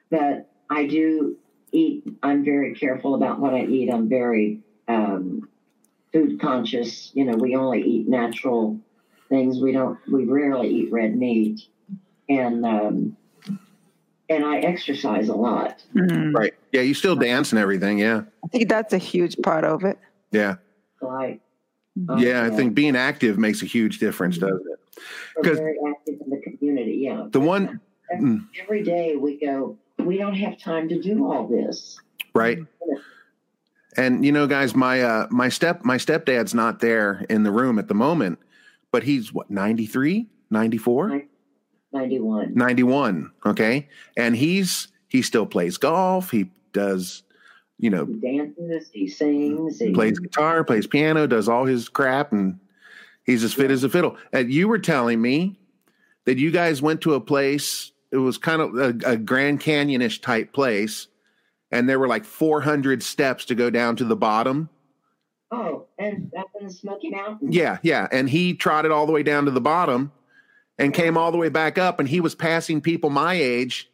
but 0.09 0.49
I 0.69 0.87
do 0.87 1.37
eat. 1.71 2.03
I'm 2.23 2.43
very 2.43 2.73
careful 2.73 3.13
about 3.13 3.39
what 3.39 3.53
I 3.53 3.65
eat. 3.65 3.91
I'm 3.91 4.09
very 4.09 4.61
um, 4.87 5.47
food 6.11 6.41
conscious. 6.41 7.11
You 7.13 7.25
know, 7.25 7.35
we 7.35 7.55
only 7.55 7.83
eat 7.83 8.07
natural 8.07 8.79
things. 9.29 9.61
We 9.61 9.71
don't. 9.71 9.99
We 10.11 10.25
rarely 10.25 10.69
eat 10.69 10.91
red 10.91 11.15
meat, 11.15 11.61
and 12.27 12.65
um, 12.65 13.17
and 14.27 14.43
I 14.43 14.59
exercise 14.59 15.29
a 15.29 15.35
lot. 15.35 15.83
Mm. 15.93 16.33
Right. 16.33 16.55
Yeah. 16.71 16.81
You 16.81 16.95
still 16.95 17.15
dance 17.15 17.51
and 17.51 17.59
everything. 17.59 17.99
Yeah. 17.99 18.23
I 18.43 18.47
think 18.47 18.69
that's 18.69 18.93
a 18.93 18.97
huge 18.97 19.37
part 19.43 19.65
of 19.65 19.83
it. 19.83 19.99
Yeah. 20.31 20.55
So 20.99 21.09
I. 21.09 21.39
Yeah. 22.17 22.43
I 22.43 22.49
think 22.49 22.73
being 22.75 22.95
active 22.95 23.37
makes 23.37 23.61
a 23.61 23.65
huge 23.65 23.99
difference, 23.99 24.37
doesn't 24.37 24.55
it? 24.61 24.79
we're 25.35 25.43
'cause- 25.43 25.57
very 25.59 25.77
active 25.89 26.15
in 26.25 26.29
the 26.29 26.41
community. 26.57 26.97
Yeah. 27.03 27.27
The 27.31 27.39
one, 27.39 27.79
mm, 28.13 28.45
every 28.61 28.83
day 28.83 29.15
we 29.15 29.37
go. 29.39 29.77
We 29.97 30.17
don't 30.17 30.35
have 30.35 30.57
time 30.57 30.87
to 30.89 31.01
do 31.01 31.25
all 31.25 31.47
this. 31.47 31.97
right. 32.33 32.59
And 33.97 34.23
you 34.23 34.31
know, 34.31 34.47
guys, 34.47 34.75
my 34.75 35.01
uh 35.01 35.27
my 35.29 35.49
step 35.49 35.83
my 35.83 35.97
stepdad's 35.97 36.53
not 36.53 36.79
there 36.79 37.25
in 37.29 37.43
the 37.43 37.51
room 37.51 37.79
at 37.79 37.87
the 37.87 37.93
moment, 37.95 38.39
but 38.91 39.03
he's 39.03 39.33
what 39.33 39.49
93, 39.49 40.27
94, 40.51 41.23
Ninety-one. 41.91 42.53
91, 42.53 43.31
okay? 43.47 43.87
And 44.15 44.35
he's 44.35 44.89
he 45.07 45.21
still 45.23 45.45
plays 45.47 45.77
golf, 45.77 46.29
he 46.31 46.49
does 46.71 47.23
you 47.79 47.89
know, 47.89 48.05
He 48.05 48.13
dances. 48.13 48.89
He 48.93 49.07
sings. 49.07 49.79
He 49.79 49.91
plays 49.91 50.19
guitar, 50.19 50.63
plays 50.63 50.85
piano, 50.85 51.25
does 51.25 51.49
all 51.49 51.65
his 51.65 51.89
crap 51.89 52.31
and 52.31 52.59
he's 53.23 53.43
as 53.43 53.53
fit 53.53 53.71
as 53.71 53.83
a 53.83 53.89
fiddle. 53.89 54.17
And 54.31 54.53
you 54.53 54.67
were 54.67 54.79
telling 54.79 55.21
me 55.21 55.57
that 56.25 56.37
you 56.37 56.51
guys 56.51 56.81
went 56.81 57.01
to 57.01 57.15
a 57.15 57.21
place 57.21 57.91
it 58.11 58.17
was 58.17 58.37
kind 58.37 58.61
of 58.61 58.75
a, 58.75 59.11
a 59.11 59.17
Grand 59.17 59.59
Canyon-ish 59.59 60.21
type 60.21 60.51
place 60.51 61.07
and 61.71 61.87
there 61.87 61.99
were 61.99 62.07
like 62.07 62.25
400 62.25 63.03
steps 63.03 63.45
to 63.45 63.55
go 63.55 63.69
down 63.69 63.95
to 63.97 64.05
the 64.05 64.15
bottom. 64.15 64.69
Oh, 65.51 65.85
and 65.97 66.31
up 66.37 66.47
in 66.59 66.67
the 66.67 66.73
Smoky 66.73 67.09
Mountains. 67.09 67.55
Yeah, 67.55 67.77
yeah. 67.83 68.07
And 68.11 68.29
he 68.29 68.53
trotted 68.53 68.91
all 68.91 69.05
the 69.05 69.11
way 69.11 69.23
down 69.23 69.45
to 69.45 69.51
the 69.51 69.61
bottom 69.61 70.11
and 70.77 70.93
came 70.93 71.17
all 71.17 71.31
the 71.31 71.37
way 71.37 71.49
back 71.49 71.77
up. 71.77 71.99
And 71.99 72.09
he 72.09 72.21
was 72.21 72.35
passing 72.35 72.81
people 72.81 73.09
my 73.09 73.33
age. 73.33 73.89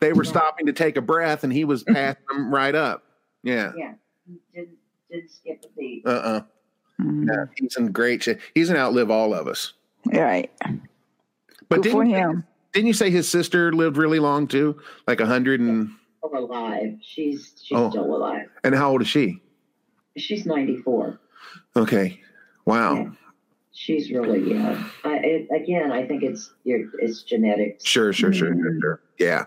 They 0.00 0.12
were 0.12 0.24
stopping 0.24 0.66
to 0.66 0.72
take 0.72 0.96
a 0.96 1.02
breath 1.02 1.44
and 1.44 1.52
he 1.52 1.64
was 1.64 1.82
passing 1.88 2.22
them 2.28 2.52
right 2.52 2.74
up. 2.74 3.04
Yeah. 3.42 3.72
Yeah. 3.76 3.94
He 4.26 4.38
didn't 4.54 4.76
didn't 5.10 5.30
skip 5.30 5.64
a 5.64 5.68
beat. 5.78 6.02
Uh 6.06 6.10
uh 6.10 6.40
Mm. 7.00 7.26
Yeah, 7.28 7.44
he's 7.56 7.76
in 7.78 7.92
great 7.92 8.22
shape. 8.22 8.40
He's 8.54 8.68
an 8.68 8.76
outlive 8.76 9.10
all 9.10 9.32
of 9.32 9.48
us. 9.48 9.72
Right. 10.04 10.50
But 11.70 11.82
Good 11.82 11.92
for 11.92 12.04
didn't, 12.04 12.18
him. 12.18 12.44
didn't 12.74 12.88
you 12.88 12.92
say 12.92 13.08
his 13.10 13.26
sister 13.26 13.72
lived 13.72 13.96
really 13.96 14.18
long 14.18 14.46
too? 14.46 14.78
Like 15.06 15.20
a 15.20 15.24
hundred 15.26 15.60
and 15.60 15.88
Still 16.18 16.38
alive. 16.44 16.98
She's 17.00 17.54
she's 17.64 17.78
Oh. 17.78 17.88
still 17.88 18.04
alive. 18.04 18.48
and 18.64 18.74
how 18.74 18.90
old 18.90 19.00
is 19.00 19.08
she? 19.08 19.40
She's 20.18 20.44
ninety 20.44 20.76
four. 20.76 21.18
Okay. 21.74 22.20
Wow. 22.66 22.94
Yeah. 22.96 23.10
She's 23.72 24.10
really 24.10 24.52
yeah. 24.52 24.84
I, 25.02 25.16
it, 25.24 25.48
again, 25.54 25.90
I 25.92 26.06
think 26.06 26.22
it's 26.22 26.52
your 26.64 26.80
it's 26.98 27.22
genetics. 27.22 27.82
Sure, 27.86 28.12
sure, 28.12 28.30
sure, 28.34 28.52
sure, 28.54 28.78
sure. 28.78 29.00
Yeah. 29.18 29.46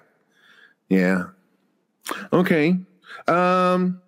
Yeah. 0.89 1.25
Okay. 2.33 2.77
Um 3.27 4.01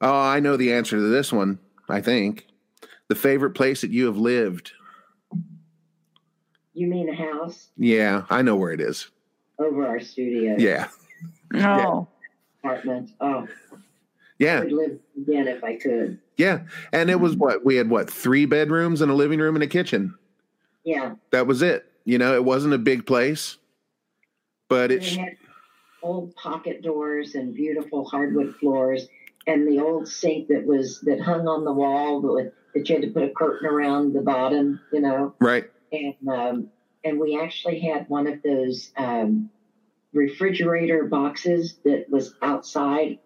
oh, 0.00 0.14
I 0.20 0.40
know 0.40 0.56
the 0.56 0.72
answer 0.72 0.96
to 0.96 1.02
this 1.08 1.32
one, 1.32 1.58
I 1.88 2.00
think. 2.00 2.46
The 3.08 3.14
favorite 3.14 3.50
place 3.52 3.80
that 3.82 3.90
you 3.90 4.06
have 4.06 4.16
lived. 4.18 4.72
You 6.74 6.86
mean 6.88 7.08
a 7.08 7.14
house 7.14 7.68
Yeah, 7.76 8.24
I 8.28 8.42
know 8.42 8.56
where 8.56 8.72
it 8.72 8.80
is. 8.80 9.08
over 9.58 9.86
our 9.86 10.00
studio 10.00 10.56
Yeah. 10.58 10.88
No. 11.52 12.08
apartment? 12.62 13.10
Oh, 13.20 13.46
I 13.72 13.76
Yeah. 14.38 14.60
would 14.60 14.72
live 14.72 14.98
again 15.16 15.48
if 15.48 15.64
I 15.64 15.76
could. 15.76 16.18
Yeah. 16.36 16.64
And 16.92 17.08
it 17.08 17.18
was 17.20 17.36
what? 17.36 17.64
We 17.64 17.76
had 17.76 17.88
what? 17.88 18.10
3 18.10 18.44
bedrooms 18.44 19.00
and 19.00 19.10
a 19.10 19.14
living 19.14 19.38
room 19.40 19.54
and 19.56 19.62
a 19.62 19.66
kitchen. 19.68 20.14
Yeah. 20.84 21.14
That 21.30 21.46
was 21.46 21.62
it. 21.62 21.90
You 22.04 22.18
know, 22.18 22.34
it 22.34 22.44
wasn't 22.44 22.74
a 22.74 22.78
big 22.78 23.06
place. 23.06 23.56
But 24.68 24.88
They 24.88 24.96
it 24.96 25.04
sh- 25.04 25.16
had 25.16 25.36
old 26.06 26.34
pocket 26.36 26.82
doors 26.82 27.34
and 27.34 27.54
beautiful 27.54 28.04
hardwood 28.04 28.54
floors, 28.56 29.08
and 29.46 29.66
the 29.66 29.80
old 29.80 30.08
sink 30.08 30.48
that 30.48 30.64
was 30.64 31.00
that 31.02 31.20
hung 31.20 31.48
on 31.48 31.64
the 31.64 31.72
wall 31.72 32.20
that, 32.20 32.52
that 32.74 32.88
you 32.88 32.94
had 32.94 33.02
to 33.02 33.10
put 33.10 33.24
a 33.24 33.30
curtain 33.30 33.68
around 33.68 34.12
the 34.12 34.22
bottom, 34.22 34.80
you 34.92 35.00
know. 35.00 35.34
right. 35.40 35.64
And 35.92 36.14
um, 36.28 36.68
and 37.04 37.18
we 37.20 37.38
actually 37.40 37.80
had 37.80 38.08
one 38.08 38.26
of 38.26 38.42
those 38.42 38.92
um, 38.96 39.50
refrigerator 40.12 41.04
boxes 41.04 41.78
that 41.84 42.06
was 42.08 42.34
outside. 42.42 43.18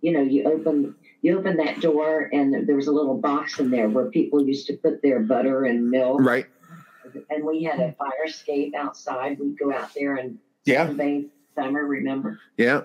You 0.00 0.12
know, 0.12 0.22
you 0.22 0.44
open 0.44 0.94
you 1.22 1.38
open 1.38 1.56
that 1.56 1.80
door, 1.80 2.28
and 2.32 2.68
there 2.68 2.76
was 2.76 2.86
a 2.86 2.92
little 2.92 3.18
box 3.18 3.58
in 3.58 3.70
there 3.70 3.88
where 3.88 4.06
people 4.10 4.46
used 4.46 4.66
to 4.68 4.76
put 4.76 5.02
their 5.02 5.20
butter 5.20 5.64
and 5.64 5.90
milk. 5.90 6.20
Right. 6.22 6.46
And 7.30 7.44
we 7.44 7.62
had 7.62 7.80
a 7.80 7.92
fire 7.92 8.24
escape 8.26 8.74
outside. 8.76 9.38
We'd 9.38 9.58
go 9.58 9.72
out 9.72 9.94
there 9.94 10.16
and 10.16 10.38
Yeah. 10.64 10.92
Summer. 11.56 11.84
Remember? 11.84 12.38
Yeah. 12.56 12.82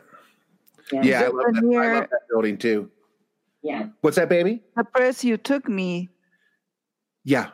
Yeah, 0.91 1.21
I 1.21 1.27
love, 1.27 1.53
that. 1.53 1.63
I 1.63 1.93
love 1.93 2.09
that 2.09 2.21
building 2.29 2.57
too. 2.57 2.89
Yeah. 3.61 3.87
What's 4.01 4.17
that, 4.17 4.29
baby? 4.29 4.61
The 4.75 4.83
place 4.83 5.23
you 5.23 5.37
took 5.37 5.69
me, 5.69 6.09
Yeah. 7.23 7.49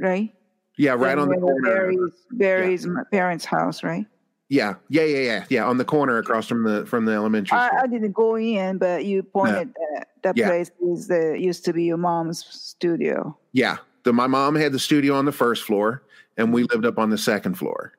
right? 0.00 0.34
Yeah, 0.76 0.92
right 0.92 1.16
on 1.16 1.28
the 1.28 1.36
corner. 1.36 1.62
Barry's, 1.62 2.26
Barry's 2.32 2.86
my 2.86 3.04
parents' 3.12 3.44
house, 3.44 3.84
right? 3.84 4.06
Yeah, 4.48 4.74
yeah, 4.88 5.04
yeah, 5.04 5.18
yeah, 5.18 5.44
yeah. 5.48 5.64
On 5.64 5.78
the 5.78 5.84
corner 5.84 6.18
across 6.18 6.46
from 6.46 6.64
the 6.64 6.84
from 6.84 7.04
the 7.06 7.12
elementary 7.12 7.56
I, 7.56 7.68
school. 7.68 7.78
I 7.82 7.86
didn't 7.86 8.12
go 8.12 8.36
in, 8.36 8.78
but 8.78 9.04
you 9.04 9.22
pointed 9.22 9.72
that 9.74 10.08
that 10.22 10.36
Yeah. 10.36 10.48
place 10.48 10.70
is 10.82 11.06
the 11.08 11.36
used 11.38 11.64
to 11.66 11.72
be 11.72 11.84
your 11.84 11.96
mom's 11.96 12.44
studio. 12.44 13.38
yeah, 13.52 13.78
the, 14.02 14.12
my 14.12 14.26
mom 14.26 14.54
had 14.56 14.72
the 14.72 14.78
studio 14.78 15.14
on 15.14 15.24
the 15.24 15.32
first 15.32 15.62
floor, 15.62 16.02
and 16.36 16.52
we 16.52 16.62
mm-hmm. 16.62 16.72
lived 16.72 16.86
up 16.86 16.98
on 16.98 17.10
the 17.10 17.18
second 17.18 17.54
floor. 17.54 17.92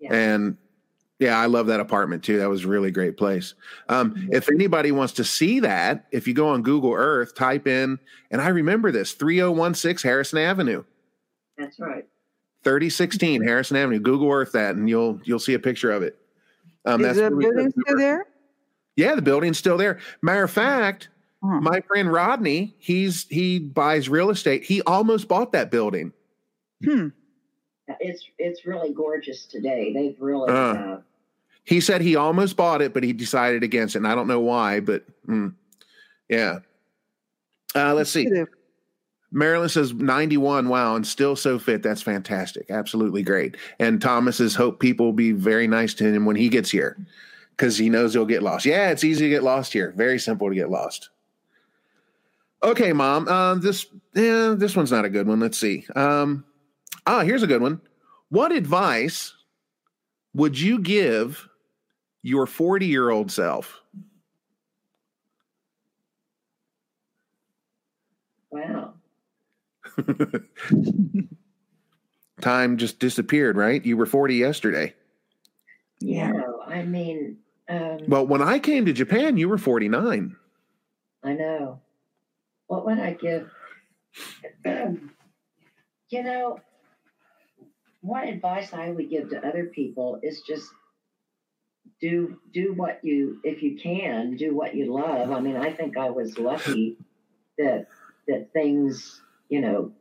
Yeah. 0.00 0.14
And 0.14 0.56
yeah, 1.18 1.38
I 1.38 1.46
love 1.46 1.66
that 1.68 1.80
apartment 1.80 2.22
too. 2.22 2.38
That 2.38 2.48
was 2.48 2.64
a 2.64 2.68
really 2.68 2.90
great 2.90 3.16
place. 3.16 3.54
Um, 3.88 4.28
if 4.32 4.50
anybody 4.50 4.92
wants 4.92 5.14
to 5.14 5.24
see 5.24 5.60
that, 5.60 6.06
if 6.12 6.28
you 6.28 6.34
go 6.34 6.48
on 6.48 6.62
Google 6.62 6.92
Earth, 6.92 7.34
type 7.34 7.66
in, 7.66 7.98
and 8.30 8.40
I 8.42 8.48
remember 8.48 8.92
this 8.92 9.12
3016 9.12 10.08
Harrison 10.08 10.38
Avenue. 10.38 10.84
That's 11.56 11.78
right. 11.80 12.04
3016 12.64 13.42
Harrison 13.42 13.76
Avenue. 13.78 13.98
Google 13.98 14.30
Earth 14.30 14.52
that, 14.52 14.76
and 14.76 14.88
you'll 14.88 15.20
you'll 15.24 15.38
see 15.38 15.54
a 15.54 15.58
picture 15.58 15.90
of 15.90 16.02
it. 16.02 16.18
Um, 16.84 17.04
is 17.04 17.16
the 17.16 17.30
building 17.30 17.70
still 17.70 17.96
there? 17.96 18.26
Yeah, 18.96 19.14
the 19.14 19.22
building's 19.22 19.58
still 19.58 19.76
there. 19.76 19.98
Matter 20.22 20.44
of 20.44 20.50
fact, 20.50 21.08
my 21.42 21.80
friend 21.82 22.12
Rodney, 22.12 22.74
he's 22.78 23.26
he 23.28 23.58
buys 23.58 24.08
real 24.08 24.30
estate. 24.30 24.64
He 24.64 24.82
almost 24.82 25.28
bought 25.28 25.52
that 25.52 25.70
building. 25.70 26.12
Hmm. 26.84 27.08
It's 28.00 28.24
it's 28.38 28.66
really 28.66 28.92
gorgeous 28.92 29.46
today. 29.46 29.92
They've 29.92 30.16
really. 30.20 30.50
Uh. 30.50 30.54
Uh, 30.54 31.00
He 31.64 31.80
said 31.80 32.00
he 32.00 32.14
almost 32.16 32.56
bought 32.56 32.80
it, 32.80 32.94
but 32.94 33.02
he 33.02 33.12
decided 33.12 33.64
against 33.64 33.96
it. 33.96 33.98
And 33.98 34.06
I 34.06 34.14
don't 34.14 34.28
know 34.28 34.40
why, 34.40 34.80
but 34.80 35.04
mm, 35.26 35.52
yeah. 36.28 36.60
Uh, 37.74 37.92
let's 37.94 38.10
see. 38.10 38.28
Marilyn 39.32 39.68
says 39.68 39.92
91. 39.92 40.68
Wow, 40.68 40.96
and 40.96 41.06
still 41.06 41.36
so 41.36 41.58
fit. 41.58 41.82
That's 41.82 42.02
fantastic. 42.02 42.70
Absolutely 42.70 43.22
great. 43.22 43.56
And 43.78 44.00
Thomas 44.00 44.36
says, 44.36 44.54
hope 44.54 44.80
people 44.80 45.06
will 45.06 45.12
be 45.12 45.32
very 45.32 45.66
nice 45.66 45.92
to 45.94 46.04
him 46.04 46.24
when 46.24 46.36
he 46.36 46.48
gets 46.48 46.70
here 46.70 46.96
because 47.50 47.76
he 47.76 47.90
knows 47.90 48.14
he'll 48.14 48.24
get 48.24 48.42
lost. 48.42 48.64
Yeah, 48.64 48.90
it's 48.90 49.04
easy 49.04 49.24
to 49.24 49.30
get 49.30 49.42
lost 49.42 49.72
here. 49.72 49.92
Very 49.96 50.18
simple 50.18 50.48
to 50.48 50.54
get 50.54 50.70
lost. 50.70 51.10
Okay, 52.62 52.92
mom. 52.92 53.28
Uh, 53.28 53.56
this 53.56 53.86
yeah, 54.14 54.54
this 54.56 54.74
one's 54.74 54.90
not 54.90 55.04
a 55.04 55.10
good 55.10 55.26
one. 55.26 55.40
Let's 55.40 55.58
see. 55.58 55.86
Um, 55.94 56.44
ah, 57.06 57.20
here's 57.22 57.42
a 57.42 57.46
good 57.46 57.62
one. 57.62 57.80
What 58.28 58.52
advice 58.52 59.32
would 60.34 60.58
you 60.58 60.78
give 60.78 61.48
your 62.22 62.46
40 62.46 62.86
year 62.86 63.10
old 63.10 63.30
self? 63.30 63.80
wow. 68.50 68.94
Time 72.40 72.76
just 72.76 72.98
disappeared, 72.98 73.56
right? 73.56 73.84
You 73.84 73.96
were 73.96 74.06
40 74.06 74.34
yesterday. 74.34 74.94
Yeah. 76.00 76.32
I 76.66 76.82
mean, 76.82 77.38
um, 77.68 77.98
Well, 78.06 78.26
when 78.26 78.42
I 78.42 78.58
came 78.58 78.84
to 78.86 78.92
Japan, 78.92 79.36
you 79.36 79.48
were 79.48 79.58
49. 79.58 80.36
I 81.24 81.32
know. 81.32 81.80
What 82.66 82.84
would 82.84 82.98
I 82.98 83.14
give? 83.14 83.50
you 84.64 86.22
know, 86.22 86.60
what 88.06 88.28
advice 88.28 88.72
I 88.72 88.90
would 88.90 89.10
give 89.10 89.30
to 89.30 89.46
other 89.46 89.66
people 89.66 90.20
is 90.22 90.42
just 90.42 90.68
do 92.00 92.38
do 92.52 92.72
what 92.74 93.00
you 93.02 93.40
if 93.42 93.62
you 93.62 93.78
can 93.78 94.36
do 94.36 94.54
what 94.54 94.74
you 94.74 94.92
love. 94.92 95.30
I 95.30 95.40
mean, 95.40 95.56
I 95.56 95.72
think 95.72 95.96
I 95.96 96.10
was 96.10 96.38
lucky 96.38 96.96
that 97.58 97.86
that 98.28 98.52
things 98.52 99.20
you 99.48 99.60
know 99.60 99.92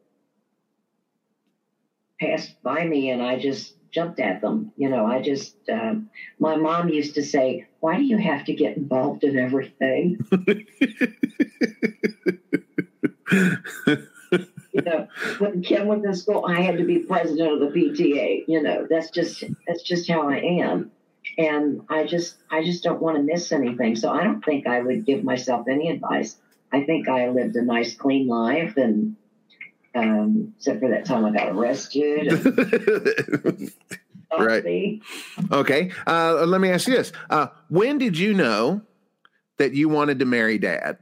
passed 2.19 2.61
by 2.63 2.85
me 2.85 3.09
and 3.09 3.21
I 3.21 3.39
just 3.39 3.75
jumped 3.95 4.19
at 4.19 4.41
them. 4.41 4.73
You 4.75 4.89
know, 4.89 5.05
I 5.05 5.21
just, 5.21 5.55
uh, 5.69 5.95
my 6.37 6.57
mom 6.57 6.89
used 6.89 7.15
to 7.15 7.23
say, 7.23 7.67
Why 7.79 7.95
do 7.95 8.03
you 8.03 8.17
have 8.17 8.45
to 8.45 8.53
get 8.53 8.75
involved 8.77 9.23
in 9.23 9.39
everything? 9.39 10.19
you 14.75 14.81
know, 14.81 15.07
when 15.39 15.61
Kim 15.61 15.87
was 15.87 16.03
in 16.03 16.13
school, 16.13 16.45
I 16.45 16.59
had 16.59 16.77
to 16.77 16.83
be 16.83 16.99
president 16.99 17.49
of 17.49 17.59
the 17.61 17.67
PTA. 17.67 18.43
You 18.45 18.61
know, 18.61 18.85
that's 18.89 19.09
just 19.09 19.41
that's 19.65 19.81
just 19.81 20.09
how 20.09 20.29
I 20.29 20.37
am, 20.37 20.91
and 21.37 21.81
I 21.89 22.03
just 22.03 22.35
I 22.51 22.61
just 22.63 22.83
don't 22.83 23.01
want 23.01 23.15
to 23.15 23.23
miss 23.23 23.53
anything. 23.53 23.95
So 23.95 24.11
I 24.11 24.25
don't 24.25 24.43
think 24.43 24.67
I 24.67 24.81
would 24.81 25.05
give 25.05 25.23
myself 25.23 25.67
any 25.69 25.89
advice. 25.89 26.35
I 26.73 26.83
think 26.83 27.07
I 27.07 27.29
lived 27.29 27.55
a 27.55 27.61
nice, 27.61 27.95
clean 27.95 28.27
life, 28.27 28.75
and 28.75 29.15
um, 29.95 30.53
except 30.57 30.81
for 30.81 30.89
that 30.89 31.05
time 31.05 31.23
I 31.23 31.31
got 31.31 31.55
arrested. 31.55 32.27
And, 32.27 33.71
right. 34.37 34.99
Okay. 35.51 35.91
Uh, 36.05 36.43
let 36.45 36.59
me 36.59 36.69
ask 36.69 36.85
you 36.89 36.97
this: 36.97 37.13
uh, 37.29 37.47
When 37.69 37.97
did 37.97 38.17
you 38.17 38.33
know 38.33 38.81
that 39.57 39.73
you 39.73 39.87
wanted 39.87 40.19
to 40.19 40.25
marry 40.25 40.57
Dad? 40.57 40.97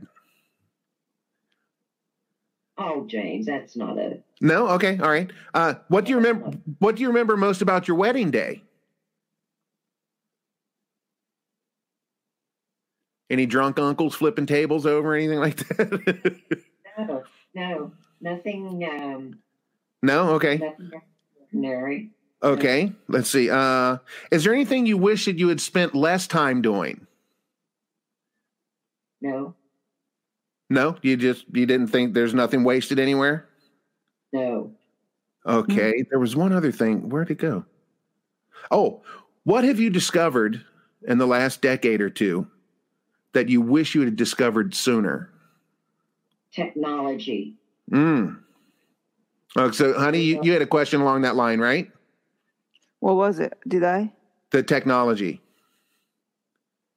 Oh, 2.85 3.05
James, 3.07 3.45
that's 3.45 3.77
not 3.77 3.97
a. 3.97 4.19
No. 4.41 4.67
Okay. 4.71 4.97
All 5.01 5.09
right. 5.09 5.31
Uh, 5.53 5.75
what 5.87 6.03
do 6.03 6.11
you 6.11 6.17
remember? 6.17 6.51
What 6.79 6.97
do 6.97 7.01
you 7.01 7.07
remember 7.07 7.37
most 7.37 7.61
about 7.61 7.87
your 7.87 7.95
wedding 7.95 8.29
day? 8.29 8.61
Any 13.29 13.45
drunk 13.45 13.79
uncles 13.79 14.15
flipping 14.15 14.45
tables 14.45 14.85
over, 14.85 15.15
anything 15.15 15.39
like 15.39 15.55
that? 15.55 16.41
no, 16.97 17.23
no, 17.55 17.91
nothing. 18.19 18.83
Um, 18.83 19.39
no. 20.01 20.31
Okay. 20.31 20.57
Nothing 20.57 20.91
ordinary. 21.39 22.11
Okay. 22.43 22.91
Let's 23.07 23.29
see. 23.29 23.49
Uh, 23.49 23.99
is 24.29 24.43
there 24.43 24.53
anything 24.53 24.85
you 24.85 24.97
wish 24.97 25.23
that 25.25 25.39
you 25.39 25.47
had 25.47 25.61
spent 25.61 25.95
less 25.95 26.27
time 26.27 26.61
doing? 26.61 27.07
No. 29.21 29.55
No, 30.73 30.95
you 31.03 31.15
just 31.17 31.45
you 31.53 31.67
didn't 31.67 31.89
think 31.89 32.15
there's 32.15 32.33
nothing 32.33 32.63
wasted 32.63 32.97
anywhere. 32.97 33.47
No. 34.31 34.71
Okay, 35.45 35.91
mm-hmm. 35.91 36.09
there 36.09 36.17
was 36.17 36.35
one 36.35 36.51
other 36.51 36.71
thing. 36.71 37.09
Where'd 37.09 37.29
it 37.29 37.37
go? 37.37 37.63
Oh, 38.71 39.03
what 39.43 39.65
have 39.65 39.79
you 39.79 39.91
discovered 39.91 40.65
in 41.07 41.19
the 41.19 41.27
last 41.27 41.61
decade 41.61 42.01
or 42.01 42.09
two 42.09 42.47
that 43.33 43.49
you 43.49 43.61
wish 43.61 43.93
you 43.93 44.01
had 44.01 44.15
discovered 44.15 44.73
sooner? 44.73 45.29
Technology. 46.51 47.53
Mm. 47.91 48.39
Oh, 49.55 49.69
so, 49.69 49.93
honey, 49.93 50.21
you, 50.21 50.39
you 50.41 50.53
had 50.53 50.63
a 50.63 50.67
question 50.67 51.01
along 51.01 51.21
that 51.21 51.35
line, 51.35 51.59
right? 51.59 51.91
What 52.99 53.15
was 53.15 53.37
it? 53.37 53.53
Did 53.67 53.83
I? 53.83 54.11
The 54.49 54.63
technology. 54.63 55.39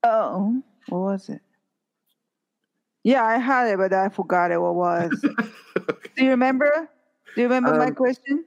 Oh, 0.03 0.63
what 0.89 0.99
was 0.99 1.29
it? 1.29 1.43
Yeah, 3.07 3.25
I 3.25 3.39
had 3.39 3.69
it, 3.69 3.79
but 3.79 3.93
I 3.93 4.09
forgot 4.09 4.51
it. 4.51 4.61
What 4.61 4.75
was? 4.75 5.11
Do 6.17 6.25
you 6.25 6.31
remember? 6.31 6.91
Do 7.37 7.41
you 7.41 7.47
remember 7.47 7.75
um, 7.75 7.79
my 7.79 7.93
question? 7.93 8.45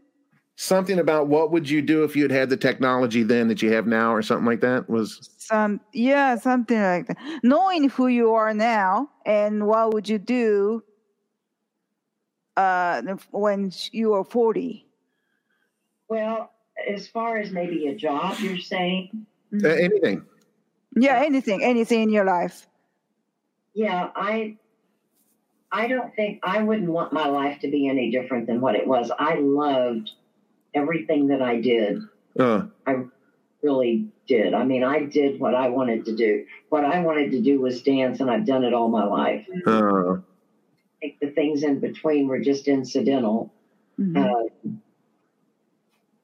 Something 0.57 0.99
about 0.99 1.27
what 1.27 1.51
would 1.51 1.69
you 1.69 1.81
do 1.81 2.03
if 2.03 2.13
you 2.13 2.23
had 2.23 2.31
had 2.31 2.49
the 2.49 2.57
technology 2.57 3.23
then 3.23 3.47
that 3.47 3.61
you 3.61 3.71
have 3.71 3.87
now, 3.87 4.13
or 4.13 4.21
something 4.21 4.45
like 4.45 4.59
that 4.59 4.89
was. 4.89 5.29
Some 5.37 5.79
yeah, 5.93 6.35
something 6.35 6.77
like 6.77 7.07
that. 7.07 7.15
Knowing 7.41 7.87
who 7.87 8.07
you 8.07 8.33
are 8.33 8.53
now 8.53 9.09
and 9.25 9.65
what 9.65 9.93
would 9.93 10.09
you 10.09 10.19
do 10.19 10.83
uh, 12.57 13.01
when 13.31 13.71
you 13.93 14.13
are 14.13 14.25
forty? 14.25 14.85
Well, 16.09 16.51
as 16.85 17.07
far 17.07 17.37
as 17.37 17.51
maybe 17.51 17.87
a 17.87 17.95
job, 17.95 18.37
you're 18.41 18.57
saying 18.57 19.25
uh, 19.63 19.69
anything. 19.69 20.25
Yeah, 20.97 21.21
anything, 21.25 21.63
anything 21.63 22.01
in 22.01 22.09
your 22.09 22.25
life 22.25 22.68
yeah, 23.79 24.09
I 24.13 24.57
I 25.71 25.87
don't 25.87 26.13
think 26.13 26.41
I 26.43 26.61
wouldn't 26.61 26.89
want 26.89 27.13
my 27.13 27.27
life 27.27 27.61
to 27.61 27.71
be 27.71 27.87
any 27.87 28.11
different 28.11 28.45
than 28.45 28.59
what 28.59 28.75
it 28.75 28.85
was. 28.85 29.09
I 29.17 29.35
loved 29.35 30.11
everything 30.73 31.27
that 31.27 31.41
I 31.41 31.61
did. 31.61 32.01
Uh. 32.37 32.63
I 32.85 33.05
really 33.63 34.09
did. 34.27 34.53
I 34.53 34.65
mean, 34.65 34.83
I 34.83 35.05
did 35.05 35.39
what 35.39 35.55
I 35.55 35.69
wanted 35.69 36.03
to 36.05 36.15
do. 36.15 36.45
What 36.67 36.83
I 36.83 36.99
wanted 36.99 37.31
to 37.31 37.41
do 37.41 37.61
was 37.61 37.81
dance, 37.81 38.19
and 38.19 38.29
I've 38.29 38.45
done 38.45 38.65
it 38.65 38.73
all 38.73 38.89
my 38.89 39.05
life. 39.05 39.47
Uh. 39.65 40.15
I 40.15 40.19
think 40.99 41.19
the 41.21 41.29
things 41.29 41.63
in 41.63 41.79
between 41.79 42.27
were 42.27 42.41
just 42.41 42.67
incidental. 42.67 43.53
Mm-hmm. 43.97 44.17
Uh, 44.17 44.71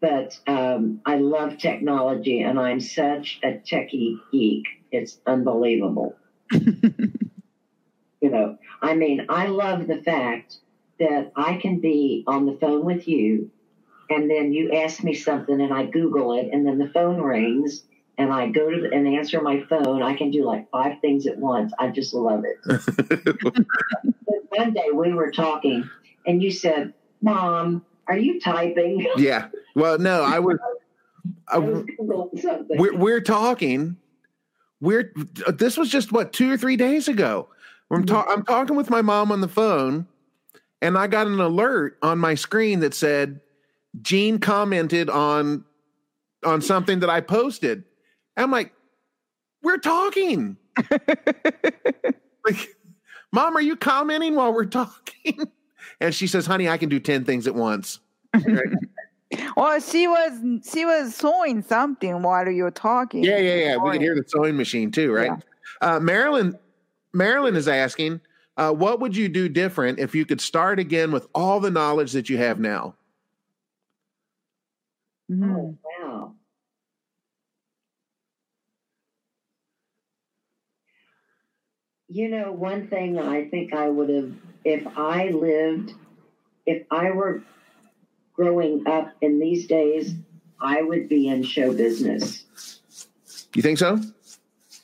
but 0.02 0.38
um, 0.46 1.00
I 1.06 1.20
love 1.20 1.58
technology, 1.58 2.42
and 2.42 2.60
I'm 2.60 2.82
such 2.82 3.40
a 3.42 3.54
techie 3.54 4.20
geek. 4.34 4.66
It's 4.92 5.20
unbelievable. 5.26 6.18
You 8.26 8.32
know, 8.32 8.58
I 8.82 8.96
mean, 8.96 9.28
I 9.30 9.46
love 9.46 9.86
the 9.86 10.02
fact 10.02 10.58
that 11.00 11.32
I 11.36 11.58
can 11.58 11.80
be 11.80 12.24
on 12.26 12.48
the 12.48 12.58
phone 12.60 12.84
with 12.84 13.08
you 13.08 13.52
and 14.10 14.28
then 14.28 14.52
you 14.52 14.72
ask 14.72 15.04
me 15.04 15.14
something 15.14 15.62
and 15.62 15.72
I 15.72 15.86
Google 15.86 16.34
it 16.34 16.50
and 16.52 16.66
then 16.66 16.80
the 16.80 16.90
phone 16.90 17.22
rings 17.22 17.84
and 18.18 18.34
I 18.34 18.48
go 18.48 18.72
to 18.72 18.82
the, 18.82 18.92
and 18.92 19.08
answer 19.08 19.44
my 19.44 19.62
phone. 19.70 20.02
I 20.02 20.16
can 20.16 20.32
do 20.32 20.44
like 20.44 20.72
five 20.72 21.02
things 21.02 21.28
at 21.28 21.38
once. 21.38 21.72
I 21.78 21.90
just 21.90 22.16
love 22.16 22.46
it. 22.46 23.68
one 24.50 24.74
day 24.74 24.90
we 24.92 25.14
were 25.14 25.30
talking 25.30 25.88
and 26.26 26.42
you 26.42 26.50
said, 26.50 26.96
Mom, 27.22 27.86
are 28.08 28.18
you 28.18 28.40
typing? 28.40 29.08
Yeah. 29.18 29.50
Well, 29.76 30.00
no, 30.00 30.24
I 30.24 30.40
was. 30.40 30.58
I 31.48 31.60
was 31.60 31.86
we're, 32.00 32.98
we're 32.98 33.22
talking. 33.22 33.98
We're 34.82 35.14
this 35.48 35.78
was 35.78 35.90
just 35.90 36.12
what 36.12 36.34
two 36.34 36.52
or 36.52 36.58
three 36.58 36.76
days 36.76 37.08
ago. 37.08 37.50
I'm, 37.92 38.04
mm-hmm. 38.04 38.16
ta- 38.16 38.26
I'm 38.28 38.44
talking 38.44 38.76
with 38.76 38.90
my 38.90 39.02
mom 39.02 39.32
on 39.32 39.42
the 39.42 39.48
phone, 39.48 40.08
and 40.82 40.98
I 40.98 41.08
got 41.08 41.28
an 41.28 41.40
alert 41.40 41.98
on 42.02 42.20
my 42.20 42.36
screen 42.36 42.80
that 42.82 42.94
said 42.94 43.42
Gene 44.02 44.40
commented 44.40 45.10
on 45.10 45.66
on 46.44 46.62
something 46.62 47.00
that 47.00 47.10
I 47.10 47.22
posted. 47.22 47.84
I'm 48.38 48.52
like, 48.52 48.74
we're 49.64 49.78
talking. 49.78 50.58
like, 52.46 52.76
mom, 53.32 53.58
are 53.58 53.62
you 53.62 53.76
commenting 53.76 54.36
while 54.36 54.54
we're 54.54 54.66
talking? 54.66 55.52
And 56.00 56.14
she 56.14 56.28
says, 56.28 56.46
honey, 56.46 56.70
I 56.70 56.78
can 56.78 56.90
do 56.90 57.00
10 57.00 57.26
things 57.26 57.48
at 57.48 57.56
once. 57.56 58.00
well, 59.56 59.80
she 59.80 60.08
was 60.08 60.62
she 60.70 60.86
was 60.86 61.16
sewing 61.16 61.62
something 61.62 62.22
while 62.22 62.50
you 62.50 62.64
were 62.64 62.72
talking. 62.72 63.24
Yeah, 63.24 63.38
yeah, 63.38 63.56
yeah. 63.56 63.78
We 63.78 63.92
could 63.92 64.02
hear 64.02 64.16
the 64.16 64.26
sewing 64.28 64.58
machine 64.58 64.92
too, 64.92 65.14
right? 65.14 65.32
Yeah. 65.82 65.96
Uh, 65.96 66.00
Marilyn 66.00 66.58
Marilyn 67.16 67.56
is 67.56 67.68
asking, 67.68 68.20
uh, 68.58 68.72
what 68.72 69.00
would 69.00 69.16
you 69.16 69.30
do 69.30 69.50
different 69.50 70.00
if 70.00 70.14
you 70.14 70.26
could 70.26 70.42
start 70.42 70.80
again 70.80 71.12
with 71.12 71.28
all 71.34 71.60
the 71.60 71.72
knowledge 71.72 72.12
that 72.12 72.30
you 72.30 72.38
have 72.38 72.60
now? 72.60 72.96
Mm-hmm. 75.32 75.56
Oh, 75.56 75.78
wow. 76.00 76.34
You 82.08 82.30
know, 82.30 82.52
one 82.52 82.88
thing 82.88 83.18
I 83.18 83.46
think 83.46 83.74
I 83.74 83.90
would 83.90 84.10
have, 84.10 84.32
if 84.64 84.86
I 84.96 85.30
lived, 85.30 85.94
if 86.66 86.86
I 86.92 87.12
were 87.12 87.44
growing 88.34 88.86
up 88.88 89.14
in 89.22 89.40
these 89.40 89.68
days, 89.68 90.14
I 90.60 90.82
would 90.82 91.10
be 91.10 91.28
in 91.28 91.44
show 91.44 91.74
business. 91.74 92.46
You 93.56 93.62
think 93.62 93.80
so? 93.80 94.00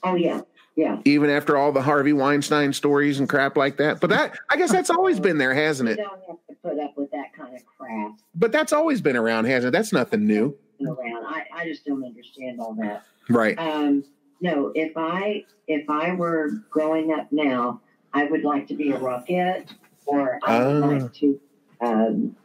Oh, 0.03 0.15
yeah. 0.15 0.41
Yeah. 0.75 0.99
Even 1.05 1.29
after 1.29 1.57
all 1.57 1.71
the 1.71 1.81
Harvey 1.81 2.13
Weinstein 2.13 2.73
stories 2.73 3.19
and 3.19 3.27
crap 3.27 3.57
like 3.57 3.77
that. 3.77 3.99
But 3.99 4.09
that 4.11 4.37
I 4.49 4.57
guess 4.57 4.71
that's 4.71 4.89
always 4.89 5.19
been 5.19 5.37
there, 5.37 5.53
hasn't 5.53 5.89
it? 5.89 5.97
You 5.97 6.05
don't 6.05 6.21
have 6.27 6.37
to 6.49 6.55
put 6.63 6.79
up 6.79 6.97
with 6.97 7.11
that 7.11 7.33
kind 7.33 7.55
of 7.55 7.61
crap. 7.65 8.13
But 8.35 8.51
that's 8.51 8.71
always 8.71 9.01
been 9.01 9.17
around, 9.17 9.45
hasn't 9.45 9.69
it? 9.69 9.77
That's 9.77 9.91
nothing 9.91 10.25
new. 10.25 10.57
Around. 10.81 11.25
I, 11.25 11.45
I 11.53 11.65
just 11.65 11.85
don't 11.85 12.03
understand 12.03 12.59
all 12.59 12.73
that. 12.75 13.03
Right. 13.29 13.57
Um, 13.59 14.03
no, 14.39 14.71
if 14.73 14.93
I 14.95 15.45
if 15.67 15.89
I 15.89 16.13
were 16.13 16.49
growing 16.69 17.13
up 17.13 17.27
now, 17.31 17.81
I 18.13 18.23
would 18.25 18.43
like 18.43 18.67
to 18.67 18.73
be 18.73 18.91
a 18.91 18.97
Rockette 18.97 19.69
or 20.05 20.39
I 20.43 20.65
would 20.65 20.83
uh. 20.83 20.87
like 20.87 21.13
to 21.15 21.39
um, 21.81 22.35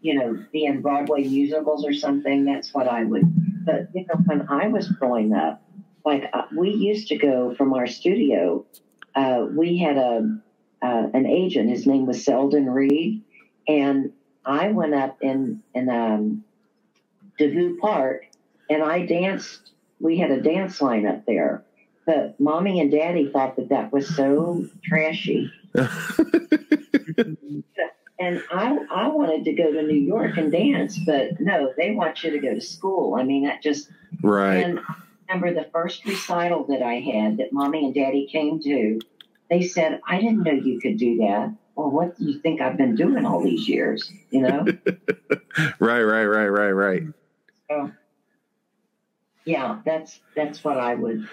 you 0.00 0.14
know, 0.14 0.44
be 0.52 0.64
in 0.64 0.80
Broadway 0.80 1.24
musicals 1.24 1.84
or 1.84 1.92
something. 1.92 2.44
That's 2.44 2.72
what 2.72 2.88
I 2.88 3.04
would 3.04 3.32
but 3.66 3.88
you 3.92 4.06
know, 4.06 4.14
when 4.24 4.46
I 4.48 4.68
was 4.68 4.88
growing 4.88 5.34
up, 5.34 5.60
like 6.06 6.30
uh, 6.32 6.44
we 6.56 6.70
used 6.70 7.08
to 7.08 7.16
go 7.16 7.54
from 7.56 7.74
our 7.74 7.88
studio. 7.88 8.64
Uh, 9.14 9.46
we 9.50 9.76
had 9.76 9.98
a 9.98 10.38
uh, 10.80 11.08
an 11.12 11.26
agent. 11.26 11.68
His 11.68 11.86
name 11.86 12.06
was 12.06 12.24
Selden 12.24 12.70
Reed, 12.70 13.22
and 13.66 14.12
I 14.44 14.68
went 14.68 14.94
up 14.94 15.18
in 15.20 15.62
in 15.74 15.90
um, 15.90 16.44
Devou 17.38 17.78
Park, 17.78 18.26
and 18.70 18.82
I 18.82 19.04
danced. 19.04 19.72
We 19.98 20.18
had 20.18 20.30
a 20.30 20.40
dance 20.40 20.80
line 20.80 21.06
up 21.06 21.26
there, 21.26 21.64
but 22.06 22.38
mommy 22.38 22.80
and 22.80 22.90
daddy 22.90 23.30
thought 23.30 23.56
that 23.56 23.70
that 23.70 23.92
was 23.92 24.14
so 24.14 24.66
trashy. 24.84 25.50
and 25.74 25.88
I, 28.52 28.78
I 28.90 29.08
wanted 29.08 29.44
to 29.44 29.52
go 29.54 29.72
to 29.72 29.82
New 29.82 29.98
York 29.98 30.36
and 30.36 30.52
dance, 30.52 30.98
but 30.98 31.40
no, 31.40 31.72
they 31.78 31.92
want 31.92 32.22
you 32.22 32.30
to 32.30 32.38
go 32.38 32.54
to 32.54 32.60
school. 32.60 33.14
I 33.14 33.22
mean, 33.22 33.44
that 33.44 33.62
just, 33.62 33.88
Right. 34.22 34.56
and 34.56 34.80
remember 35.28 35.54
the 35.54 35.68
first 35.70 36.04
recital 36.04 36.64
that 36.68 36.82
I 36.82 36.94
had 36.94 37.38
that 37.38 37.52
mommy 37.52 37.84
and 37.84 37.94
daddy 37.94 38.28
came 38.30 38.60
to, 38.62 39.00
they 39.50 39.62
said, 39.62 40.00
I 40.06 40.20
didn't 40.20 40.42
know 40.42 40.52
you 40.52 40.80
could 40.80 40.98
do 40.98 41.16
that. 41.18 41.54
Well, 41.74 41.90
what 41.90 42.18
do 42.18 42.24
you 42.24 42.40
think 42.40 42.60
I've 42.60 42.76
been 42.76 42.94
doing 42.94 43.26
all 43.26 43.42
these 43.42 43.68
years? 43.68 44.10
You 44.30 44.42
know? 44.42 44.66
Right, 45.78 46.02
right, 46.02 46.26
right, 46.26 46.48
right, 46.48 46.70
right. 46.70 47.02
so, 47.70 47.90
yeah, 49.46 49.80
that's, 49.86 50.20
that's 50.34 50.62
what 50.62 50.76
I 50.76 50.94
would, 50.94 51.26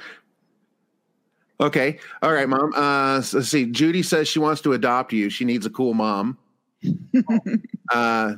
Okay. 1.59 1.97
All 2.21 2.33
right, 2.33 2.49
mom. 2.49 2.73
Uh, 2.75 3.21
so 3.21 3.37
let's 3.37 3.49
see. 3.49 3.65
Judy 3.65 4.03
says 4.03 4.27
she 4.27 4.39
wants 4.39 4.61
to 4.61 4.73
adopt 4.73 5.13
you. 5.13 5.29
She 5.29 5.45
needs 5.45 5.65
a 5.65 5.69
cool 5.69 5.93
mom. 5.93 6.37
uh, 7.91 8.35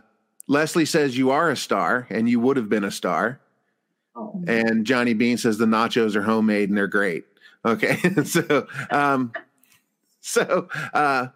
Leslie 0.47 0.85
says 0.85 1.17
you 1.17 1.31
are 1.31 1.49
a 1.49 1.57
star 1.57 2.07
and 2.11 2.29
you 2.29 2.39
would 2.39 2.57
have 2.57 2.69
been 2.69 2.83
a 2.83 2.91
star. 2.91 3.39
Oh, 4.15 4.41
And 4.47 4.85
Johnny 4.85 5.13
Bean 5.13 5.37
says 5.37 5.57
the 5.57 5.65
nachos 5.65 6.15
are 6.15 6.21
homemade 6.21 6.69
and 6.69 6.77
they're 6.77 6.87
great. 6.87 7.25
Okay. 7.65 7.97
so, 8.23 8.67
um, 8.91 9.31
so, 10.21 10.67
uh, 10.93 11.27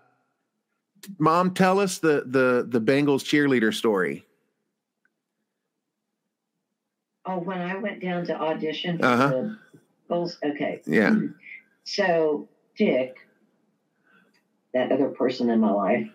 mom, 1.17 1.53
tell 1.53 1.79
us 1.79 1.97
the, 1.99 2.23
the, 2.25 2.65
the 2.67 2.81
Bengals 2.81 3.23
cheerleader 3.23 3.73
story. 3.73 4.25
oh, 7.25 7.37
when 7.39 7.61
I 7.61 7.75
went 7.77 8.01
down 8.01 8.25
to 8.25 8.35
audition 8.39 8.97
for 8.97 9.05
Uh-huh. 9.05 9.27
the 9.29 9.57
Bulls, 10.07 10.37
okay. 10.43 10.81
Yeah. 10.85 11.15
So 11.85 12.47
Dick, 12.77 13.17
that 14.75 14.91
other 14.91 15.07
person 15.09 15.49
in 15.49 15.59
my 15.59 15.71
life, 15.71 16.07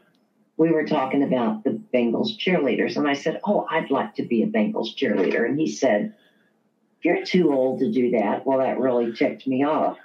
we 0.56 0.70
were 0.70 0.84
talking 0.86 1.24
about 1.24 1.64
the 1.64 1.80
Bengals 1.92 2.38
cheerleaders, 2.38 2.96
and 2.96 3.08
I 3.08 3.14
said, 3.14 3.40
"Oh, 3.44 3.66
I'd 3.68 3.90
like 3.90 4.14
to 4.16 4.22
be 4.22 4.44
a 4.44 4.46
Bengals 4.46 4.94
cheerleader," 4.96 5.44
and 5.48 5.58
he 5.58 5.66
said, 5.66 6.14
"You're 7.04 7.24
too 7.24 7.52
old 7.52 7.80
to 7.80 7.92
do 7.92 8.10
that." 8.12 8.44
Well, 8.46 8.58
that 8.58 8.80
really 8.80 9.12
ticked 9.12 9.46
me 9.46 9.64
off, 9.64 9.98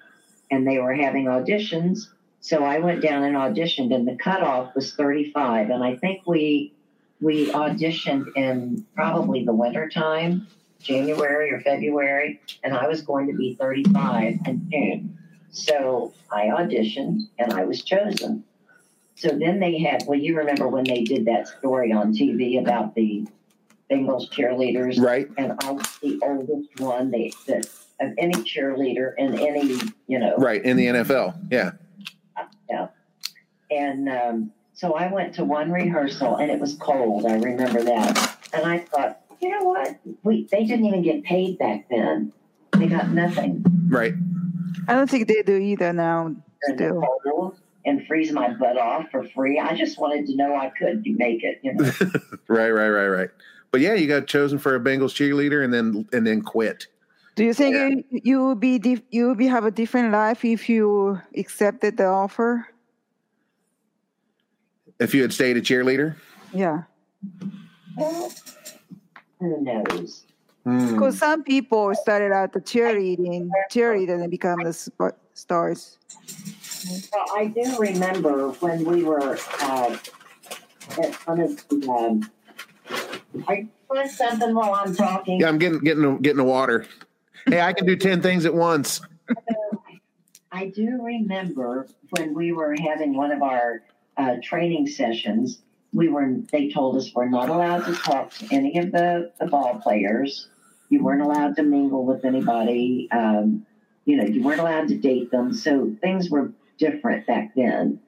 and 0.51 0.67
they 0.67 0.77
were 0.77 0.93
having 0.93 1.25
auditions, 1.25 2.07
so 2.41 2.63
I 2.63 2.79
went 2.79 3.01
down 3.01 3.23
and 3.23 3.35
auditioned, 3.35 3.93
and 3.93 4.07
the 4.07 4.15
cutoff 4.15 4.73
was 4.73 4.93
35, 4.95 5.69
and 5.69 5.83
I 5.83 5.95
think 5.95 6.25
we 6.25 6.73
we 7.21 7.51
auditioned 7.51 8.27
in 8.35 8.85
probably 8.95 9.43
the 9.43 9.53
winter 9.53 9.89
time, 9.89 10.47
January 10.81 11.51
or 11.51 11.59
February, 11.59 12.39
and 12.63 12.73
I 12.73 12.87
was 12.87 13.01
going 13.01 13.27
to 13.27 13.33
be 13.33 13.55
35 13.55 14.39
in 14.45 14.69
June. 14.71 15.17
So 15.51 16.13
I 16.31 16.45
auditioned 16.45 17.23
and 17.37 17.51
I 17.51 17.65
was 17.65 17.83
chosen. 17.83 18.45
So 19.15 19.29
then 19.29 19.59
they 19.59 19.79
had, 19.79 20.05
well, 20.07 20.17
you 20.17 20.37
remember 20.37 20.69
when 20.69 20.85
they 20.85 21.03
did 21.03 21.25
that 21.25 21.49
story 21.49 21.91
on 21.91 22.13
TV 22.13 22.57
about 22.57 22.95
the 22.95 23.27
Bengals 23.91 24.29
cheerleaders, 24.31 24.99
Right. 24.99 25.27
and 25.37 25.53
I 25.63 25.71
was 25.71 25.85
the 26.01 26.19
oldest 26.23 26.79
one 26.79 27.11
they, 27.11 27.31
that 27.47 27.67
of 27.99 28.13
any 28.17 28.33
cheerleader 28.43 29.13
in 29.17 29.37
any, 29.39 29.77
you 30.07 30.19
know, 30.19 30.35
Right. 30.37 30.63
In 30.63 30.77
the 30.77 30.85
NFL. 30.87 31.35
Yeah. 31.51 31.71
Yeah. 32.69 32.87
And 33.71 34.07
um, 34.09 34.51
so 34.73 34.93
I 34.93 35.11
went 35.11 35.35
to 35.35 35.43
one 35.45 35.71
rehearsal 35.71 36.37
and 36.37 36.49
it 36.51 36.59
was 36.59 36.75
cold. 36.75 37.25
I 37.25 37.35
remember 37.35 37.81
that, 37.83 38.37
and 38.53 38.65
I 38.65 38.79
thought, 38.79 39.21
you 39.41 39.49
know 39.49 39.65
what? 39.65 39.97
We 40.23 40.47
they 40.51 40.65
didn't 40.65 40.85
even 40.85 41.01
get 41.01 41.23
paid 41.23 41.57
back 41.59 41.87
then. 41.89 42.31
They 42.77 42.87
got 42.87 43.09
nothing. 43.09 43.63
Right. 43.89 44.13
I 44.87 44.93
don't 44.93 45.09
think 45.09 45.27
they 45.27 45.41
do 45.43 45.55
either 45.57 45.93
now. 45.93 46.35
Still, 46.73 47.03
cold 47.23 47.57
and 47.85 48.05
freeze 48.07 48.31
my 48.31 48.53
butt 48.53 48.77
off 48.77 49.09
for 49.11 49.23
free. 49.23 49.59
I 49.59 49.75
just 49.75 49.97
wanted 49.99 50.25
to 50.27 50.35
know 50.35 50.55
I 50.55 50.69
could 50.77 51.03
make 51.05 51.43
it. 51.43 51.59
You 51.63 51.73
know, 51.75 51.83
Right. 52.47 52.69
Right. 52.71 52.89
Right. 52.89 53.07
Right. 53.07 53.29
But 53.72 53.82
yeah, 53.82 53.93
you 53.93 54.07
got 54.07 54.28
chosen 54.28 54.57
for 54.57 54.76
a 54.76 54.80
Bengals 54.80 55.13
cheerleader 55.13 55.63
and 55.63 55.74
then, 55.74 56.07
and 56.11 56.26
then 56.26 56.41
quit. 56.41 56.88
do 57.36 57.45
you 57.45 57.53
think 57.53 57.76
Yeah. 57.76 57.88
you- 57.88 58.03
you 58.24 58.45
would 58.47 58.59
be 58.59 58.78
dif- 58.80 59.03
you 59.11 59.28
would 59.30 59.38
be 59.38 59.47
have 59.47 59.63
a 59.63 59.72
different 59.72 60.11
life 60.11 60.43
if 60.43 60.67
you 60.67 61.20
accepted 61.38 61.95
the 61.95 62.05
offer? 62.05 62.67
If 64.99 65.13
you 65.13 65.22
had 65.22 65.32
stayed 65.32 65.55
a 65.55 65.61
cheerleader. 65.61 66.15
Yeah, 66.53 66.84
who 69.39 69.61
knows? 69.61 70.26
Hmm. 70.65 70.91
because 70.91 71.17
some 71.17 71.43
people 71.43 71.93
started 71.95 72.34
out 72.34 72.51
the 72.51 72.59
cheerleading, 72.59 73.49
cheerleader, 73.72 74.22
and 74.22 74.30
become 74.30 74.59
the 74.63 74.74
sp- 74.76 75.15
stars. 75.34 75.97
Well, 77.13 77.26
I 77.38 77.45
do 77.45 77.78
remember 77.80 78.49
when 78.59 78.84
we 78.84 79.03
were 79.03 79.38
uh, 79.61 79.95
at 81.01 81.13
one 81.26 81.39
of 81.39 81.65
the. 81.70 81.88
Um, 81.89 82.30
I 83.47 83.67
put 83.89 84.07
something 84.09 84.53
while 84.53 84.73
I'm 84.73 84.95
talking. 84.95 85.39
Yeah, 85.39 85.49
I'm 85.49 85.57
getting 85.57 85.80
getting 85.80 86.17
getting 86.17 86.38
the 86.38 86.43
water. 86.43 86.86
Hey, 87.47 87.61
I 87.61 87.73
can 87.73 87.86
do 87.86 87.95
ten 87.95 88.21
things 88.21 88.45
at 88.45 88.53
once. 88.53 89.01
I 90.51 90.67
do 90.67 91.01
remember 91.01 91.88
when 92.11 92.34
we 92.34 92.51
were 92.51 92.75
having 92.75 93.15
one 93.15 93.32
of 93.32 93.41
our 93.41 93.84
uh, 94.17 94.36
training 94.43 94.88
sessions. 94.88 95.61
We 95.93 96.07
were. 96.07 96.36
They 96.51 96.69
told 96.69 96.97
us 96.97 97.13
we're 97.13 97.30
not 97.30 97.49
allowed 97.49 97.86
to 97.86 97.93
talk 97.93 98.32
to 98.36 98.47
any 98.51 98.77
of 98.80 98.91
the, 98.91 99.32
the 99.39 99.47
ball 99.47 99.80
players. 99.82 100.47
You 100.89 101.03
weren't 101.03 101.21
allowed 101.21 101.55
to 101.57 101.63
mingle 101.63 102.03
with 102.05 102.25
anybody. 102.25 103.07
Um, 103.11 103.65
you 104.05 104.17
know, 104.17 104.23
you 104.23 104.41
weren't 104.41 104.59
allowed 104.59 104.88
to 104.88 104.97
date 104.97 105.30
them. 105.30 105.53
So 105.53 105.95
things 106.01 106.30
were 106.30 106.51
different 106.80 107.27
back 107.27 107.53
then. 107.55 107.99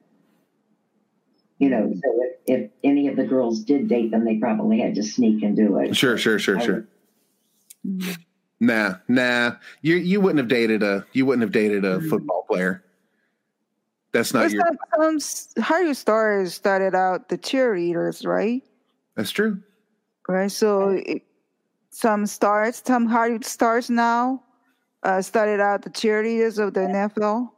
You 1.62 1.70
know, 1.70 1.92
so 1.94 2.10
if, 2.46 2.64
if 2.64 2.70
any 2.82 3.06
of 3.06 3.14
the 3.14 3.22
girls 3.22 3.62
did 3.62 3.86
date 3.86 4.10
them, 4.10 4.24
they 4.24 4.38
probably 4.38 4.80
had 4.80 4.96
to 4.96 5.02
sneak 5.04 5.44
and 5.44 5.54
do 5.54 5.78
it. 5.78 5.96
Sure, 5.96 6.18
sure, 6.18 6.36
sure, 6.36 6.58
I 6.58 6.64
sure. 6.64 6.88
Mm. 7.86 8.18
Nah, 8.58 8.94
nah. 9.06 9.52
You 9.80 9.94
you 9.94 10.20
wouldn't 10.20 10.38
have 10.38 10.48
dated 10.48 10.82
a 10.82 11.06
you 11.12 11.24
wouldn't 11.24 11.42
have 11.42 11.52
dated 11.52 11.84
a 11.84 12.00
football 12.00 12.44
player. 12.48 12.82
That's 14.12 14.34
not 14.34 14.46
But 14.46 14.50
your. 14.50 14.64
some, 14.66 14.76
some 14.96 15.16
s- 15.16 15.54
Hollywood 15.60 15.96
stars 15.96 16.52
started 16.52 16.96
out 16.96 17.28
the 17.28 17.38
cheerleaders, 17.38 18.26
right? 18.26 18.64
That's 19.14 19.30
true. 19.30 19.62
Right. 20.28 20.50
So 20.50 21.00
it, 21.06 21.22
some 21.90 22.26
stars, 22.26 22.82
some 22.84 23.06
Hollywood 23.06 23.44
stars 23.44 23.88
now, 23.88 24.42
uh, 25.04 25.22
started 25.22 25.60
out 25.60 25.82
the 25.82 25.90
cheerleaders 25.90 26.58
of 26.58 26.74
the 26.74 26.80
NFL. 26.80 27.50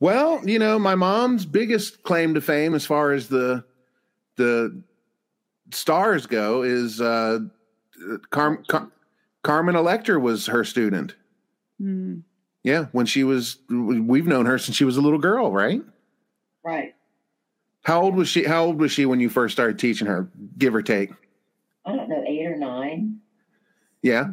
Well, 0.00 0.40
you 0.48 0.58
know, 0.58 0.78
my 0.78 0.94
mom's 0.94 1.44
biggest 1.44 2.02
claim 2.02 2.34
to 2.34 2.40
fame, 2.40 2.74
as 2.74 2.86
far 2.86 3.12
as 3.12 3.28
the 3.28 3.64
the 4.36 4.82
stars 5.72 6.26
go, 6.26 6.62
is 6.62 7.00
uh, 7.00 7.40
Car- 8.30 8.62
Car- 8.68 8.90
Carmen 9.42 9.74
Electra 9.74 10.20
was 10.20 10.46
her 10.46 10.62
student. 10.64 11.16
Mm. 11.82 12.22
Yeah, 12.62 12.86
when 12.92 13.06
she 13.06 13.24
was, 13.24 13.58
we've 13.68 14.26
known 14.26 14.46
her 14.46 14.58
since 14.58 14.76
she 14.76 14.84
was 14.84 14.96
a 14.96 15.00
little 15.00 15.18
girl, 15.18 15.50
right? 15.52 15.82
Right. 16.62 16.94
How 17.82 18.02
old 18.02 18.14
was 18.14 18.28
she? 18.28 18.44
How 18.44 18.64
old 18.64 18.78
was 18.78 18.92
she 18.92 19.06
when 19.06 19.20
you 19.20 19.28
first 19.28 19.52
started 19.52 19.78
teaching 19.78 20.06
her, 20.06 20.28
give 20.58 20.74
or 20.74 20.82
take? 20.82 21.10
I 21.86 21.96
don't 21.96 22.08
know, 22.08 22.22
eight 22.26 22.46
or 22.46 22.56
nine. 22.56 23.20
Yeah, 24.02 24.30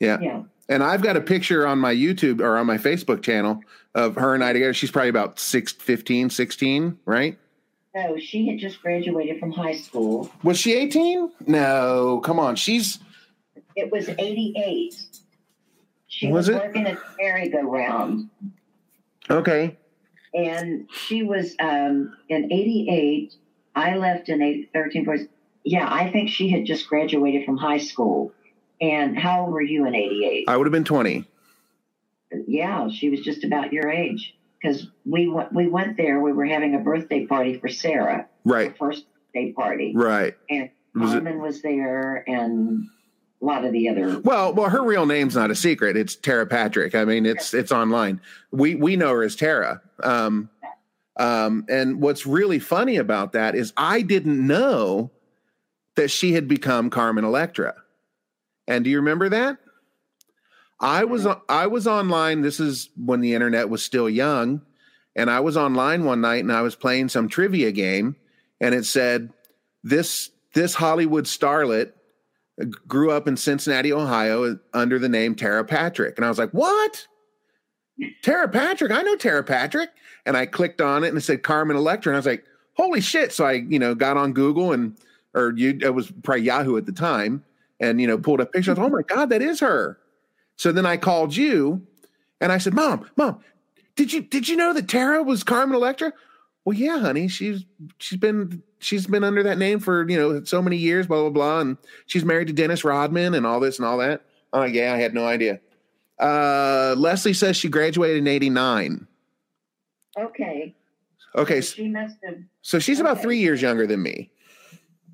yeah. 0.00 0.18
Yeah. 0.20 0.42
And 0.72 0.82
I've 0.82 1.02
got 1.02 1.18
a 1.18 1.20
picture 1.20 1.66
on 1.66 1.78
my 1.78 1.94
YouTube 1.94 2.40
or 2.40 2.56
on 2.56 2.66
my 2.66 2.78
Facebook 2.78 3.22
channel 3.22 3.60
of 3.94 4.14
her 4.16 4.34
and 4.34 4.42
I 4.42 4.54
together. 4.54 4.72
She's 4.72 4.90
probably 4.90 5.10
about 5.10 5.38
six, 5.38 5.70
15, 5.72 6.30
16, 6.30 6.98
right? 7.04 7.38
No, 7.94 8.16
she 8.18 8.48
had 8.48 8.58
just 8.58 8.80
graduated 8.80 9.38
from 9.38 9.52
high 9.52 9.74
school. 9.74 10.30
Was 10.42 10.56
she 10.58 10.72
18? 10.72 11.30
No, 11.46 12.20
come 12.24 12.38
on. 12.40 12.56
She's 12.56 13.00
It 13.76 13.92
was 13.92 14.08
88. 14.08 14.94
She 16.06 16.28
Was 16.28 16.48
was, 16.48 16.56
it? 16.56 16.62
working 16.62 16.86
at 16.86 16.94
the 16.96 17.02
merry-go-round. 17.22 18.30
okay. 19.28 19.76
And 20.34 20.88
she 20.90 21.22
was 21.22 21.54
um, 21.60 22.16
in 22.30 22.50
88. 22.50 23.34
I 23.76 23.96
left 23.98 24.30
in 24.30 24.40
8, 24.40 24.70
13, 24.72 25.04
14. 25.04 25.28
Yeah, 25.64 25.86
I 25.92 26.10
think 26.10 26.30
she 26.30 26.48
had 26.48 26.64
just 26.64 26.88
graduated 26.88 27.44
from 27.44 27.58
high 27.58 27.76
school. 27.78 28.32
And 28.82 29.16
how 29.18 29.42
old 29.44 29.52
were 29.52 29.62
you 29.62 29.86
in 29.86 29.94
88? 29.94 30.44
I 30.48 30.56
would 30.56 30.66
have 30.66 30.72
been 30.72 30.84
20. 30.84 31.24
yeah, 32.46 32.88
she 32.90 33.08
was 33.10 33.20
just 33.20 33.44
about 33.44 33.72
your 33.72 33.90
age. 33.90 34.34
Because 34.60 34.86
we 35.04 35.26
went, 35.28 35.52
we 35.52 35.66
went 35.68 35.96
there. 35.96 36.20
We 36.20 36.32
were 36.32 36.44
having 36.46 36.74
a 36.76 36.78
birthday 36.78 37.26
party 37.26 37.58
for 37.58 37.68
Sarah, 37.68 38.28
Right, 38.44 38.76
first 38.78 39.06
birthday 39.32 39.52
party, 39.52 39.92
right. 39.94 40.36
and 40.50 40.70
Was 40.94 41.10
it- 41.14 41.24
Carmen 41.24 41.40
was 41.40 41.62
there, 41.62 42.22
and 42.28 42.84
a 43.40 43.44
lot 43.44 43.64
of 43.64 43.72
the 43.72 43.88
other. 43.88 44.20
Well, 44.20 44.52
well, 44.54 44.70
her 44.70 44.84
real 44.84 45.04
name's 45.04 45.34
not 45.34 45.50
a 45.50 45.56
secret. 45.56 45.96
It's 45.96 46.14
Tara 46.14 46.46
Patrick. 46.46 46.94
I 46.94 47.04
mean, 47.04 47.26
it's 47.26 47.52
it's 47.54 47.72
online. 47.72 48.20
We 48.52 48.76
we 48.76 48.94
know 48.94 49.10
her 49.10 49.24
as 49.24 49.34
Tara. 49.34 49.82
Um, 50.00 50.48
um, 51.16 51.64
and 51.68 52.00
what's 52.00 52.24
really 52.24 52.60
funny 52.60 52.96
about 52.98 53.32
that 53.32 53.56
is 53.56 53.72
I 53.76 54.02
didn't 54.02 54.46
know 54.46 55.10
that 55.96 56.08
she 56.08 56.34
had 56.34 56.46
become 56.46 56.88
Carmen 56.88 57.24
Electra. 57.24 57.74
And 58.66 58.84
do 58.84 58.90
you 58.90 58.96
remember 58.96 59.28
that? 59.28 59.58
I 60.80 61.04
was 61.04 61.26
I 61.48 61.66
was 61.68 61.86
online. 61.86 62.42
This 62.42 62.58
is 62.58 62.90
when 62.96 63.20
the 63.20 63.34
internet 63.34 63.68
was 63.68 63.84
still 63.84 64.10
young, 64.10 64.62
and 65.14 65.30
I 65.30 65.40
was 65.40 65.56
online 65.56 66.04
one 66.04 66.20
night 66.20 66.42
and 66.42 66.52
I 66.52 66.62
was 66.62 66.74
playing 66.74 67.08
some 67.08 67.28
trivia 67.28 67.70
game, 67.70 68.16
and 68.60 68.74
it 68.74 68.84
said 68.84 69.32
this 69.84 70.30
this 70.54 70.74
Hollywood 70.74 71.24
starlet 71.24 71.92
grew 72.86 73.10
up 73.12 73.28
in 73.28 73.36
Cincinnati, 73.36 73.92
Ohio, 73.92 74.58
under 74.74 74.98
the 74.98 75.08
name 75.08 75.34
Tara 75.34 75.64
Patrick, 75.64 76.18
and 76.18 76.24
I 76.24 76.28
was 76.28 76.38
like, 76.38 76.50
what? 76.50 77.06
Tara 78.22 78.48
Patrick, 78.48 78.90
I 78.90 79.02
know 79.02 79.16
Tara 79.16 79.44
Patrick, 79.44 79.90
and 80.26 80.36
I 80.36 80.46
clicked 80.46 80.80
on 80.80 81.04
it 81.04 81.08
and 81.08 81.18
it 81.18 81.20
said 81.20 81.44
Carmen 81.44 81.76
Electra, 81.76 82.10
and 82.10 82.16
I 82.16 82.18
was 82.18 82.26
like, 82.26 82.44
holy 82.74 83.00
shit! 83.00 83.32
So 83.32 83.44
I 83.44 83.52
you 83.52 83.78
know 83.78 83.94
got 83.94 84.16
on 84.16 84.32
Google 84.32 84.72
and 84.72 84.96
or 85.34 85.52
you 85.56 85.78
it 85.80 85.94
was 85.94 86.10
probably 86.24 86.42
Yahoo 86.42 86.76
at 86.76 86.86
the 86.86 86.92
time, 86.92 87.44
and 87.82 88.00
you 88.00 88.06
know 88.06 88.16
pulled 88.16 88.40
up 88.40 88.52
pictures. 88.52 88.78
oh 88.78 88.88
my 88.88 89.02
god, 89.02 89.28
that 89.28 89.42
is 89.42 89.60
her. 89.60 89.98
So 90.56 90.72
then 90.72 90.86
I 90.86 90.96
called 90.96 91.36
you, 91.36 91.86
and 92.40 92.50
I 92.52 92.56
said, 92.58 92.72
Mom, 92.72 93.06
Mom, 93.16 93.40
did 93.96 94.12
you 94.12 94.22
did 94.22 94.48
you 94.48 94.56
know 94.56 94.72
that 94.72 94.88
Tara 94.88 95.22
was 95.22 95.42
Carmen 95.44 95.74
Electra? 95.76 96.12
Well, 96.64 96.76
yeah, 96.76 97.00
honey. 97.00 97.26
She's 97.28 97.64
she's 97.98 98.18
been 98.18 98.62
she's 98.78 99.06
been 99.06 99.24
under 99.24 99.42
that 99.42 99.58
name 99.58 99.80
for 99.80 100.08
you 100.08 100.16
know 100.16 100.44
so 100.44 100.62
many 100.62 100.76
years, 100.76 101.06
blah 101.08 101.20
blah 101.22 101.30
blah, 101.30 101.60
and 101.60 101.76
she's 102.06 102.24
married 102.24 102.46
to 102.46 102.52
Dennis 102.54 102.84
Rodman 102.84 103.34
and 103.34 103.44
all 103.46 103.58
this 103.60 103.78
and 103.78 103.86
all 103.86 103.98
that. 103.98 104.22
Oh 104.52 104.62
yeah, 104.64 104.94
I 104.94 104.98
had 104.98 105.12
no 105.12 105.26
idea. 105.26 105.60
Uh, 106.20 106.94
Leslie 106.96 107.32
says 107.32 107.56
she 107.56 107.68
graduated 107.68 108.18
in 108.18 108.28
'89. 108.28 109.06
Okay. 110.18 110.74
Okay, 111.34 111.62
So 111.62 111.74
she 111.76 111.88
must 111.88 112.16
have. 112.22 112.36
so 112.60 112.78
she's 112.78 113.00
about 113.00 113.22
three 113.22 113.38
years 113.38 113.62
younger 113.62 113.86
than 113.86 114.02
me. 114.02 114.30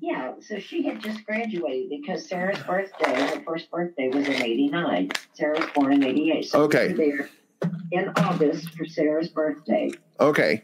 Yeah, 0.09 0.33
so 0.41 0.57
she 0.57 0.81
had 0.81 1.01
just 1.03 1.23
graduated 1.23 1.91
because 1.91 2.27
Sarah's 2.27 2.57
birthday, 2.63 3.13
her 3.13 3.41
first 3.45 3.69
birthday 3.69 4.07
was 4.07 4.25
in 4.27 4.41
'89. 4.41 5.11
Sarah 5.33 5.59
was 5.59 5.69
born 5.75 5.93
in 5.93 6.03
'88. 6.03 6.45
So 6.45 6.61
Okay. 6.63 6.93
we 6.93 7.11
were 7.11 7.29
there 7.61 7.69
in 7.91 8.09
August 8.17 8.71
for 8.75 8.85
Sarah's 8.87 9.27
birthday. 9.29 9.91
Okay, 10.19 10.63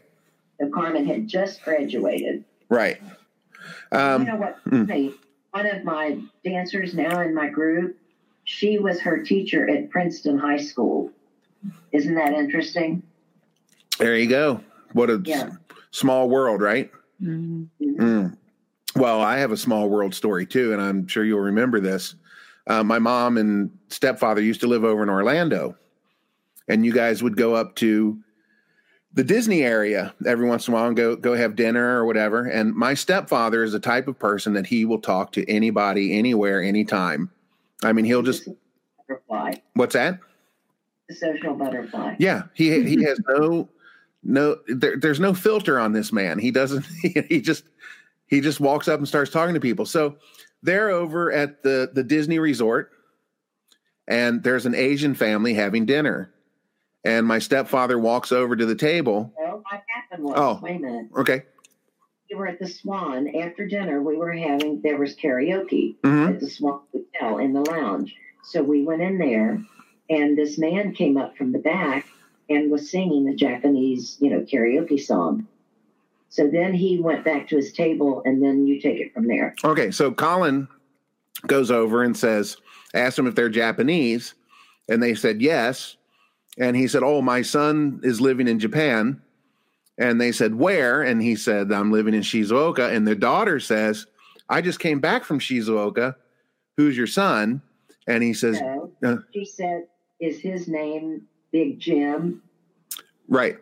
So 0.58 0.68
Carmen 0.70 1.06
had 1.06 1.28
just 1.28 1.62
graduated. 1.62 2.42
right. 2.70 3.00
Um, 3.92 4.22
you 4.22 4.32
know 4.32 4.36
what? 4.36 4.64
mm. 4.64 5.14
One 5.52 5.66
of 5.66 5.84
my 5.84 6.18
dancers 6.44 6.92
now 6.94 7.20
in 7.20 7.32
my 7.32 7.48
group, 7.48 7.96
she 8.42 8.78
was 8.80 9.00
her 9.02 9.22
teacher 9.22 9.68
at 9.70 9.90
Princeton 9.90 10.38
High 10.38 10.56
School. 10.58 11.12
Isn't 11.92 12.16
that 12.16 12.32
interesting? 12.32 13.04
there 13.98 14.16
you 14.16 14.28
go. 14.28 14.60
What 14.92 15.08
a 15.08 15.22
Yeah. 15.24 15.50
small 15.92 16.28
world, 16.28 16.60
right? 16.60 16.90
Mhm. 17.22 17.68
Mm. 17.80 18.36
Well, 18.96 19.20
I 19.20 19.38
have 19.38 19.52
a 19.52 19.56
small 19.56 19.88
world 19.88 20.14
story 20.14 20.46
too, 20.46 20.72
and 20.72 20.80
I'm 20.80 21.06
sure 21.06 21.24
you'll 21.24 21.40
remember 21.40 21.80
this. 21.80 22.14
Uh, 22.66 22.82
my 22.82 22.98
mom 22.98 23.38
and 23.38 23.70
stepfather 23.88 24.40
used 24.40 24.60
to 24.62 24.66
live 24.66 24.84
over 24.84 25.02
in 25.02 25.08
Orlando, 25.08 25.76
and 26.68 26.84
you 26.84 26.92
guys 26.92 27.22
would 27.22 27.36
go 27.36 27.54
up 27.54 27.76
to 27.76 28.18
the 29.12 29.22
Disney 29.22 29.62
area 29.62 30.14
every 30.26 30.48
once 30.48 30.66
in 30.66 30.74
a 30.74 30.76
while 30.76 30.86
and 30.88 30.96
go 30.96 31.14
go 31.14 31.34
have 31.34 31.56
dinner 31.56 31.98
or 31.98 32.06
whatever. 32.06 32.46
And 32.46 32.74
my 32.74 32.94
stepfather 32.94 33.62
is 33.62 33.72
the 33.72 33.80
type 33.80 34.08
of 34.08 34.18
person 34.18 34.54
that 34.54 34.66
he 34.66 34.84
will 34.84 35.00
talk 35.00 35.32
to 35.32 35.48
anybody, 35.48 36.18
anywhere, 36.18 36.62
anytime. 36.62 37.30
I 37.84 37.92
mean, 37.92 38.04
he'll 38.04 38.22
just 38.22 38.48
butterfly, 39.06 39.54
what's 39.74 39.94
that? 39.94 40.18
the 41.08 41.14
social 41.14 41.54
butterfly. 41.54 42.16
Yeah, 42.18 42.44
he 42.54 42.82
he 42.82 43.04
has 43.06 43.20
no 43.28 43.68
no 44.22 44.58
there, 44.68 44.96
there's 44.96 45.20
no 45.20 45.34
filter 45.34 45.78
on 45.78 45.92
this 45.92 46.12
man. 46.12 46.38
He 46.38 46.50
doesn't 46.50 46.84
he, 47.02 47.20
he 47.28 47.40
just 47.40 47.64
he 48.26 48.40
just 48.40 48.60
walks 48.60 48.88
up 48.88 48.98
and 48.98 49.06
starts 49.08 49.30
talking 49.30 49.54
to 49.54 49.60
people. 49.60 49.86
So 49.86 50.16
they're 50.62 50.90
over 50.90 51.32
at 51.32 51.62
the 51.62 51.90
the 51.92 52.02
Disney 52.04 52.38
resort 52.38 52.90
and 54.08 54.42
there's 54.42 54.66
an 54.66 54.74
Asian 54.74 55.14
family 55.14 55.54
having 55.54 55.86
dinner. 55.86 56.32
And 57.04 57.26
my 57.26 57.38
stepfather 57.38 57.98
walks 57.98 58.32
over 58.32 58.56
to 58.56 58.66
the 58.66 58.74
table. 58.74 59.32
Well, 59.38 59.62
what 59.70 59.82
happened 59.88 60.24
was, 60.24 60.34
Oh. 60.36 60.58
wait 60.62 60.76
a 60.76 60.80
minute. 60.80 61.06
Okay. 61.16 61.42
We 62.30 62.36
were 62.36 62.48
at 62.48 62.58
the 62.58 62.66
Swan 62.66 63.28
after 63.36 63.66
dinner. 63.68 64.02
We 64.02 64.16
were 64.16 64.32
having 64.32 64.80
there 64.82 64.96
was 64.98 65.14
karaoke 65.14 65.96
Mhm. 66.02 66.30
at 66.34 66.40
the 66.40 66.50
Swan 66.50 66.80
Hotel 66.92 67.38
in 67.38 67.52
the 67.52 67.60
lounge. 67.60 68.16
So 68.42 68.62
we 68.62 68.82
went 68.82 69.02
in 69.02 69.18
there, 69.18 69.62
and 70.10 70.36
this 70.36 70.58
man 70.58 70.92
came 70.92 71.16
up 71.16 71.36
from 71.36 71.52
the 71.52 71.60
back 71.60 72.06
and 72.50 72.70
was 72.70 72.90
singing 72.90 73.28
a 73.28 73.34
Japanese, 73.34 74.16
you 74.20 74.30
know, 74.30 74.40
karaoke 74.40 74.98
song. 75.00 75.46
So 76.36 76.46
then 76.48 76.74
he 76.74 76.98
went 77.00 77.24
back 77.24 77.48
to 77.48 77.56
his 77.56 77.72
table, 77.72 78.20
and 78.26 78.42
then 78.42 78.66
you 78.66 78.78
take 78.78 79.00
it 79.00 79.14
from 79.14 79.26
there. 79.26 79.54
Okay, 79.64 79.90
so 79.90 80.12
Colin 80.12 80.68
goes 81.46 81.70
over 81.70 82.02
and 82.02 82.14
says, 82.14 82.58
asked 82.92 83.16
them 83.16 83.26
if 83.26 83.34
they're 83.34 83.48
Japanese, 83.48 84.34
and 84.86 85.02
they 85.02 85.14
said 85.14 85.40
yes. 85.40 85.96
And 86.58 86.76
he 86.76 86.88
said, 86.88 87.02
Oh, 87.02 87.22
my 87.22 87.40
son 87.40 88.00
is 88.02 88.20
living 88.20 88.48
in 88.48 88.58
Japan. 88.58 89.22
And 89.96 90.20
they 90.20 90.30
said, 90.30 90.54
Where? 90.54 91.00
And 91.02 91.22
he 91.22 91.36
said, 91.36 91.72
I'm 91.72 91.90
living 91.90 92.12
in 92.12 92.20
Shizuoka. 92.20 92.94
And 92.94 93.08
their 93.08 93.14
daughter 93.14 93.58
says, 93.58 94.06
I 94.50 94.60
just 94.60 94.78
came 94.78 95.00
back 95.00 95.24
from 95.24 95.38
Shizuoka. 95.40 96.16
Who's 96.76 96.98
your 96.98 97.06
son? 97.06 97.62
And 98.06 98.22
he 98.22 98.34
says, 98.34 98.58
So 98.58 98.92
Uh. 99.02 99.16
she 99.32 99.46
said, 99.46 99.86
"Is 100.20 100.38
his 100.40 100.68
name 100.68 101.22
Big 101.50 101.78
Jim? 101.80 102.42
Right. 103.26 103.56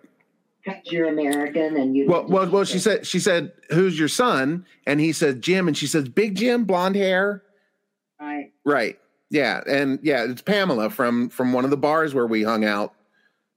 Because 0.64 0.80
you're 0.84 1.08
American, 1.08 1.76
and 1.76 1.96
you." 1.96 2.06
Well, 2.08 2.26
well, 2.26 2.48
well, 2.48 2.64
she 2.64 2.78
said, 2.78 3.06
she 3.06 3.18
said, 3.18 3.52
Who's 3.70 3.98
your 3.98 4.08
son? 4.08 4.64
And 4.86 5.00
he 5.00 5.12
said, 5.12 5.42
Jim. 5.42 5.68
And 5.68 5.76
she 5.76 5.86
says, 5.86 6.08
Big 6.08 6.36
Jim, 6.36 6.64
blonde 6.64 6.96
hair. 6.96 7.42
Right. 8.20 8.52
Right. 8.64 8.98
Yeah. 9.30 9.60
And 9.66 9.98
yeah, 10.02 10.24
it's 10.24 10.42
Pamela 10.42 10.90
from 10.90 11.28
from 11.28 11.52
one 11.52 11.64
of 11.64 11.70
the 11.70 11.76
bars 11.76 12.14
where 12.14 12.26
we 12.26 12.42
hung 12.42 12.64
out. 12.64 12.94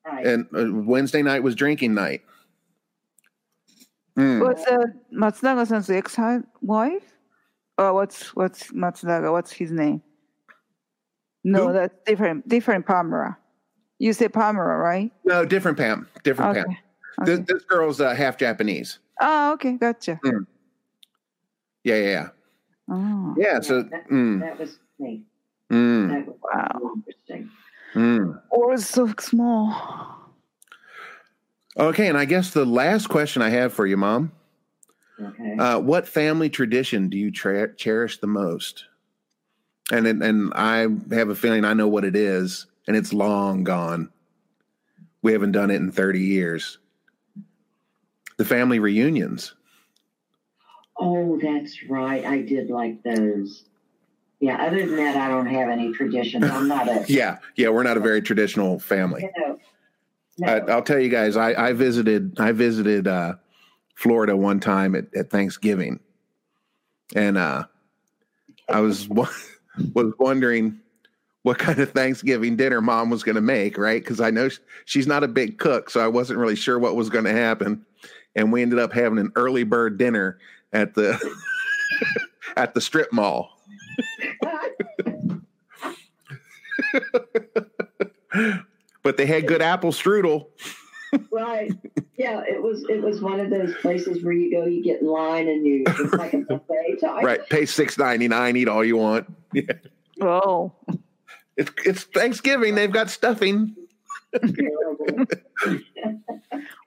Right. 0.06 0.26
and 0.26 0.48
uh, 0.56 0.66
Wednesday 0.84 1.22
night 1.22 1.44
was 1.44 1.54
drinking 1.54 1.94
night. 1.94 2.22
Mm. 4.18 4.42
What's 4.42 4.66
uh, 4.66 4.78
Matsunaga-san's 5.14 5.90
ex-wife? 5.90 7.14
Oh, 7.78 7.94
what's 7.94 8.36
what's 8.36 8.72
Matsunaga? 8.72 9.32
What's 9.32 9.52
his 9.52 9.72
name? 9.72 10.02
No, 11.44 11.68
Who? 11.68 11.74
that's 11.74 11.96
different. 12.06 12.48
Different 12.48 12.86
Pamela. 12.86 13.38
You 14.00 14.14
say 14.14 14.28
Pamela, 14.28 14.78
right? 14.78 15.12
No, 15.24 15.46
different 15.46 15.78
Pam. 15.78 16.08
Different 16.24 16.58
Okay. 16.58 16.66
Pam. 16.66 16.78
Okay. 17.22 17.36
This, 17.36 17.46
this 17.48 17.64
girl's 17.66 18.00
uh, 18.02 18.14
half 18.16 18.38
Japanese. 18.38 19.00
oh, 19.22 19.54
okay, 19.54 19.74
gotcha. 19.74 20.20
Yeah, 20.24 20.32
yeah, 21.84 21.96
yeah. 21.96 22.30
Oh, 22.90 23.36
Yeah. 23.38 23.60
So, 23.62 23.84
that, 23.84 24.10
mm, 24.10 24.40
that 24.42 24.60
was 24.60 24.80
me. 25.00 25.24
mm, 25.72 26.10
That 26.10 26.28
was 26.28 26.38
Wow. 26.44 26.94
interesting. 26.96 27.50
mm. 27.96 28.42
or 28.50 28.74
it's 28.74 28.88
so 28.88 29.12
small. 29.20 30.16
Okay, 31.78 32.08
and 32.08 32.18
I 32.18 32.26
guess 32.26 32.52
the 32.52 32.66
last 32.66 33.08
question 33.08 33.42
I 33.42 33.50
have 33.50 33.72
for 33.74 33.86
you, 33.86 33.98
Mom. 33.98 34.32
Okay. 35.22 35.56
Uh, 35.58 35.80
what 35.80 36.08
family 36.08 36.50
tradition 36.50 37.10
do 37.10 37.18
you 37.18 37.32
tra- 37.32 37.76
cherish 37.76 38.18
the 38.20 38.28
most? 38.28 38.86
And 39.92 40.06
it- 40.08 40.22
and 40.22 40.52
I 40.56 40.88
have 41.14 41.30
a 41.30 41.36
feeling 41.36 41.66
I 41.66 41.74
know 41.74 41.88
what 41.88 42.04
it 42.04 42.16
is, 42.16 42.66
and 42.88 42.96
it's 42.98 43.14
long 43.14 43.64
gone. 43.64 44.10
We 45.22 45.32
haven't 45.34 45.52
done 45.54 45.72
it 45.72 45.76
in 45.76 45.92
thirty 45.92 46.22
years. 46.22 46.78
The 48.38 48.46
family 48.46 48.80
reunions. 48.80 49.54
oh, 51.00 51.40
that's 51.42 51.84
right. 51.90 52.26
I 52.26 52.42
did 52.42 52.70
like 52.70 53.04
those. 53.04 53.66
Yeah. 54.40 54.64
Other 54.64 54.86
than 54.86 54.96
that, 54.98 55.16
I 55.16 55.28
don't 55.30 55.48
have 55.48 55.70
any 55.70 55.92
traditions. 55.94 56.46
I'm 56.46 56.68
not 56.68 56.88
a. 56.88 57.06
Yeah, 57.08 57.38
yeah, 57.56 57.70
we're 57.70 57.84
not 57.84 57.98
a 57.98 58.00
very 58.00 58.22
traditional 58.22 58.80
family. 58.80 59.24
You 59.24 59.32
know, 59.38 59.60
no. 60.40 60.48
I, 60.48 60.72
I'll 60.72 60.84
tell 60.84 61.00
you 61.00 61.10
guys, 61.10 61.36
I, 61.36 61.70
I 61.70 61.74
visited 61.74 62.40
I 62.40 62.52
visited 62.52 63.08
uh, 63.08 63.36
Florida 63.96 64.36
one 64.38 64.60
time 64.60 64.96
at, 64.96 65.06
at 65.16 65.32
Thanksgiving, 65.32 66.00
and 67.16 67.38
uh, 67.38 67.64
I 68.70 68.80
was 68.82 69.08
was 69.94 70.14
wondering 70.20 70.80
what 71.42 71.58
kind 71.58 71.80
of 71.80 71.92
Thanksgiving 71.92 72.56
dinner 72.58 72.82
Mom 72.82 73.10
was 73.10 73.24
going 73.24 73.36
to 73.36 73.42
make, 73.42 73.78
right? 73.78 74.04
Because 74.04 74.20
I 74.20 74.30
know 74.30 74.50
she's 74.86 75.08
not 75.08 75.24
a 75.24 75.28
big 75.28 75.58
cook, 75.58 75.90
so 75.90 76.00
I 76.02 76.08
wasn't 76.08 76.40
really 76.40 76.56
sure 76.56 76.78
what 76.78 76.96
was 76.96 77.10
going 77.10 77.24
to 77.26 77.32
happen, 77.32 77.86
and 78.38 78.54
we 78.54 78.62
ended 78.62 78.80
up 78.80 78.94
having 78.94 79.20
an 79.20 79.34
early 79.36 79.64
bird 79.64 79.98
dinner 79.98 80.40
at 80.72 80.94
the 80.94 81.20
at 82.56 82.74
the 82.74 82.80
strip 82.80 83.12
mall. 83.12 83.60
But 89.04 89.16
they 89.16 89.26
had 89.26 89.48
good 89.48 89.62
apple 89.62 89.92
strudel. 89.92 90.48
right. 91.32 91.72
Yeah. 92.18 92.42
It 92.46 92.62
was. 92.62 92.84
It 92.90 93.02
was 93.02 93.22
one 93.22 93.40
of 93.40 93.50
those 93.50 93.74
places 93.78 94.22
where 94.22 94.34
you 94.34 94.52
go, 94.52 94.66
you 94.66 94.84
get 94.84 95.00
in 95.02 95.08
line, 95.08 95.48
and 95.48 95.66
you 95.66 95.84
it's 95.88 96.14
like 96.14 96.34
a 96.34 96.40
buffet 96.40 96.98
type. 97.00 97.24
Right, 97.24 97.50
pay 97.50 97.66
six 97.66 97.98
ninety 97.98 98.28
nine, 98.28 98.58
eat 98.58 98.68
all 98.68 98.84
you 98.84 98.98
want. 98.98 99.34
Yeah. 99.54 99.62
Oh, 100.20 100.74
It's 101.56 101.72
it's 101.86 102.04
Thanksgiving. 102.04 102.76
They've 102.76 102.92
got 102.92 103.10
stuffing. 103.10 103.76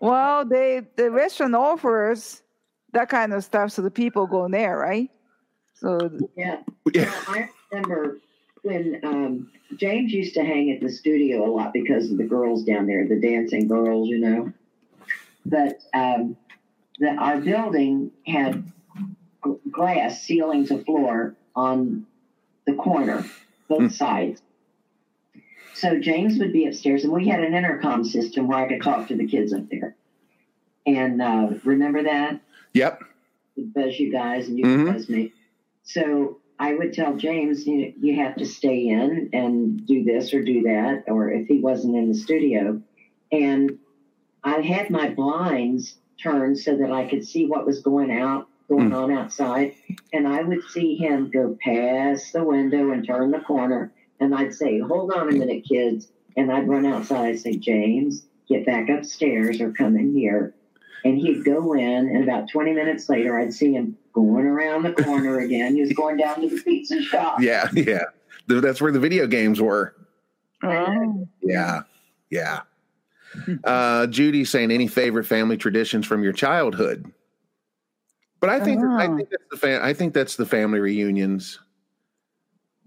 Terrible. 0.00 0.10
well, 0.16 0.44
they 0.44 0.82
the 0.96 1.10
restaurant 1.10 1.54
offers 1.54 2.42
that 2.92 3.08
kind 3.08 3.32
of 3.32 3.44
stuff, 3.44 3.72
so 3.72 3.82
the 3.82 3.90
people 3.90 4.26
go 4.26 4.48
there, 4.48 4.76
right? 4.76 5.10
So 5.74 5.98
Yeah. 6.36 6.60
Yeah. 6.92 7.04
Well, 7.04 7.22
I 7.28 7.48
remember 7.72 8.18
when 8.62 9.00
um, 9.04 9.50
James 9.76 10.12
used 10.12 10.34
to 10.34 10.44
hang 10.44 10.70
at 10.70 10.80
the 10.80 10.90
studio 10.90 11.46
a 11.46 11.50
lot 11.50 11.72
because 11.72 12.10
of 12.10 12.18
the 12.18 12.24
girls 12.24 12.64
down 12.64 12.86
there, 12.86 13.06
the 13.06 13.20
dancing 13.20 13.68
girls, 13.68 14.08
you 14.08 14.18
know. 14.18 14.52
But 15.46 15.80
um, 15.94 16.36
that 16.98 17.18
our 17.18 17.40
building 17.40 18.10
had 18.26 18.70
glass 19.70 20.20
ceiling 20.22 20.66
to 20.66 20.84
floor 20.84 21.34
on 21.56 22.06
the 22.66 22.74
corner, 22.74 23.24
both 23.68 23.78
Hmm. 23.80 23.88
sides. 23.88 24.42
So 25.80 25.98
James 25.98 26.38
would 26.38 26.52
be 26.52 26.66
upstairs, 26.66 27.04
and 27.04 27.12
we 27.12 27.26
had 27.26 27.40
an 27.40 27.54
intercom 27.54 28.04
system 28.04 28.48
where 28.48 28.58
I 28.58 28.68
could 28.68 28.82
talk 28.82 29.08
to 29.08 29.16
the 29.16 29.26
kids 29.26 29.54
up 29.54 29.66
there. 29.70 29.96
And 30.86 31.22
uh, 31.22 31.54
remember 31.64 32.02
that? 32.02 32.38
Yep. 32.74 33.02
Would 33.56 33.72
buzz 33.72 33.98
you 33.98 34.12
guys, 34.12 34.46
and 34.48 34.58
you 34.58 34.66
Mhm. 34.66 34.92
buzz 34.92 35.08
me. 35.08 35.32
So 35.82 36.36
I 36.58 36.74
would 36.74 36.92
tell 36.92 37.16
James, 37.16 37.66
you 37.66 37.78
know, 37.78 37.92
you 37.98 38.16
have 38.16 38.36
to 38.36 38.44
stay 38.44 38.88
in 38.88 39.30
and 39.32 39.86
do 39.86 40.04
this 40.04 40.34
or 40.34 40.42
do 40.42 40.64
that, 40.64 41.04
or 41.08 41.30
if 41.30 41.46
he 41.46 41.60
wasn't 41.60 41.96
in 41.96 42.08
the 42.08 42.14
studio. 42.14 42.82
And 43.32 43.78
I 44.44 44.60
had 44.60 44.90
my 44.90 45.08
blinds 45.08 45.96
turned 46.22 46.58
so 46.58 46.76
that 46.76 46.92
I 46.92 47.08
could 47.08 47.24
see 47.24 47.46
what 47.46 47.64
was 47.64 47.80
going 47.80 48.10
out, 48.10 48.48
going 48.68 48.92
on 48.92 49.10
outside. 49.12 49.72
And 50.12 50.28
I 50.28 50.42
would 50.42 50.62
see 50.64 50.96
him 50.96 51.30
go 51.30 51.56
past 51.64 52.34
the 52.34 52.44
window 52.44 52.90
and 52.90 53.06
turn 53.06 53.30
the 53.30 53.40
corner. 53.40 53.92
And 54.20 54.34
I'd 54.34 54.54
say, 54.54 54.78
Hold 54.80 55.12
on 55.12 55.28
a 55.28 55.32
minute, 55.32 55.64
kids. 55.68 56.08
And 56.36 56.52
I'd 56.52 56.68
run 56.68 56.86
outside 56.86 57.30
and 57.30 57.40
say, 57.40 57.56
James, 57.56 58.26
get 58.48 58.64
back 58.66 58.88
upstairs 58.88 59.60
or 59.60 59.72
come 59.72 59.96
in 59.96 60.14
here. 60.14 60.54
And 61.04 61.18
he'd 61.18 61.44
go 61.44 61.72
in, 61.72 61.80
and 62.08 62.22
about 62.22 62.48
20 62.50 62.72
minutes 62.72 63.08
later, 63.08 63.38
I'd 63.38 63.54
see 63.54 63.72
him 63.72 63.96
going 64.12 64.44
around 64.44 64.82
the 64.82 64.92
corner 65.02 65.38
again. 65.40 65.74
He 65.74 65.80
was 65.80 65.92
going 65.94 66.18
down 66.18 66.42
to 66.42 66.48
the 66.48 66.60
pizza 66.62 67.00
shop. 67.02 67.40
Yeah. 67.40 67.68
Yeah. 67.74 68.04
That's 68.46 68.80
where 68.82 68.92
the 68.92 69.00
video 69.00 69.26
games 69.26 69.60
were. 69.60 69.94
Oh. 70.62 71.26
Yeah. 71.42 71.82
Yeah. 72.28 72.60
Uh, 73.64 74.06
Judy 74.08 74.44
saying 74.44 74.70
any 74.70 74.88
favorite 74.88 75.24
family 75.24 75.56
traditions 75.56 76.04
from 76.06 76.22
your 76.22 76.32
childhood. 76.32 77.10
But 78.40 78.50
I 78.50 78.60
think 78.60 78.82
I 78.82 79.06
Oh. 79.06 79.16
think 79.16 79.30
that's 79.30 79.44
the 79.50 79.56
fa- 79.56 79.80
I 79.84 79.92
think 79.94 80.14
that's 80.14 80.36
the 80.36 80.46
family 80.46 80.80
reunions. 80.80 81.60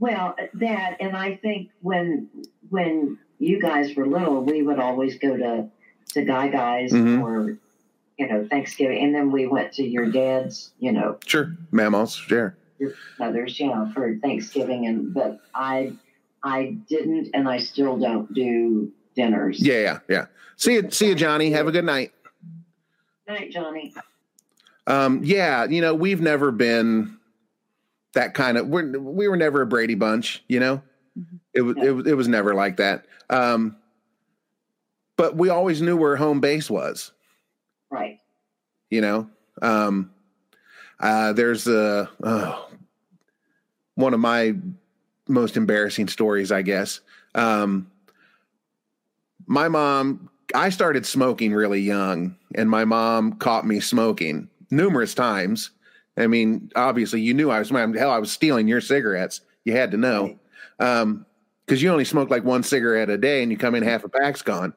Well, 0.04 0.36
that, 0.56 0.98
and 1.00 1.16
I 1.16 1.36
think 1.38 1.70
when 1.82 2.28
when 2.70 3.18
you 3.40 3.62
guys 3.62 3.96
were 3.96 4.06
little, 4.06 4.44
we 4.44 4.62
would 4.62 4.78
always 4.78 5.18
go 5.18 5.38
to 5.38 5.70
to 6.10 6.26
Guy 6.26 6.50
Guys 6.50 6.92
Mhm. 6.92 7.22
for 7.22 7.58
you 8.18 8.28
know 8.28 8.46
Thanksgiving, 8.50 9.02
and 9.02 9.16
then 9.16 9.32
we 9.32 9.48
went 9.48 9.72
to 9.76 9.84
your 9.88 10.08
dad's, 10.12 10.74
you 10.80 10.92
know, 10.92 11.20
Sure, 11.26 11.56
mammals, 11.72 12.16
sure. 12.18 12.54
your 12.80 12.92
mother's, 13.18 13.58
you 13.58 13.68
know, 13.68 13.90
for 13.94 14.18
Thanksgiving, 14.18 14.88
and 14.88 15.14
but 15.14 15.40
I 15.56 15.94
I 16.44 16.76
didn't, 16.90 17.30
and 17.34 17.48
I 17.48 17.60
still 17.60 17.98
don't 17.98 18.34
do 18.34 18.92
dinners. 19.16 19.66
Yeah, 19.66 19.80
yeah, 19.80 20.00
yeah. 20.10 20.26
See 20.58 20.74
you, 20.74 20.92
see 20.92 21.08
you, 21.08 21.16
Johnny. 21.16 21.50
Have 21.52 21.68
a 21.70 21.72
good 21.72 21.86
night. 21.86 22.12
Night, 23.26 23.52
Johnny. 23.52 23.94
Um, 24.86 25.22
yeah, 25.24 25.64
you 25.64 25.80
know, 25.80 25.96
we've 25.96 26.20
never 26.20 26.52
been 26.52 27.18
that 28.14 28.34
kind 28.34 28.58
of. 28.58 28.68
We're, 28.68 28.98
we 29.00 29.28
were 29.28 29.38
never 29.38 29.62
a 29.62 29.66
Brady 29.68 29.96
bunch. 29.96 30.44
You 30.48 30.60
know, 30.60 30.82
Mhm. 31.18 31.40
it 31.54 31.62
was 31.62 31.76
it 31.78 31.92
was 31.92 32.08
it 32.08 32.18
was 32.18 32.28
never 32.28 32.54
like 32.56 32.78
that. 32.78 33.06
Um, 33.30 33.78
but 35.16 35.36
we 35.36 35.50
always 35.50 35.82
knew 35.82 35.96
where 35.98 36.16
home 36.16 36.40
base 36.40 36.70
was. 36.70 37.12
Right. 37.92 38.20
you 38.90 39.02
know 39.02 39.30
um 39.62 40.10
uh 41.00 41.32
there's 41.34 41.68
a 41.68 42.10
oh, 42.24 42.68
one 43.94 44.16
of 44.16 44.20
my 44.20 44.56
most 45.28 45.58
embarrassing 45.58 46.08
stories 46.08 46.52
i 46.52 46.64
guess 46.64 47.02
um 47.36 47.86
my 49.46 49.68
mom 49.68 50.30
i 50.56 50.70
started 50.70 51.06
smoking 51.06 51.54
really 51.54 51.82
young 51.82 52.36
and 52.56 52.68
my 52.70 52.84
mom 52.86 53.34
caught 53.34 53.66
me 53.68 53.80
smoking 53.80 54.50
numerous 54.72 55.14
times 55.14 55.70
i 56.18 56.28
mean 56.28 56.72
obviously 56.76 57.22
you 57.22 57.34
knew 57.34 57.50
i 57.50 57.60
was 57.60 57.70
hell 57.70 58.12
i 58.12 58.20
was 58.20 58.32
stealing 58.32 58.68
your 58.68 58.82
cigarettes. 58.82 59.42
You 59.66 59.74
had 59.74 59.92
to 59.92 59.98
know. 59.98 60.40
Um 60.80 61.26
because 61.66 61.82
you 61.82 61.90
only 61.90 62.06
smoke 62.06 62.30
like 62.30 62.44
one 62.44 62.62
cigarette 62.62 63.10
a 63.10 63.18
day 63.18 63.42
and 63.42 63.50
you 63.50 63.58
come 63.58 63.74
in 63.74 63.84
half 63.84 64.04
a 64.04 64.10
pack's 64.10 64.42
gone. 64.42 64.74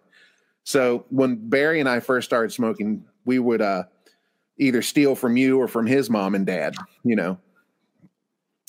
So 0.65 1.05
when 1.11 1.49
barry 1.49 1.81
and 1.81 1.89
i 1.89 2.01
first 2.01 2.27
started 2.27 2.53
smoking 2.53 3.05
we 3.25 3.39
would 3.39 3.61
uh 3.61 3.85
either 4.59 4.83
steal 4.83 5.15
from 5.15 5.37
you 5.37 5.59
or 5.59 5.69
from 5.69 5.87
his 5.87 6.09
mom 6.11 6.35
and 6.35 6.47
dad, 6.47 6.75
you 7.05 7.17
know. 7.17 7.39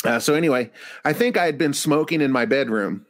Uh, 0.04 0.20
so 0.20 0.34
anyway, 0.34 0.70
I 1.04 1.14
think 1.14 1.38
I 1.38 1.46
had 1.46 1.58
been 1.58 1.74
smoking 1.74 2.22
in 2.22 2.32
my 2.32 2.46
bedroom, 2.46 3.06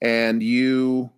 and 0.00 0.42
you, 0.42 1.10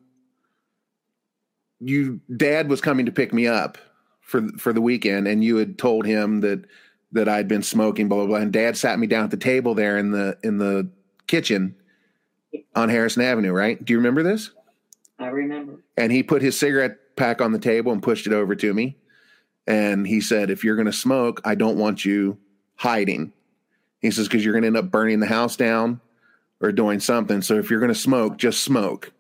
you, 1.81 2.20
dad 2.35 2.68
was 2.68 2.81
coming 2.81 3.06
to 3.06 3.12
pick 3.12 3.32
me 3.32 3.47
up 3.47 3.78
for 4.20 4.48
for 4.59 4.72
the 4.72 4.81
weekend, 4.81 5.28
and 5.28 5.44
you 5.44 5.56
had 5.56 5.78
told 5.78 6.05
him 6.05 6.40
that 6.40 6.64
that 7.15 7.28
I'd 7.28 7.49
been 7.49 7.62
smoking, 7.62 8.09
blah 8.09 8.19
blah 8.19 8.27
blah. 8.27 8.36
And 8.39 8.53
dad 8.53 8.77
sat 8.77 8.99
me 8.99 9.07
down 9.07 9.24
at 9.24 9.31
the 9.31 9.36
table 9.36 9.74
there 9.74 9.97
in 9.99 10.11
the 10.11 10.39
in 10.43 10.59
the 10.59 10.89
kitchen 11.27 11.74
on 12.77 12.89
Harrison 12.91 13.23
Avenue, 13.23 13.53
right? 13.53 13.82
Do 13.82 13.93
you 13.93 13.99
remember 13.99 14.23
this? 14.23 14.51
I 15.19 15.28
remember. 15.28 15.81
and 15.97 16.11
he 16.12 16.23
put 16.23 16.43
his 16.43 16.59
cigarette 16.59 17.16
pack 17.16 17.41
on 17.41 17.53
the 17.53 17.59
table 17.59 17.93
and 17.93 18.03
pushed 18.03 18.27
it 18.27 18.32
over 18.32 18.57
to 18.57 18.74
me 18.74 18.97
and 19.66 20.07
he 20.07 20.20
said 20.20 20.51
if 20.51 20.65
you're 20.65 20.74
going 20.74 20.86
to 20.86 20.93
smoke 20.93 21.41
i 21.45 21.55
don't 21.55 21.78
want 21.78 22.05
you 22.05 22.36
hiding 22.74 23.32
he 24.01 24.11
says 24.11 24.27
because 24.27 24.45
you're 24.45 24.53
going 24.53 24.62
to 24.62 24.66
end 24.66 24.77
up 24.77 24.91
burning 24.91 25.20
the 25.20 25.27
house 25.27 25.55
down 25.55 26.01
or 26.61 26.73
doing 26.73 26.99
something 26.99 27.41
so 27.41 27.55
if 27.55 27.70
you're 27.70 27.78
going 27.81 27.93
to 27.93 27.99
smoke 27.99 28.36
just 28.36 28.62
smoke 28.65 29.12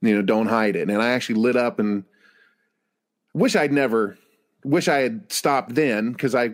you 0.00 0.14
know 0.14 0.22
don't 0.22 0.48
hide 0.48 0.74
it 0.74 0.90
and 0.90 1.00
i 1.00 1.10
actually 1.10 1.36
lit 1.36 1.56
up 1.56 1.78
and 1.78 2.04
wish 3.32 3.54
i'd 3.54 3.72
never 3.72 4.18
wish 4.64 4.88
i 4.88 4.98
had 4.98 5.30
stopped 5.32 5.74
then 5.76 6.10
because 6.10 6.34
i 6.34 6.50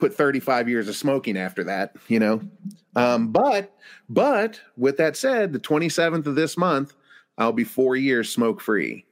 put 0.00 0.14
35 0.14 0.68
years 0.68 0.88
of 0.88 0.96
smoking 0.96 1.36
after 1.36 1.62
that 1.64 1.94
you 2.08 2.18
know 2.18 2.40
um, 2.96 3.28
but 3.28 3.76
but 4.08 4.60
with 4.76 4.96
that 4.96 5.16
said 5.16 5.52
the 5.52 5.60
27th 5.60 6.26
of 6.26 6.34
this 6.34 6.56
month 6.56 6.94
i'll 7.38 7.52
be 7.52 7.64
four 7.64 7.96
years 7.96 8.30
smoke 8.32 8.60
free 8.60 9.04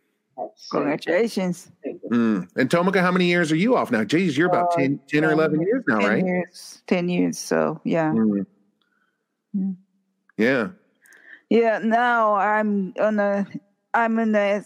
Congratulations. 0.70 1.70
Mm. 2.12 2.48
And 2.56 2.70
Tomoko, 2.70 3.00
how 3.00 3.10
many 3.10 3.26
years 3.26 3.50
are 3.50 3.56
you 3.56 3.76
off 3.76 3.90
now? 3.90 4.04
Geez, 4.04 4.36
you're 4.36 4.48
about 4.48 4.72
Uh, 4.74 4.76
10, 4.76 5.00
10 5.08 5.24
or 5.24 5.32
11 5.32 5.60
years 5.60 5.82
now, 5.88 6.00
10 6.00 6.08
right? 6.08 6.24
years. 6.24 6.82
10 6.86 7.08
years. 7.08 7.38
So, 7.38 7.80
yeah. 7.84 8.12
Mm. 8.12 8.46
Mm. 9.56 9.76
Yeah. 10.36 10.68
Yeah, 11.50 11.78
now 11.78 12.34
I'm 12.34 12.92
on 13.00 13.18
a 13.18 13.46
I'm 13.94 14.18
in 14.18 14.34
a 14.34 14.62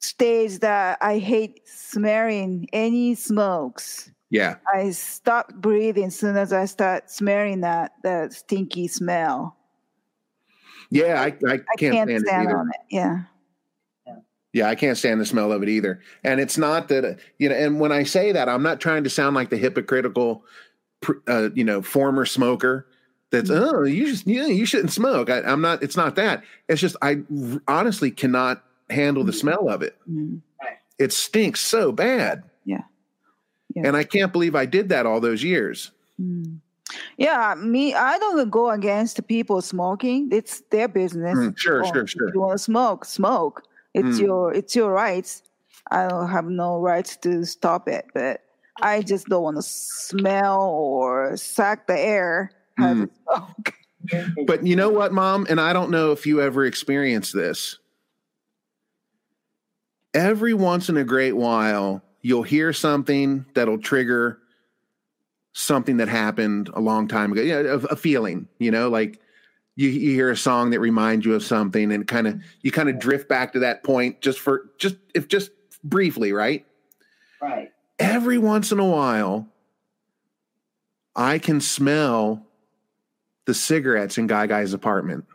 stage 0.00 0.60
that 0.60 0.98
I 1.00 1.18
hate 1.18 1.68
smelling 1.68 2.68
any 2.72 3.16
smokes. 3.16 4.10
Yeah. 4.30 4.56
I 4.72 4.90
stop 4.90 5.54
breathing 5.54 6.04
as 6.06 6.18
soon 6.18 6.36
as 6.36 6.52
I 6.52 6.64
start 6.64 7.10
smelling 7.10 7.60
that 7.60 7.92
that 8.02 8.32
stinky 8.32 8.88
smell. 8.88 9.56
Yeah. 10.90 11.20
I, 11.20 11.26
I 11.48 11.54
I 11.54 11.58
can't, 11.78 11.94
can't, 11.94 12.08
stand, 12.10 12.24
stand 12.26 12.48
either. 12.48 12.58
on 12.58 12.68
it. 12.70 12.80
Yeah. 12.90 13.22
Yeah. 14.52 14.68
I 14.68 14.74
can't 14.74 14.96
stand 14.98 15.20
the 15.20 15.26
smell 15.26 15.52
of 15.52 15.62
it 15.62 15.68
either. 15.68 16.00
And 16.24 16.40
it's 16.40 16.58
not 16.58 16.88
that, 16.88 17.18
you 17.38 17.48
know, 17.48 17.54
and 17.54 17.78
when 17.78 17.92
I 17.92 18.02
say 18.04 18.32
that, 18.32 18.48
I'm 18.48 18.62
not 18.62 18.80
trying 18.80 19.04
to 19.04 19.10
sound 19.10 19.36
like 19.36 19.50
the 19.50 19.56
hypocritical, 19.58 20.44
uh, 21.28 21.50
you 21.54 21.64
know, 21.64 21.82
former 21.82 22.24
smoker 22.26 22.86
that's, 23.30 23.50
Mm-hmm. 23.50 23.76
oh, 23.76 23.82
you 23.84 24.06
just, 24.06 24.26
yeah, 24.26 24.46
you 24.46 24.64
shouldn't 24.66 24.92
smoke. 24.92 25.30
I, 25.30 25.40
I'm 25.42 25.60
not, 25.60 25.82
it's 25.82 25.96
not 25.96 26.14
that. 26.16 26.42
It's 26.68 26.80
just, 26.80 26.96
I 27.02 27.18
r- 27.52 27.62
honestly 27.68 28.10
cannot 28.10 28.64
handle 28.90 29.24
the 29.24 29.32
Mhm. 29.32 29.40
smell 29.40 29.68
of 29.68 29.82
it. 29.82 29.96
Mm. 30.10 30.40
It 30.98 31.12
stinks 31.12 31.60
so 31.60 31.92
bad. 31.92 32.44
Yeah. 33.76 33.82
And 33.88 33.96
I 33.96 34.04
can't 34.04 34.32
believe 34.32 34.54
I 34.54 34.64
did 34.64 34.88
that 34.88 35.04
all 35.04 35.20
those 35.20 35.42
years. 35.44 35.90
Mm. 36.20 36.60
Yeah, 37.18 37.54
me, 37.58 37.92
I 37.92 38.18
don't 38.18 38.48
go 38.48 38.70
against 38.70 39.26
people 39.28 39.60
smoking. 39.60 40.30
It's 40.32 40.62
their 40.70 40.88
business. 40.88 41.36
Mm, 41.36 41.58
sure, 41.58 41.84
Oh, 41.84 41.92
sure, 41.92 42.04
If 42.04 42.10
sure. 42.10 42.32
you 42.32 42.40
want 42.40 42.52
to 42.52 42.58
smoke, 42.58 43.04
smoke. 43.04 43.64
It's 43.92 44.18
Mm. 44.18 44.20
your 44.20 44.54
it's 44.54 44.74
your 44.74 44.90
rights. 44.92 45.42
I 45.90 46.08
don't 46.08 46.28
have 46.30 46.46
no 46.46 46.80
rights 46.80 47.16
to 47.18 47.44
stop 47.44 47.86
it, 47.86 48.06
but 48.14 48.40
I 48.80 49.02
just 49.02 49.26
don't 49.28 49.42
want 49.42 49.56
to 49.56 49.62
smell 49.62 50.62
or 50.62 51.36
suck 51.36 51.86
the 51.86 51.98
air 51.98 52.50
Mm. 52.80 53.10
smoke. 53.24 53.74
But 54.46 54.64
you 54.64 54.76
know 54.76 54.88
what, 54.90 55.12
mom? 55.12 55.46
And 55.50 55.60
I 55.60 55.72
don't 55.72 55.90
know 55.90 56.12
if 56.12 56.26
you 56.26 56.40
ever 56.40 56.64
experienced 56.64 57.34
this. 57.34 57.78
Every 60.14 60.54
once 60.54 60.88
in 60.88 60.96
a 60.96 61.04
great 61.04 61.32
while, 61.36 62.02
you'll 62.26 62.42
hear 62.42 62.72
something 62.72 63.46
that'll 63.54 63.78
trigger 63.78 64.40
something 65.52 65.98
that 65.98 66.08
happened 66.08 66.68
a 66.74 66.80
long 66.80 67.06
time 67.06 67.30
ago. 67.30 67.40
Yeah, 67.40 67.58
a, 67.60 67.76
a 67.76 67.96
feeling, 67.96 68.48
you 68.58 68.72
know, 68.72 68.88
like 68.88 69.20
you, 69.76 69.88
you 69.90 70.10
hear 70.10 70.32
a 70.32 70.36
song 70.36 70.70
that 70.70 70.80
reminds 70.80 71.24
you 71.24 71.34
of 71.36 71.44
something 71.44 71.92
and 71.92 72.04
kind 72.04 72.26
of 72.26 72.42
you 72.62 72.72
kind 72.72 72.88
of 72.88 72.98
drift 72.98 73.28
back 73.28 73.52
to 73.52 73.60
that 73.60 73.84
point 73.84 74.20
just 74.22 74.40
for 74.40 74.70
just 74.76 74.96
if 75.14 75.28
just 75.28 75.52
briefly, 75.84 76.32
right? 76.32 76.66
Right. 77.40 77.70
Every 78.00 78.38
once 78.38 78.72
in 78.72 78.80
a 78.80 78.84
while, 78.84 79.46
I 81.14 81.38
can 81.38 81.60
smell 81.60 82.44
the 83.44 83.54
cigarettes 83.54 84.18
in 84.18 84.26
Guy 84.26 84.48
Guy's 84.48 84.72
apartment. 84.72 85.26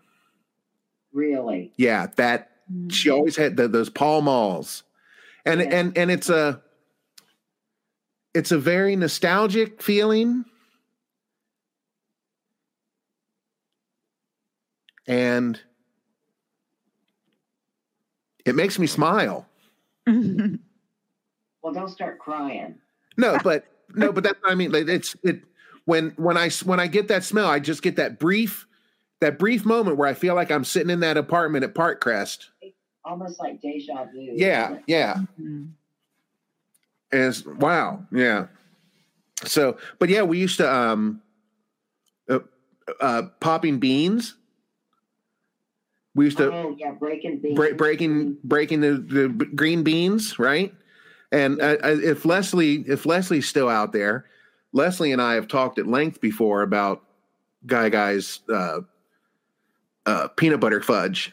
Really. 1.14 1.72
Yeah, 1.78 2.08
that 2.18 2.52
she 2.90 3.08
mm-hmm. 3.08 3.16
always 3.16 3.38
had 3.38 3.56
the, 3.56 3.70
those 3.70 3.90
Pall 3.90 4.22
Malls, 4.22 4.84
and 5.46 5.62
Yeah. 5.62 5.68
and 5.72 5.98
and 5.98 6.12
it's 6.12 6.30
a 6.30 6.62
it's 8.34 8.52
a 8.52 8.58
very 8.58 8.96
nostalgic 8.96 9.82
feeling. 9.82 10.46
And 15.08 15.60
it 18.46 18.56
makes 18.56 18.80
me 18.80 18.88
smile. 18.88 19.48
Well, 21.62 21.74
don't 21.74 21.90
start 21.90 22.20
crying. 22.20 22.76
No, 23.18 23.38
but 23.44 23.66
no, 23.94 24.12
but 24.12 24.24
that's 24.24 24.42
what 24.42 24.52
I 24.52 24.56
mean. 24.56 24.72
Like 24.72 24.88
it's 24.88 25.16
it 25.24 25.42
when 25.86 26.12
when 26.18 26.38
I 26.38 26.50
when 26.66 26.80
I 26.80 26.88
get 26.88 27.08
that 27.10 27.24
smell, 27.24 27.48
I 27.48 27.60
just 27.60 27.82
get 27.82 27.98
that 27.98 28.20
brief 28.20 28.68
that 29.20 29.38
brief 29.38 29.66
moment 29.66 29.98
where 29.98 30.08
I 30.08 30.14
feel 30.14 30.36
like 30.36 30.52
I'm 30.52 30.64
sitting 30.64 30.90
in 30.90 31.02
that 31.02 31.18
apartment 31.18 31.64
at 31.64 31.76
Park 31.76 32.02
Crest. 32.02 32.50
Almost 33.04 33.40
like 33.40 33.62
deja 33.62 34.06
vu. 34.06 34.34
Yeah, 34.36 34.78
yeah. 34.88 35.16
Mm-hmm. 35.40 35.66
And 37.12 37.44
wow, 37.60 38.06
yeah. 38.12 38.48
So, 39.44 39.78
but 40.00 40.10
yeah, 40.10 40.22
we 40.22 40.38
used 40.40 40.58
to 40.58 40.74
um 40.74 41.22
uh, 42.30 42.40
uh 43.00 43.24
popping 43.40 43.80
beans. 43.80 44.36
We 46.14 46.26
used 46.26 46.38
to 46.38 46.52
Oh 46.52 46.76
yeah, 46.78 46.92
breaking 46.92 47.40
beans. 47.40 47.56
break, 47.56 47.78
breaking 47.78 48.38
breaking 48.44 48.82
the, 48.82 48.94
the 48.98 49.28
green 49.30 49.84
beans, 49.84 50.38
right? 50.40 50.74
And 51.32 51.62
uh, 51.62 51.78
uh, 51.84 51.98
if 52.02 52.26
Leslie 52.26 52.84
if 52.88 53.06
Leslie's 53.06 53.48
still 53.48 53.70
out 53.70 53.94
there, 53.94 54.26
Leslie 54.74 55.12
and 55.12 55.22
I 55.22 55.36
have 55.36 55.48
talked 55.48 55.80
at 55.80 55.88
length 55.88 56.22
before 56.22 56.62
about 56.62 57.04
Guy 57.66 57.90
Guy's 57.90 58.40
uh, 58.50 58.82
uh, 60.06 60.28
peanut 60.30 60.60
butter 60.60 60.82
fudge, 60.82 61.32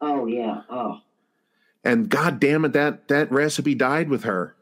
Oh 0.00 0.26
yeah. 0.26 0.62
Oh, 0.68 1.00
and 1.82 2.08
God 2.08 2.38
damn 2.38 2.64
it, 2.64 2.72
that 2.74 3.08
that 3.08 3.32
recipe 3.32 3.74
died 3.74 4.08
with 4.08 4.24
her. 4.24 4.54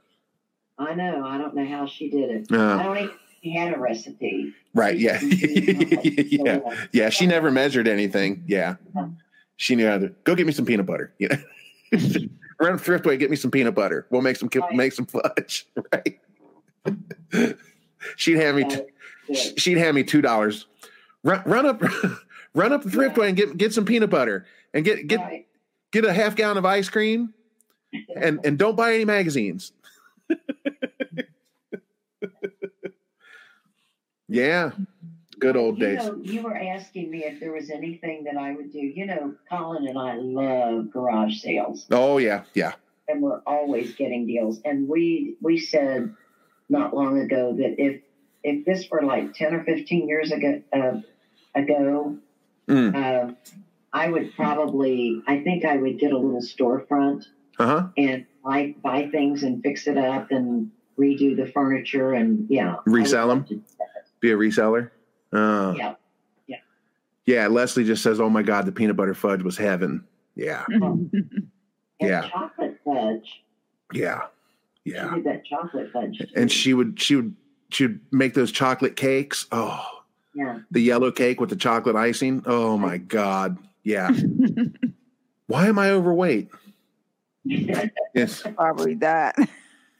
I 0.82 0.94
know. 0.94 1.24
I 1.24 1.38
don't 1.38 1.54
know 1.54 1.64
how 1.66 1.86
she 1.86 2.10
did 2.10 2.30
it. 2.30 2.46
I 2.52 2.56
Uh, 2.56 2.82
don't 2.82 2.96
even 2.96 3.08
think 3.08 3.20
she 3.42 3.54
had 3.54 3.74
a 3.74 3.78
recipe. 3.78 4.52
right? 4.74 4.98
Yeah, 4.98 5.20
yeah, 5.22 6.58
yeah. 6.92 7.08
She 7.10 7.26
never 7.26 7.50
measured 7.50 7.88
anything. 7.88 8.44
Yeah, 8.46 8.76
she 9.56 9.74
knew 9.76 9.86
how 9.86 9.98
to 9.98 10.08
go 10.24 10.34
get 10.34 10.46
me 10.46 10.52
some 10.52 10.64
peanut 10.66 10.86
butter. 10.86 11.12
Yeah, 11.18 11.36
run 12.60 12.78
thriftway, 12.78 13.18
get 13.18 13.30
me 13.30 13.36
some 13.36 13.50
peanut 13.50 13.74
butter. 13.74 14.06
We'll 14.10 14.22
make 14.22 14.36
some 14.36 14.48
Right. 14.54 14.72
make 14.74 14.92
some 14.92 15.06
fudge. 15.06 15.66
Right. 15.92 16.18
She'd 18.16 18.38
have 18.38 18.56
me. 18.56 18.64
Good. 18.64 19.58
she'd 19.60 19.78
hand 19.78 19.94
me 19.94 20.02
two 20.04 20.20
dollars. 20.20 20.66
Run, 21.22 21.40
run 21.46 21.66
up, 21.66 21.80
run 22.54 22.72
up 22.72 22.82
the 22.82 22.90
thriftway 22.90 23.28
and 23.28 23.36
get 23.36 23.56
get 23.56 23.72
some 23.72 23.84
peanut 23.84 24.10
butter 24.10 24.46
and 24.74 24.84
get 24.84 25.06
get 25.06 25.20
Right. 25.20 25.46
get 25.92 26.04
a 26.04 26.12
half 26.12 26.34
gallon 26.34 26.56
of 26.58 26.64
ice 26.64 26.88
cream, 26.88 27.32
and 28.16 28.40
and 28.44 28.58
don't 28.58 28.76
buy 28.76 28.94
any 28.94 29.04
magazines. 29.04 29.72
Yeah, 34.32 34.70
good 35.38 35.56
old 35.56 35.78
you 35.78 35.86
days. 35.86 36.04
Know, 36.06 36.18
you 36.22 36.42
were 36.42 36.56
asking 36.56 37.10
me 37.10 37.24
if 37.24 37.40
there 37.40 37.52
was 37.52 37.70
anything 37.70 38.24
that 38.24 38.36
I 38.36 38.52
would 38.54 38.72
do. 38.72 38.78
You 38.80 39.06
know, 39.06 39.34
Colin 39.48 39.86
and 39.88 39.98
I 39.98 40.14
love 40.16 40.90
garage 40.90 41.38
sales, 41.40 41.86
Oh 41.90 42.18
yeah, 42.18 42.44
yeah. 42.54 42.72
and 43.08 43.22
we're 43.22 43.40
always 43.46 43.94
getting 43.94 44.26
deals. 44.26 44.60
And 44.64 44.88
we 44.88 45.36
we 45.40 45.58
said 45.58 46.14
not 46.68 46.94
long 46.94 47.18
ago 47.20 47.54
that 47.56 47.74
if 47.78 48.02
if 48.42 48.64
this 48.64 48.88
were 48.90 49.02
like 49.02 49.34
ten 49.34 49.54
or 49.54 49.64
fifteen 49.64 50.08
years 50.08 50.32
ago 50.32 50.62
uh, 50.72 51.00
ago, 51.54 52.16
Mm. 52.68 52.94
uh, 52.94 53.34
I 53.92 54.08
would 54.08 54.34
probably 54.36 55.20
I 55.26 55.40
think 55.42 55.64
I 55.64 55.76
would 55.76 55.98
get 55.98 56.12
a 56.12 56.16
little 56.18 56.40
storefront 56.40 57.24
Uh 57.58 57.66
huh. 57.66 57.88
and 57.98 58.24
buy 58.44 58.74
buy 58.80 59.08
things 59.10 59.42
and 59.42 59.60
fix 59.62 59.86
it 59.88 59.98
up 59.98 60.30
and 60.30 60.70
redo 60.98 61.36
the 61.36 61.46
furniture 61.46 62.12
and 62.12 62.46
yeah 62.48 62.76
Resell 62.86 63.26
love 63.28 63.48
'em? 64.22 64.28
to 64.30 64.30
do 64.30 64.30
that. 64.30 64.30
Be 64.30 64.30
a 64.32 64.36
reseller. 64.36 64.90
Uh, 65.32 65.74
Yeah. 65.76 66.56
yeah. 67.26 67.46
Leslie 67.48 67.84
just 67.84 68.02
says, 68.02 68.20
"Oh 68.20 68.28
my 68.28 68.42
God, 68.42 68.66
the 68.66 68.72
peanut 68.72 68.96
butter 68.96 69.14
fudge 69.14 69.42
was 69.42 69.56
heaven." 69.56 70.04
Yeah, 70.34 70.64
And 70.70 71.20
Yeah. 72.00 72.28
chocolate 72.28 72.78
fudge. 72.84 73.42
yeah, 73.92 74.22
She 74.86 74.92
yeah. 74.94 75.14
did 75.14 75.24
that 75.24 75.44
chocolate 75.44 75.90
fudge. 75.92 76.20
And 76.36 76.50
she 76.50 76.74
would 76.74 77.00
she 77.00 77.16
would 77.16 77.34
she 77.70 77.86
would 77.86 78.00
make 78.10 78.34
those 78.34 78.50
chocolate 78.52 78.96
cakes. 78.96 79.46
Oh, 79.52 79.84
yeah. 80.34 80.58
the 80.70 80.80
yellow 80.80 81.10
cake 81.12 81.40
with 81.40 81.50
the 81.50 81.56
chocolate 81.56 81.96
icing. 81.96 82.42
Oh 82.46 82.76
my 82.78 82.98
god. 82.98 83.56
Yeah. 83.84 84.10
Why 85.46 85.66
am 85.66 85.78
I 85.78 85.90
overweight? 85.90 86.48
Yes. 87.44 88.42
Probably 88.56 88.94
that. 88.96 89.34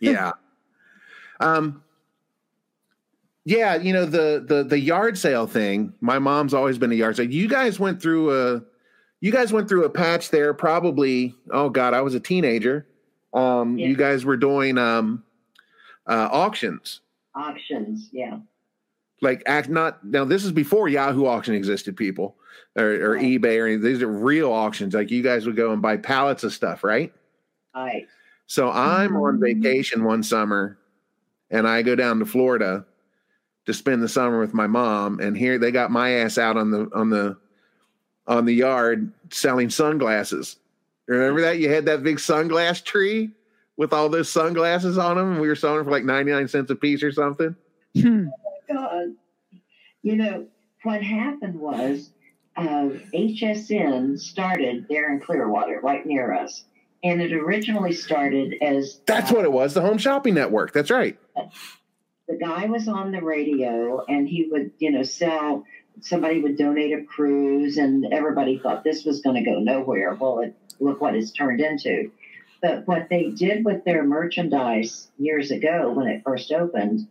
Yeah. 0.00 0.32
Um 1.40 1.82
yeah, 3.44 3.76
you 3.76 3.92
know 3.92 4.04
the 4.06 4.44
the 4.46 4.64
the 4.64 4.78
yard 4.78 5.18
sale 5.18 5.46
thing. 5.46 5.92
My 6.00 6.18
mom's 6.18 6.54
always 6.54 6.78
been 6.78 6.92
a 6.92 6.96
yard 6.96 7.16
sale. 7.16 7.30
You 7.30 7.48
guys 7.48 7.78
went 7.80 8.00
through 8.00 8.30
a 8.56 8.62
you 9.20 9.30
guys 9.32 9.52
went 9.52 9.68
through 9.68 9.84
a 9.84 9.90
patch 9.90 10.30
there 10.30 10.52
probably 10.54 11.34
oh 11.50 11.68
god, 11.70 11.94
I 11.94 12.00
was 12.02 12.14
a 12.14 12.20
teenager. 12.20 12.86
Um 13.34 13.78
Yeah. 13.78 13.88
you 13.88 13.96
guys 13.96 14.24
were 14.24 14.36
doing 14.36 14.78
um 14.78 15.22
uh 16.06 16.28
auctions. 16.30 17.00
Auctions. 17.34 18.08
Yeah. 18.12 18.38
like 19.22 19.42
act 19.46 19.68
not 19.70 20.04
now 20.04 20.24
this 20.24 20.44
is 20.44 20.52
before 20.52 20.88
yahoo 20.88 21.26
auction 21.26 21.54
existed 21.54 21.96
people 21.96 22.36
or, 22.76 22.84
or 22.84 23.12
Right. 23.14 23.22
ebay 23.40 23.58
or 23.60 23.66
anything 23.66 23.84
these 23.84 24.02
are 24.02 24.08
real 24.08 24.52
auctions 24.52 24.92
like 24.94 25.10
you 25.10 25.22
guys 25.22 25.46
would 25.46 25.54
go 25.56 25.72
and 25.72 25.80
buy 25.80 25.96
pallets 25.96 26.42
of 26.44 26.52
stuff 26.52 26.82
right 26.84 27.12
Right. 27.74 28.06
so 28.48 28.68
i'm 28.70 29.14
on 29.16 29.40
vacation 29.40 30.02
one 30.04 30.22
summer 30.24 30.76
and 31.50 31.66
i 31.68 31.80
go 31.82 31.94
down 31.94 32.18
to 32.18 32.26
florida 32.26 32.84
to 33.66 33.74
spend 33.74 34.02
the 34.02 34.08
summer 34.08 34.40
with 34.40 34.54
my 34.54 34.66
mom 34.66 35.20
and 35.20 35.36
here 35.36 35.58
they 35.58 35.70
got 35.70 35.90
my 35.90 36.10
ass 36.10 36.38
out 36.38 36.56
on 36.56 36.70
the 36.70 36.90
on 36.94 37.10
the 37.10 37.36
on 38.26 38.44
the 38.44 38.52
yard 38.52 39.12
selling 39.30 39.70
sunglasses. 39.70 40.56
Remember 41.06 41.40
that? 41.42 41.58
You 41.58 41.68
had 41.68 41.86
that 41.86 42.02
big 42.02 42.16
sunglass 42.16 42.82
tree 42.82 43.30
with 43.76 43.92
all 43.92 44.08
those 44.08 44.30
sunglasses 44.30 44.98
on 44.98 45.16
them 45.16 45.32
and 45.32 45.40
we 45.40 45.48
were 45.48 45.56
selling 45.56 45.78
them 45.78 45.86
for 45.86 45.90
like 45.90 46.04
99 46.04 46.48
cents 46.48 46.70
a 46.70 46.76
piece 46.76 47.02
or 47.02 47.12
something? 47.12 47.56
God. 47.96 49.14
You 50.02 50.16
know, 50.16 50.46
what 50.82 51.02
happened 51.02 51.58
was 51.58 52.10
uh, 52.56 52.90
HSN 53.14 54.18
started 54.18 54.86
there 54.88 55.12
in 55.12 55.20
Clearwater, 55.20 55.80
right 55.82 56.04
near 56.04 56.32
us. 56.32 56.64
And 57.04 57.20
it 57.20 57.32
originally 57.32 57.92
started 57.92 58.54
as 58.62 59.00
that's 59.06 59.32
uh, 59.32 59.34
what 59.34 59.44
it 59.44 59.52
was 59.52 59.74
the 59.74 59.80
home 59.80 59.98
shopping 59.98 60.34
network. 60.34 60.72
That's 60.72 60.90
right 60.90 61.18
the 62.28 62.36
guy 62.36 62.66
was 62.66 62.88
on 62.88 63.12
the 63.12 63.22
radio 63.22 64.04
and 64.06 64.28
he 64.28 64.48
would, 64.50 64.72
you 64.78 64.90
know, 64.90 65.02
sell, 65.02 65.64
somebody 66.00 66.40
would 66.40 66.56
donate 66.56 66.92
a 66.92 67.04
cruise 67.04 67.76
and 67.76 68.12
everybody 68.12 68.58
thought 68.58 68.84
this 68.84 69.04
was 69.04 69.20
going 69.20 69.42
to 69.42 69.50
go 69.50 69.58
nowhere. 69.58 70.14
Well, 70.14 70.40
it, 70.40 70.54
look 70.80 71.00
what 71.00 71.14
it's 71.14 71.32
turned 71.32 71.60
into. 71.60 72.10
But 72.60 72.86
what 72.86 73.08
they 73.10 73.30
did 73.30 73.64
with 73.64 73.84
their 73.84 74.04
merchandise 74.04 75.08
years 75.18 75.50
ago 75.50 75.92
when 75.92 76.06
it 76.06 76.22
first 76.24 76.52
opened, 76.52 77.08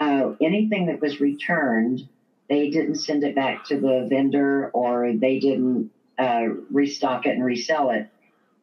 uh, 0.00 0.32
anything 0.40 0.86
that 0.86 1.00
was 1.00 1.20
returned, 1.20 2.08
they 2.48 2.70
didn't 2.70 2.96
send 2.96 3.22
it 3.22 3.34
back 3.34 3.66
to 3.66 3.78
the 3.78 4.06
vendor 4.08 4.70
or 4.70 5.12
they 5.12 5.38
didn't 5.38 5.90
uh, 6.18 6.46
restock 6.70 7.26
it 7.26 7.30
and 7.30 7.44
resell 7.44 7.90
it. 7.90 8.08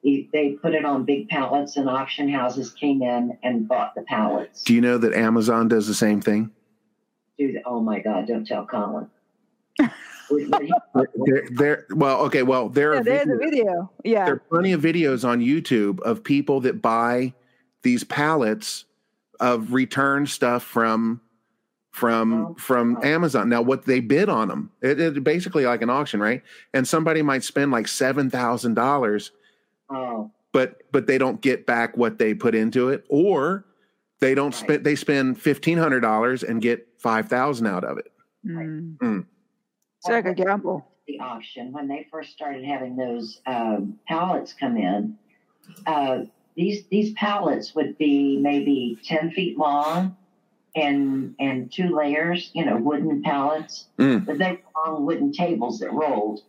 They- 0.03 0.28
They 0.34 0.52
put 0.61 0.73
it 0.73 0.84
on 0.86 1.06
big 1.06 1.30
pallets 1.30 1.78
and 1.78 1.88
auction 1.90 2.28
houses 2.30 2.72
came 2.72 3.02
in 3.03 3.38
and 3.44 3.68
bought 3.68 3.94
the 3.95 4.02
pallets. 4.03 4.64
Do 4.64 4.73
you 4.73 4.82
know 4.82 4.98
that 4.98 5.14
Amazon 5.14 5.68
does 5.68 5.88
the 5.88 5.94
same 5.94 6.22
thing? 6.22 6.52
do. 7.38 7.60
Oh 7.65 7.80
my 7.82 7.99
God! 7.99 8.28
Don't 8.28 8.45
tell 8.45 8.65
Colin. 8.65 9.07
Would- 10.30 10.49
would 10.52 10.61
he- 10.61 10.73
There, 11.26 11.48
there. 11.52 11.86
Well, 11.91 12.22
okay. 12.26 12.44
Well, 12.44 12.69
there 12.69 12.94
Yeah, 12.94 12.99
are 12.99 13.03
there's 13.03 13.28
a 13.30 13.38
video. 13.38 13.91
Yeah. 14.03 14.26
there 14.26 14.36
are 14.36 14.40
plenty 14.49 14.72
of 14.73 14.82
videos 14.82 15.28
on 15.28 15.40
YouTube 15.40 15.99
of 16.02 16.23
people 16.23 16.61
that 16.61 16.82
buy 16.82 17.34
these 17.84 18.03
pallets 18.03 18.86
of 19.40 19.73
return 19.73 20.26
stuff 20.28 20.64
from 20.64 21.19
from 21.91 22.34
Oh. 22.34 22.56
from 22.57 22.98
Oh. 22.98 23.03
Amazon. 23.06 23.49
Now, 23.49 23.61
what 23.61 23.86
they 23.86 23.99
bid 23.99 24.30
on 24.30 24.48
them, 24.48 24.72
it, 24.82 24.99
it 24.99 25.23
basically 25.23 25.65
like 25.65 25.82
an 25.82 25.90
auction, 25.90 26.19
right? 26.22 26.41
And 26.73 26.88
somebody 26.88 27.22
might 27.22 27.44
spend 27.44 27.72
like 27.72 27.88
seven 27.88 28.30
thousand 28.30 28.76
dollars, 28.76 29.32
oh, 29.91 30.31
but 30.51 30.81
but 30.91 31.07
they 31.07 31.18
don't 31.18 31.41
get 31.41 31.65
back 31.65 31.95
what 31.97 32.18
they 32.18 32.34
put 32.34 32.55
into 32.55 32.89
it, 32.89 33.05
or 33.09 33.65
they 34.19 34.34
don't 34.35 34.53
Right. 34.53 34.63
spend 34.63 34.84
they 34.84 34.95
spend 34.95 35.39
fifteen 35.41 35.77
hundred 35.77 36.01
dollars 36.01 36.43
and 36.43 36.61
get 36.61 36.88
five 36.97 37.27
thousand 37.30 37.68
out 37.68 37.84
of 37.84 37.97
it. 37.97 38.11
Mm. 38.45 38.97
Mm. 38.97 39.26
It's 39.99 40.07
like 40.07 40.26
a 40.26 40.34
gamble. 40.34 40.88
the 41.07 41.19
auction 41.19 41.72
when 41.72 41.88
they 41.88 42.07
first 42.11 42.31
started 42.31 42.63
having 42.63 42.95
those 42.95 43.39
um, 43.45 43.99
pallets 44.07 44.53
come 44.53 44.77
in. 44.77 45.15
Uh, 45.85 46.22
these 46.55 46.85
these 46.88 47.13
pallets 47.13 47.73
would 47.76 47.97
be 47.97 48.38
maybe 48.38 48.97
ten 49.03 49.31
feet 49.31 49.57
long, 49.57 50.15
and 50.76 51.35
and 51.39 51.72
two 51.72 51.95
layers. 51.95 52.49
You 52.53 52.65
know, 52.65 52.77
wooden 52.77 53.22
pallets, 53.23 53.88
Mm. 53.97 54.26
but 54.26 54.38
they 54.38 54.51
were 54.53 54.81
on 54.93 55.05
wooden 55.05 55.31
tables 55.31 55.80
that 55.80 55.91
rolled, 55.93 56.41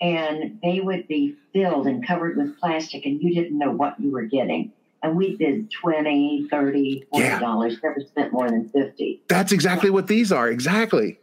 and 0.00 0.58
they 0.62 0.80
would 0.80 1.06
be 1.08 1.36
filled 1.52 1.86
and 1.86 2.06
covered 2.06 2.36
with 2.36 2.58
plastic, 2.58 3.04
and 3.06 3.20
you 3.22 3.34
didn't 3.34 3.58
know 3.58 3.70
what 3.70 4.00
you 4.00 4.10
were 4.10 4.24
getting. 4.26 4.72
and 5.02 5.16
we 5.16 5.34
did 5.36 5.70
20 5.70 6.46
30 6.50 7.04
40 7.10 7.24
Yeah. 7.24 7.38
dollars 7.38 7.78
never 7.82 8.00
spent 8.00 8.32
more 8.34 8.50
than 8.50 8.68
50 8.68 9.22
That's 9.28 9.50
exactly 9.52 9.88
what 9.90 10.06
these 10.08 10.30
are. 10.30 10.48
Exactly. 10.48 11.18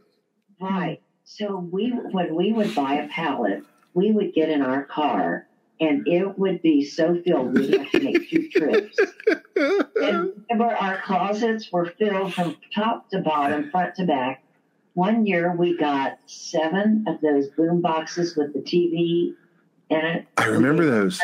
right 0.60 1.00
so 1.26 1.58
we 1.72 1.90
when 2.12 2.34
we 2.36 2.52
would 2.54 2.74
buy 2.74 2.96
a 2.96 3.08
pallet 3.10 3.62
we 3.94 4.12
would 4.12 4.34
get 4.34 4.50
in 4.50 4.62
our 4.64 4.84
car 4.86 5.46
and 5.80 6.08
it 6.08 6.40
would 6.40 6.62
be 6.64 6.84
so 6.84 7.22
filled 7.24 7.54
we'd 7.54 7.78
have 7.78 7.92
to 7.92 8.00
make 8.00 8.28
two 8.30 8.50
trips 8.50 8.98
and 9.56 10.32
remember 10.50 10.76
our 10.76 11.00
closets 11.02 11.72
were 11.72 11.86
filled 12.00 12.34
from 12.34 12.56
top 12.74 13.10
to 13.12 13.20
bottom 13.20 13.70
front 13.70 13.94
to 13.96 14.06
back 14.06 14.42
one 14.98 15.26
year 15.28 15.56
we 15.56 15.78
got 15.78 16.18
seven 16.26 17.06
of 17.08 17.22
those 17.22 17.48
boom 17.50 17.82
boxes 17.82 18.36
with 18.36 18.52
the 18.54 18.60
tv 18.60 19.34
in 19.92 20.06
it 20.06 20.26
I 20.38 20.46
remember 20.48 20.86
those. 20.86 21.22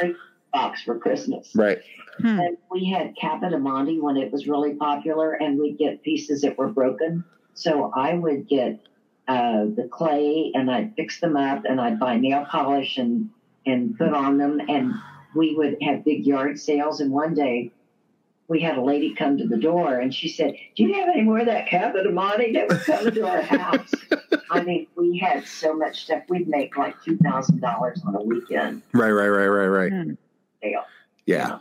box 0.53 0.83
for 0.83 0.99
christmas 0.99 1.49
Right. 1.55 1.79
Hmm. 2.19 2.39
and 2.39 2.57
we 2.69 2.85
had 2.85 3.15
Capodimonte 3.15 3.99
when 3.99 4.17
it 4.17 4.31
was 4.31 4.47
really 4.47 4.75
popular, 4.75 5.33
and 5.33 5.57
we'd 5.57 5.79
get 5.79 6.03
pieces 6.03 6.41
that 6.41 6.55
were 6.59 6.67
broken. 6.67 7.23
So 7.55 7.91
I 7.95 8.13
would 8.13 8.47
get 8.47 8.79
uh, 9.27 9.65
the 9.75 9.87
clay, 9.91 10.51
and 10.53 10.69
I'd 10.69 10.93
fix 10.95 11.19
them 11.19 11.35
up, 11.35 11.63
and 11.67 11.81
I'd 11.81 11.99
buy 11.99 12.17
nail 12.17 12.45
polish 12.45 12.97
and 12.99 13.31
and 13.65 13.97
put 13.97 14.13
on 14.13 14.37
them, 14.37 14.59
and 14.69 14.93
we 15.35 15.55
would 15.55 15.77
have 15.81 16.05
big 16.05 16.27
yard 16.27 16.59
sales. 16.59 16.99
And 16.99 17.09
one 17.11 17.33
day, 17.33 17.71
we 18.47 18.59
had 18.61 18.77
a 18.77 18.81
lady 18.81 19.13
come 19.15 19.37
to 19.37 19.47
the 19.47 19.57
door, 19.57 19.99
and 19.99 20.13
she 20.13 20.27
said, 20.27 20.53
"Do 20.75 20.83
you 20.83 20.93
have 20.93 21.09
any 21.09 21.21
more 21.21 21.39
of 21.39 21.45
that 21.45 21.67
cabinet, 21.67 22.05
Capodimonte 22.07 22.53
that 22.53 22.67
was 22.69 22.83
coming 22.83 23.13
to 23.13 23.27
our 23.27 23.41
house?" 23.41 23.91
I 24.51 24.61
mean, 24.63 24.87
we 24.95 25.17
had 25.17 25.45
so 25.45 25.73
much 25.75 26.03
stuff. 26.03 26.23
We'd 26.29 26.47
make 26.47 26.77
like 26.77 26.95
two 27.03 27.17
thousand 27.17 27.61
dollars 27.61 28.01
on 28.05 28.15
a 28.15 28.21
weekend 28.21 28.81
Right. 28.93 29.11
Right. 29.11 29.27
Right. 29.29 29.47
Right. 29.47 29.67
Right. 29.67 29.91
Hmm. 29.91 30.13
sale. 30.61 30.83
Yeah. 31.25 31.59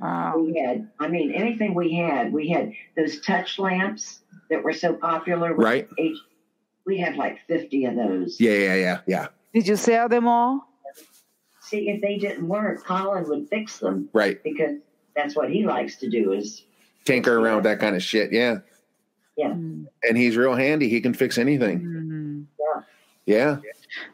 Wow. 0.00 0.38
We 0.38 0.58
had, 0.58 0.88
I 0.98 1.08
mean, 1.08 1.32
anything 1.32 1.74
we 1.74 1.94
had. 1.94 2.32
We 2.32 2.48
had 2.48 2.72
those 2.96 3.20
touch 3.20 3.58
lamps 3.58 4.20
that 4.50 4.64
were 4.64 4.72
so 4.72 4.94
popular. 4.94 5.54
with 5.54 5.64
Right. 5.64 5.88
H- 5.98 6.16
we 6.86 6.98
had 6.98 7.16
like 7.16 7.38
50 7.46 7.84
of 7.84 7.94
those. 7.96 8.40
Yeah. 8.40 8.52
Yeah. 8.52 8.74
Yeah. 8.74 9.00
Yeah. 9.06 9.26
Did 9.52 9.68
you 9.68 9.76
sell 9.76 10.08
them 10.08 10.26
all? 10.26 10.66
See, 11.60 11.88
if 11.90 12.00
they 12.02 12.16
didn't 12.18 12.48
work, 12.48 12.84
Colin 12.84 13.28
would 13.28 13.48
fix 13.48 13.78
them 13.78 14.08
Right. 14.12 14.42
because 14.42 14.78
that's 15.16 15.34
what 15.36 15.50
he 15.50 15.64
likes 15.64 15.96
to 15.96 16.08
do 16.10 16.32
is, 16.32 16.64
Tinker 17.04 17.38
around 17.38 17.56
with 17.56 17.64
that 17.64 17.80
kind 17.80 17.94
of 17.96 18.02
shit. 18.02 18.32
Yeah. 18.32 18.58
yeah. 19.36 19.52
Hmm. 19.52 19.84
And 20.02 20.16
he's 20.16 20.36
real 20.36 20.54
handy. 20.54 20.88
He 20.88 21.00
can 21.00 21.14
fix 21.14 21.38
anything. 21.38 21.80
Mhm. 21.80 22.46
Yeah. 23.26 23.56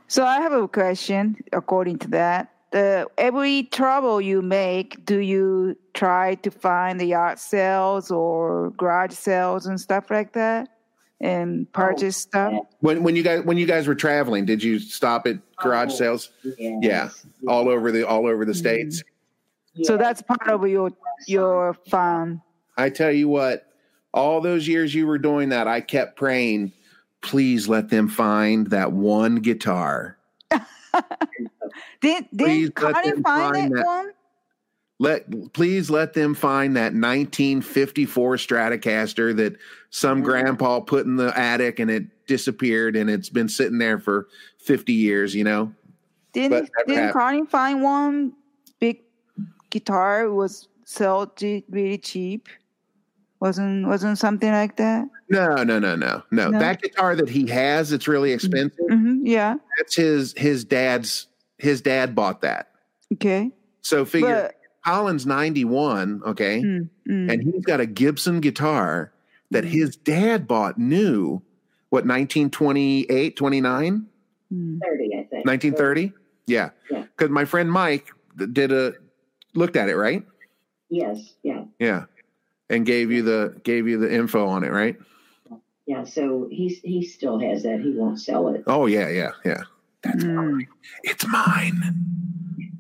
So 0.07 0.25
I 0.25 0.41
have 0.41 0.53
a 0.53 0.69
question. 0.69 1.37
According 1.53 1.99
to 2.01 2.09
that, 2.11 2.53
the 2.71 3.07
every 3.19 3.65
trouble 3.65 4.21
you 4.21 4.41
make, 4.43 5.05
do 5.05 5.19
you 5.19 5.77
try 5.95 6.37
to 6.37 6.51
find 6.51 7.01
the 7.01 7.07
yard 7.07 7.39
sales 7.41 8.11
or 8.13 8.71
garage 8.77 9.13
sales 9.15 9.67
and 9.67 9.81
stuff 9.81 10.11
like 10.11 10.33
that, 10.35 10.69
and 11.21 11.71
purchase 11.73 12.17
stuff? 12.17 12.53
yeah. 12.53 12.61
When 12.81 13.03
when 13.03 13.17
you 13.17 13.25
guys 13.25 13.45
when 13.45 13.57
you 13.59 13.67
guys 13.67 13.89
were 13.89 13.97
traveling, 13.97 14.45
did 14.45 14.63
you 14.63 14.79
stop 14.79 15.27
at 15.27 15.37
garage 15.57 15.91
Oh. 15.93 15.97
sales 15.97 16.31
Yes. 16.59 16.81
Yeah. 17.41 17.51
all 17.51 17.69
over 17.69 17.91
the 17.91 18.07
all 18.07 18.27
over 18.29 18.45
the 18.45 18.55
states? 18.55 19.03
So 19.83 19.97
that's 19.97 20.23
part 20.23 20.49
of 20.49 20.67
your 20.69 20.91
your 21.27 21.75
fun. 21.89 22.43
I 22.77 22.91
tell 22.91 23.13
you 23.13 23.29
what, 23.29 23.67
all 24.13 24.41
those 24.41 24.67
years 24.67 24.95
you 24.95 25.07
were 25.07 25.19
doing 25.19 25.51
that, 25.51 25.69
I 25.69 25.81
kept 25.81 26.17
praying, 26.17 26.73
please 27.21 27.69
let 27.69 27.89
them 27.91 28.09
find 28.09 28.69
that 28.69 28.93
one 28.93 29.37
guitar. 29.37 30.17
Did 32.01 32.27
Please 32.37 32.71
did 32.71 32.83
let 32.83 32.95
Connie 32.95 33.11
find 33.13 33.25
find 33.25 33.73
that, 33.73 33.77
that. 33.77 33.87
one? 33.87 34.11
Let 34.99 35.53
please 35.53 35.89
let 35.91 36.13
them 36.15 36.35
find 36.35 36.77
that 36.77 36.93
1954 36.95 38.37
Stratocaster 38.37 39.37
that 39.37 39.57
some 39.91 40.21
Mhm. 40.21 40.25
grandpa 40.25 40.81
put 40.81 41.07
in 41.07 41.17
the 41.17 41.37
attic 41.39 41.79
and 41.79 41.91
it 41.91 42.27
disappeared 42.27 42.97
and 42.97 43.09
it's 43.09 43.29
been 43.31 43.49
sitting 43.49 43.79
there 43.79 43.99
for 43.99 44.29
50 44.59 44.93
years, 44.93 45.35
you 45.35 45.45
know? 45.45 45.73
Didn't 46.33 46.51
never 46.51 46.67
didn't 46.87 46.97
happened. 47.05 47.13
Connie 47.13 47.47
find 47.47 47.83
one 47.83 48.29
big 48.29 48.35
guitar 49.71 50.31
was 50.31 50.69
sold 50.85 51.41
really 51.71 51.99
cheap? 51.99 52.49
Wasn't 53.41 53.87
wasn't 53.87 54.19
something 54.19 54.51
like 54.51 54.77
that? 54.77 55.09
No, 55.31 55.63
no, 55.63 55.79
no, 55.79 55.97
no, 55.97 56.23
no. 56.31 56.51
No? 56.51 56.59
That 56.59 56.83
guitar 56.83 57.17
that 57.17 57.29
he 57.29 57.47
has, 57.47 57.91
it's 57.93 58.07
really 58.07 58.33
expensive. 58.33 58.85
hmm 58.89 59.25
yeah. 59.25 59.55
That's 59.79 59.97
his 59.97 60.35
his 60.37 60.65
dad's 60.65 61.27
his 61.59 61.81
dad 61.81 62.15
bought 62.15 62.43
that. 62.43 62.73
Okay. 63.15 63.51
So 63.81 64.05
figure 64.05 64.53
But 64.53 64.57
Colin's 64.85 65.25
91, 65.27 66.23
okay? 66.27 66.63
mm, 66.63 66.89
mm. 67.09 67.33
And 67.33 67.43
he's 67.43 67.65
got 67.65 67.81
a 67.81 67.87
Gibson 67.87 68.41
guitar 68.41 69.13
that 69.51 69.65
his 69.65 69.97
dad 69.97 70.47
bought 70.47 70.79
new, 70.79 71.43
what, 71.91 72.05
1928, 72.07 73.37
29, 73.37 74.07
Mm. 74.53 74.79
30, 74.85 75.05
I 75.15 75.17
think. 75.31 75.47
1930? 75.47 76.13
Yeah. 76.47 76.71
Yeah. 76.91 77.03
Because 77.17 77.31
my 77.31 77.45
friend 77.45 77.71
Mike 77.71 78.11
did 78.53 78.73
a, 78.73 78.95
looked 79.55 79.77
at 79.77 79.89
it, 79.89 79.97
right? 79.97 80.25
Yes. 80.89 81.35
Yeah. 81.43 81.65
Yeah. 81.79 82.05
And 82.69 82.87
gave 82.87 83.11
you 83.11 83.23
the, 83.23 83.61
gave 83.65 83.89
you 83.89 83.99
the 83.99 84.13
info 84.13 84.47
on 84.47 84.65
it, 84.65 84.71
right? 84.71 84.97
Yeah. 85.87 86.05
So 86.05 86.49
he's, 86.51 86.81
he 86.81 87.05
still 87.05 87.39
has 87.41 87.63
that. 87.65 87.81
He 87.81 87.91
won't 87.93 88.21
sell 88.21 88.49
it. 88.49 88.63
Oh, 88.67 88.87
yeah, 88.87 89.09
yeah, 89.09 89.31
yeah. 89.45 89.63
That's 90.03 90.25
Mm. 90.25 90.35
mine. 90.35 90.69
It's 91.05 91.27
mine. 91.27 92.07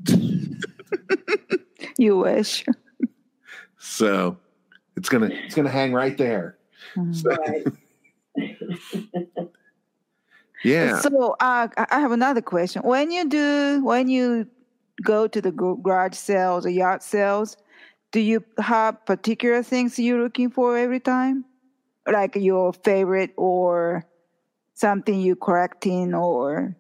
You 1.99 2.17
wish. 2.17 2.65
So 3.79 4.39
it's 4.97 5.09
gonna 5.11 5.27
it's 5.45 5.55
gonna 5.55 5.69
hang 5.71 5.93
right 5.93 6.17
there. 6.17 6.57
Mm. 6.97 7.25
Right. 7.25 7.67
Yeah. 10.65 11.01
So 11.01 11.37
uh, 11.41 11.69
I 11.77 11.87
I 11.91 12.01
have 12.01 12.13
another 12.13 12.43
question. 12.43 12.83
When 12.83 13.11
you 13.11 13.27
do, 13.29 13.81
when 13.83 14.09
you 14.09 14.47
go 15.03 15.27
to 15.27 15.41
the 15.41 15.53
garage 15.53 16.15
sales 16.15 16.67
or 16.67 16.71
yard 16.71 17.03
sales, 17.03 17.57
do 18.13 18.21
you 18.21 18.45
have 18.59 19.05
particular 19.07 19.63
things 19.63 19.99
you're 19.99 20.23
looking 20.23 20.51
for 20.51 20.77
every 20.77 21.01
time, 21.01 21.45
like 22.11 22.37
your 22.37 22.73
favorite 22.73 23.33
or 23.37 24.05
something 24.75 25.21
you're 25.21 25.37
correcting 25.37 26.15
or 26.15 26.77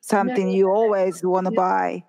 something 0.00 0.50
you 0.50 0.70
always 0.70 1.22
want 1.24 1.46
to 1.46 1.52
buy? 1.52 2.04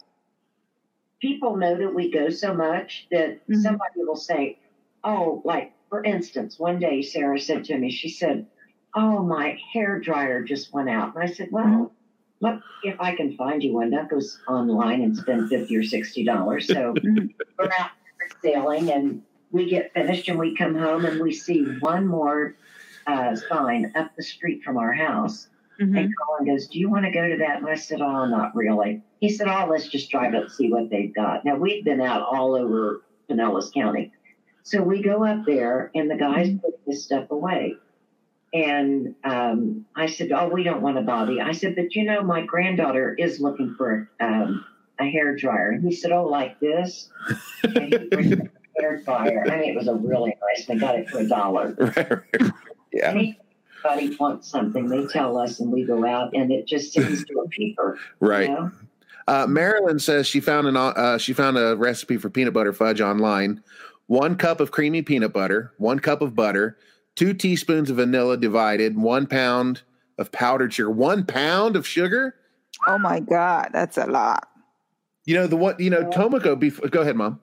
people 1.23 1.55
know 1.55 1.77
that 1.77 1.95
we 1.95 2.11
go 2.11 2.29
so 2.29 2.53
much 2.53 3.07
that 3.09 3.39
Mhm. 3.47 3.63
somebody 3.63 4.03
will 4.03 4.15
say, 4.15 4.59
Oh, 5.05 5.41
like 5.45 5.73
for 5.89 6.03
instance, 6.03 6.59
one 6.59 6.79
day 6.79 7.01
Sarah 7.01 7.39
said 7.39 7.63
to 7.65 7.77
me, 7.77 7.89
she 7.91 8.09
said, 8.09 8.45
Oh, 8.93 9.23
my 9.23 9.57
hair 9.71 9.99
dryer 10.01 10.43
just 10.43 10.73
went 10.73 10.89
out. 10.89 11.13
And 11.15 11.23
I 11.23 11.27
said, 11.27 11.49
Well, 11.49 11.93
What 12.43 12.59
if 12.83 12.99
I 12.99 13.15
can 13.15 13.37
find 13.37 13.63
you 13.63 13.73
one? 13.73 13.91
That 13.91 14.09
goes 14.09 14.37
online 14.49 15.01
and 15.01 15.15
spend 15.15 15.47
fifty 15.47 15.77
or 15.77 15.83
sixty 15.83 16.25
dollars. 16.25 16.67
So 16.67 16.93
we're 17.57 17.71
out 17.79 17.91
sailing 18.41 18.91
and 18.91 19.21
we 19.51 19.69
get 19.69 19.93
finished 19.93 20.27
and 20.27 20.37
we 20.37 20.53
come 20.53 20.75
home 20.75 21.05
and 21.05 21.21
we 21.21 21.31
see 21.31 21.63
one 21.79 22.05
more 22.05 22.55
uh, 23.07 23.33
sign 23.37 23.93
up 23.95 24.13
the 24.17 24.23
street 24.23 24.61
from 24.61 24.75
our 24.77 24.91
house. 24.91 25.47
Mhm. 25.79 25.97
And 25.97 26.13
Colin 26.17 26.45
goes, 26.45 26.67
Do 26.67 26.79
you 26.79 26.89
want 26.89 27.05
to 27.05 27.11
go 27.11 27.29
to 27.29 27.37
that? 27.37 27.59
And 27.59 27.67
I 27.67 27.75
said, 27.75 28.01
Oh, 28.01 28.25
not 28.25 28.53
really. 28.55 29.01
He 29.21 29.29
said, 29.29 29.47
Oh, 29.47 29.67
let's 29.69 29.87
just 29.87 30.09
drive 30.11 30.33
up 30.35 30.43
and 30.43 30.51
see 30.51 30.69
what 30.69 30.89
they've 30.89 31.15
got. 31.15 31.45
Now, 31.45 31.55
we've 31.55 31.85
been 31.85 32.01
out 32.01 32.23
all 32.23 32.55
over 32.55 33.03
Pinellas 33.29 33.73
County. 33.73 34.11
So 34.63 34.81
we 34.81 35.01
go 35.01 35.25
up 35.25 35.45
there, 35.45 35.91
and 35.95 36.09
the 36.11 36.15
guys 36.15 36.49
put 36.61 36.79
this 36.85 37.03
stuff 37.03 37.31
away. 37.31 37.75
And 38.53 39.15
um, 39.23 39.85
I 39.95 40.05
said, 40.05 40.31
Oh, 40.31 40.47
we 40.47 40.63
don't 40.63 40.81
want 40.81 40.97
to 40.97 41.01
bother 41.01 41.33
you. 41.33 41.41
I 41.41 41.53
said, 41.53 41.75
But 41.75 41.95
you 41.95 42.03
know, 42.03 42.21
my 42.23 42.41
granddaughter 42.45 43.15
is 43.17 43.39
looking 43.39 43.73
for 43.75 44.09
um, 44.19 44.63
a 44.99 45.05
hair 45.09 45.35
dryer. 45.35 45.71
And 45.71 45.83
he 45.83 45.95
said, 45.95 46.11
Oh, 46.11 46.25
like 46.27 46.59
this? 46.59 47.09
And 47.63 47.91
he 47.93 47.97
brings 48.11 48.33
a 48.33 48.49
hair 48.79 49.01
dryer. 49.03 49.43
I 49.49 49.59
mean, 49.59 49.69
it 49.71 49.75
was 49.75 49.87
a 49.87 49.95
really 49.95 50.35
nice. 50.55 50.67
They 50.67 50.75
got 50.75 50.95
it 50.95 51.09
for 51.09 51.19
a 51.19 51.27
dollar. 51.27 51.75
yeah. 52.93 53.09
Anybody 53.09 54.15
wants 54.17 54.47
something, 54.47 54.87
they 54.87 55.05
tell 55.07 55.37
us, 55.37 55.59
and 55.59 55.71
we 55.71 55.83
go 55.83 56.05
out, 56.05 56.33
and 56.33 56.51
it 56.51 56.67
just 56.67 56.93
sends 56.93 57.25
to 57.25 57.33
a 57.39 57.45
you 57.57 57.75
Right. 58.19 58.49
know? 58.49 58.71
Uh, 59.27 59.47
Marilyn 59.47 59.99
says 59.99 60.27
she 60.27 60.39
found 60.41 60.67
an 60.67 60.75
uh, 60.77 61.17
she 61.17 61.33
found 61.33 61.57
a 61.57 61.75
recipe 61.75 62.17
for 62.17 62.29
peanut 62.29 62.53
butter 62.53 62.73
fudge 62.73 63.01
online. 63.01 63.63
One 64.07 64.35
cup 64.35 64.59
of 64.59 64.71
creamy 64.71 65.01
peanut 65.01 65.31
butter, 65.31 65.71
one 65.77 65.99
cup 65.99 66.21
of 66.21 66.35
butter, 66.35 66.77
two 67.15 67.33
teaspoons 67.33 67.89
of 67.89 67.97
vanilla 67.97 68.37
divided, 68.37 68.97
one 68.97 69.27
pound 69.27 69.81
of 70.17 70.31
powdered 70.31 70.73
sugar. 70.73 70.89
One 70.89 71.25
pound 71.25 71.75
of 71.75 71.87
sugar. 71.87 72.35
Oh 72.87 72.97
my 72.97 73.19
God, 73.19 73.69
that's 73.73 73.97
a 73.97 74.05
lot. 74.05 74.47
You 75.25 75.35
know 75.35 75.47
the 75.47 75.55
what? 75.55 75.79
You 75.79 75.89
know 75.89 76.09
Tomoko. 76.09 76.59
Before, 76.59 76.89
go 76.89 77.01
ahead, 77.01 77.15
mom. 77.15 77.39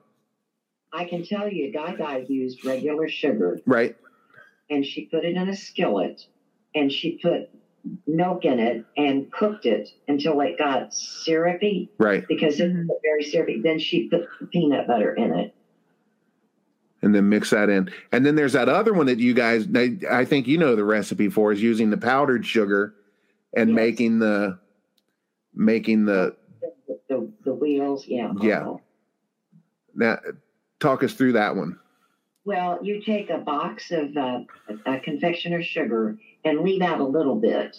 I 0.93 1.05
can 1.05 1.23
tell 1.25 1.47
you, 1.47 1.71
Guy 1.71 1.95
Guy 1.95 2.25
used 2.27 2.65
regular 2.65 3.07
sugar, 3.07 3.59
Right. 3.65 3.95
and 4.69 4.85
she 4.85 5.05
put 5.05 5.23
it 5.23 5.35
in 5.35 5.49
a 5.49 5.55
skillet, 5.55 6.25
and 6.75 6.91
she 6.91 7.17
put 7.21 7.49
milk 8.05 8.45
in 8.45 8.59
it 8.59 8.85
and 8.95 9.31
cooked 9.31 9.65
it 9.65 9.89
until 10.07 10.39
it 10.41 10.57
got 10.57 10.93
syrupy 10.93 11.89
Right. 11.97 12.23
because 12.27 12.59
it 12.59 12.65
was 12.65 12.73
mm-hmm. 12.73 12.89
very 13.01 13.23
syrupy. 13.23 13.61
Then 13.61 13.79
she 13.79 14.09
put 14.09 14.27
peanut 14.51 14.85
butter 14.85 15.13
in 15.15 15.33
it, 15.33 15.55
and 17.01 17.13
then 17.15 17.29
mix 17.29 17.49
that 17.49 17.69
in. 17.69 17.91
And 18.11 18.25
then 18.25 18.35
there's 18.35 18.53
that 18.53 18.69
other 18.69 18.93
one 18.93 19.07
that 19.07 19.19
you 19.19 19.33
guys, 19.33 19.67
I 19.75 19.97
I 20.09 20.25
think 20.25 20.47
you 20.47 20.57
know 20.57 20.75
the 20.75 20.83
recipe 20.83 21.29
for 21.29 21.51
is 21.51 21.61
using 21.61 21.89
the 21.89 21.97
powdered 21.97 22.45
sugar 22.45 22.93
and 23.55 23.69
Yes. 23.71 23.75
making 23.75 24.19
the 24.19 24.59
making 25.53 26.05
the 26.05 26.35
The, 26.87 26.99
the, 27.09 27.31
the 27.45 27.53
wheels, 27.53 28.05
yeah. 28.07 28.31
Yeah. 28.41 28.75
now 29.95 30.17
talk 30.79 31.03
us 31.03 31.13
through 31.13 31.33
that 31.33 31.55
one. 31.55 31.77
Well, 32.45 32.79
you 32.81 33.01
take 33.01 33.29
a 33.29 33.37
box 33.37 33.91
of 33.91 34.15
uh, 34.17 34.39
uh, 34.85 34.99
confectioner's 35.03 35.65
sugar 35.67 36.17
and 36.43 36.61
leave 36.61 36.81
out 36.81 36.99
a 36.99 37.03
little 37.03 37.35
bit, 37.35 37.77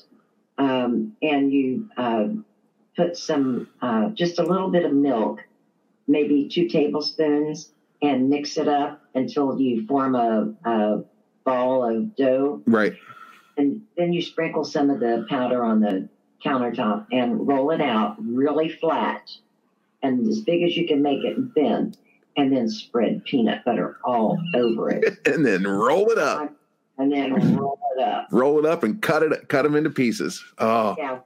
um, 0.59 1.17
and 1.21 1.53
you 1.53 1.89
uh, 1.97 2.29
put 2.97 3.17
some, 3.17 3.69
uh, 3.81 4.11
just 4.11 4.39
a 4.39 4.45
little 4.45 4.71
bit 4.71 4.85
of 4.85 4.93
milk, 4.93 5.41
maybe 6.07 6.49
two 6.49 6.69
tablespoons, 6.69 7.71
and 8.03 8.29
mix 8.29 8.57
it 8.57 8.69
up 8.69 9.01
until 9.15 9.59
you 9.61 9.87
form 9.87 10.15
a, 10.15 10.53
a 10.65 11.05
ball 11.45 11.89
of 11.89 12.17
dough. 12.17 12.63
Right. 12.67 12.95
And 13.57 13.83
then 13.97 14.13
you 14.13 14.23
sprinkle 14.23 14.65
some 14.65 14.91
of 14.91 15.01
the 15.01 15.27
powder 15.29 15.63
on 15.63 15.81
the 15.81 16.09
countertop 16.45 17.07
and 17.13 17.47
roll 17.47 17.71
it 17.71 17.81
out 17.81 18.17
really 18.19 18.69
flat 18.69 19.31
and 20.03 20.29
as 20.29 20.41
big 20.41 20.63
as 20.65 20.77
you 20.77 20.87
can 20.87 21.03
make 21.03 21.25
it 21.25 21.37
and 21.37 21.55
thin. 21.55 21.95
And 22.35 22.51
then 22.51 22.69
spread 22.71 23.25
peanut 23.25 23.63
butter 23.65 23.99
all 24.05 24.39
over 24.55 24.91
it. 24.91 25.19
And 25.27 25.45
then 25.45 25.65
roll 25.65 26.11
it 26.11 26.17
up. 26.19 26.51
and 26.97 27.13
then 27.13 27.57
roll 27.57 27.79
it 27.95 28.03
up. 28.03 28.29
Roll 28.31 28.59
it 28.59 28.65
up 28.65 28.83
and 28.83 29.03
cut 29.03 29.23
it 29.23 29.49
cut 29.49 29.63
them 29.63 29.77
into 29.77 29.91
pieces. 29.91 30.43
Oh. 30.57 30.97
Yeah, 30.99 31.19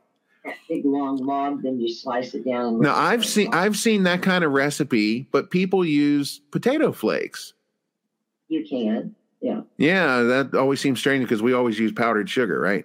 that 0.47 0.55
big 0.69 0.85
long 0.85 1.17
log. 1.19 1.63
Then 1.63 1.79
you 1.81 1.93
slice 1.93 2.35
it 2.35 2.45
down. 2.45 2.81
Now 2.81 2.95
I've 2.97 3.25
seen 3.25 3.53
I've 3.53 3.77
seen 3.77 4.05
that 4.05 4.23
kind 4.23 4.45
of 4.45 4.53
recipe, 4.53 5.29
but 5.33 5.51
people 5.51 5.85
use 5.85 6.41
potato 6.51 6.93
flakes. 6.93 7.53
You 8.49 8.65
can, 8.65 9.15
yeah, 9.41 9.63
Yeah, 9.77 10.23
that 10.23 10.55
always 10.55 10.81
seems 10.81 11.01
strange 11.01 11.25
because 11.25 11.43
we 11.43 11.53
always 11.53 11.79
use 11.79 11.91
powdered 11.93 12.31
sugar, 12.31 12.61
right? 12.61 12.85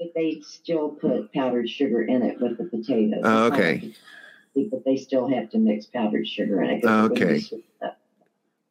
but 0.00 0.12
they 0.14 0.40
still 0.46 0.90
put 0.90 1.32
powdered 1.32 1.68
sugar 1.68 2.02
in 2.02 2.22
it 2.22 2.40
with 2.40 2.56
the 2.56 2.62
potatoes. 2.64 3.22
Oh, 3.24 3.46
okay. 3.46 3.92
But 4.54 4.84
they 4.84 4.96
still 4.96 5.28
have 5.28 5.50
to 5.50 5.58
mix 5.58 5.86
powdered 5.86 6.28
sugar 6.28 6.62
in 6.62 6.70
it 6.70 6.84
Okay. 6.84 7.40
sweet. 7.40 7.64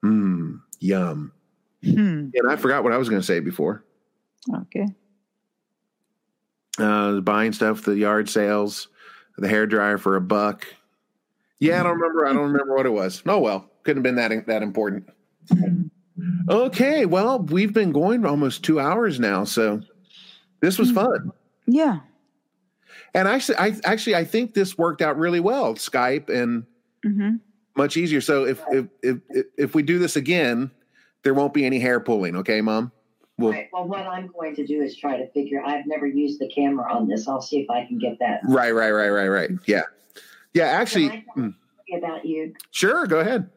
Mmm, 0.06 0.62
yum. 0.80 1.34
Hmm. 1.84 2.30
And 2.34 2.50
I 2.50 2.56
forgot 2.56 2.86
what 2.86 2.94
I 2.94 2.98
was 2.98 3.10
going 3.10 3.20
to 3.22 3.26
say 3.28 3.42
before. 3.42 3.84
Okay. 4.56 4.86
Uh, 6.78 7.22
buying 7.22 7.54
stuff, 7.54 7.84
the 7.84 7.96
yard 7.96 8.30
sales, 8.30 8.88
the 9.38 9.48
hair 9.48 9.66
dryer 9.66 9.98
for 9.98 10.16
a 10.16 10.22
buck. 10.22 10.68
Yeah, 11.60 11.80
I 11.80 11.84
don't 11.84 11.94
remember. 11.94 12.28
I 12.28 12.34
don't 12.34 12.52
remember 12.52 12.76
what 12.76 12.86
it 12.86 12.92
was. 12.92 13.24
Oh 13.26 13.40
well, 13.40 13.70
couldn't 13.84 14.04
have 14.06 14.16
been 14.16 14.16
that 14.16 14.46
that 14.48 14.62
important. 14.62 15.10
Okay, 16.50 17.06
well, 17.06 17.40
we've 17.40 17.74
been 17.74 17.92
going 17.92 18.26
almost 18.26 18.64
two 18.64 18.80
hours 18.80 19.20
now, 19.20 19.44
so 19.44 19.82
this 20.62 20.78
was 20.78 20.92
fun. 20.92 21.32
Yeah. 21.66 22.00
And 23.14 23.28
I, 23.28 23.42
I 23.58 23.76
actually 23.84 24.16
I 24.16 24.24
think 24.24 24.54
this 24.54 24.78
worked 24.78 25.02
out 25.02 25.18
really 25.18 25.40
well. 25.40 25.76
Skype 25.76 26.30
and 26.30 26.66
hmm 27.04 27.38
much 27.78 27.96
easier. 27.96 28.20
So 28.20 28.46
if 28.46 28.62
if 28.72 28.88
if 29.02 29.18
if 29.58 29.76
we 29.76 29.84
do 29.84 30.00
this 30.00 30.16
again, 30.16 30.72
there 31.24 31.34
won't 31.34 31.54
be 31.54 31.66
any 31.66 31.80
hair 31.80 32.00
pulling. 32.00 32.36
Okay, 32.38 32.60
Mom. 32.60 32.92
Well, 33.38 33.52
Right. 33.52 33.68
Well, 33.72 33.88
what 33.88 34.08
I'm 34.08 34.28
going 34.28 34.56
to 34.56 34.66
do 34.66 34.82
is 34.82 34.98
try 34.98 35.18
to 35.18 35.30
figure. 35.32 35.62
I've 35.64 35.86
never 35.86 36.08
used 36.08 36.40
the 36.40 36.50
camera 36.50 36.92
on 36.92 37.08
this. 37.08 37.28
I'll 37.28 37.42
see 37.42 37.60
if 37.60 37.70
I 37.70 37.86
can 37.86 38.00
get 38.00 38.18
that. 38.20 38.42
right, 38.48 38.72
right, 38.72 38.92
right, 38.92 39.10
right, 39.10 39.28
right. 39.28 39.52
Yeah, 39.66 39.84
yeah. 40.54 40.66
Actually, 40.66 41.10
Can 41.10 41.18
I 41.20 41.24
talk 41.24 41.38
mm, 41.38 41.98
about 41.98 42.26
you? 42.26 42.54
sure. 42.72 43.06
Go 43.06 43.20
ahead. 43.20 43.50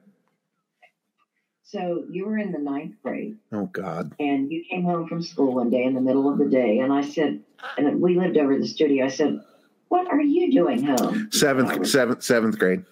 So 1.63 2.05
you 2.11 2.27
were 2.27 2.37
in 2.37 2.53
the 2.53 2.59
ninth 2.59 2.97
grade. 3.03 3.39
Oh 3.53 3.67
God. 3.67 4.13
and 4.19 4.51
you 4.51 4.65
came 4.69 4.83
home 4.83 5.07
from 5.09 5.23
school 5.23 5.55
one 5.55 5.71
day 5.71 5.85
in 5.85 5.95
the 5.95 6.01
middle 6.01 6.29
of 6.31 6.37
the 6.39 6.47
day, 6.49 6.81
and 6.81 6.93
I 6.93 7.03
said, 7.03 7.41
and 7.79 8.01
we 8.01 8.19
lived 8.19 8.37
over 8.37 8.59
the 8.59 8.67
studio. 8.67 9.05
I 9.05 9.09
said, 9.09 9.41
"What 9.89 10.09
are 10.09 10.21
you 10.21 10.51
doing 10.53 10.83
home?" 10.83 11.29
Seventh, 11.33 11.79
was, 11.79 11.93
seventh, 11.93 12.23
seventh 12.25 12.59
grade. 12.59 12.85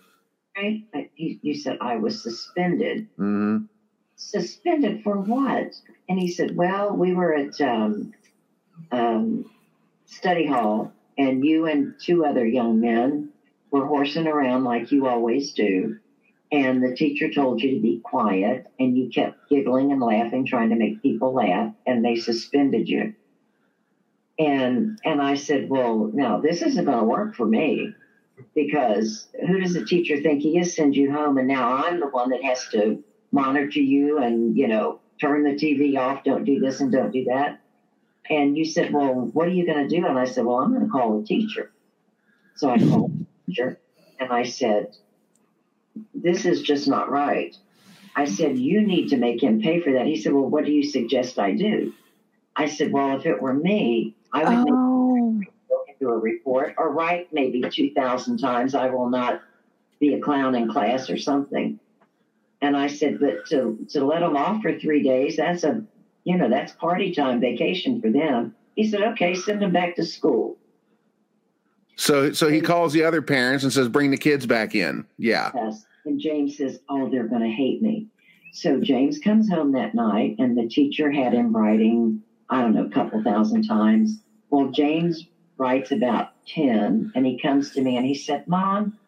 right? 0.56 0.84
You, 1.16 1.38
you 1.42 1.54
said 1.54 1.78
I 1.80 1.96
was 1.96 2.22
suspended. 2.22 3.08
hmm 3.16 3.58
Suspended 4.20 5.04
for 5.04 5.16
what? 5.16 5.80
And 6.08 6.18
he 6.18 6.26
said, 6.28 6.56
"Well, 6.56 6.96
we 6.96 7.14
were 7.14 7.34
at 7.34 7.60
um, 7.60 8.12
um, 8.90 9.48
study 10.06 10.44
hall, 10.44 10.92
and 11.16 11.44
you 11.44 11.66
and 11.66 11.94
two 12.00 12.24
other 12.24 12.44
young 12.44 12.80
men 12.80 13.30
were 13.70 13.86
horsing 13.86 14.26
around 14.26 14.64
like 14.64 14.90
you 14.90 15.06
always 15.06 15.52
do." 15.52 15.98
And 16.50 16.82
the 16.82 16.96
teacher 16.96 17.30
told 17.30 17.62
you 17.62 17.76
to 17.76 17.80
be 17.80 18.00
quiet, 18.00 18.66
and 18.80 18.98
you 18.98 19.08
kept 19.08 19.48
giggling 19.48 19.92
and 19.92 20.00
laughing, 20.00 20.44
trying 20.44 20.70
to 20.70 20.76
make 20.76 21.00
people 21.00 21.32
laugh, 21.32 21.72
and 21.86 22.04
they 22.04 22.16
suspended 22.16 22.88
you. 22.88 23.14
And 24.36 24.98
and 25.04 25.22
I 25.22 25.34
said, 25.34 25.70
well, 25.70 26.10
no, 26.12 26.40
this 26.40 26.62
isn't 26.62 26.84
going 26.84 26.98
to 26.98 27.04
work 27.04 27.36
for 27.36 27.46
me 27.46 27.94
because 28.54 29.28
who 29.46 29.60
does 29.60 29.74
the 29.74 29.84
teacher 29.84 30.20
think 30.20 30.42
he 30.42 30.58
is? 30.58 30.74
Send 30.74 30.96
you 30.96 31.12
home, 31.12 31.38
and 31.38 31.46
now 31.46 31.72
I'm 31.84 32.00
the 32.00 32.08
one 32.08 32.30
that 32.30 32.42
has 32.42 32.66
to 32.70 33.04
monitor 33.32 33.80
you 33.80 34.18
and 34.18 34.56
you 34.56 34.68
know 34.68 35.00
turn 35.20 35.44
the 35.44 35.50
TV 35.50 35.98
off, 35.98 36.24
don't 36.24 36.44
do 36.44 36.60
this 36.60 36.80
and 36.80 36.92
don't 36.92 37.10
do 37.10 37.24
that. 37.24 37.60
And 38.30 38.56
you 38.56 38.64
said, 38.64 38.92
well, 38.92 39.14
what 39.14 39.48
are 39.48 39.52
you 39.52 39.66
going 39.66 39.88
to 39.88 39.96
do? 39.96 40.06
And 40.06 40.18
I 40.18 40.26
said, 40.26 40.44
well, 40.44 40.58
I'm 40.58 40.72
going 40.72 40.84
to 40.84 40.90
call 40.90 41.18
the 41.18 41.26
teacher. 41.26 41.72
So 42.56 42.70
I 42.70 42.78
called 42.78 43.18
the 43.18 43.26
teacher, 43.46 43.80
and 44.20 44.30
I 44.32 44.42
said, 44.42 44.94
this 46.14 46.44
is 46.44 46.62
just 46.62 46.88
not 46.88 47.10
right. 47.10 47.56
I 48.14 48.24
said, 48.24 48.58
you 48.58 48.80
need 48.82 49.08
to 49.10 49.16
make 49.16 49.42
him 49.42 49.60
pay 49.60 49.80
for 49.80 49.92
that. 49.92 50.06
He 50.06 50.16
said, 50.16 50.32
well, 50.32 50.46
what 50.46 50.64
do 50.64 50.72
you 50.72 50.82
suggest 50.84 51.38
I 51.38 51.52
do? 51.52 51.92
I 52.56 52.66
said, 52.66 52.92
well, 52.92 53.16
if 53.16 53.26
it 53.26 53.40
were 53.40 53.54
me, 53.54 54.16
I 54.32 54.44
would 54.44 54.64
make 54.64 54.74
Oh. 54.74 55.40
go 55.68 55.84
into 55.88 56.12
a 56.12 56.18
report 56.18 56.74
or 56.78 56.90
write 56.92 57.32
maybe 57.32 57.62
2,000 57.62 58.38
times, 58.38 58.74
I 58.74 58.90
will 58.90 59.08
not 59.08 59.40
be 60.00 60.14
a 60.14 60.20
clown 60.20 60.54
in 60.54 60.70
class 60.70 61.08
or 61.08 61.16
something. 61.16 61.78
And 62.60 62.76
I 62.76 62.88
said, 62.88 63.20
but 63.20 63.46
to, 63.46 63.78
to 63.90 64.04
let 64.04 64.20
them 64.20 64.36
off 64.36 64.62
for 64.62 64.78
three 64.78 65.02
days, 65.02 65.36
that's 65.36 65.64
a, 65.64 65.84
you 66.24 66.36
know, 66.36 66.48
that's 66.48 66.72
party 66.72 67.14
time, 67.14 67.40
vacation 67.40 68.00
for 68.00 68.10
them. 68.10 68.54
He 68.74 68.88
said, 68.88 69.02
okay, 69.02 69.34
send 69.34 69.62
them 69.62 69.72
back 69.72 69.96
to 69.96 70.04
school. 70.04 70.56
So, 71.96 72.32
so 72.32 72.48
he 72.48 72.60
calls 72.60 72.92
the 72.92 73.04
other 73.04 73.22
parents 73.22 73.64
and 73.64 73.72
says, 73.72 73.88
"Bring 73.88 74.12
the 74.12 74.16
kids 74.16 74.46
back 74.46 74.76
in." 74.76 75.04
Yeah. 75.18 75.50
Yes. 75.52 75.84
And 76.04 76.20
James 76.20 76.56
says, 76.56 76.78
oh, 76.88 77.10
they're 77.10 77.26
going 77.26 77.42
to 77.42 77.50
hate 77.50 77.82
me. 77.82 78.06
So 78.52 78.80
James 78.80 79.18
comes 79.18 79.50
home 79.50 79.72
that 79.72 79.94
night 79.94 80.36
and 80.38 80.56
the 80.56 80.68
teacher 80.68 81.10
had 81.10 81.34
him 81.34 81.54
writing, 81.54 82.22
I 82.48 82.62
don't 82.62 82.74
know, 82.74 82.86
a 82.86 82.90
couple 82.90 83.22
thousand 83.22 83.66
times. 83.66 84.20
Well, 84.48 84.70
James 84.70 85.26
writes 85.58 85.92
about 85.92 86.32
10 86.46 87.12
and 87.14 87.26
he 87.26 87.38
comes 87.38 87.72
to 87.72 87.82
me 87.82 87.96
and 87.96 88.06
he 88.06 88.14
said, 88.14 88.48
Mom, 88.48 88.98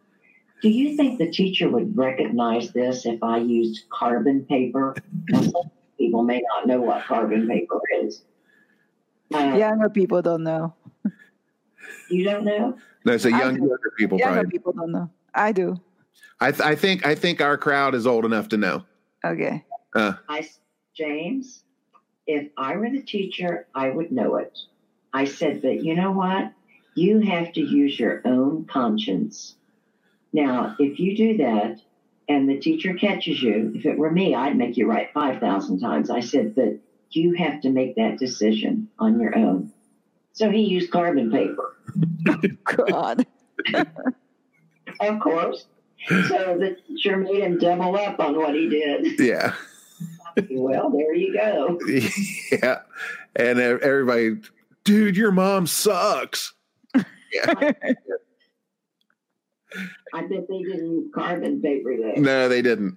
do 0.63 0.69
you 0.69 0.97
think 0.97 1.19
the 1.19 1.31
teacher 1.31 1.69
would 1.69 1.97
recognize 1.97 2.73
this 2.73 3.07
if 3.07 3.23
I 3.23 3.39
used 3.39 3.89
carbon 3.91 4.45
paper? 4.45 4.95
Some 5.33 5.53
people 5.99 6.23
may 6.23 6.43
not 6.55 6.67
know 6.67 6.81
what 6.81 7.05
carbon 7.05 7.49
paper 7.49 7.81
is. 8.03 8.23
Uh, 9.33 9.39
Younger 9.57 9.89
people 9.89 10.23
don't 10.23 10.43
know. 10.43 10.75
You 12.11 12.25
don't 12.25 12.45
know? 12.45 12.77
No, 13.05 13.17
so 13.17 13.29
I 13.33 13.39
young 13.39 13.55
do. 13.55 13.61
younger 13.61 13.93
people 13.97 14.19
Younger 14.19 14.35
probably. 14.41 14.51
people 14.51 14.73
don't 14.73 14.93
know. 14.93 15.11
I 15.35 15.53
do. 15.53 15.77
I, 16.41 16.51
th- 16.51 16.61
I 16.63 16.75
think 16.75 17.07
I 17.07 17.15
think 17.15 17.41
our 17.41 17.57
crowd 17.57 17.95
is 17.95 18.07
old 18.07 18.25
enough 18.25 18.49
to 18.51 18.57
know. 18.57 18.85
Okay. 19.25 19.65
Uh, 19.95 20.15
I, 20.29 20.41
s- 20.41 20.59
James, 20.95 21.65
if 22.27 22.49
I 22.57 22.77
were 22.77 22.91
the 22.91 23.03
teacher, 23.03 23.67
I 23.75 23.91
would 23.91 24.11
know 24.11 24.37
it. 24.37 24.59
I 25.13 25.25
said, 25.25 25.63
but 25.63 25.83
you 25.85 25.95
know 25.95 26.13
what? 26.13 26.53
You 26.95 27.21
have 27.21 27.53
to 27.55 27.61
use 27.61 27.99
your 27.99 28.23
own 28.25 28.65
conscience. 28.67 29.57
Now, 30.33 30.77
if 30.79 30.99
you 30.99 31.17
do 31.17 31.37
that 31.39 31.81
and 32.29 32.49
the 32.49 32.59
teacher 32.59 32.95
catches 32.95 33.43
you, 33.43 33.73
if 33.75 33.85
it 33.85 33.99
were 33.99 34.11
me, 34.11 34.35
I'd 34.35 34.57
make 34.57 34.77
you 34.77 34.87
write 34.87 35.13
5,000 35.13 35.81
times. 35.81 36.11
I 36.11 36.21
said, 36.21 36.55
but 36.55 36.79
you 37.11 37.35
have 37.35 37.61
to 37.63 37.71
make 37.71 37.97
that 37.97 38.19
decision 38.19 38.89
on 38.99 39.21
your 39.21 39.37
own. 39.37 39.73
So 40.33 40.51
he 40.51 40.61
used 40.61 40.91
carbon 40.91 41.31
paper, 41.31 41.77
God. 42.65 43.27
of 45.01 45.21
course. 45.21 45.67
So 46.09 46.57
the 46.59 46.77
teacher 46.87 47.17
made 47.17 47.43
him 47.43 47.59
double 47.59 47.97
up 47.97 48.21
on 48.21 48.37
what 48.37 48.55
he 48.55 48.69
did. 48.69 49.21
yeah, 49.21 49.55
well, 50.51 50.91
there 50.91 51.15
you 51.15 51.35
go. 51.35 51.79
yeah, 52.53 52.79
and 53.37 53.59
everybody, 53.59 54.37
dude, 54.85 55.17
your 55.17 55.33
mom 55.33 55.67
sucks. 55.67 56.55
Yeah, 56.95 57.73
I 60.15 60.23
bet 60.23 60.49
they 60.49 60.63
didn't 60.63 60.91
use 60.93 61.11
carbon 61.15 61.61
paper 61.63 61.97
though. 61.97 62.21
no, 62.21 62.49
they 62.49 62.63
didn't. 62.63 62.97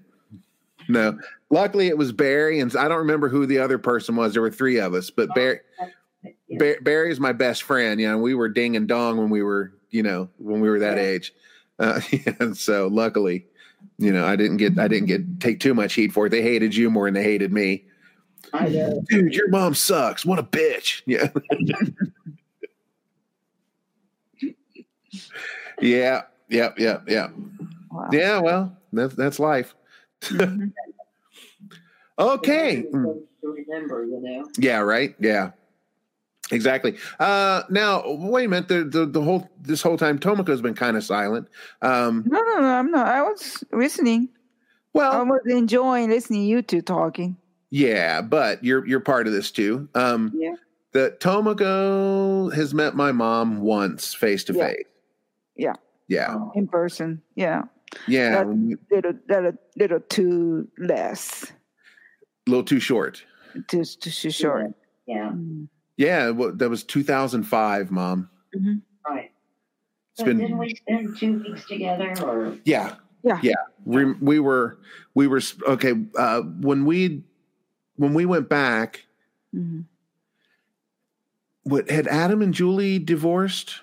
No, 0.90 1.18
luckily 1.50 1.88
it 1.88 1.98
was 1.98 2.12
Barry, 2.12 2.60
and 2.60 2.76
I 2.76 2.88
don't 2.90 2.98
remember 2.98 3.30
who 3.30 3.46
the 3.46 3.60
other 3.60 3.78
person 3.78 4.16
was. 4.16 4.34
There 4.34 4.42
were 4.42 4.52
three 4.52 4.80
of 4.80 4.94
us, 4.94 5.10
but 5.10 5.34
Barry, 5.34 5.60
Yeah. 6.48 6.58
Bar- 6.58 6.82
Barry 6.82 7.12
is 7.12 7.20
my 7.22 7.32
best 7.32 7.64
friend. 7.64 8.02
You 8.02 8.10
know, 8.10 8.18
we 8.18 8.34
were 8.36 8.50
ding 8.50 8.76
and 8.76 8.88
dong 8.88 9.18
when 9.18 9.30
we 9.30 9.42
were, 9.44 9.74
you 9.92 10.04
know, 10.04 10.30
when 10.38 10.60
we 10.60 10.70
were 10.70 10.80
that 10.80 10.98
Yeah. 10.98 11.04
age. 11.04 11.34
Uh, 11.80 12.02
and 12.40 12.58
so 12.58 12.88
luckily, 12.88 13.46
you 13.98 14.12
know, 14.12 14.26
I 14.26 14.36
didn't 14.36 14.58
get 14.58 14.78
I 14.78 14.88
didn't 14.90 15.08
get 15.08 15.40
take 15.40 15.60
too 15.62 15.74
much 15.74 15.94
heat 15.94 16.12
for 16.12 16.26
it. 16.26 16.30
They 16.32 16.42
hated 16.42 16.76
you 16.76 16.90
more 16.90 17.08
than 17.08 17.14
they 17.14 17.24
hated 17.24 17.54
me. 17.54 17.86
I 18.52 18.68
know. 18.68 19.04
Dude, 19.10 19.34
your 19.34 19.48
mom 19.50 19.74
sucks. 19.76 20.26
What 20.26 20.38
a 20.38 20.44
bitch. 20.44 21.02
Yeah. 21.06 21.30
yeah. 25.82 26.22
Yep. 26.54 26.80
Yep. 26.80 27.10
Yep. 27.10 27.32
Wow. 27.92 28.10
Yeah. 28.12 28.40
Well, 28.40 28.78
that's 28.94 29.16
that's 29.16 29.40
life. 29.40 29.76
Okay. 32.20 32.86
Remember, 33.42 34.06
you 34.06 34.20
know. 34.22 34.48
Yeah, 34.60 34.80
right. 34.80 35.16
Yeah. 35.20 35.52
Exactly. 36.52 36.96
Uh 37.20 37.64
now 37.70 38.04
wait 38.06 38.46
a 38.46 38.50
minute. 38.50 38.68
The 38.68 38.84
the, 38.84 39.06
the 39.08 39.22
whole 39.22 39.50
this 39.62 39.82
whole 39.82 39.98
time 39.98 40.20
Tomoko's 40.20 40.62
been 40.62 40.76
kind 40.76 40.96
of 40.96 41.04
silent. 41.04 41.48
Um 41.82 42.24
No, 42.28 42.40
no, 42.40 42.60
no, 42.60 42.68
I'm 42.68 42.92
not. 42.92 43.08
I 43.08 43.24
was 43.24 43.64
listening. 43.72 44.30
Well, 44.94 45.12
I 45.14 45.24
was 45.24 45.42
enjoying 45.48 46.10
listening 46.10 46.44
you 46.44 46.62
two 46.62 46.82
talking. 46.82 47.36
yeah, 47.72 48.22
but 48.22 48.64
you're 48.64 48.86
you're 48.86 49.00
part 49.00 49.26
of 49.26 49.34
this 49.34 49.50
too. 49.50 49.90
Um 49.96 50.32
Yeah. 50.36 50.54
that 50.92 51.20
Tomoko 51.20 52.54
has 52.54 52.74
met 52.76 52.96
my 52.96 53.12
mom 53.12 53.62
once 53.62 54.14
face 54.14 54.44
to 54.44 54.54
face. 54.54 54.86
Yeah. 55.56 55.74
Yeah. 56.14 56.38
in 56.56 56.68
person. 56.68 57.22
Yeah, 57.36 57.64
Yeah. 58.08 58.44
That- 58.44 58.48
little, 58.90 59.14
little, 59.30 59.54
little 59.76 60.00
too 60.02 60.68
less, 60.78 61.52
A 62.48 62.50
little 62.50 62.64
too 62.64 62.80
short. 62.80 63.24
Just 63.70 64.02
too 64.02 64.10
too 64.12 64.32
short. 64.32 64.74
Yeah. 65.08 65.32
Mm. 65.34 65.68
Yeah, 65.98 66.30
well, 66.32 66.52
that 66.54 66.70
was 66.70 66.84
2005, 66.84 67.92
mom. 67.92 68.30
Right. 69.08 69.32
It's 70.12 70.20
So 70.20 70.26
been 70.26 70.38
didn't 70.40 70.58
we 70.58 70.76
spend 70.76 71.18
two 71.18 71.40
weeks 71.44 71.66
together 71.68 72.14
or 72.24 72.58
yeah. 72.66 72.96
Yeah. 73.24 73.40
Yeah. 73.42 73.54
We, 73.86 74.12
we 74.14 74.40
were 74.40 74.78
we 75.16 75.28
were 75.28 75.42
okay, 75.68 75.94
uh 76.18 76.42
when 76.42 76.86
we 76.86 77.24
when 77.96 78.14
we 78.14 78.26
went 78.26 78.50
back 78.50 79.06
Mhm. 79.56 79.86
what 81.64 81.90
had 81.90 82.08
Adam 82.08 82.42
and 82.42 82.54
Julie 82.54 83.00
divorced? 83.00 83.82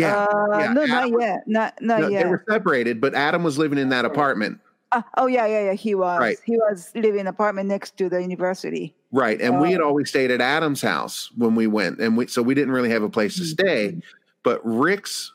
Yeah. 0.00 0.24
Uh, 0.24 0.58
yeah, 0.58 0.72
no, 0.72 0.82
Adam- 0.82 1.10
not 1.10 1.20
yet. 1.20 1.48
Not 1.48 1.74
not 1.82 2.00
No, 2.00 2.08
yet. 2.08 2.24
they 2.24 2.28
were 2.30 2.44
separated, 2.48 3.00
but 3.00 3.14
Adam 3.14 3.42
was 3.42 3.58
living 3.58 3.78
in 3.78 3.88
that 3.90 4.04
apartment. 4.04 4.60
Ah, 4.92 5.04
oh 5.16 5.26
yeah, 5.26 5.46
yeah, 5.46 5.64
yeah. 5.66 5.72
He 5.72 5.94
was. 5.94 6.20
Right. 6.20 6.38
He 6.44 6.56
was 6.56 6.90
living 6.94 7.14
in 7.14 7.20
an 7.20 7.26
apartment 7.26 7.68
next 7.68 7.96
to 7.98 8.08
the 8.08 8.20
university. 8.20 8.94
Right. 9.12 9.40
And 9.40 9.60
we 9.60 9.72
had 9.72 9.80
always 9.80 10.08
stayed 10.08 10.30
at 10.30 10.40
Adam's 10.40 10.80
house 10.82 11.30
when 11.36 11.54
we 11.54 11.66
went. 11.66 11.98
And 12.00 12.16
we 12.16 12.26
so 12.28 12.42
we 12.42 12.54
didn't 12.54 12.72
really 12.72 12.90
have 12.90 13.02
a 13.02 13.08
place 13.08 13.34
to 13.36 13.42
Mm-hmm. 13.42 13.66
stay. 13.66 14.00
But 14.42 14.60
Rick's 14.64 15.32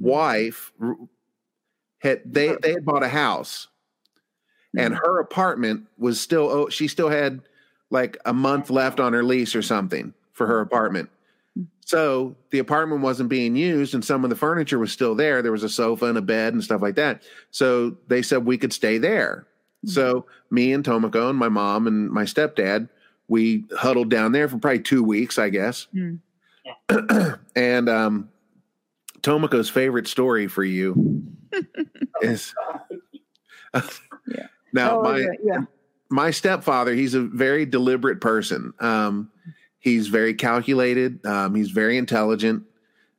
wife 0.00 0.72
had 1.98 2.22
they 2.24 2.56
they 2.62 2.72
had 2.72 2.84
bought 2.84 3.02
a 3.02 3.08
house 3.08 3.68
and 4.76 4.94
Mm-hmm. 4.94 5.04
her 5.04 5.20
apartment 5.20 5.86
was 5.98 6.18
still 6.20 6.48
oh 6.50 6.68
she 6.70 6.88
still 6.88 7.10
had 7.10 7.42
like 7.90 8.16
a 8.24 8.32
month 8.32 8.70
left 8.70 9.00
on 9.00 9.12
her 9.12 9.22
lease 9.22 9.54
or 9.54 9.60
something 9.62 10.14
for 10.32 10.46
her 10.46 10.60
apartment. 10.60 11.10
So 11.84 12.36
the 12.50 12.58
apartment 12.60 13.02
wasn't 13.02 13.28
being 13.28 13.56
used 13.56 13.94
and 13.94 14.04
some 14.04 14.24
of 14.24 14.30
the 14.30 14.36
furniture 14.36 14.78
was 14.78 14.92
still 14.92 15.14
there. 15.14 15.42
There 15.42 15.52
was 15.52 15.64
a 15.64 15.68
sofa 15.68 16.06
and 16.06 16.16
a 16.16 16.22
bed 16.22 16.54
and 16.54 16.62
stuff 16.62 16.80
like 16.80 16.94
that. 16.94 17.22
So 17.50 17.96
they 18.08 18.22
said 18.22 18.46
we 18.46 18.56
could 18.56 18.72
stay 18.72 18.98
there. 18.98 19.46
So 19.84 20.26
me 20.48 20.72
and 20.72 20.84
Tomoko 20.84 21.28
and 21.28 21.38
my 21.38 21.48
mom 21.48 21.88
and 21.88 22.08
my 22.08 22.22
stepdad, 22.22 22.88
we 23.26 23.64
huddled 23.76 24.10
down 24.10 24.30
there 24.30 24.48
for 24.48 24.58
probably 24.58 24.78
two 24.78 25.02
weeks, 25.02 25.38
I 25.38 25.48
guess. 25.48 25.88
Mm. 25.92 26.20
and 27.56 27.88
um, 27.88 28.28
Tomoko's 29.22 29.68
favorite 29.68 30.06
story 30.06 30.46
for 30.46 30.62
you 30.62 31.24
is 32.22 32.54
Yeah. 33.72 33.82
now 34.72 35.00
Oh, 35.00 35.02
my 35.02 35.18
yeah, 35.18 35.26
yeah. 35.44 35.58
my 36.10 36.30
stepfather. 36.30 36.94
He's 36.94 37.14
a 37.14 37.22
very 37.22 37.66
deliberate 37.66 38.20
person. 38.20 38.72
Um, 38.78 39.30
he's 39.82 40.08
very 40.08 40.32
calculated. 40.32 41.24
Um, 41.26 41.54
he's 41.54 41.70
very 41.70 41.98
intelligent. 41.98 42.62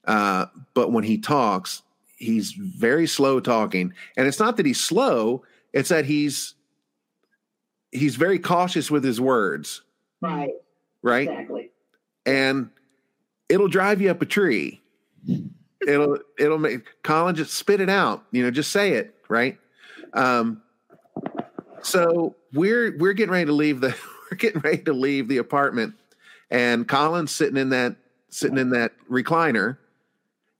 Uh, 0.05 0.47
but 0.73 0.91
when 0.91 1.03
he 1.03 1.19
talks, 1.19 1.83
he's 2.17 2.53
very 2.53 3.05
slow 3.05 3.39
talking, 3.39 3.93
and 4.17 4.27
it's 4.27 4.39
not 4.39 4.57
that 4.57 4.65
he's 4.65 4.81
slow; 4.81 5.43
it's 5.71 5.89
that 5.89 6.05
he's 6.05 6.55
he's 7.91 8.15
very 8.15 8.39
cautious 8.39 8.89
with 8.89 9.03
his 9.03 9.21
words, 9.21 9.83
right? 10.19 10.49
right? 11.03 11.29
Exactly. 11.29 11.69
and 12.25 12.69
it'll 13.49 13.67
drive 13.67 14.01
you 14.01 14.09
up 14.09 14.21
a 14.21 14.25
tree. 14.25 14.81
It'll 15.87 16.17
it'll 16.39 16.59
make 16.59 16.85
Colin 17.03 17.35
just 17.35 17.53
spit 17.53 17.79
it 17.79 17.89
out. 17.89 18.25
You 18.31 18.43
know, 18.43 18.51
just 18.51 18.71
say 18.71 18.93
it, 18.93 19.15
right? 19.29 19.57
Um, 20.13 20.61
so 21.81 22.35
we're 22.53 22.97
we're 22.97 23.13
getting 23.13 23.31
ready 23.31 23.45
to 23.45 23.53
leave 23.53 23.79
the 23.79 23.95
we're 24.31 24.37
getting 24.37 24.61
ready 24.61 24.83
to 24.83 24.93
leave 24.93 25.27
the 25.27 25.37
apartment, 25.37 25.93
and 26.53 26.87
Colin's 26.87 27.31
sitting 27.31 27.57
in 27.57 27.69
that 27.69 27.97
sitting 28.29 28.57
in 28.57 28.69
that 28.69 28.93
recliner, 29.11 29.77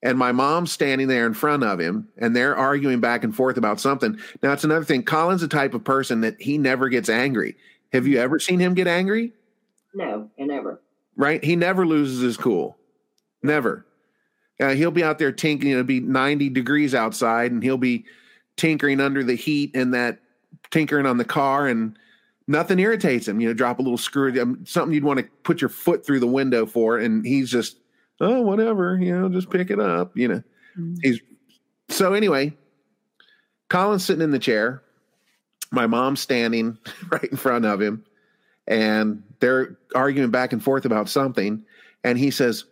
and 0.04 0.18
my 0.18 0.32
mom's 0.34 0.72
standing 0.72 1.08
there 1.08 1.26
in 1.26 1.34
front 1.34 1.64
of 1.64 1.80
him, 1.80 2.10
and 2.18 2.36
they're 2.36 2.56
arguing 2.56 3.00
back 3.00 3.24
and 3.24 3.34
forth 3.36 3.58
about 3.58 3.80
something. 3.80 4.20
Now, 4.42 4.52
it's 4.52 4.64
another 4.66 4.84
thing. 4.86 5.04
Colin's 5.04 5.42
the 5.42 5.48
type 5.48 5.74
of 5.74 5.84
person 5.84 6.22
that 6.22 6.42
he 6.42 6.58
never 6.58 6.90
gets 6.90 7.10
angry. 7.10 7.56
Have 7.94 8.06
you 8.08 8.20
ever 8.20 8.40
seen 8.40 8.60
him 8.60 8.74
get 8.74 8.88
angry? 8.88 9.32
No, 9.94 10.30
and 10.38 10.48
never. 10.48 10.82
right? 11.16 11.44
He 11.44 11.56
never 11.56 11.86
loses 11.86 12.20
his 12.20 12.38
cool. 12.38 12.76
Never. 13.44 13.86
Uh, 14.60 14.70
he'll 14.70 14.92
be 14.92 15.04
out 15.04 15.20
there 15.20 15.32
tinkering. 15.32 15.72
It'll 15.72 15.84
be 15.84 16.00
90 16.00 16.50
degrees 16.50 16.96
outside, 16.96 17.52
and 17.52 17.62
he'll 17.62 17.78
be 17.78 18.06
tinkering 18.58 19.00
under 19.00 19.24
the 19.24 19.36
heat 19.36 19.76
and 19.76 19.94
that 19.94 20.20
tinkering 20.72 21.06
on 21.06 21.18
the 21.18 21.26
car, 21.26 21.68
and 21.68 21.98
nothing 22.48 22.80
irritates 22.80 23.28
him. 23.28 23.40
You 23.40 23.48
know, 23.50 23.54
drop 23.54 23.80
a 23.80 23.82
little 23.82 23.98
screw, 23.98 24.40
um, 24.42 24.64
something 24.66 24.94
you'd 24.94 25.04
want 25.04 25.20
to 25.20 25.26
put 25.44 25.62
your 25.62 25.70
foot 25.70 26.06
through 26.06 26.20
the 26.20 26.28
window 26.28 26.66
for, 26.66 26.98
and 26.98 27.26
he's 27.26 27.50
just, 27.50 27.78
oh, 28.22 28.42
whatever, 28.42 28.98
you 29.02 29.18
know, 29.18 29.30
just 29.30 29.50
pick 29.50 29.70
it 29.72 29.80
up. 29.80 30.16
You 30.18 30.28
know, 30.30 30.44
Mm. 30.78 30.98
he's 31.04 31.20
so 31.90 32.14
anyway. 32.14 32.52
Colin's 33.70 34.04
sitting 34.06 34.22
in 34.24 34.32
the 34.32 34.40
chair. 34.40 34.82
My 35.72 35.88
mom's 35.88 36.20
standing 36.20 36.78
right 37.12 37.24
in 37.24 37.38
front 37.38 37.66
of 37.66 37.82
him, 37.82 38.04
and 38.68 39.24
they're 39.40 39.78
arguing 39.96 40.30
back 40.32 40.54
and 40.54 40.64
forth 40.64 40.86
about 40.86 41.10
something. 41.10 41.64
And 42.04 42.18
he 42.18 42.32
says, 42.32 42.66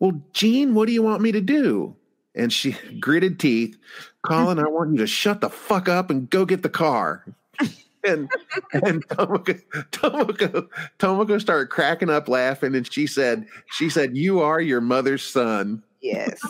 Well, 0.00 0.20
Gene, 0.32 0.74
what 0.74 0.86
do 0.86 0.92
you 0.92 1.02
want 1.02 1.22
me 1.22 1.32
to 1.32 1.40
do? 1.40 1.94
And 2.34 2.52
she 2.52 2.72
gritted 3.00 3.38
teeth, 3.40 3.76
Colin, 4.22 4.58
I 4.58 4.68
want 4.68 4.92
you 4.92 4.98
to 4.98 5.06
shut 5.06 5.40
the 5.40 5.50
fuck 5.50 5.88
up 5.88 6.10
and 6.10 6.28
go 6.30 6.44
get 6.44 6.62
the 6.62 6.68
car. 6.68 7.24
And 8.04 8.28
and 8.72 9.06
Tomoko, 9.08 9.60
Tomoko, 9.90 10.68
Tomoko 10.98 11.40
started 11.40 11.68
cracking 11.68 12.10
up 12.10 12.28
laughing, 12.28 12.74
and 12.74 12.90
she 12.90 13.06
said, 13.06 13.46
She 13.72 13.90
said, 13.90 14.16
You 14.16 14.40
are 14.40 14.60
your 14.60 14.80
mother's 14.80 15.22
son. 15.22 15.82
Yes. 16.00 16.40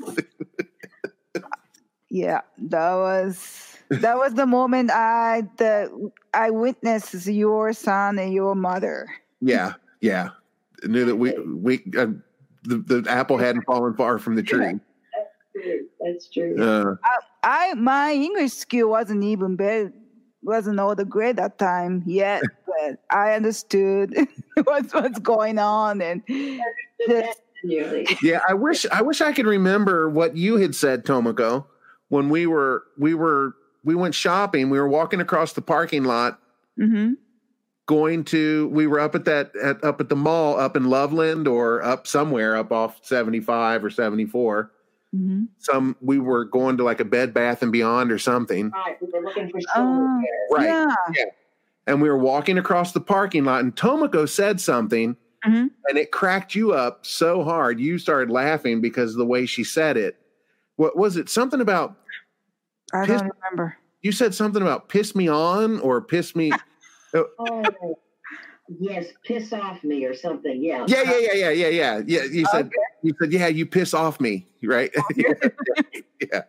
yeah, 2.10 2.40
that 2.58 2.94
was 2.94 3.76
that 3.90 4.16
was 4.16 4.34
the 4.34 4.46
moment 4.46 4.90
I 4.90 5.44
the 5.56 6.10
I 6.34 6.50
witnessed 6.50 7.26
your 7.26 7.72
son 7.72 8.18
and 8.18 8.32
your 8.32 8.54
mother. 8.54 9.08
Yeah, 9.40 9.74
yeah. 10.00 10.30
Knew 10.84 11.04
that 11.04 11.16
we 11.16 11.32
we 11.38 11.78
uh, 11.96 12.08
the, 12.64 12.78
the 12.78 13.06
apple 13.08 13.38
hadn't 13.38 13.62
fallen 13.62 13.94
far 13.94 14.18
from 14.18 14.36
the 14.36 14.42
tree. 14.42 14.78
That's 16.00 16.28
true. 16.28 16.56
Uh, 16.62 16.94
I 17.42 17.74
my 17.74 18.12
English 18.12 18.52
skill 18.52 18.90
wasn't 18.90 19.24
even 19.24 19.56
bad, 19.56 19.92
wasn't 20.42 20.80
all 20.80 20.94
the 20.94 21.04
great 21.04 21.36
that 21.36 21.58
time 21.58 22.02
yet, 22.06 22.42
but 22.66 23.00
I 23.10 23.32
understood 23.32 24.14
what's 24.64 24.94
what's 24.94 25.18
going 25.18 25.58
on 25.58 26.00
and 26.00 26.22
just, 27.06 27.40
yeah, 28.22 28.40
I 28.48 28.54
wish 28.54 28.86
I 28.90 29.02
wish 29.02 29.20
I 29.20 29.32
could 29.32 29.46
remember 29.46 30.08
what 30.08 30.36
you 30.36 30.56
had 30.56 30.74
said, 30.74 31.04
Tomoko, 31.04 31.66
when 32.08 32.28
we 32.28 32.46
were 32.46 32.84
we 32.98 33.14
were 33.14 33.54
we 33.84 33.94
went 33.94 34.14
shopping. 34.14 34.70
We 34.70 34.78
were 34.78 34.88
walking 34.88 35.20
across 35.20 35.52
the 35.52 35.62
parking 35.62 36.04
lot, 36.04 36.40
hmm 36.76 37.14
going 37.88 38.22
to 38.22 38.68
we 38.68 38.86
were 38.86 39.00
up 39.00 39.14
at 39.14 39.24
that 39.24 39.50
at, 39.56 39.82
up 39.82 39.98
at 39.98 40.10
the 40.10 40.14
mall 40.14 40.60
up 40.60 40.76
in 40.76 40.84
Loveland 40.84 41.48
or 41.48 41.82
up 41.82 42.06
somewhere 42.06 42.54
up 42.54 42.70
off 42.70 43.00
seventy 43.02 43.40
five 43.40 43.82
or 43.82 43.90
seventy 43.90 44.26
four. 44.26 44.70
Hmm 45.12 45.44
Some 45.58 45.96
we 46.00 46.18
were 46.18 46.44
going 46.44 46.76
to 46.78 46.84
like 46.84 47.00
a 47.00 47.04
Bed 47.04 47.32
Bath 47.32 47.62
and 47.62 47.72
Beyond 47.72 48.12
or 48.12 48.18
something. 48.18 48.70
Right. 48.70 48.96
We 49.00 49.08
were 49.12 49.24
looking 49.24 49.50
for 49.50 49.58
Uh. 49.74 50.20
Right. 50.50 50.66
Yeah. 50.68 51.24
and 51.86 52.02
we 52.02 52.08
were 52.08 52.18
walking 52.18 52.58
across 52.58 52.92
the 52.92 53.00
parking 53.00 53.44
lot 53.44 53.60
and 53.62 53.74
Tomoko 53.74 54.28
said 54.28 54.60
something 54.60 55.16
Mhm. 55.46 55.70
and 55.88 55.96
it 55.98 56.10
cracked 56.10 56.54
you 56.54 56.72
up 56.72 57.06
so 57.06 57.44
hard 57.44 57.78
you 57.80 57.96
started 57.98 58.28
laughing 58.30 58.80
because 58.80 59.12
of 59.12 59.18
the 59.18 59.24
way 59.26 59.46
she 59.46 59.62
said 59.64 59.96
it 59.96 60.18
what 60.76 60.96
was 60.96 61.16
it 61.16 61.28
something 61.28 61.60
about 61.60 61.94
I 62.92 63.06
don't 63.06 63.30
remember. 63.42 63.76
you 64.02 64.10
said 64.12 64.34
something 64.34 64.60
about 64.62 64.88
piss 64.88 65.14
me 65.14 65.28
on 65.28 65.78
or 65.80 66.00
piss 66.02 66.34
me 66.36 66.50
Oh, 67.14 67.98
yes. 68.80 69.06
Piss 69.24 69.52
off 69.52 69.82
me 69.84 70.04
or 70.04 70.14
something. 70.14 70.62
Yeah. 70.62 70.84
yeah 70.88 71.02
yeah 71.02 71.18
yeah 71.18 71.32
yeah 71.32 71.50
yeah 71.50 71.68
yeah 71.68 72.00
yeah 72.06 72.22
you 72.24 72.44
said 72.52 72.70
you 73.02 73.14
said 73.20 73.32
yeah 73.32 73.46
you 73.46 73.64
piss 73.66 73.94
off 73.94 74.20
me 74.20 74.46
right 74.62 74.90
yeah, 75.16 75.32
yeah. 76.20 76.42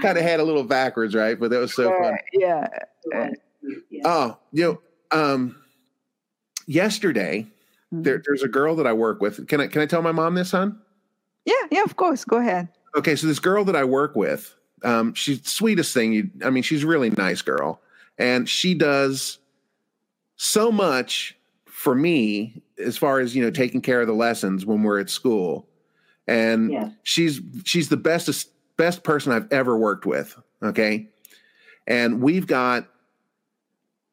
kind 0.00 0.18
of 0.18 0.24
had 0.24 0.40
a 0.40 0.44
little 0.44 0.64
backwards, 0.64 1.14
right? 1.14 1.38
But 1.38 1.50
that 1.50 1.58
was 1.58 1.74
so 1.74 1.90
fun. 1.90 2.16
yeah. 2.32 2.66
Uh, 3.14 3.28
Oh, 4.04 4.36
you 4.50 4.64
know, 5.12 5.16
um, 5.16 5.56
yesterday 6.66 7.46
there, 7.92 8.20
there's 8.26 8.42
a 8.42 8.48
girl 8.48 8.74
that 8.76 8.86
I 8.86 8.92
work 8.92 9.20
with. 9.20 9.46
Can 9.46 9.60
I 9.60 9.66
can 9.68 9.82
I 9.82 9.86
tell 9.86 10.02
my 10.02 10.12
mom 10.12 10.34
this, 10.34 10.50
son? 10.50 10.80
yeah, 11.44 11.54
yeah, 11.70 11.82
of 11.82 11.96
course. 11.96 12.24
Go 12.24 12.38
ahead. 12.38 12.68
Okay, 12.96 13.14
so 13.16 13.26
this 13.26 13.38
girl 13.38 13.64
that 13.64 13.76
I 13.76 13.84
work 13.84 14.16
with, 14.16 14.54
um, 14.82 15.14
she's 15.14 15.40
the 15.42 15.48
sweetest 15.50 15.94
thing. 15.94 16.12
You, 16.12 16.30
I 16.44 16.50
mean, 16.50 16.62
she's 16.62 16.82
a 16.82 16.86
really 16.86 17.10
nice 17.10 17.42
girl, 17.42 17.80
and 18.18 18.48
she 18.48 18.74
does 18.74 19.38
so 20.42 20.72
much 20.72 21.36
for 21.66 21.94
me 21.94 22.60
as 22.76 22.98
far 22.98 23.20
as 23.20 23.36
you 23.36 23.42
know 23.44 23.50
taking 23.50 23.80
care 23.80 24.00
of 24.00 24.08
the 24.08 24.12
lessons 24.12 24.66
when 24.66 24.82
we're 24.82 24.98
at 24.98 25.08
school. 25.08 25.68
And 26.26 26.72
Yeah. 26.72 26.90
she's 27.04 27.40
she's 27.64 27.88
the 27.88 27.96
best 27.96 28.50
best 28.76 29.04
person 29.04 29.32
I've 29.32 29.50
ever 29.52 29.78
worked 29.78 30.04
with. 30.04 30.36
Okay, 30.60 31.08
and 31.86 32.20
we've 32.20 32.46
got 32.48 32.88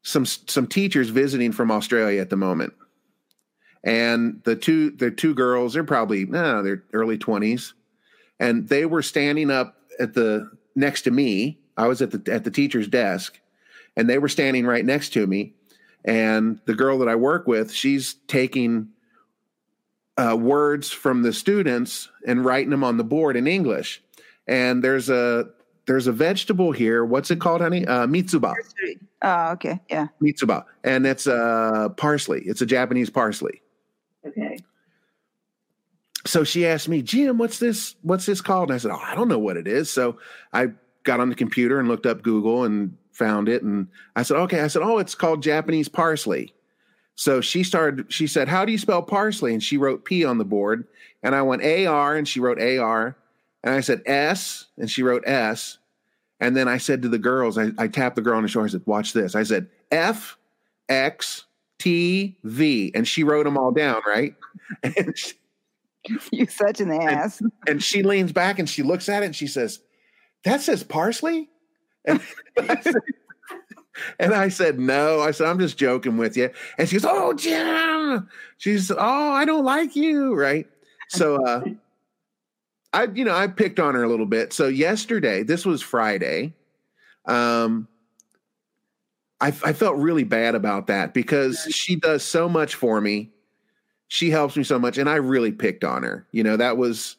some 0.03 0.25
some 0.25 0.67
teachers 0.67 1.09
visiting 1.09 1.51
from 1.51 1.71
Australia 1.71 2.21
at 2.21 2.29
the 2.29 2.37
moment, 2.37 2.73
and 3.83 4.39
the 4.43 4.55
two 4.55 4.91
the 4.91 5.09
two 5.09 5.33
girls 5.33 5.73
they're 5.73 5.83
probably 5.83 6.25
no 6.25 6.61
they're 6.61 6.83
early 6.93 7.17
twenties, 7.17 7.73
and 8.39 8.69
they 8.69 8.85
were 8.85 9.01
standing 9.01 9.49
up 9.49 9.77
at 9.99 10.13
the 10.13 10.49
next 10.75 11.01
to 11.03 11.11
me. 11.11 11.57
I 11.75 11.87
was 11.87 12.03
at 12.03 12.11
the 12.11 12.31
at 12.31 12.43
the 12.43 12.51
teacher's 12.51 12.87
desk, 12.87 13.39
and 13.97 14.07
they 14.07 14.19
were 14.19 14.29
standing 14.29 14.67
right 14.67 14.85
next 14.85 15.09
to 15.13 15.25
me. 15.25 15.55
And 16.05 16.59
the 16.65 16.73
girl 16.75 16.99
that 16.99 17.09
I 17.09 17.15
work 17.15 17.47
with, 17.47 17.73
she's 17.73 18.15
taking 18.27 18.89
uh, 20.17 20.35
words 20.35 20.91
from 20.91 21.23
the 21.23 21.33
students 21.33 22.09
and 22.25 22.43
writing 22.43 22.69
them 22.69 22.83
on 22.83 22.97
the 22.97 23.03
board 23.03 23.35
in 23.35 23.47
English. 23.47 24.01
And 24.47 24.83
there's 24.83 25.09
a 25.09 25.49
there's 25.85 26.07
a 26.07 26.11
vegetable 26.11 26.71
here. 26.71 27.03
What's 27.03 27.31
it 27.31 27.39
called, 27.39 27.61
honey? 27.61 27.85
Uh, 27.85 28.05
mitsuba. 28.05 28.53
Oh, 29.21 29.51
okay. 29.53 29.79
Yeah. 29.89 30.07
Mitsuba, 30.21 30.63
and 30.83 31.05
it's 31.05 31.27
uh, 31.27 31.89
parsley. 31.97 32.43
It's 32.45 32.61
a 32.61 32.65
Japanese 32.65 33.09
parsley. 33.09 33.61
Okay. 34.25 34.59
so 36.25 36.43
she 36.43 36.67
asked 36.67 36.89
me, 36.89 37.01
Jim, 37.01 37.37
what's 37.37 37.57
this? 37.59 37.95
What's 38.01 38.25
this 38.25 38.41
called? 38.41 38.69
And 38.69 38.75
I 38.75 38.77
said, 38.77 38.91
Oh, 38.91 39.01
I 39.01 39.15
don't 39.15 39.29
know 39.29 39.39
what 39.39 39.57
it 39.57 39.67
is. 39.67 39.89
So 39.89 40.17
I 40.53 40.71
got 41.03 41.19
on 41.19 41.29
the 41.29 41.35
computer 41.35 41.79
and 41.79 41.87
looked 41.87 42.05
up 42.05 42.21
Google 42.21 42.65
and 42.65 42.97
found 43.19 43.47
it. 43.49 43.61
And 43.61 43.87
I 44.15 44.23
said, 44.23 44.37
Okay. 44.37 44.61
I 44.61 44.67
said, 44.67 44.81
Oh, 44.81 44.97
it's 44.97 45.13
called 45.13 45.43
Japanese 45.43 45.87
parsley. 45.89 46.53
So 47.15 47.41
she 47.41 47.63
started, 47.63 48.11
she 48.11 48.25
said, 48.25 48.47
How 48.47 48.65
do 48.65 48.71
you 48.71 48.77
spell 48.79 49.03
parsley? 49.03 49.53
And 49.53 49.61
she 49.61 49.77
wrote 49.77 50.05
P 50.05 50.25
on 50.25 50.39
the 50.39 50.45
board. 50.45 50.87
And 51.21 51.35
I 51.35 51.41
went 51.43 51.63
AR 51.63 52.15
and 52.15 52.27
she 52.27 52.39
wrote 52.39 52.59
AR. 52.61 53.15
And 53.63 53.75
I 53.75 53.81
said 53.81 54.01
S 54.07 54.65
and 54.77 54.89
she 54.89 55.03
wrote 55.03 55.27
S. 55.27 55.77
And 56.39 56.55
then 56.55 56.69
I 56.69 56.77
said 56.77 57.01
to 57.01 57.09
the 57.09 57.17
girls, 57.19 57.57
I, 57.57 57.71
I 57.77 57.89
tapped 57.89 58.15
the 58.15 58.21
girl 58.21 58.37
on 58.37 58.43
the 58.43 58.49
shoulder. 58.49 58.67
I 58.67 58.71
said, 58.71 58.83
Watch 58.85 59.13
this. 59.13 59.35
I 59.35 59.43
said 59.43 59.67
F 59.91 60.37
X 60.87 61.43
T 61.77 62.37
V. 62.43 62.91
And 62.95 63.07
she 63.07 63.23
wrote 63.23 63.43
them 63.43 63.57
all 63.57 63.71
down, 63.71 64.01
right? 64.07 64.33
And 64.83 65.17
she, 65.17 65.33
You're 66.31 66.47
such 66.47 66.79
an 66.79 66.91
ass. 66.91 67.41
and 67.67 67.83
she 67.83 68.03
leans 68.03 68.31
back 68.31 68.59
and 68.59 68.69
she 68.69 68.83
looks 68.83 69.09
at 69.09 69.23
it 69.23 69.25
and 69.27 69.35
she 69.35 69.47
says, 69.47 69.79
That 70.45 70.61
says 70.61 70.83
parsley? 70.83 71.49
And 74.17 74.33
I 74.33 74.49
said, 74.49 74.75
said, 74.75 74.79
No. 74.79 75.21
I 75.21 75.31
said, 75.31 75.47
I'm 75.47 75.59
just 75.59 75.77
joking 75.77 76.17
with 76.17 76.37
you. 76.37 76.49
And 76.77 76.87
she 76.87 76.95
goes, 76.95 77.05
Oh, 77.05 77.33
Jim. 77.33 78.29
She's, 78.57 78.91
Oh, 78.91 78.97
I 78.97 79.45
don't 79.45 79.65
like 79.65 79.95
you. 79.95 80.33
Right. 80.35 80.67
So, 81.09 81.43
uh, 81.43 81.63
I, 82.93 83.05
you 83.13 83.23
know, 83.25 83.35
I 83.35 83.47
picked 83.47 83.79
on 83.79 83.95
her 83.95 84.03
a 84.03 84.07
little 84.07 84.25
bit. 84.25 84.53
So 84.53 84.67
yesterday, 84.67 85.43
this 85.43 85.65
was 85.65 85.81
Friday. 85.81 86.53
Um, 87.25 87.87
I, 89.41 89.47
I 89.47 89.73
felt 89.73 89.97
really 89.97 90.23
bad 90.23 90.55
about 90.55 90.87
that 90.87 91.13
because 91.13 91.59
she 91.71 91.95
does 91.95 92.23
so 92.23 92.49
much 92.49 92.75
for 92.75 92.99
me. 92.99 93.31
She 94.07 94.31
helps 94.31 94.57
me 94.57 94.63
so 94.63 94.79
much, 94.79 94.97
and 94.97 95.07
I 95.07 95.15
really 95.17 95.51
picked 95.51 95.83
on 95.83 96.01
her. 96.01 96.25
You 96.31 96.43
know, 96.43 96.57
that 96.57 96.77
was 96.77 97.15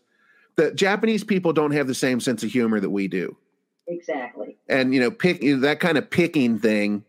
the 0.56 0.72
Japanese 0.72 1.22
people 1.22 1.52
don't 1.52 1.70
have 1.70 1.86
the 1.86 1.94
same 1.94 2.18
sense 2.18 2.42
of 2.42 2.50
humor 2.50 2.80
that 2.80 2.90
we 2.90 3.06
do, 3.06 3.36
Exactly. 3.90 4.56
and 4.68 4.94
you 4.94 5.00
know, 5.00 5.10
pick 5.10 5.40
that 5.40 5.80
kind 5.80 5.98
of 5.98 6.08
picking 6.08 6.58
thing. 6.58 7.04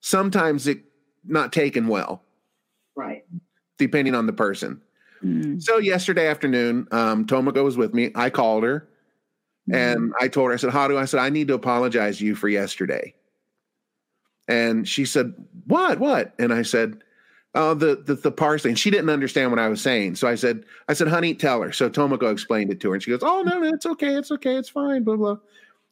Sometimes 0.00 0.66
it 0.66 0.78
not 1.24 1.52
taken 1.52 1.88
well, 1.88 2.22
Right. 2.94 3.24
depending 3.78 4.14
on 4.14 4.26
the 4.26 4.32
person. 4.32 4.80
Mm. 5.22 5.62
So 5.62 5.78
yesterday 5.78 6.26
afternoon, 6.28 6.86
um, 6.90 7.26
Tomoko 7.26 7.64
was 7.64 7.76
with 7.76 7.94
me. 7.94 8.10
I 8.14 8.30
called 8.30 8.64
her 8.64 8.88
and 9.72 10.12
I 10.20 10.28
told 10.28 10.48
her, 10.48 10.54
I 10.54 10.56
said, 10.56 10.70
How 10.70 10.86
do 10.88 10.96
I 10.98 11.04
said, 11.06 11.20
I 11.20 11.30
need 11.30 11.48
to 11.48 11.54
apologize 11.54 12.18
to 12.18 12.24
you 12.26 12.34
for 12.34 12.48
yesterday. 12.48 13.14
And 14.48 14.86
she 14.86 15.04
said, 15.04 15.34
What? 15.66 15.98
What? 15.98 16.34
And 16.38 16.52
I 16.52 16.62
said, 16.62 17.02
Oh, 17.54 17.72
the, 17.74 17.96
the 18.04 18.14
the 18.16 18.30
parsley. 18.30 18.70
And 18.70 18.78
she 18.78 18.90
didn't 18.90 19.08
understand 19.10 19.50
what 19.50 19.58
I 19.58 19.68
was 19.68 19.80
saying. 19.80 20.16
So 20.16 20.28
I 20.28 20.34
said, 20.34 20.64
I 20.88 20.92
said, 20.92 21.08
honey, 21.08 21.34
tell 21.34 21.62
her. 21.62 21.72
So 21.72 21.88
Tomoko 21.88 22.30
explained 22.30 22.70
it 22.70 22.80
to 22.80 22.88
her. 22.90 22.94
And 22.94 23.02
she 23.02 23.10
goes, 23.10 23.22
Oh, 23.22 23.42
no, 23.42 23.58
no, 23.58 23.68
it's 23.68 23.86
okay, 23.86 24.14
it's 24.14 24.30
okay, 24.30 24.56
it's 24.56 24.68
fine, 24.68 25.02
blah, 25.02 25.16
blah. 25.16 25.38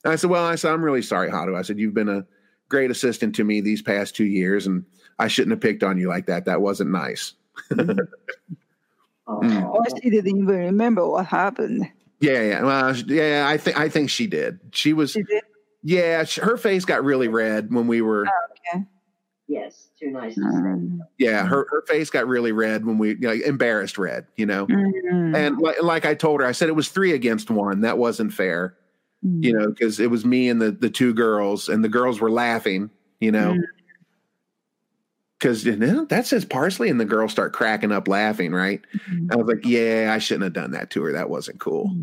And 0.05 0.13
I 0.13 0.17
said, 0.17 0.31
Well, 0.31 0.45
I 0.45 0.55
said, 0.57 0.73
I'm 0.73 0.85
really 0.85 1.03
sorry, 1.03 1.31
Haru. 1.31 1.57
I 1.57 1.63
said, 1.63 1.79
You've 1.79 1.95
been 1.95 2.09
a 2.09 2.25
great 2.69 2.91
assistant 2.91 3.35
to 3.37 3.45
me 3.45 3.61
these 3.61 3.83
past 3.83 4.15
two 4.15 4.25
years, 4.27 4.67
and 4.67 4.85
I 5.19 5.29
shouldn't 5.29 5.53
have 5.53 5.61
picked 5.61 5.83
on 5.83 5.99
you 5.99 6.09
like 6.09 6.27
that. 6.27 6.45
That 6.45 6.61
wasn't 6.61 6.91
nice. 6.91 7.35
Oh, 9.27 9.41
Mm. 9.43 9.71
Or 9.71 9.83
she 10.03 10.11
didn't 10.11 10.37
even 10.37 10.47
remember 10.47 11.09
what 11.09 11.25
happened. 11.25 11.91
Yeah, 12.21 12.43
yeah. 12.43 12.63
Well, 12.63 12.95
yeah, 13.07 13.47
I 13.49 13.57
think 13.57 13.79
I 13.79 13.89
think 13.89 14.11
she 14.11 14.27
did. 14.27 14.61
She 14.73 14.93
was 14.93 15.13
She 15.13 15.23
did? 15.23 15.43
yeah, 15.83 16.25
sh- 16.25 16.41
her 16.41 16.59
face 16.59 16.85
got 16.85 17.03
really 17.05 17.29
red 17.29 17.73
when 17.73 17.87
we 17.87 18.03
were 18.03 18.27
Okay. 18.75 18.85
yes. 19.49 19.89
Too 19.99 20.11
nice 20.11 20.35
to. 20.35 20.41
Mm. 20.43 20.99
yeah, 21.19 21.47
her 21.47 21.67
her 21.71 21.83
face 21.89 22.11
got 22.11 22.27
really 22.29 22.53
red 22.53 22.85
when 22.85 22.99
we 22.99 23.11
you 23.13 23.19
know, 23.21 23.31
embarrassed 23.33 23.97
red, 23.97 24.27
you 24.37 24.45
know. 24.45 24.67
Mm. 24.67 25.35
And 25.35 25.59
like, 25.59 25.83
like 25.83 26.05
I 26.05 26.13
told 26.15 26.43
her, 26.43 26.47
I 26.47 26.53
said 26.53 26.69
it 26.69 26.77
was 26.77 26.91
3 26.91 27.13
against 27.13 27.51
1. 27.51 27.81
That 27.81 27.97
wasn't 27.97 28.31
fair, 28.31 28.77
you 29.25 29.53
know, 29.59 29.73
cuz 29.73 29.99
it 30.01 30.11
was 30.11 30.25
me 30.25 30.49
and 30.51 30.61
the 30.61 30.71
the 30.71 30.91
two 30.91 31.15
girls 31.15 31.69
and 31.69 31.83
the 31.83 31.89
girls 31.89 32.21
were 32.21 32.31
laughing, 32.31 32.91
you 33.21 33.33
know. 33.33 33.59
Cuz 35.41 35.65
you 35.65 35.77
know, 35.77 36.05
that 36.07 36.27
says 36.27 36.45
parsley 36.45 36.89
and 36.91 37.01
the 37.01 37.05
girls 37.05 37.33
start 37.33 37.53
cracking 37.53 37.91
up 37.93 38.07
laughing, 38.09 38.53
right? 38.53 38.81
I 39.31 39.37
was 39.37 39.47
like, 39.47 39.65
"Yeah, 39.67 40.13
I 40.15 40.19
shouldn't 40.19 40.45
have 40.45 40.53
done 40.53 40.71
that 40.73 40.91
to 40.91 41.03
her. 41.05 41.13
That 41.13 41.29
wasn't 41.31 41.59
cool." 41.61 41.97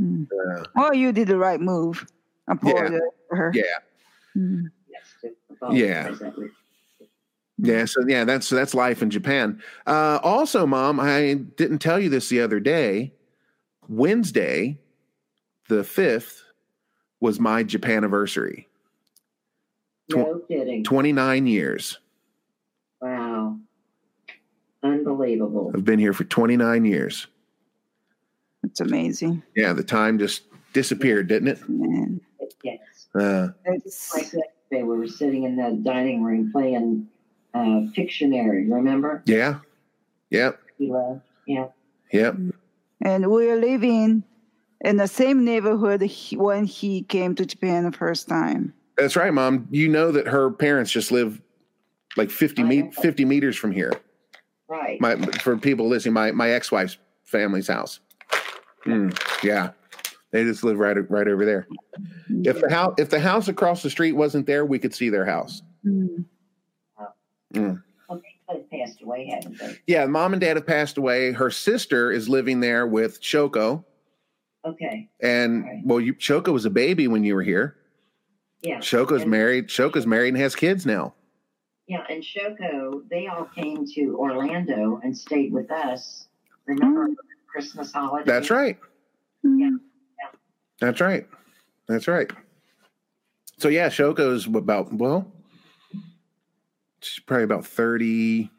Mm. 0.00 0.26
Uh, 0.32 0.64
Well, 0.74 0.94
you 0.94 1.12
did 1.12 1.28
the 1.28 1.36
right 1.36 1.60
move. 1.60 2.06
Apologize 2.48 3.00
for 3.28 3.36
her. 3.36 3.52
yeah. 3.54 3.62
Mm. 4.36 4.70
Yeah. 5.72 6.14
Yeah, 7.60 7.84
so 7.86 8.00
yeah, 8.06 8.24
that's 8.24 8.48
that's 8.48 8.72
life 8.72 9.02
in 9.02 9.10
Japan. 9.10 9.60
Uh, 9.84 10.20
also, 10.22 10.64
Mom, 10.64 11.00
I 11.00 11.34
didn't 11.56 11.80
tell 11.80 11.98
you 11.98 12.08
this 12.08 12.28
the 12.28 12.40
other 12.40 12.60
day. 12.60 13.12
Wednesday, 13.88 14.78
the 15.68 15.82
fifth, 15.82 16.44
was 17.20 17.40
my 17.40 17.62
Japan 17.62 17.98
anniversary. 17.98 18.68
No 20.10 20.40
kidding. 20.48 20.84
Twenty 20.84 21.12
nine 21.12 21.46
years. 21.46 21.98
Wow. 23.00 23.58
Unbelievable. 24.82 25.72
I've 25.74 25.84
been 25.84 25.98
here 25.98 26.12
for 26.12 26.24
twenty 26.24 26.56
nine 26.56 26.84
years. 26.84 27.26
It's 28.64 28.80
amazing. 28.80 29.42
Yeah, 29.54 29.72
the 29.72 29.84
time 29.84 30.18
just 30.18 30.44
disappeared, 30.72 31.28
didn't 31.28 31.48
it? 31.48 31.68
Man. 31.68 32.20
Yes. 32.62 32.78
Uh, 33.14 33.48
It's, 33.66 34.14
Like 34.14 34.30
that, 34.30 34.48
they 34.70 34.82
were 34.82 35.06
sitting 35.06 35.44
in 35.44 35.56
the 35.56 35.78
dining 35.82 36.22
room 36.22 36.50
playing 36.52 37.08
uh, 37.54 37.86
Pictionary. 37.96 38.70
Remember? 38.70 39.22
yeah, 39.26 39.58
yep, 40.30 40.60
He 40.78 40.90
loved. 40.90 41.22
Yeah. 41.46 41.68
yep. 42.12 42.36
and 43.02 43.30
we're 43.30 43.56
living 43.56 44.22
in 44.82 44.96
the 44.96 45.08
same 45.08 45.44
neighborhood 45.44 46.02
he, 46.02 46.36
when 46.36 46.64
he 46.64 47.02
came 47.02 47.34
to 47.34 47.46
Japan 47.46 47.84
the 47.84 47.92
first 47.92 48.28
time. 48.28 48.74
That's 48.96 49.16
right, 49.16 49.32
Mom. 49.32 49.68
You 49.70 49.88
know 49.88 50.10
that 50.12 50.26
her 50.26 50.50
parents 50.50 50.90
just 50.90 51.12
live 51.12 51.40
like 52.16 52.30
50, 52.30 52.62
I 52.62 52.64
me- 52.64 52.90
50 52.90 53.24
meters 53.24 53.56
from 53.56 53.72
here. 53.72 53.92
Right. 54.68 55.00
my 55.00 55.16
for 55.16 55.56
people 55.56 55.88
listening, 55.88 56.12
my 56.12 56.30
my 56.30 56.50
ex 56.50 56.70
wife's 56.70 56.98
family's 57.24 57.68
house. 57.68 58.00
Mm, 58.84 59.18
yeah, 59.42 59.70
they 60.30 60.44
just 60.44 60.62
live 60.62 60.78
right 60.78 60.96
right 61.10 61.26
over 61.26 61.46
there. 61.46 61.66
If 62.28 62.60
the 62.60 62.70
house 62.70 62.94
if 62.98 63.08
the 63.08 63.18
house 63.18 63.48
across 63.48 63.82
the 63.82 63.88
street 63.88 64.12
wasn't 64.12 64.46
there, 64.46 64.66
we 64.66 64.78
could 64.78 64.94
see 64.94 65.08
their 65.08 65.24
house. 65.24 65.62
Mm. 65.86 66.26
Mm. 67.54 67.82
well, 68.10 68.20
they 68.50 68.78
passed 68.78 69.00
away, 69.00 69.26
haven't 69.26 69.58
they? 69.58 69.78
Yeah, 69.86 70.04
mom 70.04 70.34
and 70.34 70.40
dad 70.42 70.56
have 70.56 70.66
passed 70.66 70.98
away. 70.98 71.32
Her 71.32 71.50
sister 71.50 72.12
is 72.12 72.28
living 72.28 72.60
there 72.60 72.86
with 72.86 73.22
Shoko, 73.22 73.84
Okay. 74.64 75.08
and 75.20 75.64
Right. 75.64 75.82
well, 75.84 76.00
you, 76.00 76.14
Shoko 76.14 76.52
was 76.52 76.64
a 76.64 76.70
baby 76.70 77.08
when 77.08 77.24
you 77.24 77.34
were 77.34 77.42
here. 77.42 77.76
Yeah. 78.62 78.78
Shoko's 78.78 79.22
And- 79.22 79.30
married. 79.30 79.68
Shoko's 79.68 80.06
married 80.06 80.28
and 80.30 80.36
has 80.38 80.54
kids 80.56 80.84
now. 80.84 81.14
Yeah, 81.86 82.04
and 82.10 82.22
Shoko, 82.22 83.08
they 83.08 83.28
all 83.28 83.46
came 83.46 83.86
to 83.94 84.16
Orlando 84.18 85.00
and 85.02 85.16
stayed 85.16 85.52
with 85.52 85.70
us. 85.70 86.28
Remember 86.66 87.08
Christmas 87.46 87.92
holiday? 87.92 88.24
That's 88.26 88.50
right. 88.50 88.78
Mm. 89.46 89.78
That's 90.80 91.00
right. 91.00 91.26
That's 91.88 92.06
right. 92.06 92.30
So 93.56 93.68
yeah, 93.68 93.88
Shoko's 93.88 94.46
about 94.46 94.92
well, 94.92 95.32
she's 97.00 97.20
probably 97.24 97.44
about 97.44 97.64
thirty. 97.66 98.50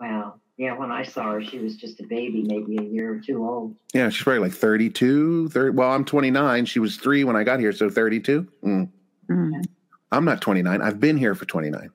Wow. 0.00 0.40
Yeah, 0.56 0.76
when 0.78 0.90
I 0.90 1.02
saw 1.02 1.32
her, 1.32 1.44
she 1.44 1.58
was 1.58 1.76
just 1.76 2.00
a 2.00 2.06
baby, 2.06 2.42
maybe 2.42 2.78
a 2.78 2.82
year 2.82 3.12
or 3.14 3.20
two 3.20 3.46
old. 3.46 3.74
Yeah, 3.92 4.08
she's 4.08 4.22
probably 4.22 4.40
like 4.40 4.52
32, 4.52 5.50
30. 5.50 5.76
Well, 5.76 5.90
I'm 5.92 6.04
29. 6.04 6.64
She 6.64 6.78
was 6.78 6.96
three 6.96 7.24
when 7.24 7.36
I 7.36 7.44
got 7.44 7.60
here, 7.60 7.72
so 7.72 7.90
32. 7.90 8.48
Mm. 8.64 8.88
Mm. 9.30 9.64
I'm 10.12 10.24
not 10.24 10.40
29. 10.40 10.80
I've 10.80 10.98
been 10.98 11.18
here 11.18 11.34
for 11.34 11.44
29. 11.44 11.90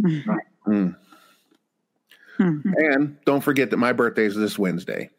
Mm. 0.00 0.24
Mm. 0.66 0.96
Mm. 2.38 2.62
And 2.78 3.16
don't 3.26 3.42
forget 3.42 3.70
that 3.70 3.76
my 3.76 3.92
birthday 3.92 4.24
is 4.24 4.36
this 4.36 4.58
Wednesday. 4.58 5.10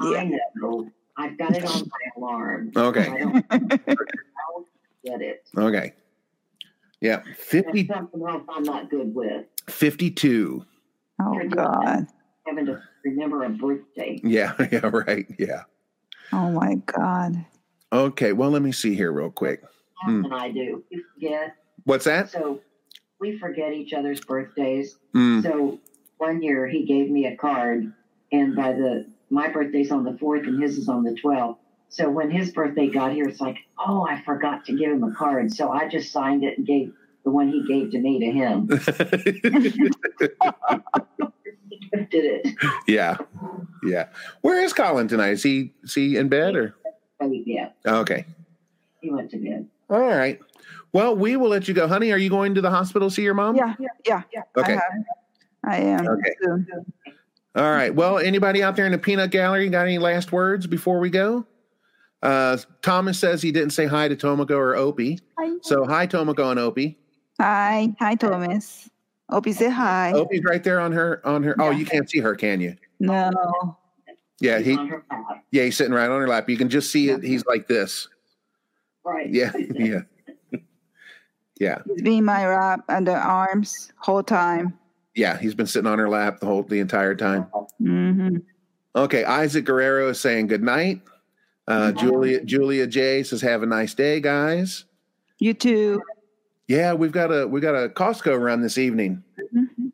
I 0.00 0.30
know. 0.54 0.88
I've 1.16 1.36
got 1.36 1.56
it 1.56 1.64
on 1.64 1.90
my 1.90 2.10
alarm. 2.16 2.70
Okay. 2.76 3.08
I 3.08 3.18
don't, 3.18 3.46
I 3.50 3.58
don't 3.58 4.66
get 5.04 5.20
it. 5.20 5.44
Okay. 5.56 5.92
Yeah, 7.00 7.22
That's 7.26 7.40
50, 7.40 7.86
something 7.88 8.22
else 8.28 8.42
I'm 8.48 8.62
not 8.62 8.90
good 8.90 9.12
with. 9.14 9.46
52. 9.68 10.64
Oh 11.20 11.48
God. 11.48 12.06
Having 12.48 12.66
to 12.66 12.82
remember 13.04 13.44
a 13.44 13.50
birthday. 13.50 14.20
Yeah, 14.22 14.54
yeah, 14.72 14.86
right. 14.86 15.26
Yeah. 15.38 15.64
Oh 16.32 16.50
my 16.50 16.76
God. 16.86 17.44
Okay, 17.92 18.32
well, 18.32 18.50
let 18.50 18.62
me 18.62 18.72
see 18.72 18.94
here 18.94 19.12
real 19.12 19.30
quick. 19.30 19.62
Hmm. 20.02 20.24
And 20.24 20.34
I 20.34 20.50
do. 20.50 20.84
You 20.90 21.04
forget. 21.14 21.56
What's 21.84 22.04
that? 22.04 22.30
So 22.30 22.60
we 23.20 23.38
forget 23.38 23.72
each 23.72 23.92
other's 23.92 24.20
birthdays. 24.20 24.96
Mm. 25.14 25.42
So 25.42 25.78
one 26.18 26.42
year 26.42 26.66
he 26.66 26.84
gave 26.84 27.10
me 27.10 27.26
a 27.26 27.36
card, 27.36 27.92
and 28.32 28.54
by 28.54 28.72
the 28.72 29.06
my 29.30 29.48
birthday's 29.48 29.90
on 29.90 30.04
the 30.04 30.16
fourth, 30.18 30.46
and 30.46 30.62
his 30.62 30.78
is 30.78 30.88
on 30.88 31.02
the 31.02 31.14
twelfth. 31.14 31.60
So 31.90 32.10
when 32.10 32.30
his 32.30 32.50
birthday 32.50 32.88
got 32.88 33.12
here, 33.12 33.26
it's 33.26 33.40
like, 33.40 33.58
oh, 33.78 34.06
I 34.08 34.22
forgot 34.22 34.66
to 34.66 34.76
give 34.76 34.92
him 34.92 35.02
a 35.04 35.14
card. 35.14 35.52
So 35.52 35.70
I 35.70 35.88
just 35.88 36.12
signed 36.12 36.44
it 36.44 36.58
and 36.58 36.66
gave 36.66 36.92
the 37.24 37.30
one 37.30 37.48
he 37.48 37.66
gave 37.66 37.90
to 37.92 37.98
me 37.98 38.20
to 38.20 38.30
him. 38.30 38.68
Did 42.10 42.46
it? 42.46 42.56
yeah. 42.86 43.16
Yeah. 43.82 44.08
Where 44.42 44.62
is 44.62 44.72
Colin 44.72 45.08
tonight? 45.08 45.30
Is 45.30 45.42
he 45.42 45.72
is 45.82 45.94
he 45.94 46.16
in 46.16 46.28
bed 46.28 46.56
or 46.56 46.74
yeah, 47.20 47.70
okay. 47.86 48.24
he 49.00 49.10
went 49.10 49.30
to 49.32 49.38
bed. 49.38 49.68
All 49.90 50.00
right. 50.00 50.38
Well, 50.92 51.16
we 51.16 51.36
will 51.36 51.48
let 51.48 51.68
you 51.68 51.74
go. 51.74 51.88
Honey, 51.88 52.12
are 52.12 52.18
you 52.18 52.30
going 52.30 52.54
to 52.54 52.60
the 52.60 52.70
hospital 52.70 53.08
to 53.08 53.14
see 53.14 53.22
your 53.22 53.34
mom? 53.34 53.56
Yeah, 53.56 53.74
yeah, 54.06 54.22
yeah. 54.32 54.42
Okay. 54.56 54.72
I, 54.72 54.76
have. 54.76 54.82
I 55.64 55.76
am. 55.78 56.08
Okay. 56.08 56.34
soon. 56.42 56.66
All 57.56 57.70
right. 57.70 57.94
Well, 57.94 58.18
anybody 58.18 58.62
out 58.62 58.76
there 58.76 58.86
in 58.86 58.92
the 58.92 58.98
peanut 58.98 59.30
gallery 59.30 59.68
got 59.68 59.86
any 59.86 59.98
last 59.98 60.32
words 60.32 60.66
before 60.66 61.00
we 61.00 61.10
go? 61.10 61.44
Uh, 62.22 62.56
Thomas 62.82 63.18
says 63.18 63.42
he 63.42 63.52
didn't 63.52 63.70
say 63.70 63.86
hi 63.86 64.08
to 64.08 64.16
Tomoko 64.16 64.56
or 64.56 64.76
Opie. 64.76 65.18
Hi. 65.38 65.56
So 65.62 65.84
hi, 65.84 66.06
Tomoko 66.06 66.50
and 66.50 66.60
Opie. 66.60 66.98
Hi, 67.40 67.94
hi, 67.98 68.14
Thomas. 68.14 68.88
Opie, 69.30 69.52
say 69.52 69.68
hi. 69.68 70.12
Opie's 70.12 70.42
right 70.44 70.62
there 70.64 70.80
on 70.80 70.92
her 70.92 71.20
on 71.26 71.42
her. 71.42 71.54
Oh, 71.58 71.70
you 71.70 71.84
can't 71.84 72.08
see 72.08 72.18
her, 72.20 72.34
can 72.34 72.60
you? 72.60 72.74
No. 73.00 73.76
Yeah, 74.40 74.58
He's 74.58 74.66
he 74.68 74.76
on 74.76 74.88
her 74.88 75.04
lap. 75.10 75.44
yeah 75.50 75.64
he's 75.64 75.76
sitting 75.76 75.92
right 75.92 76.08
on 76.08 76.20
her 76.20 76.28
lap. 76.28 76.48
You 76.48 76.56
can 76.56 76.68
just 76.68 76.90
see 76.92 77.10
it. 77.10 77.22
He's 77.24 77.44
like 77.46 77.66
this. 77.68 78.08
Right. 79.04 79.28
Yeah, 79.28 79.52
yeah, 79.74 80.00
yeah, 81.58 81.78
He's 81.86 82.02
been 82.02 82.24
my 82.24 82.46
wrap 82.46 82.80
under 82.88 83.12
arms 83.16 83.92
whole 83.98 84.22
time. 84.22 84.78
yeah. 85.14 85.36
He's 85.38 85.54
been 85.54 85.66
sitting 85.66 85.90
on 85.90 85.98
her 85.98 86.08
lap 86.08 86.38
the 86.40 86.46
whole 86.46 86.62
the 86.62 86.78
entire 86.78 87.14
time. 87.14 87.42
hmm 87.78 88.36
Okay, 88.94 89.24
Isaac 89.24 89.64
Guerrero 89.64 90.08
is 90.08 90.20
saying 90.20 90.46
good 90.46 90.62
night. 90.62 91.02
Uh, 91.66 91.92
Julia 91.92 92.42
Julia 92.44 92.86
J 92.86 93.22
says 93.22 93.40
have 93.42 93.62
a 93.62 93.66
nice 93.66 93.92
day, 93.94 94.20
guys. 94.20 94.84
You 95.38 95.52
too. 95.54 96.00
Yeah, 96.68 96.92
we've 96.92 97.12
got 97.12 97.30
a 97.32 97.46
we 97.48 97.60
got 97.60 97.74
a 97.74 97.88
Costco 97.88 98.38
run 98.40 98.60
this 98.60 98.78
evening. 98.78 99.24
Mhm. 99.54 99.90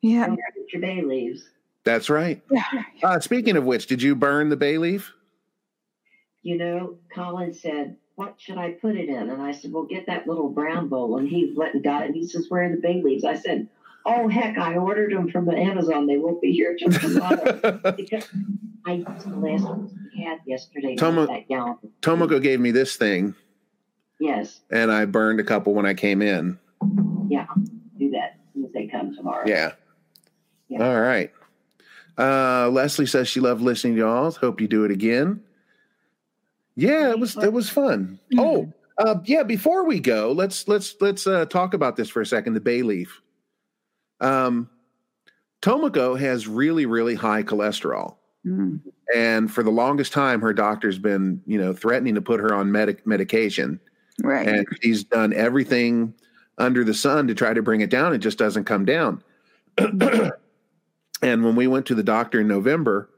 Yeah. 0.00 0.26
Don't 0.28 0.38
your 0.72 0.80
bay 0.80 1.02
leaves. 1.02 1.42
That's 1.84 2.08
right. 2.08 2.40
Yeah. 2.50 2.62
Uh, 3.02 3.20
speaking 3.20 3.56
of 3.56 3.64
which, 3.64 3.86
did 3.86 4.00
you 4.02 4.14
burn 4.14 4.48
the 4.48 4.56
bay 4.56 4.78
leaf? 4.78 5.12
You 6.42 6.56
know, 6.56 6.96
Colin 7.14 7.52
said, 7.52 7.96
"What 8.14 8.34
should 8.38 8.56
I 8.56 8.72
put 8.72 8.96
it 8.96 9.08
in?" 9.08 9.28
And 9.30 9.42
I 9.42 9.50
said, 9.52 9.72
"Well, 9.72 9.82
get 9.84 10.06
that 10.06 10.26
little 10.26 10.48
brown 10.48 10.88
bowl." 10.88 11.18
And 11.18 11.28
he 11.28 11.52
went 11.56 11.74
and 11.74 11.82
got 11.84 12.02
it. 12.02 12.06
And 12.06 12.14
he 12.14 12.26
says, 12.26 12.46
"Where 12.48 12.64
are 12.64 12.70
the 12.74 12.80
bay 12.80 13.02
leaves?" 13.02 13.24
I 13.24 13.34
said, 13.34 13.68
"Oh 14.06 14.28
heck, 14.28 14.56
I 14.58 14.76
ordered 14.76 15.12
them 15.12 15.28
from 15.30 15.44
the 15.46 15.56
Amazon. 15.56 16.06
They 16.06 16.18
won't 16.18 16.40
be 16.40 16.52
here 16.52 16.76
till 16.78 16.90
tomorrow." 16.92 17.80
because 17.96 18.28
I 18.86 18.92
used 18.92 19.28
the 19.28 19.36
last 19.36 19.64
ones 19.64 19.92
we 20.16 20.22
had 20.22 20.38
yesterday. 20.46 20.94
Tomo- 20.96 21.26
that 21.26 21.48
gallon. 21.48 21.76
Tomoko 22.00 22.40
gave 22.40 22.60
me 22.60 22.70
this 22.70 22.96
thing, 22.96 23.34
Yes, 24.20 24.60
and 24.70 24.92
I 24.92 25.06
burned 25.06 25.40
a 25.40 25.44
couple 25.44 25.74
when 25.74 25.86
I 25.86 25.94
came 25.94 26.20
in. 26.22 26.58
yeah, 27.28 27.46
do 27.98 28.10
that 28.10 28.38
as 28.64 28.70
they 28.72 28.86
come 28.86 29.14
tomorrow. 29.16 29.44
Yeah. 29.46 29.72
Yeah. 30.68 30.86
All 30.86 31.00
right. 31.00 31.32
Uh, 32.18 32.68
Leslie 32.70 33.06
says 33.06 33.28
she 33.28 33.40
loved 33.40 33.62
listening 33.62 33.94
to 33.94 34.00
y'all. 34.00 34.30
Hope 34.30 34.60
you 34.60 34.68
do 34.68 34.84
it 34.84 34.90
again. 34.90 35.42
Yeah, 36.76 37.10
it 37.10 37.18
was 37.18 37.36
it 37.36 37.52
was 37.52 37.68
fun. 37.70 38.18
Oh, 38.38 38.72
uh, 38.98 39.16
yeah. 39.24 39.42
Before 39.42 39.84
we 39.84 40.00
go, 40.00 40.32
let's 40.32 40.68
let's 40.68 40.94
let's 41.00 41.26
uh, 41.26 41.46
talk 41.46 41.74
about 41.74 41.96
this 41.96 42.08
for 42.10 42.20
a 42.20 42.26
second. 42.26 42.54
The 42.54 42.60
bay 42.60 42.82
leaf. 42.82 43.20
Um, 44.20 44.68
Tomoko 45.62 46.18
has 46.18 46.46
really 46.46 46.86
really 46.86 47.14
high 47.14 47.42
cholesterol, 47.42 48.16
Mm. 48.46 48.80
and 49.14 49.50
for 49.52 49.62
the 49.62 49.70
longest 49.70 50.12
time, 50.12 50.40
her 50.40 50.52
doctor's 50.54 50.98
been 50.98 51.42
you 51.46 51.58
know 51.58 51.72
threatening 51.72 52.14
to 52.14 52.22
put 52.22 52.40
her 52.40 52.54
on 52.54 52.70
medic 52.72 53.06
medication, 53.06 53.80
Right. 54.22 54.46
and 54.48 54.66
she's 54.82 55.04
done 55.04 55.32
everything 55.32 56.14
under 56.58 56.84
the 56.84 56.94
sun 56.94 57.26
to 57.28 57.34
try 57.34 57.54
to 57.54 57.62
bring 57.62 57.80
it 57.80 57.90
down. 57.90 58.12
It 58.12 58.18
just 58.18 58.38
doesn't 58.38 58.64
come 58.64 58.84
down. 58.84 59.22
and 59.78 61.44
when 61.44 61.56
we 61.56 61.66
went 61.66 61.86
to 61.86 61.94
the 61.94 62.02
doctor 62.02 62.40
in 62.40 62.48
November, 62.48 63.08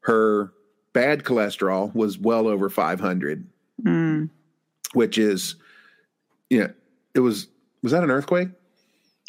her 0.00 0.52
bad 0.92 1.24
cholesterol 1.24 1.94
was 1.94 2.18
well 2.18 2.46
over 2.48 2.68
500, 2.70 3.46
Mm. 3.84 4.30
which 4.94 5.18
is, 5.18 5.56
you 6.48 6.60
know, 6.60 6.72
it 7.14 7.20
was, 7.20 7.48
was 7.82 7.92
that 7.92 8.02
an 8.04 8.10
earthquake? 8.10 8.48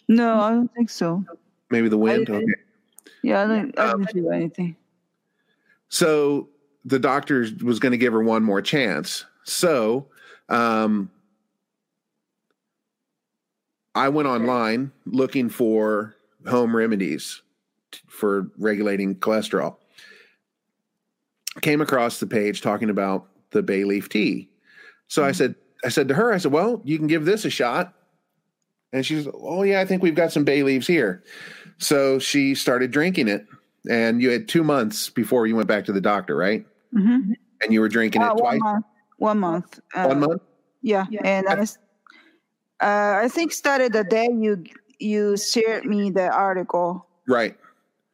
No, 0.08 0.40
I 0.40 0.52
don't 0.52 0.74
think 0.74 0.90
so. 0.90 1.24
Maybe 1.70 1.90
the 1.90 1.98
wind? 1.98 2.30
Okay. 2.30 2.46
Yeah, 3.24 3.44
I 3.44 3.48
didn't, 3.48 3.80
I 3.80 3.90
Um, 3.92 4.04
didn't 4.06 4.14
feel 4.14 4.32
anything. 4.32 4.76
So 5.90 6.48
the 6.86 7.00
doctor 7.00 7.46
was 7.64 7.80
going 7.80 7.92
to 7.92 7.98
give 7.98 8.14
her 8.14 8.22
one 8.24 8.44
more 8.44 8.62
chance. 8.62 9.26
So 9.44 10.08
um, 10.50 11.12
I 13.96 14.10
went 14.10 14.28
online 14.28 14.92
looking 15.06 15.50
for 15.50 16.16
home 16.48 16.76
remedies 16.76 17.42
t- 17.92 18.00
for 18.08 18.52
regulating 18.58 19.16
cholesterol. 19.16 19.78
Came 21.62 21.82
across 21.82 22.20
the 22.20 22.28
page 22.28 22.62
talking 22.62 22.90
about 22.90 23.28
the 23.52 23.64
bay 23.64 23.84
leaf 23.84 24.10
tea. 24.10 24.50
So 25.08 25.24
I 25.24 25.32
said, 25.32 25.56
I 25.84 25.90
said 25.90 26.08
to 26.10 26.14
her, 26.14 26.32
I 26.32 26.38
said, 26.38 26.52
well, 26.52 26.82
you 26.84 26.98
can 26.98 27.08
give 27.08 27.26
this 27.26 27.46
a 27.46 27.50
shot. 27.50 27.94
And 28.94 29.06
she's, 29.06 29.28
oh 29.34 29.64
yeah, 29.64 29.82
I 29.82 29.86
think 29.86 30.04
we've 30.04 30.16
got 30.16 30.32
some 30.32 30.44
bay 30.44 30.64
leaves 30.64 30.88
here. 30.88 31.24
So 31.80 32.20
she 32.20 32.56
started 32.56 32.92
drinking 32.92 33.28
it 33.28 33.46
and 33.90 34.22
you 34.22 34.30
had 34.30 34.48
two 34.48 34.64
months 34.64 35.10
before 35.10 35.48
you 35.48 35.56
went 35.56 35.68
back 35.68 35.86
to 35.86 35.94
the 35.94 36.02
doctor, 36.02 36.36
right? 36.36 36.66
Mm-hmm. 36.94 37.34
And 37.62 37.74
you 37.74 37.82
were 37.82 37.90
drinking 37.90 38.22
it 38.22 38.38
twice, 38.38 38.60
month. 38.60 38.86
One 39.18 39.40
month. 39.40 39.80
Uh, 39.94 40.06
one 40.06 40.20
month. 40.20 40.42
Yeah, 40.82 41.06
and 41.24 41.48
I, 41.48 41.54
s- 41.60 41.78
uh, 42.82 43.20
I 43.24 43.28
think 43.30 43.52
started 43.52 43.94
the 43.94 44.04
day 44.04 44.28
you 44.32 44.64
you 45.00 45.38
shared 45.38 45.86
me 45.86 46.12
the 46.12 46.30
article, 46.32 47.08
Right. 47.28 47.58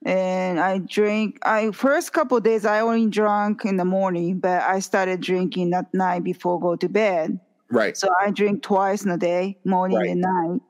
and 0.05 0.59
I 0.59 0.79
drink. 0.79 1.39
I 1.43 1.71
first 1.71 2.13
couple 2.13 2.39
days 2.39 2.65
I 2.65 2.79
only 2.79 3.07
drank 3.09 3.65
in 3.65 3.77
the 3.77 3.85
morning, 3.85 4.39
but 4.39 4.61
I 4.63 4.79
started 4.79 5.19
drinking 5.21 5.73
at 5.73 5.93
night 5.93 6.23
before 6.23 6.59
go 6.59 6.75
to 6.75 6.89
bed. 6.89 7.39
Right. 7.69 7.97
So 7.97 8.07
I 8.21 8.31
drink 8.31 8.63
twice 8.63 9.03
in 9.03 9.11
a 9.11 9.17
day, 9.17 9.57
morning 9.65 9.97
Right. 9.97 10.09
and 10.09 10.21
night. 10.21 10.61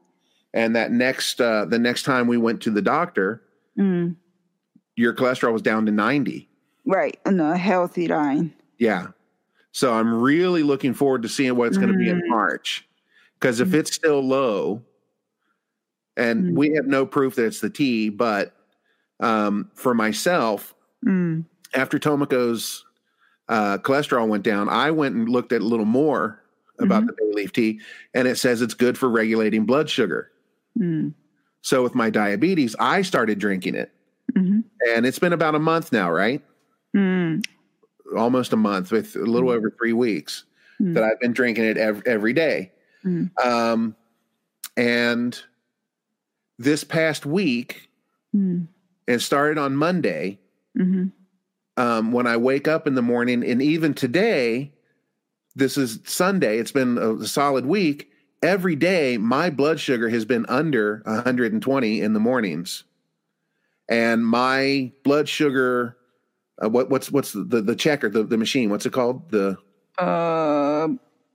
And 0.53 0.76
that 0.76 0.91
next, 0.91 1.41
uh, 1.41 1.65
the 1.65 1.80
next 1.80 2.03
time 2.03 2.27
we 2.27 2.38
went 2.38 2.61
to 2.61 2.72
the 2.72 2.81
doctor, 2.81 3.41
Mm, 3.77 4.15
your 4.95 5.14
cholesterol 5.14 5.51
was 5.53 5.61
down 5.64 5.85
to 5.88 5.91
90. 5.91 6.47
right, 6.85 7.18
in 7.26 7.39
a 7.39 7.57
healthy 7.57 8.07
line. 8.07 8.53
Yeah. 8.77 9.07
So 9.74 9.91
I'm 9.91 10.14
really 10.22 10.64
looking 10.64 10.94
forward 10.94 11.24
to 11.24 11.30
seeing 11.30 11.56
what 11.56 11.68
it's 11.68 11.78
going 11.78 11.91
to 11.91 11.98
be 11.98 12.08
in 12.10 12.18
Mm. 12.20 12.30
March. 12.30 12.88
Because 13.40 13.60
if 13.60 13.74
it's 13.74 13.94
still 13.94 14.22
low, 14.22 14.82
and 16.16 16.45
Mm. 16.45 16.56
we 16.56 16.72
have 16.76 16.86
no 16.86 17.06
proof 17.06 17.36
that 17.36 17.45
it's 17.48 17.60
the 17.60 17.70
tea, 17.72 18.10
but 18.10 18.56
um, 19.20 19.70
for 19.74 19.94
myself, 19.94 20.74
Mm, 21.06 21.44
after 21.74 22.00
Tomoko's 22.00 22.86
uh, 23.50 23.78
cholesterol 23.80 24.28
went 24.30 24.44
down, 24.44 24.70
I 24.70 24.90
went 24.91 25.16
and 25.16 25.28
looked 25.28 25.52
at 25.52 25.62
a 25.62 25.66
little 25.66 25.86
more 25.86 26.41
about 26.80 27.04
Mhm. 27.04 27.08
the 27.08 27.14
bay 27.14 27.32
leaf 27.34 27.52
tea, 27.52 27.82
and 28.14 28.26
it 28.28 28.38
says 28.38 28.62
it's 28.62 28.74
good 28.74 28.98
for 28.98 29.10
regulating 29.10 29.66
blood 29.66 29.90
sugar. 29.90 30.32
mm, 30.80 31.14
So 31.62 31.84
with 31.84 31.94
my 31.95 32.10
diabetes, 32.10 32.76
I 32.80 33.02
started 33.02 33.40
drinking 33.40 33.76
it, 33.76 33.91
mhm, 34.34 34.64
and 34.88 35.06
it's 35.06 35.20
been 35.20 35.34
about 35.34 35.56
a 35.56 35.60
month 35.60 35.91
now, 35.91 36.10
right? 36.12 36.41
Almost 38.16 38.54
a 38.54 38.58
month, 38.58 38.92
with 38.92 39.16
a 39.16 39.20
little 39.20 39.50
Mm. 39.50 39.56
over 39.56 39.70
three 39.72 39.94
weeks 39.94 40.46
Mm. 40.82 40.94
that 40.96 41.04
I've 41.04 41.20
been 41.20 41.34
drinking 41.34 41.66
it 41.66 41.78
every, 41.78 42.04
every 42.06 42.34
day. 42.34 42.72
Mm. 43.06 43.30
Um, 43.44 43.96
and 44.78 45.40
this 46.58 46.84
past 46.84 47.26
week, 47.26 47.90
Mm. 48.36 48.68
it 49.08 49.20
started 49.20 49.58
on 49.58 49.76
Monday. 49.76 50.40
Mhm. 50.78 51.12
Um, 51.78 52.12
when 52.12 52.28
I 52.28 52.38
wake 52.38 52.68
up 52.68 52.88
in 52.88 52.96
the 52.96 53.02
morning, 53.02 53.44
and 53.44 53.62
even 53.62 53.94
today, 53.94 54.72
this 55.56 55.78
is 55.78 56.00
Sunday. 56.06 56.58
It's 56.60 56.72
been 56.72 56.98
a 56.98 57.26
solid 57.28 57.66
week. 57.66 58.12
Every 58.42 58.76
day, 58.76 59.18
my 59.18 59.50
blood 59.50 59.80
sugar 59.80 60.10
has 60.10 60.26
been 60.26 60.46
under 60.48 61.02
120 61.06 62.02
in 62.02 62.14
the 62.14 62.20
mornings, 62.20 62.84
and 63.88 64.26
my 64.26 64.92
blood 65.04 65.30
sugar. 65.30 65.98
Uh, 66.62 66.70
what, 66.70 66.90
what's 66.90 67.12
what's 67.12 67.32
the, 67.34 67.62
the 67.62 67.76
checker 67.76 68.10
the, 68.10 68.24
the 68.24 68.38
machine? 68.38 68.70
What's 68.70 68.86
it 68.86 68.94
called? 68.94 69.30
The 69.32 69.58
Uh, 69.98 70.88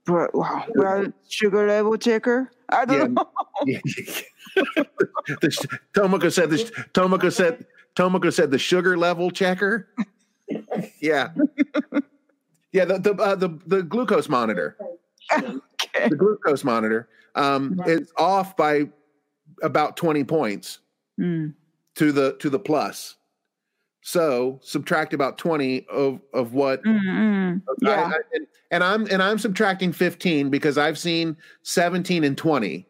blood 0.05 1.13
sugar 1.27 1.67
level 1.67 1.97
checker. 1.97 2.51
I 2.69 2.85
don't 2.85 2.97
Yeah. 2.97 3.07
know. 3.07 3.81
the, 5.41 5.67
Tomoko 5.93 6.31
said 6.31 6.49
this. 6.49 6.71
Tomoko 6.93 7.31
said 7.31 7.65
Tomoko 7.95 8.31
said 8.33 8.51
the 8.51 8.57
sugar 8.59 8.97
level 8.97 9.29
checker. 9.31 9.89
Yeah, 11.01 11.29
yeah. 12.71 12.85
The 12.85 12.99
the 12.99 13.13
uh, 13.15 13.35
the, 13.35 13.49
the 13.67 13.83
glucose 13.83 14.29
monitor. 14.29 14.77
Okay. 15.31 16.09
The 16.09 16.15
glucose 16.15 16.63
monitor 16.63 17.09
um, 17.35 17.79
is 17.85 18.11
off 18.17 18.55
by 18.57 18.89
about 19.61 19.97
twenty 19.97 20.23
points 20.23 20.79
Mm. 21.19 21.53
to 21.95 22.11
the 22.13 22.37
to 22.39 22.49
the 22.49 22.59
plus. 22.59 23.15
So 24.09 24.59
subtract 24.63 25.13
about 25.13 25.37
twenty 25.37 25.85
of 25.87 26.19
of 26.33 26.53
what 26.53 26.83
Mm, 26.83 26.99
mm. 26.99 27.61
I- 27.69 27.73
Yeah. 27.87 28.11
I- 28.15 28.35
and, 28.35 28.47
and 28.71 28.83
I'm 28.83 29.05
and 29.11 29.21
I'm 29.21 29.37
subtracting 29.37 29.91
15 29.93 30.49
because 30.49 30.79
I've 30.79 30.97
seen 30.97 31.37
17 31.61 32.23
and 32.23 32.35
20. 32.35 32.87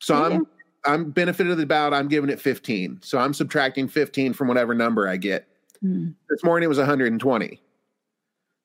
So 0.00 0.14
Yeah. 0.18 0.22
I'm 0.36 0.46
I'm 0.84 1.10
benefit 1.12 1.46
of 1.46 1.56
the 1.56 1.64
doubt. 1.64 1.94
I'm 1.94 2.08
giving 2.08 2.28
it 2.28 2.38
15. 2.38 2.98
So 3.02 3.18
I'm 3.18 3.32
subtracting 3.32 3.88
15 3.88 4.34
from 4.34 4.48
whatever 4.48 4.74
number 4.74 5.08
I 5.08 5.16
get. 5.16 5.48
Mm. 5.82 6.14
This 6.28 6.44
morning 6.44 6.66
it 6.66 6.68
was 6.68 6.78
120. 6.78 7.62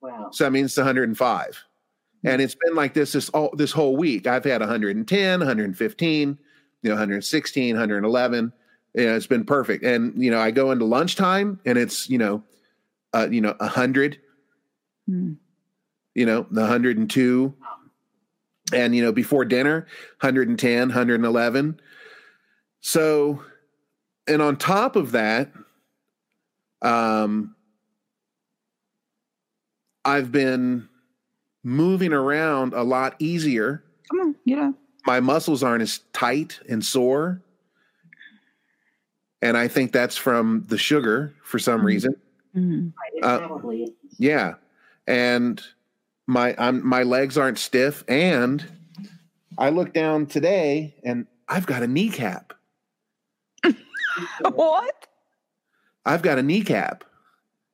Wow. 0.02 0.30
So 0.34 0.44
that 0.44 0.52
means 0.52 0.72
it's 0.72 0.78
105. 0.78 1.64
And 2.26 2.42
it's 2.42 2.56
been 2.56 2.76
like 2.76 2.94
this 2.94 3.14
this 3.14 3.30
all 3.30 3.52
this 3.56 3.72
whole 3.72 3.96
week. 3.96 4.28
I've 4.28 4.44
had 4.44 4.60
110, 4.60 5.40
115, 5.40 6.38
you 6.82 6.90
know, 6.90 6.96
116, 6.96 7.76
111. 7.78 8.52
You 8.96 9.08
know, 9.08 9.16
it's 9.16 9.28
been 9.28 9.44
perfect. 9.46 9.84
And 9.84 10.22
you 10.22 10.32
know, 10.32 10.40
I 10.40 10.52
go 10.52 10.72
into 10.72 10.86
lunchtime 10.86 11.60
and 11.66 11.78
it's, 11.78 12.10
you 12.10 12.18
know, 12.18 12.44
uh, 13.14 13.28
you 13.30 13.42
know, 13.42 13.56
a 13.60 13.66
100 13.66 14.20
Mm. 15.10 15.38
you 16.16 16.26
know, 16.26 16.48
the 16.50 16.62
102. 16.62 17.54
And, 18.74 18.96
you 18.96 19.04
know, 19.04 19.12
before 19.12 19.46
dinner, 19.46 19.86
110, 20.22 20.80
111. 20.88 21.80
So, 22.82 23.44
and 24.28 24.42
on 24.42 24.58
top 24.58 24.96
of 24.96 25.12
that, 25.12 25.52
um, 26.82 27.56
I've 30.04 30.32
been 30.32 30.90
moving 31.64 32.14
around 32.14 32.74
a 32.74 32.82
lot 32.84 33.16
easier. 33.20 33.84
Come 34.10 34.20
on, 34.22 34.36
get 34.48 34.58
up. 34.58 34.74
My 35.06 35.20
muscles 35.20 35.62
aren't 35.62 35.84
as 35.84 36.00
tight 36.14 36.60
and 36.68 36.84
sore. 36.84 37.42
And 39.46 39.56
I 39.58 39.68
think 39.68 39.92
that's 39.92 40.18
from 40.18 40.64
the 40.70 40.78
sugar 40.78 41.36
for 41.44 41.60
some 41.60 41.82
Mhm. 41.82 41.86
reason. 41.86 42.16
Mm. 42.56 42.94
It 43.14 43.24
Uh, 43.24 43.38
probably. 43.48 43.94
Yeah. 44.18 44.56
And 45.06 45.62
my 46.26 46.56
I'm 46.58 46.84
my 46.86 47.04
legs 47.04 47.38
aren't 47.38 47.60
stiff 47.60 48.04
and 48.08 48.66
I 49.60 49.70
look 49.70 49.94
down 49.94 50.26
today 50.26 50.96
and 51.04 51.28
I've 51.48 51.68
got 51.68 51.84
a 51.84 51.88
kneecap. 51.88 52.54
What? 54.54 55.08
I've 56.08 56.22
got 56.24 56.40
a 56.40 56.44
kneecap. 56.44 57.04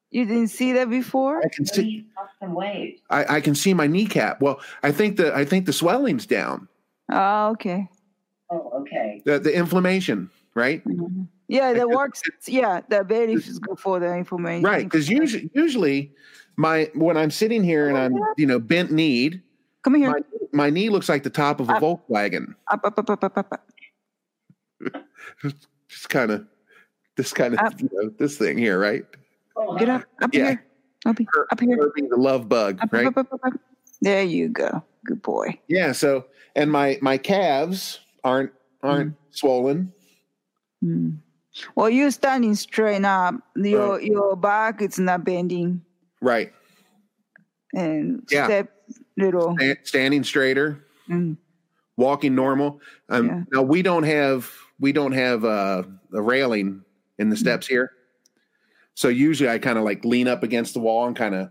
You 0.09 0.25
didn't 0.25 0.49
see 0.49 0.73
that 0.73 0.89
before? 0.89 1.39
I 1.39 1.47
can 1.47 1.65
see 1.65 1.81
Maybe 1.83 2.07
lost 2.17 2.33
some 2.39 2.53
weight. 2.53 3.01
I, 3.09 3.37
I 3.37 3.41
can 3.41 3.55
see 3.55 3.73
my 3.73 3.87
kneecap. 3.87 4.41
Well, 4.41 4.59
I 4.83 4.91
think 4.91 5.15
the 5.15 5.33
I 5.33 5.45
think 5.45 5.65
the 5.67 5.73
swelling's 5.73 6.25
down. 6.25 6.67
Oh, 7.09 7.51
okay. 7.51 7.87
Oh, 8.49 8.71
okay. 8.81 9.21
The 9.23 9.39
the 9.39 9.55
inflammation, 9.55 10.29
right? 10.53 10.83
Mhm. 10.85 11.27
Yeah, 11.51 11.73
that 11.73 11.89
works. 11.89 12.21
Yeah, 12.47 12.79
the 12.87 13.03
belly 13.03 13.33
is 13.33 13.59
good 13.59 13.77
for 13.77 13.99
the 13.99 14.15
information. 14.15 14.63
Right. 14.63 14.85
Because 14.85 15.09
usually 15.09 15.49
usually 15.53 16.13
my 16.55 16.89
when 16.95 17.17
I'm 17.17 17.29
sitting 17.31 17.61
here 17.63 17.89
and 17.89 17.97
I'm, 17.97 18.13
you 18.37 18.45
know, 18.45 18.57
bent 18.59 18.91
kneed, 18.91 19.41
Come 19.83 19.95
here. 19.95 20.11
my 20.11 20.19
my 20.53 20.69
knee 20.69 20.87
looks 20.89 21.09
like 21.09 21.23
the 21.23 21.29
top 21.29 21.59
of 21.59 21.69
a 21.69 21.73
Up. 21.73 21.81
Volkswagen. 21.81 22.55
Up, 22.71 22.81
up, 22.85 22.97
up, 22.99 23.09
up, 23.09 23.23
up, 23.23 23.37
up. 23.37 23.51
up. 23.51 23.67
Just 25.89 26.09
kind 26.09 26.31
of 26.31 26.45
this 27.17 27.33
kind 27.33 27.59
of 27.59 27.81
you 27.81 27.89
know, 27.91 28.09
this 28.17 28.37
thing 28.37 28.57
here, 28.57 28.79
right? 28.79 29.03
Oh, 29.57 29.75
Get 29.77 29.89
up, 29.89 30.03
up 30.21 30.33
Yeah. 30.33 30.45
here. 30.51 30.65
Up, 31.05 31.17
here. 31.17 31.27
Her- 31.33 31.47
up 31.51 31.59
here. 31.59 31.77
the 32.09 32.15
love 32.17 32.47
bug, 32.47 32.79
Up, 32.81 32.93
right? 32.93 33.07
up. 33.15 33.27
There 34.01 34.23
you 34.23 34.47
go. 34.47 34.83
Good 35.05 35.21
boy. 35.21 35.59
Yeah. 35.67 35.91
So, 35.91 36.25
and 36.55 36.71
my 36.71 36.97
my 37.01 37.17
calves 37.17 37.99
aren't 38.23 38.51
aren't 38.81 39.15
swollen. 39.31 39.91
Mm. 40.83 41.17
Well, 41.75 41.89
you're 41.89 42.11
standing 42.11 42.55
straight 42.55 43.03
up. 43.03 43.35
Your 43.55 43.99
your 44.01 44.35
back 44.35 44.81
is 44.81 44.97
not 44.99 45.23
bending, 45.25 45.81
Right. 46.21 46.53
and 47.73 48.23
Yeah. 48.29 48.45
step 48.45 48.71
little. 49.17 49.55
Sta- 49.59 49.79
standing 49.83 50.23
straighter, 50.23 50.79
Mm. 51.09 51.37
walking 51.97 52.35
normal. 52.35 52.79
Um, 53.09 53.25
Yeah. 53.27 53.43
Now 53.53 53.61
we 53.63 53.81
don't 53.81 54.03
have 54.03 54.49
we 54.79 54.91
don't 54.91 55.11
have 55.11 55.45
uh, 55.45 55.83
a 56.13 56.21
railing 56.21 56.83
in 57.19 57.29
the 57.29 57.37
steps 57.37 57.67
here, 57.67 57.91
so 58.95 59.09
usually 59.09 59.49
I 59.49 59.59
kind 59.59 59.77
of 59.77 59.83
like 59.83 60.03
lean 60.05 60.27
up 60.27 60.41
against 60.43 60.73
the 60.73 60.79
wall 60.79 61.05
and 61.05 61.15
kind 61.15 61.35
of 61.35 61.49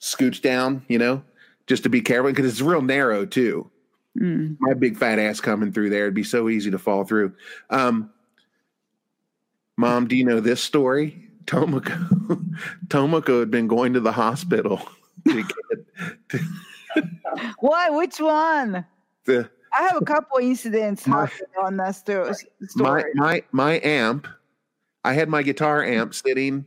scooch 0.00 0.40
down, 0.40 0.82
you 0.88 0.98
know, 0.98 1.22
just 1.66 1.82
to 1.82 1.88
be 1.88 2.00
careful 2.00 2.30
because 2.30 2.46
it's 2.50 2.60
real 2.60 2.82
narrow 2.82 3.24
too. 3.26 3.70
Mm. 4.18 4.56
my 4.58 4.74
big 4.74 4.96
fat 4.96 5.20
ass 5.20 5.40
coming 5.40 5.70
through 5.72 5.88
there. 5.90 6.02
It'd 6.02 6.14
be 6.14 6.24
so 6.24 6.48
easy 6.48 6.68
to 6.72 6.78
fall 6.78 7.04
through. 7.04 7.32
Um, 7.70 8.10
Mom, 9.80 10.06
do 10.06 10.14
you 10.14 10.24
know 10.24 10.40
this 10.40 10.62
story? 10.62 11.26
Tomoko, 11.46 12.44
Tomoko 12.88 13.40
had 13.40 13.50
been 13.50 13.66
going 13.66 13.94
to 13.94 14.00
the 14.00 14.12
hospital 14.12 14.78
to 15.28 15.42
get 16.30 16.42
What? 17.60 17.94
Which 17.94 18.20
one? 18.20 18.84
the 19.24 19.50
I 19.72 19.82
have 19.84 19.96
a 19.96 20.04
couple 20.04 20.38
incidents 20.38 21.06
My- 21.06 21.30
on 21.64 21.76
that 21.78 21.92
sto- 21.96 22.26
my 22.26 22.66
story. 22.66 23.04
my 23.14 23.42
my 23.52 23.80
amp. 23.82 24.26
I 25.02 25.14
had 25.14 25.28
my 25.30 25.42
guitar 25.42 25.82
amp 25.82 26.12
sitting 26.14 26.66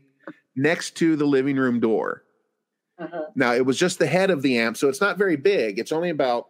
next 0.55 0.95
to 0.97 1.15
the 1.15 1.25
living 1.25 1.57
room 1.57 1.79
door. 1.79 2.23
Uh-huh. 2.97 3.25
Now 3.35 3.53
it 3.53 3.65
was 3.65 3.77
just 3.77 3.99
the 3.99 4.07
head 4.07 4.31
of 4.31 4.41
the 4.41 4.57
amp, 4.57 4.77
so 4.77 4.89
it's 4.89 5.01
not 5.01 5.17
very 5.19 5.35
big. 5.35 5.77
It's 5.77 5.91
only 5.91 6.09
about 6.09 6.49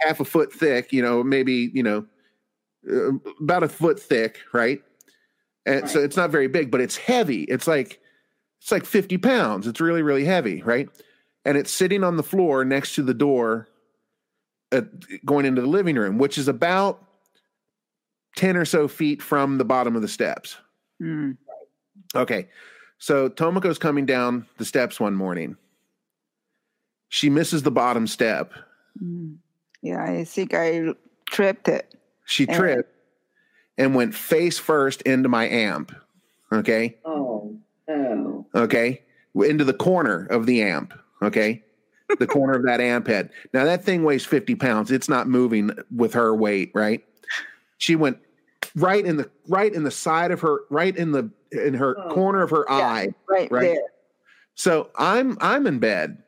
half 0.00 0.18
a 0.18 0.24
foot 0.24 0.52
thick, 0.52 0.92
you 0.92 1.02
know, 1.02 1.22
maybe 1.22 1.70
you 1.74 1.82
know, 1.84 2.06
uh, 2.90 3.12
about 3.40 3.62
a 3.62 3.68
foot 3.68 4.00
thick, 4.00 4.38
right? 4.52 4.82
And 5.70 5.88
so 5.88 6.00
it's 6.00 6.16
not 6.16 6.30
very 6.30 6.48
big, 6.48 6.70
but 6.70 6.80
it's 6.80 6.96
heavy. 6.96 7.44
It's 7.44 7.66
like 7.68 8.00
it's 8.60 8.72
like 8.72 8.84
fifty 8.84 9.18
pounds. 9.18 9.66
It's 9.66 9.80
really 9.80 10.02
really 10.02 10.24
heavy, 10.24 10.62
right? 10.62 10.88
And 11.44 11.56
it's 11.56 11.70
sitting 11.72 12.02
on 12.04 12.16
the 12.16 12.22
floor 12.22 12.64
next 12.64 12.94
to 12.96 13.02
the 13.02 13.14
door, 13.14 13.68
uh, 14.72 14.82
going 15.24 15.46
into 15.46 15.60
the 15.62 15.68
living 15.68 15.96
room, 15.96 16.18
which 16.18 16.38
is 16.38 16.48
about 16.48 17.02
ten 18.36 18.56
or 18.56 18.64
so 18.64 18.88
feet 18.88 19.22
from 19.22 19.58
the 19.58 19.64
bottom 19.64 19.94
of 19.94 20.02
the 20.02 20.08
steps. 20.08 20.56
Mm. 21.00 21.36
Okay. 22.14 22.48
So 22.98 23.28
Tomoko's 23.30 23.78
coming 23.78 24.06
down 24.06 24.46
the 24.58 24.64
steps 24.64 24.98
one 24.98 25.14
morning. 25.14 25.56
She 27.08 27.30
misses 27.30 27.62
the 27.62 27.70
bottom 27.70 28.06
step. 28.06 28.52
Mm. 29.02 29.36
Yeah, 29.82 30.02
I 30.02 30.24
think 30.24 30.52
I 30.52 30.94
tripped 31.26 31.68
it. 31.68 31.94
She 32.26 32.46
tripped 32.46 32.92
and 33.80 33.94
went 33.94 34.14
face 34.14 34.58
first 34.58 35.02
into 35.02 35.28
my 35.28 35.48
amp. 35.48 35.90
Okay. 36.52 36.98
Oh, 37.04 37.58
oh. 37.88 38.46
Okay. 38.54 39.02
Into 39.34 39.64
the 39.64 39.72
corner 39.74 40.26
of 40.26 40.46
the 40.46 40.62
amp. 40.62 40.92
Okay. 41.22 41.64
The 42.18 42.26
corner 42.26 42.54
of 42.54 42.64
that 42.64 42.80
amp 42.80 43.06
head. 43.06 43.30
Now 43.54 43.64
that 43.64 43.84
thing 43.84 44.04
weighs 44.04 44.26
50 44.26 44.54
pounds. 44.56 44.90
It's 44.90 45.08
not 45.08 45.28
moving 45.28 45.70
with 45.94 46.12
her 46.14 46.34
weight, 46.34 46.72
right? 46.74 47.04
She 47.78 47.96
went 47.96 48.18
right 48.76 49.04
in 49.04 49.16
the 49.16 49.30
right 49.48 49.72
in 49.72 49.84
the 49.84 49.90
side 49.90 50.30
of 50.30 50.40
her 50.42 50.60
right 50.70 50.94
in 50.96 51.12
the 51.12 51.30
in 51.52 51.74
her 51.74 51.96
Oh. 51.98 52.10
corner 52.10 52.42
of 52.42 52.50
her 52.50 52.66
Yeah. 52.68 52.74
eye. 52.76 53.14
Right, 53.28 53.50
Right. 53.50 53.62
there. 53.62 53.82
So 54.56 54.90
I'm 54.98 55.38
I'm 55.40 55.66
in 55.66 55.78
bed 55.78 56.22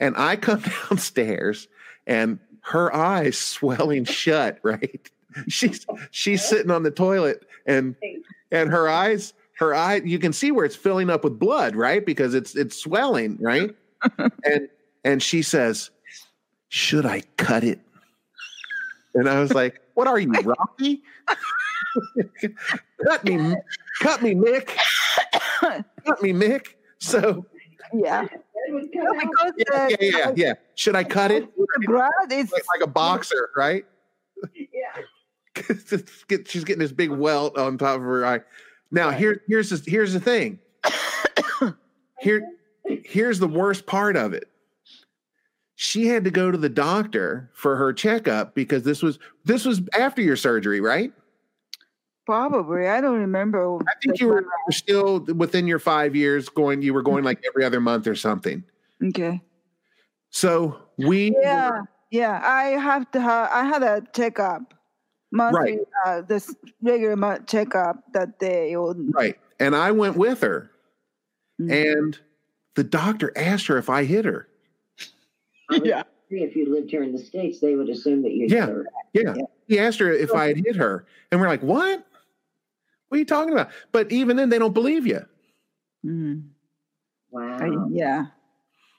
and 0.00 0.14
I 0.16 0.36
come 0.36 0.60
downstairs 0.90 1.68
and 2.06 2.38
her 2.62 2.92
eyes 2.94 3.38
swelling 3.38 4.04
shut, 4.04 4.58
right? 4.64 5.08
She's 5.48 5.86
she's 6.10 6.44
sitting 6.44 6.70
on 6.70 6.82
the 6.82 6.90
toilet 6.90 7.44
and 7.66 7.94
and 8.50 8.70
her 8.70 8.88
eyes 8.88 9.34
her 9.58 9.74
eye 9.74 10.02
you 10.04 10.18
can 10.18 10.32
see 10.32 10.50
where 10.50 10.64
it's 10.64 10.76
filling 10.76 11.10
up 11.10 11.24
with 11.24 11.38
blood, 11.38 11.76
right? 11.76 12.04
Because 12.04 12.34
it's 12.34 12.54
it's 12.54 12.76
swelling, 12.76 13.38
right? 13.40 13.74
and 14.44 14.68
and 15.04 15.22
she 15.22 15.42
says, 15.42 15.90
"Should 16.68 17.06
I 17.06 17.22
cut 17.36 17.64
it?" 17.64 17.80
And 19.14 19.28
I 19.28 19.40
was 19.40 19.52
like, 19.54 19.80
"What 19.94 20.06
are 20.08 20.18
you, 20.18 20.30
Rocky? 20.42 21.02
cut 23.04 23.24
me, 23.24 23.54
cut 24.00 24.22
me, 24.22 24.34
Mick, 24.34 24.70
cut 25.60 26.22
me, 26.22 26.32
Mick." 26.32 26.66
So 26.98 27.44
Yeah. 27.92 28.24
It 28.68 28.72
would 28.72 28.92
cut 28.92 29.04
No, 29.04 29.10
out. 29.12 29.20
because 29.20 29.52
yeah, 29.58 29.86
the, 29.88 29.96
yeah, 30.00 30.18
yeah, 30.18 30.32
yeah. 30.34 30.52
Should 30.74 30.96
I 30.96 31.04
cut 31.04 31.30
it? 31.30 31.48
the 31.56 31.66
blood 31.86 32.10
is 32.32 32.50
Like, 32.52 32.64
like 32.74 32.82
a 32.82 32.90
boxer, 32.90 33.50
right? 33.56 33.84
Yeah. 34.54 34.66
She's 36.46 36.64
getting 36.64 36.80
this 36.80 36.92
big 36.92 37.10
welt 37.10 37.56
on 37.58 37.78
top 37.78 37.96
of 37.96 38.02
her 38.02 38.26
eye. 38.26 38.40
Now 38.90 39.10
here, 39.10 39.42
here's 39.48 39.70
the, 39.70 39.90
here's 39.90 40.12
the 40.12 40.20
thing. 40.20 40.58
Here, 42.18 42.48
here's 42.86 43.38
the 43.38 43.46
worst 43.46 43.84
part 43.84 44.16
of 44.16 44.32
it. 44.32 44.48
She 45.74 46.06
had 46.06 46.24
to 46.24 46.30
go 46.30 46.50
to 46.50 46.56
the 46.56 46.70
doctor 46.70 47.50
for 47.52 47.76
her 47.76 47.92
checkup 47.92 48.54
because 48.54 48.84
this 48.84 49.02
was 49.02 49.18
this 49.44 49.66
was 49.66 49.82
after 49.92 50.22
your 50.22 50.34
surgery, 50.34 50.80
right? 50.80 51.12
probably. 52.26 52.88
I 52.88 53.00
don't 53.00 53.20
remember. 53.20 53.76
I 53.76 53.92
think 54.02 54.20
you 54.20 54.28
were 54.28 54.44
still 54.70 55.20
within 55.20 55.66
your 55.66 55.78
five 55.78 56.14
years 56.14 56.48
going. 56.48 56.82
You 56.82 56.92
were 56.92 57.02
going 57.02 57.24
like 57.24 57.42
every 57.46 57.64
other 57.64 57.80
month 57.80 58.06
or 58.06 58.16
something. 58.16 58.62
Okay. 59.02 59.40
So 60.30 60.76
we 60.98 61.34
Yeah. 61.40 61.82
Yeah. 62.10 62.40
I 62.44 62.70
have 62.80 63.10
to 63.12 63.20
have. 63.20 63.48
I 63.50 63.64
had 63.64 63.82
a 63.82 64.02
checkup. 64.14 64.74
Monthly, 65.36 65.78
uh, 66.04 66.22
this 66.22 66.54
regular 66.82 67.16
month 67.16 67.46
checkup 67.46 68.02
that 68.12 68.38
day. 68.38 68.74
Or, 68.74 68.94
right, 68.94 69.38
and 69.60 69.76
I 69.76 69.90
went 69.92 70.16
with 70.16 70.40
her, 70.40 70.70
Mm. 71.60 71.92
and 71.94 72.18
the 72.74 72.84
doctor 72.84 73.32
asked 73.36 73.66
her 73.68 73.78
if 73.78 73.88
I 73.88 74.04
hit 74.04 74.24
her. 74.24 74.48
yeah. 75.70 76.02
If 76.28 76.56
you 76.56 76.72
lived 76.74 76.90
here 76.90 77.02
in 77.02 77.12
the 77.12 77.18
States, 77.18 77.60
they 77.60 77.74
would 77.76 77.88
assume 77.88 78.22
that 78.22 78.32
you 78.32 78.46
Yeah. 78.50 78.66
hit 78.66 78.74
her. 78.74 78.86
Yeah. 79.12 79.34
He 79.68 79.78
asked 79.78 79.98
her 80.00 80.12
if 80.12 80.32
I 80.34 80.48
had 80.48 80.56
hit 80.58 80.76
her. 80.76 81.06
And 81.30 81.40
we're 81.40 81.46
like, 81.48 81.62
what? 81.62 82.04
What 83.08 83.16
are 83.16 83.18
you 83.18 83.24
talking 83.24 83.52
about? 83.52 83.70
But 83.92 84.10
even 84.12 84.36
then, 84.36 84.48
they 84.48 84.58
don't 84.58 84.74
believe 84.74 85.06
you. 85.06 85.24
Mm. 86.04 86.48
Wow. 87.30 87.58
I- 87.60 87.88
yeah. 87.90 88.26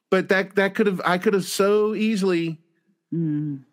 But 0.09 0.29
that 0.29 0.55
that 0.55 0.73
could 0.73 0.87
have 0.87 1.01
I 1.03 1.17
could 1.17 1.33
have 1.33 1.43
so 1.45 1.93
easily, 1.93 2.59
Mm. 3.13 3.63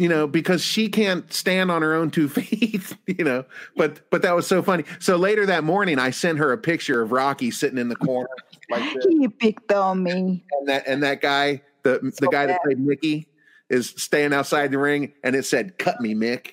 You 0.00 0.08
know, 0.08 0.26
because 0.26 0.64
she 0.64 0.88
can't 0.88 1.30
stand 1.30 1.70
on 1.70 1.82
her 1.82 1.92
own 1.92 2.10
two 2.10 2.26
feet, 2.30 2.96
you 3.06 3.22
know. 3.22 3.44
But 3.76 4.10
but 4.10 4.22
that 4.22 4.34
was 4.34 4.46
so 4.46 4.62
funny. 4.62 4.84
So 4.98 5.16
later 5.16 5.44
that 5.44 5.62
morning, 5.62 5.98
I 5.98 6.10
sent 6.10 6.38
her 6.38 6.52
a 6.52 6.58
picture 6.58 7.02
of 7.02 7.12
Rocky 7.12 7.50
sitting 7.50 7.76
in 7.76 7.90
the 7.90 7.96
corner 7.96 8.30
like 8.70 8.82
this. 8.94 9.04
He 9.06 9.28
picked 9.28 9.70
on 9.72 10.02
me. 10.02 10.42
And 10.52 10.68
that 10.70 10.86
and 10.86 11.02
that 11.02 11.20
guy, 11.20 11.60
the 11.82 11.98
the 12.00 12.12
So 12.12 12.28
guy 12.30 12.46
that 12.46 12.62
played 12.62 12.80
Mickey, 12.80 13.28
is 13.68 13.90
staying 13.90 14.32
outside 14.32 14.70
the 14.70 14.78
ring, 14.78 15.12
and 15.22 15.36
it 15.36 15.44
said, 15.44 15.76
"Cut 15.76 16.00
me, 16.00 16.14
Mick." 16.14 16.52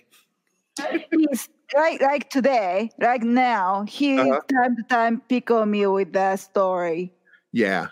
He's 1.10 1.48
like 1.74 2.02
like 2.02 2.30
today, 2.30 2.92
like 3.00 3.24
now. 3.24 3.86
He 3.88 4.20
Uh-huh. 4.20 4.42
time 4.52 4.76
to 4.76 4.84
time 4.84 5.22
pick 5.22 5.50
on 5.52 5.72
me 5.72 5.88
with 5.88 6.12
that 6.12 6.42
story. 6.42 7.14
Yeah. 7.54 7.88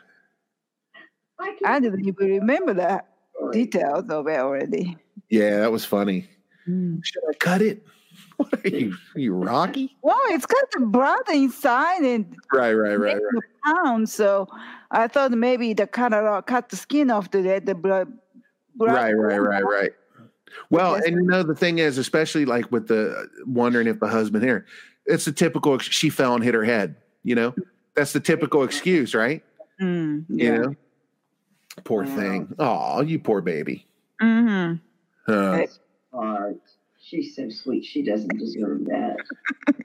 I 1.39 1.55
I 1.65 1.79
didn't 1.79 2.05
even 2.05 2.27
remember 2.27 2.73
that 2.73 3.07
details 3.53 4.09
of 4.09 4.27
it 4.27 4.37
already. 4.37 4.97
Yeah, 5.35 5.59
that 5.59 5.71
was 5.71 5.83
funny. 5.83 6.29
Mm. 6.67 7.03
Should 7.03 7.23
I 7.29 7.33
cut 7.33 7.61
it? 7.61 7.83
What 8.37 8.53
are 8.65 8.69
you, 8.69 8.93
are 9.15 9.19
you 9.19 9.33
Rocky? 9.33 9.95
Well, 10.01 10.19
it's 10.27 10.45
got 10.45 10.65
the 10.71 10.81
blood 10.85 11.23
inside 11.33 12.01
and 12.03 12.35
Right, 12.53 12.73
right, 12.73 12.95
right, 12.95 13.15
right. 13.15 13.43
pound. 13.63 14.09
So 14.09 14.47
I 14.91 15.07
thought 15.07 15.31
maybe 15.31 15.73
the 15.73 15.87
cut 15.87 16.11
it 16.13 16.45
cut 16.45 16.67
the 16.69 16.75
skin 16.75 17.09
off 17.11 17.29
to 17.31 17.39
let 17.39 17.65
the 17.65 17.75
blood. 17.75 18.11
blood 18.75 18.93
Right, 18.93 19.13
right, 19.13 19.37
right, 19.37 19.63
right. 19.63 19.91
Well, 20.69 20.95
and 20.95 21.15
you 21.15 21.23
know 21.23 21.43
the 21.43 21.55
thing 21.55 21.79
is, 21.79 21.97
especially 21.97 22.43
like 22.45 22.69
with 22.71 22.87
the 22.87 23.29
wondering 23.45 23.87
if 23.87 23.99
the 24.01 24.07
husband 24.07 24.43
here, 24.43 24.65
it's 25.05 25.27
a 25.27 25.31
typical. 25.31 25.77
She 25.79 26.09
fell 26.09 26.35
and 26.35 26.43
hit 26.43 26.53
her 26.53 26.63
head. 26.65 26.95
You 27.23 27.35
know, 27.35 27.55
that's 27.95 28.11
the 28.11 28.19
typical 28.19 28.63
excuse, 28.63 29.13
right? 29.15 29.43
Mm, 29.81 30.25
You 30.29 30.45
yeah. 30.45 30.57
know, 30.57 30.75
poor 31.85 32.03
Wow. 32.03 32.15
thing. 32.15 32.55
Oh, 32.59 33.01
you 33.01 33.19
poor 33.19 33.41
baby. 33.41 33.87
hmm 34.21 34.73
Huh. 35.27 35.65
Right. 36.13 36.55
She's 37.01 37.35
so 37.35 37.49
sweet. 37.49 37.85
She 37.85 38.01
doesn't 38.03 38.37
deserve 38.37 38.85
that. 38.85 39.17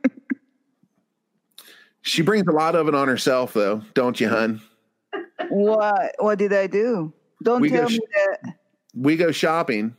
She 2.03 2.23
brings 2.23 2.47
a 2.49 2.53
lot 2.53 2.75
of 2.75 2.89
it 2.89 2.95
on 2.95 3.09
herself, 3.09 3.53
though, 3.53 3.83
don't 3.95 4.19
you, 4.19 4.29
hun? 4.29 4.61
What? 5.51 6.15
What 6.19 6.39
did 6.39 6.53
I 6.53 6.67
do? 6.67 7.13
Don't 7.43 7.61
We 7.61 7.69
tell 7.69 7.89
sh- 7.89 7.93
me 7.99 8.01
that. 8.15 8.55
We 8.95 9.17
go 9.17 9.31
shopping 9.33 9.95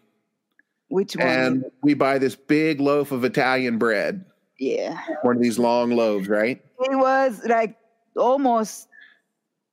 Which 0.90 1.16
one? 1.16 1.28
and 1.28 1.66
we 1.84 1.94
buy 1.94 2.18
this 2.18 2.36
big 2.36 2.80
loaf 2.82 3.12
of 3.12 3.24
Italian 3.24 3.78
bread, 3.78 4.26
yeah. 4.60 5.00
one 5.22 5.36
of 5.38 5.42
these 5.42 5.60
long 5.60 5.92
loaves, 5.92 6.28
right? 6.28 6.60
It 6.80 6.98
was 6.98 7.42
like 7.46 7.78
almost 8.18 8.88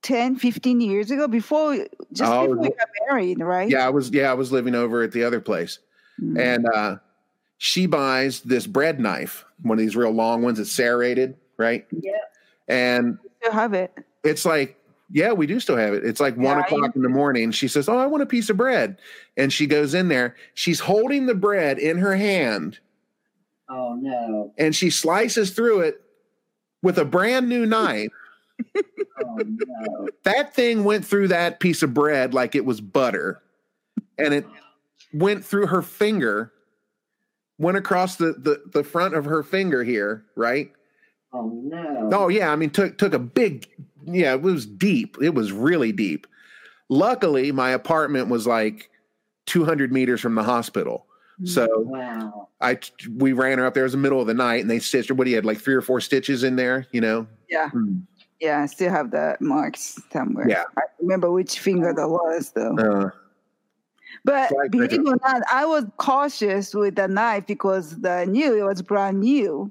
10, 0.01 0.37
15 0.37 0.81
years 0.81 1.11
ago 1.11 1.27
before, 1.27 1.75
just 2.13 2.31
Oh, 2.31 2.47
before 2.47 2.57
we 2.63 2.69
got 2.69 2.87
married, 3.07 3.39
right? 3.39 3.69
Yeah, 3.69 3.85
I 3.85 3.89
was. 3.89 4.09
Yeah, 4.11 4.31
I 4.31 4.33
was 4.33 4.51
living 4.51 4.75
over 4.75 5.03
at 5.03 5.11
the 5.11 5.23
other 5.23 5.39
place. 5.41 5.79
Mm. 6.21 6.37
and 6.37 6.65
uh, 6.75 6.95
she 7.59 7.85
buys 7.85 8.41
this 8.41 8.67
bread 8.67 8.99
knife, 8.99 9.45
one 9.61 9.77
of 9.77 9.81
these 9.83 9.95
real 9.95 10.11
long 10.11 10.41
ones 10.41 10.59
it's 10.59 10.69
serrated, 10.71 11.37
right? 11.57 11.85
Yeah. 11.91 12.11
And 12.67 13.17
Still 13.41 13.53
have 13.53 13.73
it. 13.73 13.93
it's 14.25 14.43
like, 14.43 14.75
yeah, 15.11 15.31
we 15.31 15.47
do 15.47 15.59
still 15.61 15.77
have 15.77 15.93
it. 15.93 16.03
It's 16.05 16.19
like 16.19 16.35
one 16.35 16.57
Yeah, 16.57 16.63
I- 16.63 16.65
o'clock 16.65 16.95
in 16.95 17.01
the 17.03 17.09
morning. 17.09 17.51
She 17.51 17.67
says, 17.69 17.87
"Oh, 17.89 17.97
I 17.97 18.05
want 18.05 18.21
a 18.21 18.25
piece 18.25 18.49
of 18.49 18.57
bread," 18.57 18.97
and 19.37 19.51
she 19.51 19.65
goes 19.65 19.93
in 19.93 20.07
there. 20.09 20.35
She's 20.55 20.81
holding 20.81 21.25
the 21.25 21.33
bread 21.35 21.79
in 21.79 21.97
her 21.99 22.15
hand, 22.17 22.79
Oh 23.69 23.95
no. 23.99 24.53
and 24.57 24.75
she 24.75 24.89
slices 24.89 25.51
through 25.51 25.81
it 25.81 26.01
with 26.83 26.97
a 26.99 27.05
brand 27.05 27.47
new 27.49 27.65
knife. 27.65 28.11
Oh 29.21 29.37
no. 29.45 30.07
that 30.23 30.53
thing 30.53 30.83
went 30.83 31.05
through 31.05 31.27
that 31.29 31.59
piece 31.59 31.83
of 31.83 31.93
bread 31.93 32.33
like 32.33 32.55
it 32.55 32.65
was 32.65 32.79
butter, 32.81 33.41
and 34.17 34.33
it 34.33 34.45
went 35.13 35.43
through 35.43 35.67
her 35.67 35.81
finger, 35.81 36.53
went 37.57 37.77
across 37.77 38.15
the 38.15 38.33
the, 38.33 38.61
the 38.71 38.83
front 38.83 39.15
of 39.15 39.25
her 39.25 39.43
finger 39.43 39.83
here, 39.83 40.25
right? 40.35 40.71
Oh 41.33 41.51
no. 41.63 42.09
Oh 42.13 42.27
yeah, 42.29 42.51
I 42.51 42.55
mean 42.55 42.69
took 42.69 42.97
took 42.97 43.13
a 43.13 43.19
big 43.19 43.67
yeah, 44.05 44.33
it 44.33 44.41
was 44.41 44.65
deep. 44.65 45.17
It 45.21 45.33
was 45.33 45.51
really 45.51 45.91
deep. 45.91 46.25
Luckily, 46.89 47.51
my 47.51 47.69
apartment 47.71 48.29
was 48.29 48.47
like 48.47 48.89
200 49.45 49.91
meters 49.91 50.21
from 50.21 50.35
the 50.35 50.43
hospital. 50.43 51.05
So 51.45 51.67
Wow. 51.71 52.49
I 52.59 52.79
we 53.15 53.31
ran 53.31 53.59
her 53.59 53.65
up 53.65 53.73
there. 53.73 53.83
It 53.83 53.85
was 53.85 53.91
the 53.93 53.97
middle 53.97 54.19
of 54.19 54.27
the 54.27 54.33
night, 54.33 54.59
and 54.61 54.69
they 54.69 54.79
stitched 54.79 55.07
her. 55.09 55.15
What 55.15 55.23
do 55.23 55.29
you 55.29 55.37
had 55.37 55.45
like 55.45 55.59
three 55.59 55.75
or 55.75 55.81
four 55.81 56.01
stitches 56.01 56.43
in 56.43 56.57
there? 56.57 56.85
You 56.91 56.99
know. 57.01 57.27
Yeah. 57.49 57.69
Mm. 57.73 58.03
Yeah, 58.39 58.61
I 58.61 58.65
still 58.67 58.89
have 58.91 59.11
the 59.11 59.37
marks 59.41 59.99
somewhere. 60.13 60.47
Yeah. 60.49 60.63
I 60.77 60.81
remember 61.01 61.29
which 61.31 61.59
finger 61.59 61.93
that 61.93 62.07
was, 62.09 62.51
though. 62.51 62.77
Uh, 62.77 63.09
But 64.25 64.51
Right, 64.57 64.71
believe 64.71 64.93
it 64.93 64.99
or 65.07 65.17
not, 65.25 65.41
I 65.51 65.65
was 65.65 65.85
cautious 65.97 66.73
with 66.73 66.95
the 66.95 67.07
knife 67.07 67.45
because 67.47 68.03
I 68.05 68.25
knew 68.25 68.57
it 68.57 68.63
was 68.63 68.81
brand 68.81 69.19
new. 69.19 69.69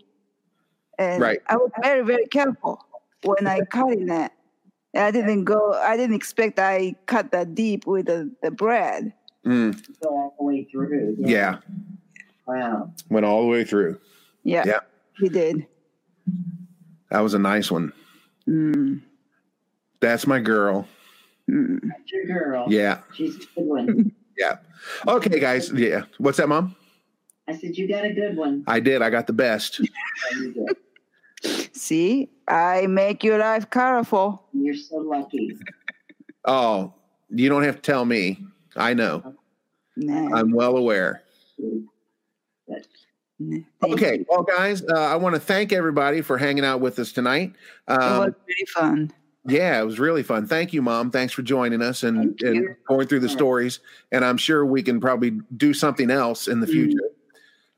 And 0.99 1.23
Right. 1.23 1.41
I 1.49 1.57
was 1.57 1.71
very, 1.83 2.05
very 2.05 2.27
careful 2.27 2.85
when 3.23 3.47
I 3.47 3.61
cut 3.71 3.93
in 3.93 4.11
it. 4.11 4.33
And 4.95 5.05
I 5.05 5.11
didn't 5.11 5.45
go, 5.45 5.73
I 5.75 5.97
didn't 5.97 6.17
expect 6.17 6.59
I 6.59 6.95
cut 7.07 7.31
that 7.33 7.55
deep 7.55 7.87
with 7.87 8.07
the, 8.07 8.31
the 8.43 8.51
bread. 8.51 9.13
mm, 9.45 9.73
Go 10.03 10.09
all 10.11 10.35
the 10.39 10.45
way 10.45 10.65
through. 10.71 11.17
yeah, 11.21 11.59
Wow. 12.47 12.93
went 13.11 13.25
all 13.27 13.43
the 13.43 13.49
way 13.49 13.65
through. 13.65 13.99
Yeah. 14.45 14.65
Yeah. 14.67 14.81
He 15.19 15.29
did. 15.29 15.67
That 17.11 17.21
was 17.21 17.35
a 17.35 17.39
nice 17.39 17.71
one. 17.71 17.93
Mm, 18.49 19.03
That's 20.01 20.27
my 20.27 20.39
girl. 20.41 20.89
mm. 21.51 21.81
That's 21.83 22.13
your 22.13 22.25
girl. 22.25 22.67
Yeah, 22.69 23.01
She's 23.15 23.37
a 23.37 23.39
good 23.39 23.49
one. 23.57 24.13
yeah. 24.39 24.57
Okay, 25.07 25.39
guys. 25.41 25.71
Yeah. 25.73 26.03
What's 26.19 26.39
that, 26.39 26.49
mom? 26.49 26.75
I 27.47 27.57
said, 27.57 27.77
You 27.77 27.89
got 27.89 28.05
a 28.05 28.13
good 28.13 28.37
one. 28.37 28.65
I 28.67 28.81
did. 28.81 29.03
I 29.03 29.11
got 29.11 29.27
the 29.27 29.33
best. 29.33 29.81
You 30.33 30.53
did. 30.53 31.77
See, 31.77 32.29
I 32.49 32.87
make 32.89 33.23
your 33.23 33.39
life 33.39 33.71
colorful. 33.71 34.43
You're 34.53 34.75
so 34.75 34.97
lucky. 34.97 35.57
Oh, 36.45 36.95
you 37.29 37.49
don't 37.51 37.63
have 37.65 37.77
to 37.77 37.83
tell 37.83 38.05
me. 38.07 38.39
I 38.75 38.95
know. 38.95 39.35
Nah, 39.97 40.35
I'm 40.39 40.51
well 40.51 40.79
aware. 40.79 41.23
Okay, 43.85 44.19
you. 44.19 44.27
well, 44.29 44.43
guys, 44.43 44.83
uh, 44.83 44.95
I 44.99 45.17
want 45.17 45.35
to 45.35 45.41
thank 45.41 45.73
everybody 45.73 46.23
for 46.23 46.39
hanging 46.39 46.65
out 46.65 46.81
with 46.81 46.99
us 46.99 47.13
tonight. 47.13 47.55
It 47.89 47.93
was 47.99 48.05
Um, 48.29 48.35
really 48.49 48.67
fun. 48.75 49.13
yeah, 49.47 49.81
it 49.81 49.85
was 49.85 50.01
really 50.01 50.23
fun. 50.25 50.47
Thank 50.47 50.73
you, 50.73 50.83
Mom. 50.83 51.11
Thanks 51.11 51.33
for 51.33 51.43
joining 51.43 51.81
us 51.81 52.03
and, 52.03 52.41
and 52.43 52.75
going 52.89 53.07
through 53.07 53.21
the 53.21 53.29
stories. 53.29 53.79
And 54.11 54.25
I'm 54.25 54.37
sure 54.39 54.67
we 54.67 54.83
can 54.83 55.01
probably 55.01 55.39
do 55.57 55.73
something 55.73 56.11
else 56.11 56.49
in 56.49 56.59
the 56.61 56.67
Mm. 56.67 56.71
future. 56.73 57.09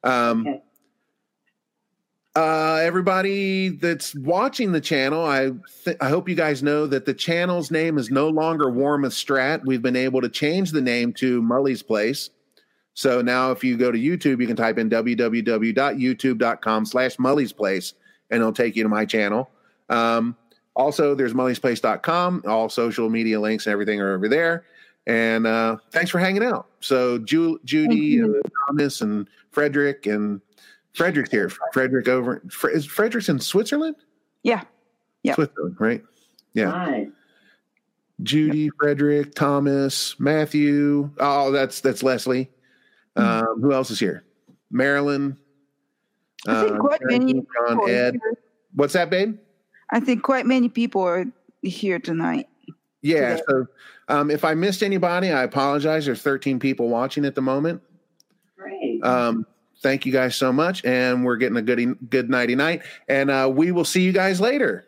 Um, 0.03 0.47
Okay. 0.47 0.62
uh, 2.37 2.77
everybody 2.82 3.69
that's 3.69 4.15
watching 4.15 4.73
the 4.73 4.81
channel, 4.81 5.24
I 5.27 5.51
th- 5.85 5.97
I 6.01 6.09
hope 6.09 6.27
you 6.28 6.35
guys 6.37 6.62
know 6.62 6.87
that 6.87 7.05
the 7.05 7.12
channel's 7.12 7.70
name 7.70 7.99
is 7.99 8.11
no 8.11 8.28
longer 8.28 8.66
Warmoth 8.70 9.12
Strat. 9.12 9.66
We've 9.66 9.82
been 9.82 9.97
able 9.97 10.23
to 10.23 10.28
change 10.31 10.70
the 10.70 10.81
name 10.81 11.12
to 11.15 11.43
Mully's 11.43 11.82
Place. 11.82 12.31
So 12.95 13.23
now, 13.23 13.51
if 13.53 13.62
you 13.65 13.77
go 13.77 13.91
to 13.93 13.99
YouTube, 13.99 14.41
you 14.41 14.47
can 14.47 14.57
type 14.57 14.79
in 14.79 14.91
www.youtube.com/slash 14.91 17.19
Mully's 17.19 17.53
Place, 17.53 17.95
and 18.31 18.41
it'll 18.41 18.53
take 18.53 18.77
you 18.77 18.83
to 18.83 18.89
my 18.89 19.05
channel. 19.05 19.51
Um, 19.89 20.37
also, 20.77 21.15
there's 21.15 21.35
mullysplace.com. 21.35 22.45
All 22.47 22.69
social 22.69 23.11
media 23.11 23.41
links 23.41 23.67
and 23.67 23.73
everything 23.73 24.01
are 24.01 24.15
over 24.15 24.29
there. 24.29 24.65
And 25.07 25.47
uh, 25.47 25.79
thanks 25.91 26.11
for 26.11 26.19
hanging 26.19 26.45
out. 26.45 26.67
So, 26.81 27.19
Ju- 27.19 27.61
Judy, 27.65 28.19
and 28.19 28.41
Thomas, 28.69 29.01
and 29.01 29.29
Frederick, 29.51 30.07
and 30.07 30.41
Frederick's 30.95 31.31
here. 31.31 31.51
Frederick 31.73 32.09
over. 32.09 32.43
Fre- 32.51 32.71
is 32.71 32.87
Frederick's 32.87 33.29
in 33.29 33.41
Switzerland? 33.41 33.97
Yeah. 34.43 34.62
Yeah. 35.23 35.35
Switzerland, 35.35 35.77
right? 35.79 36.03
Yeah. 36.55 36.71
Right. 36.71 37.09
Judy, 38.23 38.71
Frederick, 38.79 39.35
Thomas, 39.35 40.19
Matthew. 40.21 41.11
Oh, 41.19 41.51
that's 41.51 41.81
that's 41.81 42.03
Leslie. 42.03 42.51
Um, 43.21 43.61
who 43.63 43.73
else 43.73 43.91
is 43.91 43.99
here? 44.01 44.25
Marilyn. 44.71 45.37
I 46.47 46.63
think 46.63 46.77
uh, 46.77 46.79
quite 46.79 47.01
many 47.03 47.33
John, 47.35 47.45
people 47.69 47.89
Ed. 47.89 48.15
here. 48.15 48.39
What's 48.75 48.95
that, 48.95 49.11
babe? 49.11 49.39
I 49.91 50.01
think 50.01 50.23
quite 50.23 50.47
many 50.47 50.69
people 50.69 51.03
are 51.03 51.27
here 51.63 51.99
tonight. 51.99 52.49
Yeah. 53.03 53.31
today. 53.37 53.43
So 53.49 53.67
um, 54.09 54.31
if 54.31 54.45
I 54.45 54.55
missed 54.55 54.83
anybody, 54.83 55.31
I 55.31 55.43
apologize. 55.43 56.07
There's 56.07 56.23
13 56.23 56.59
people 56.59 56.89
watching 56.89 57.25
at 57.25 57.35
the 57.35 57.43
moment. 57.43 57.83
Great. 58.57 59.03
Um, 59.05 59.47
thank 59.83 60.07
you 60.07 60.13
guys 60.13 60.37
so 60.37 60.53
much, 60.53 60.85
and 60.85 61.25
we're 61.25 61.37
getting 61.37 61.57
a 61.57 61.63
good 61.63 61.99
good 62.11 62.31
nighty 62.31 62.55
night, 62.55 62.83
and 63.09 63.31
uh, 63.31 63.51
we 63.53 63.73
will 63.73 63.85
see 63.85 64.03
you 64.03 64.13
guys 64.13 64.41
later. 64.41 64.85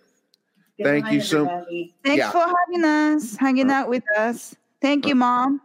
Good 0.78 0.84
thank 0.86 1.04
night, 1.06 1.14
you 1.14 1.20
so- 1.20 1.44
everybody. 1.48 1.94
Thanks 2.04 2.18
Yeah. 2.18 2.30
for 2.30 2.38
having 2.46 2.84
us, 2.84 3.36
hanging 3.36 3.70
out 3.70 3.88
with 3.88 4.04
us. 4.16 4.54
Thank 4.80 5.06
you, 5.06 5.14
Mom. 5.14 5.60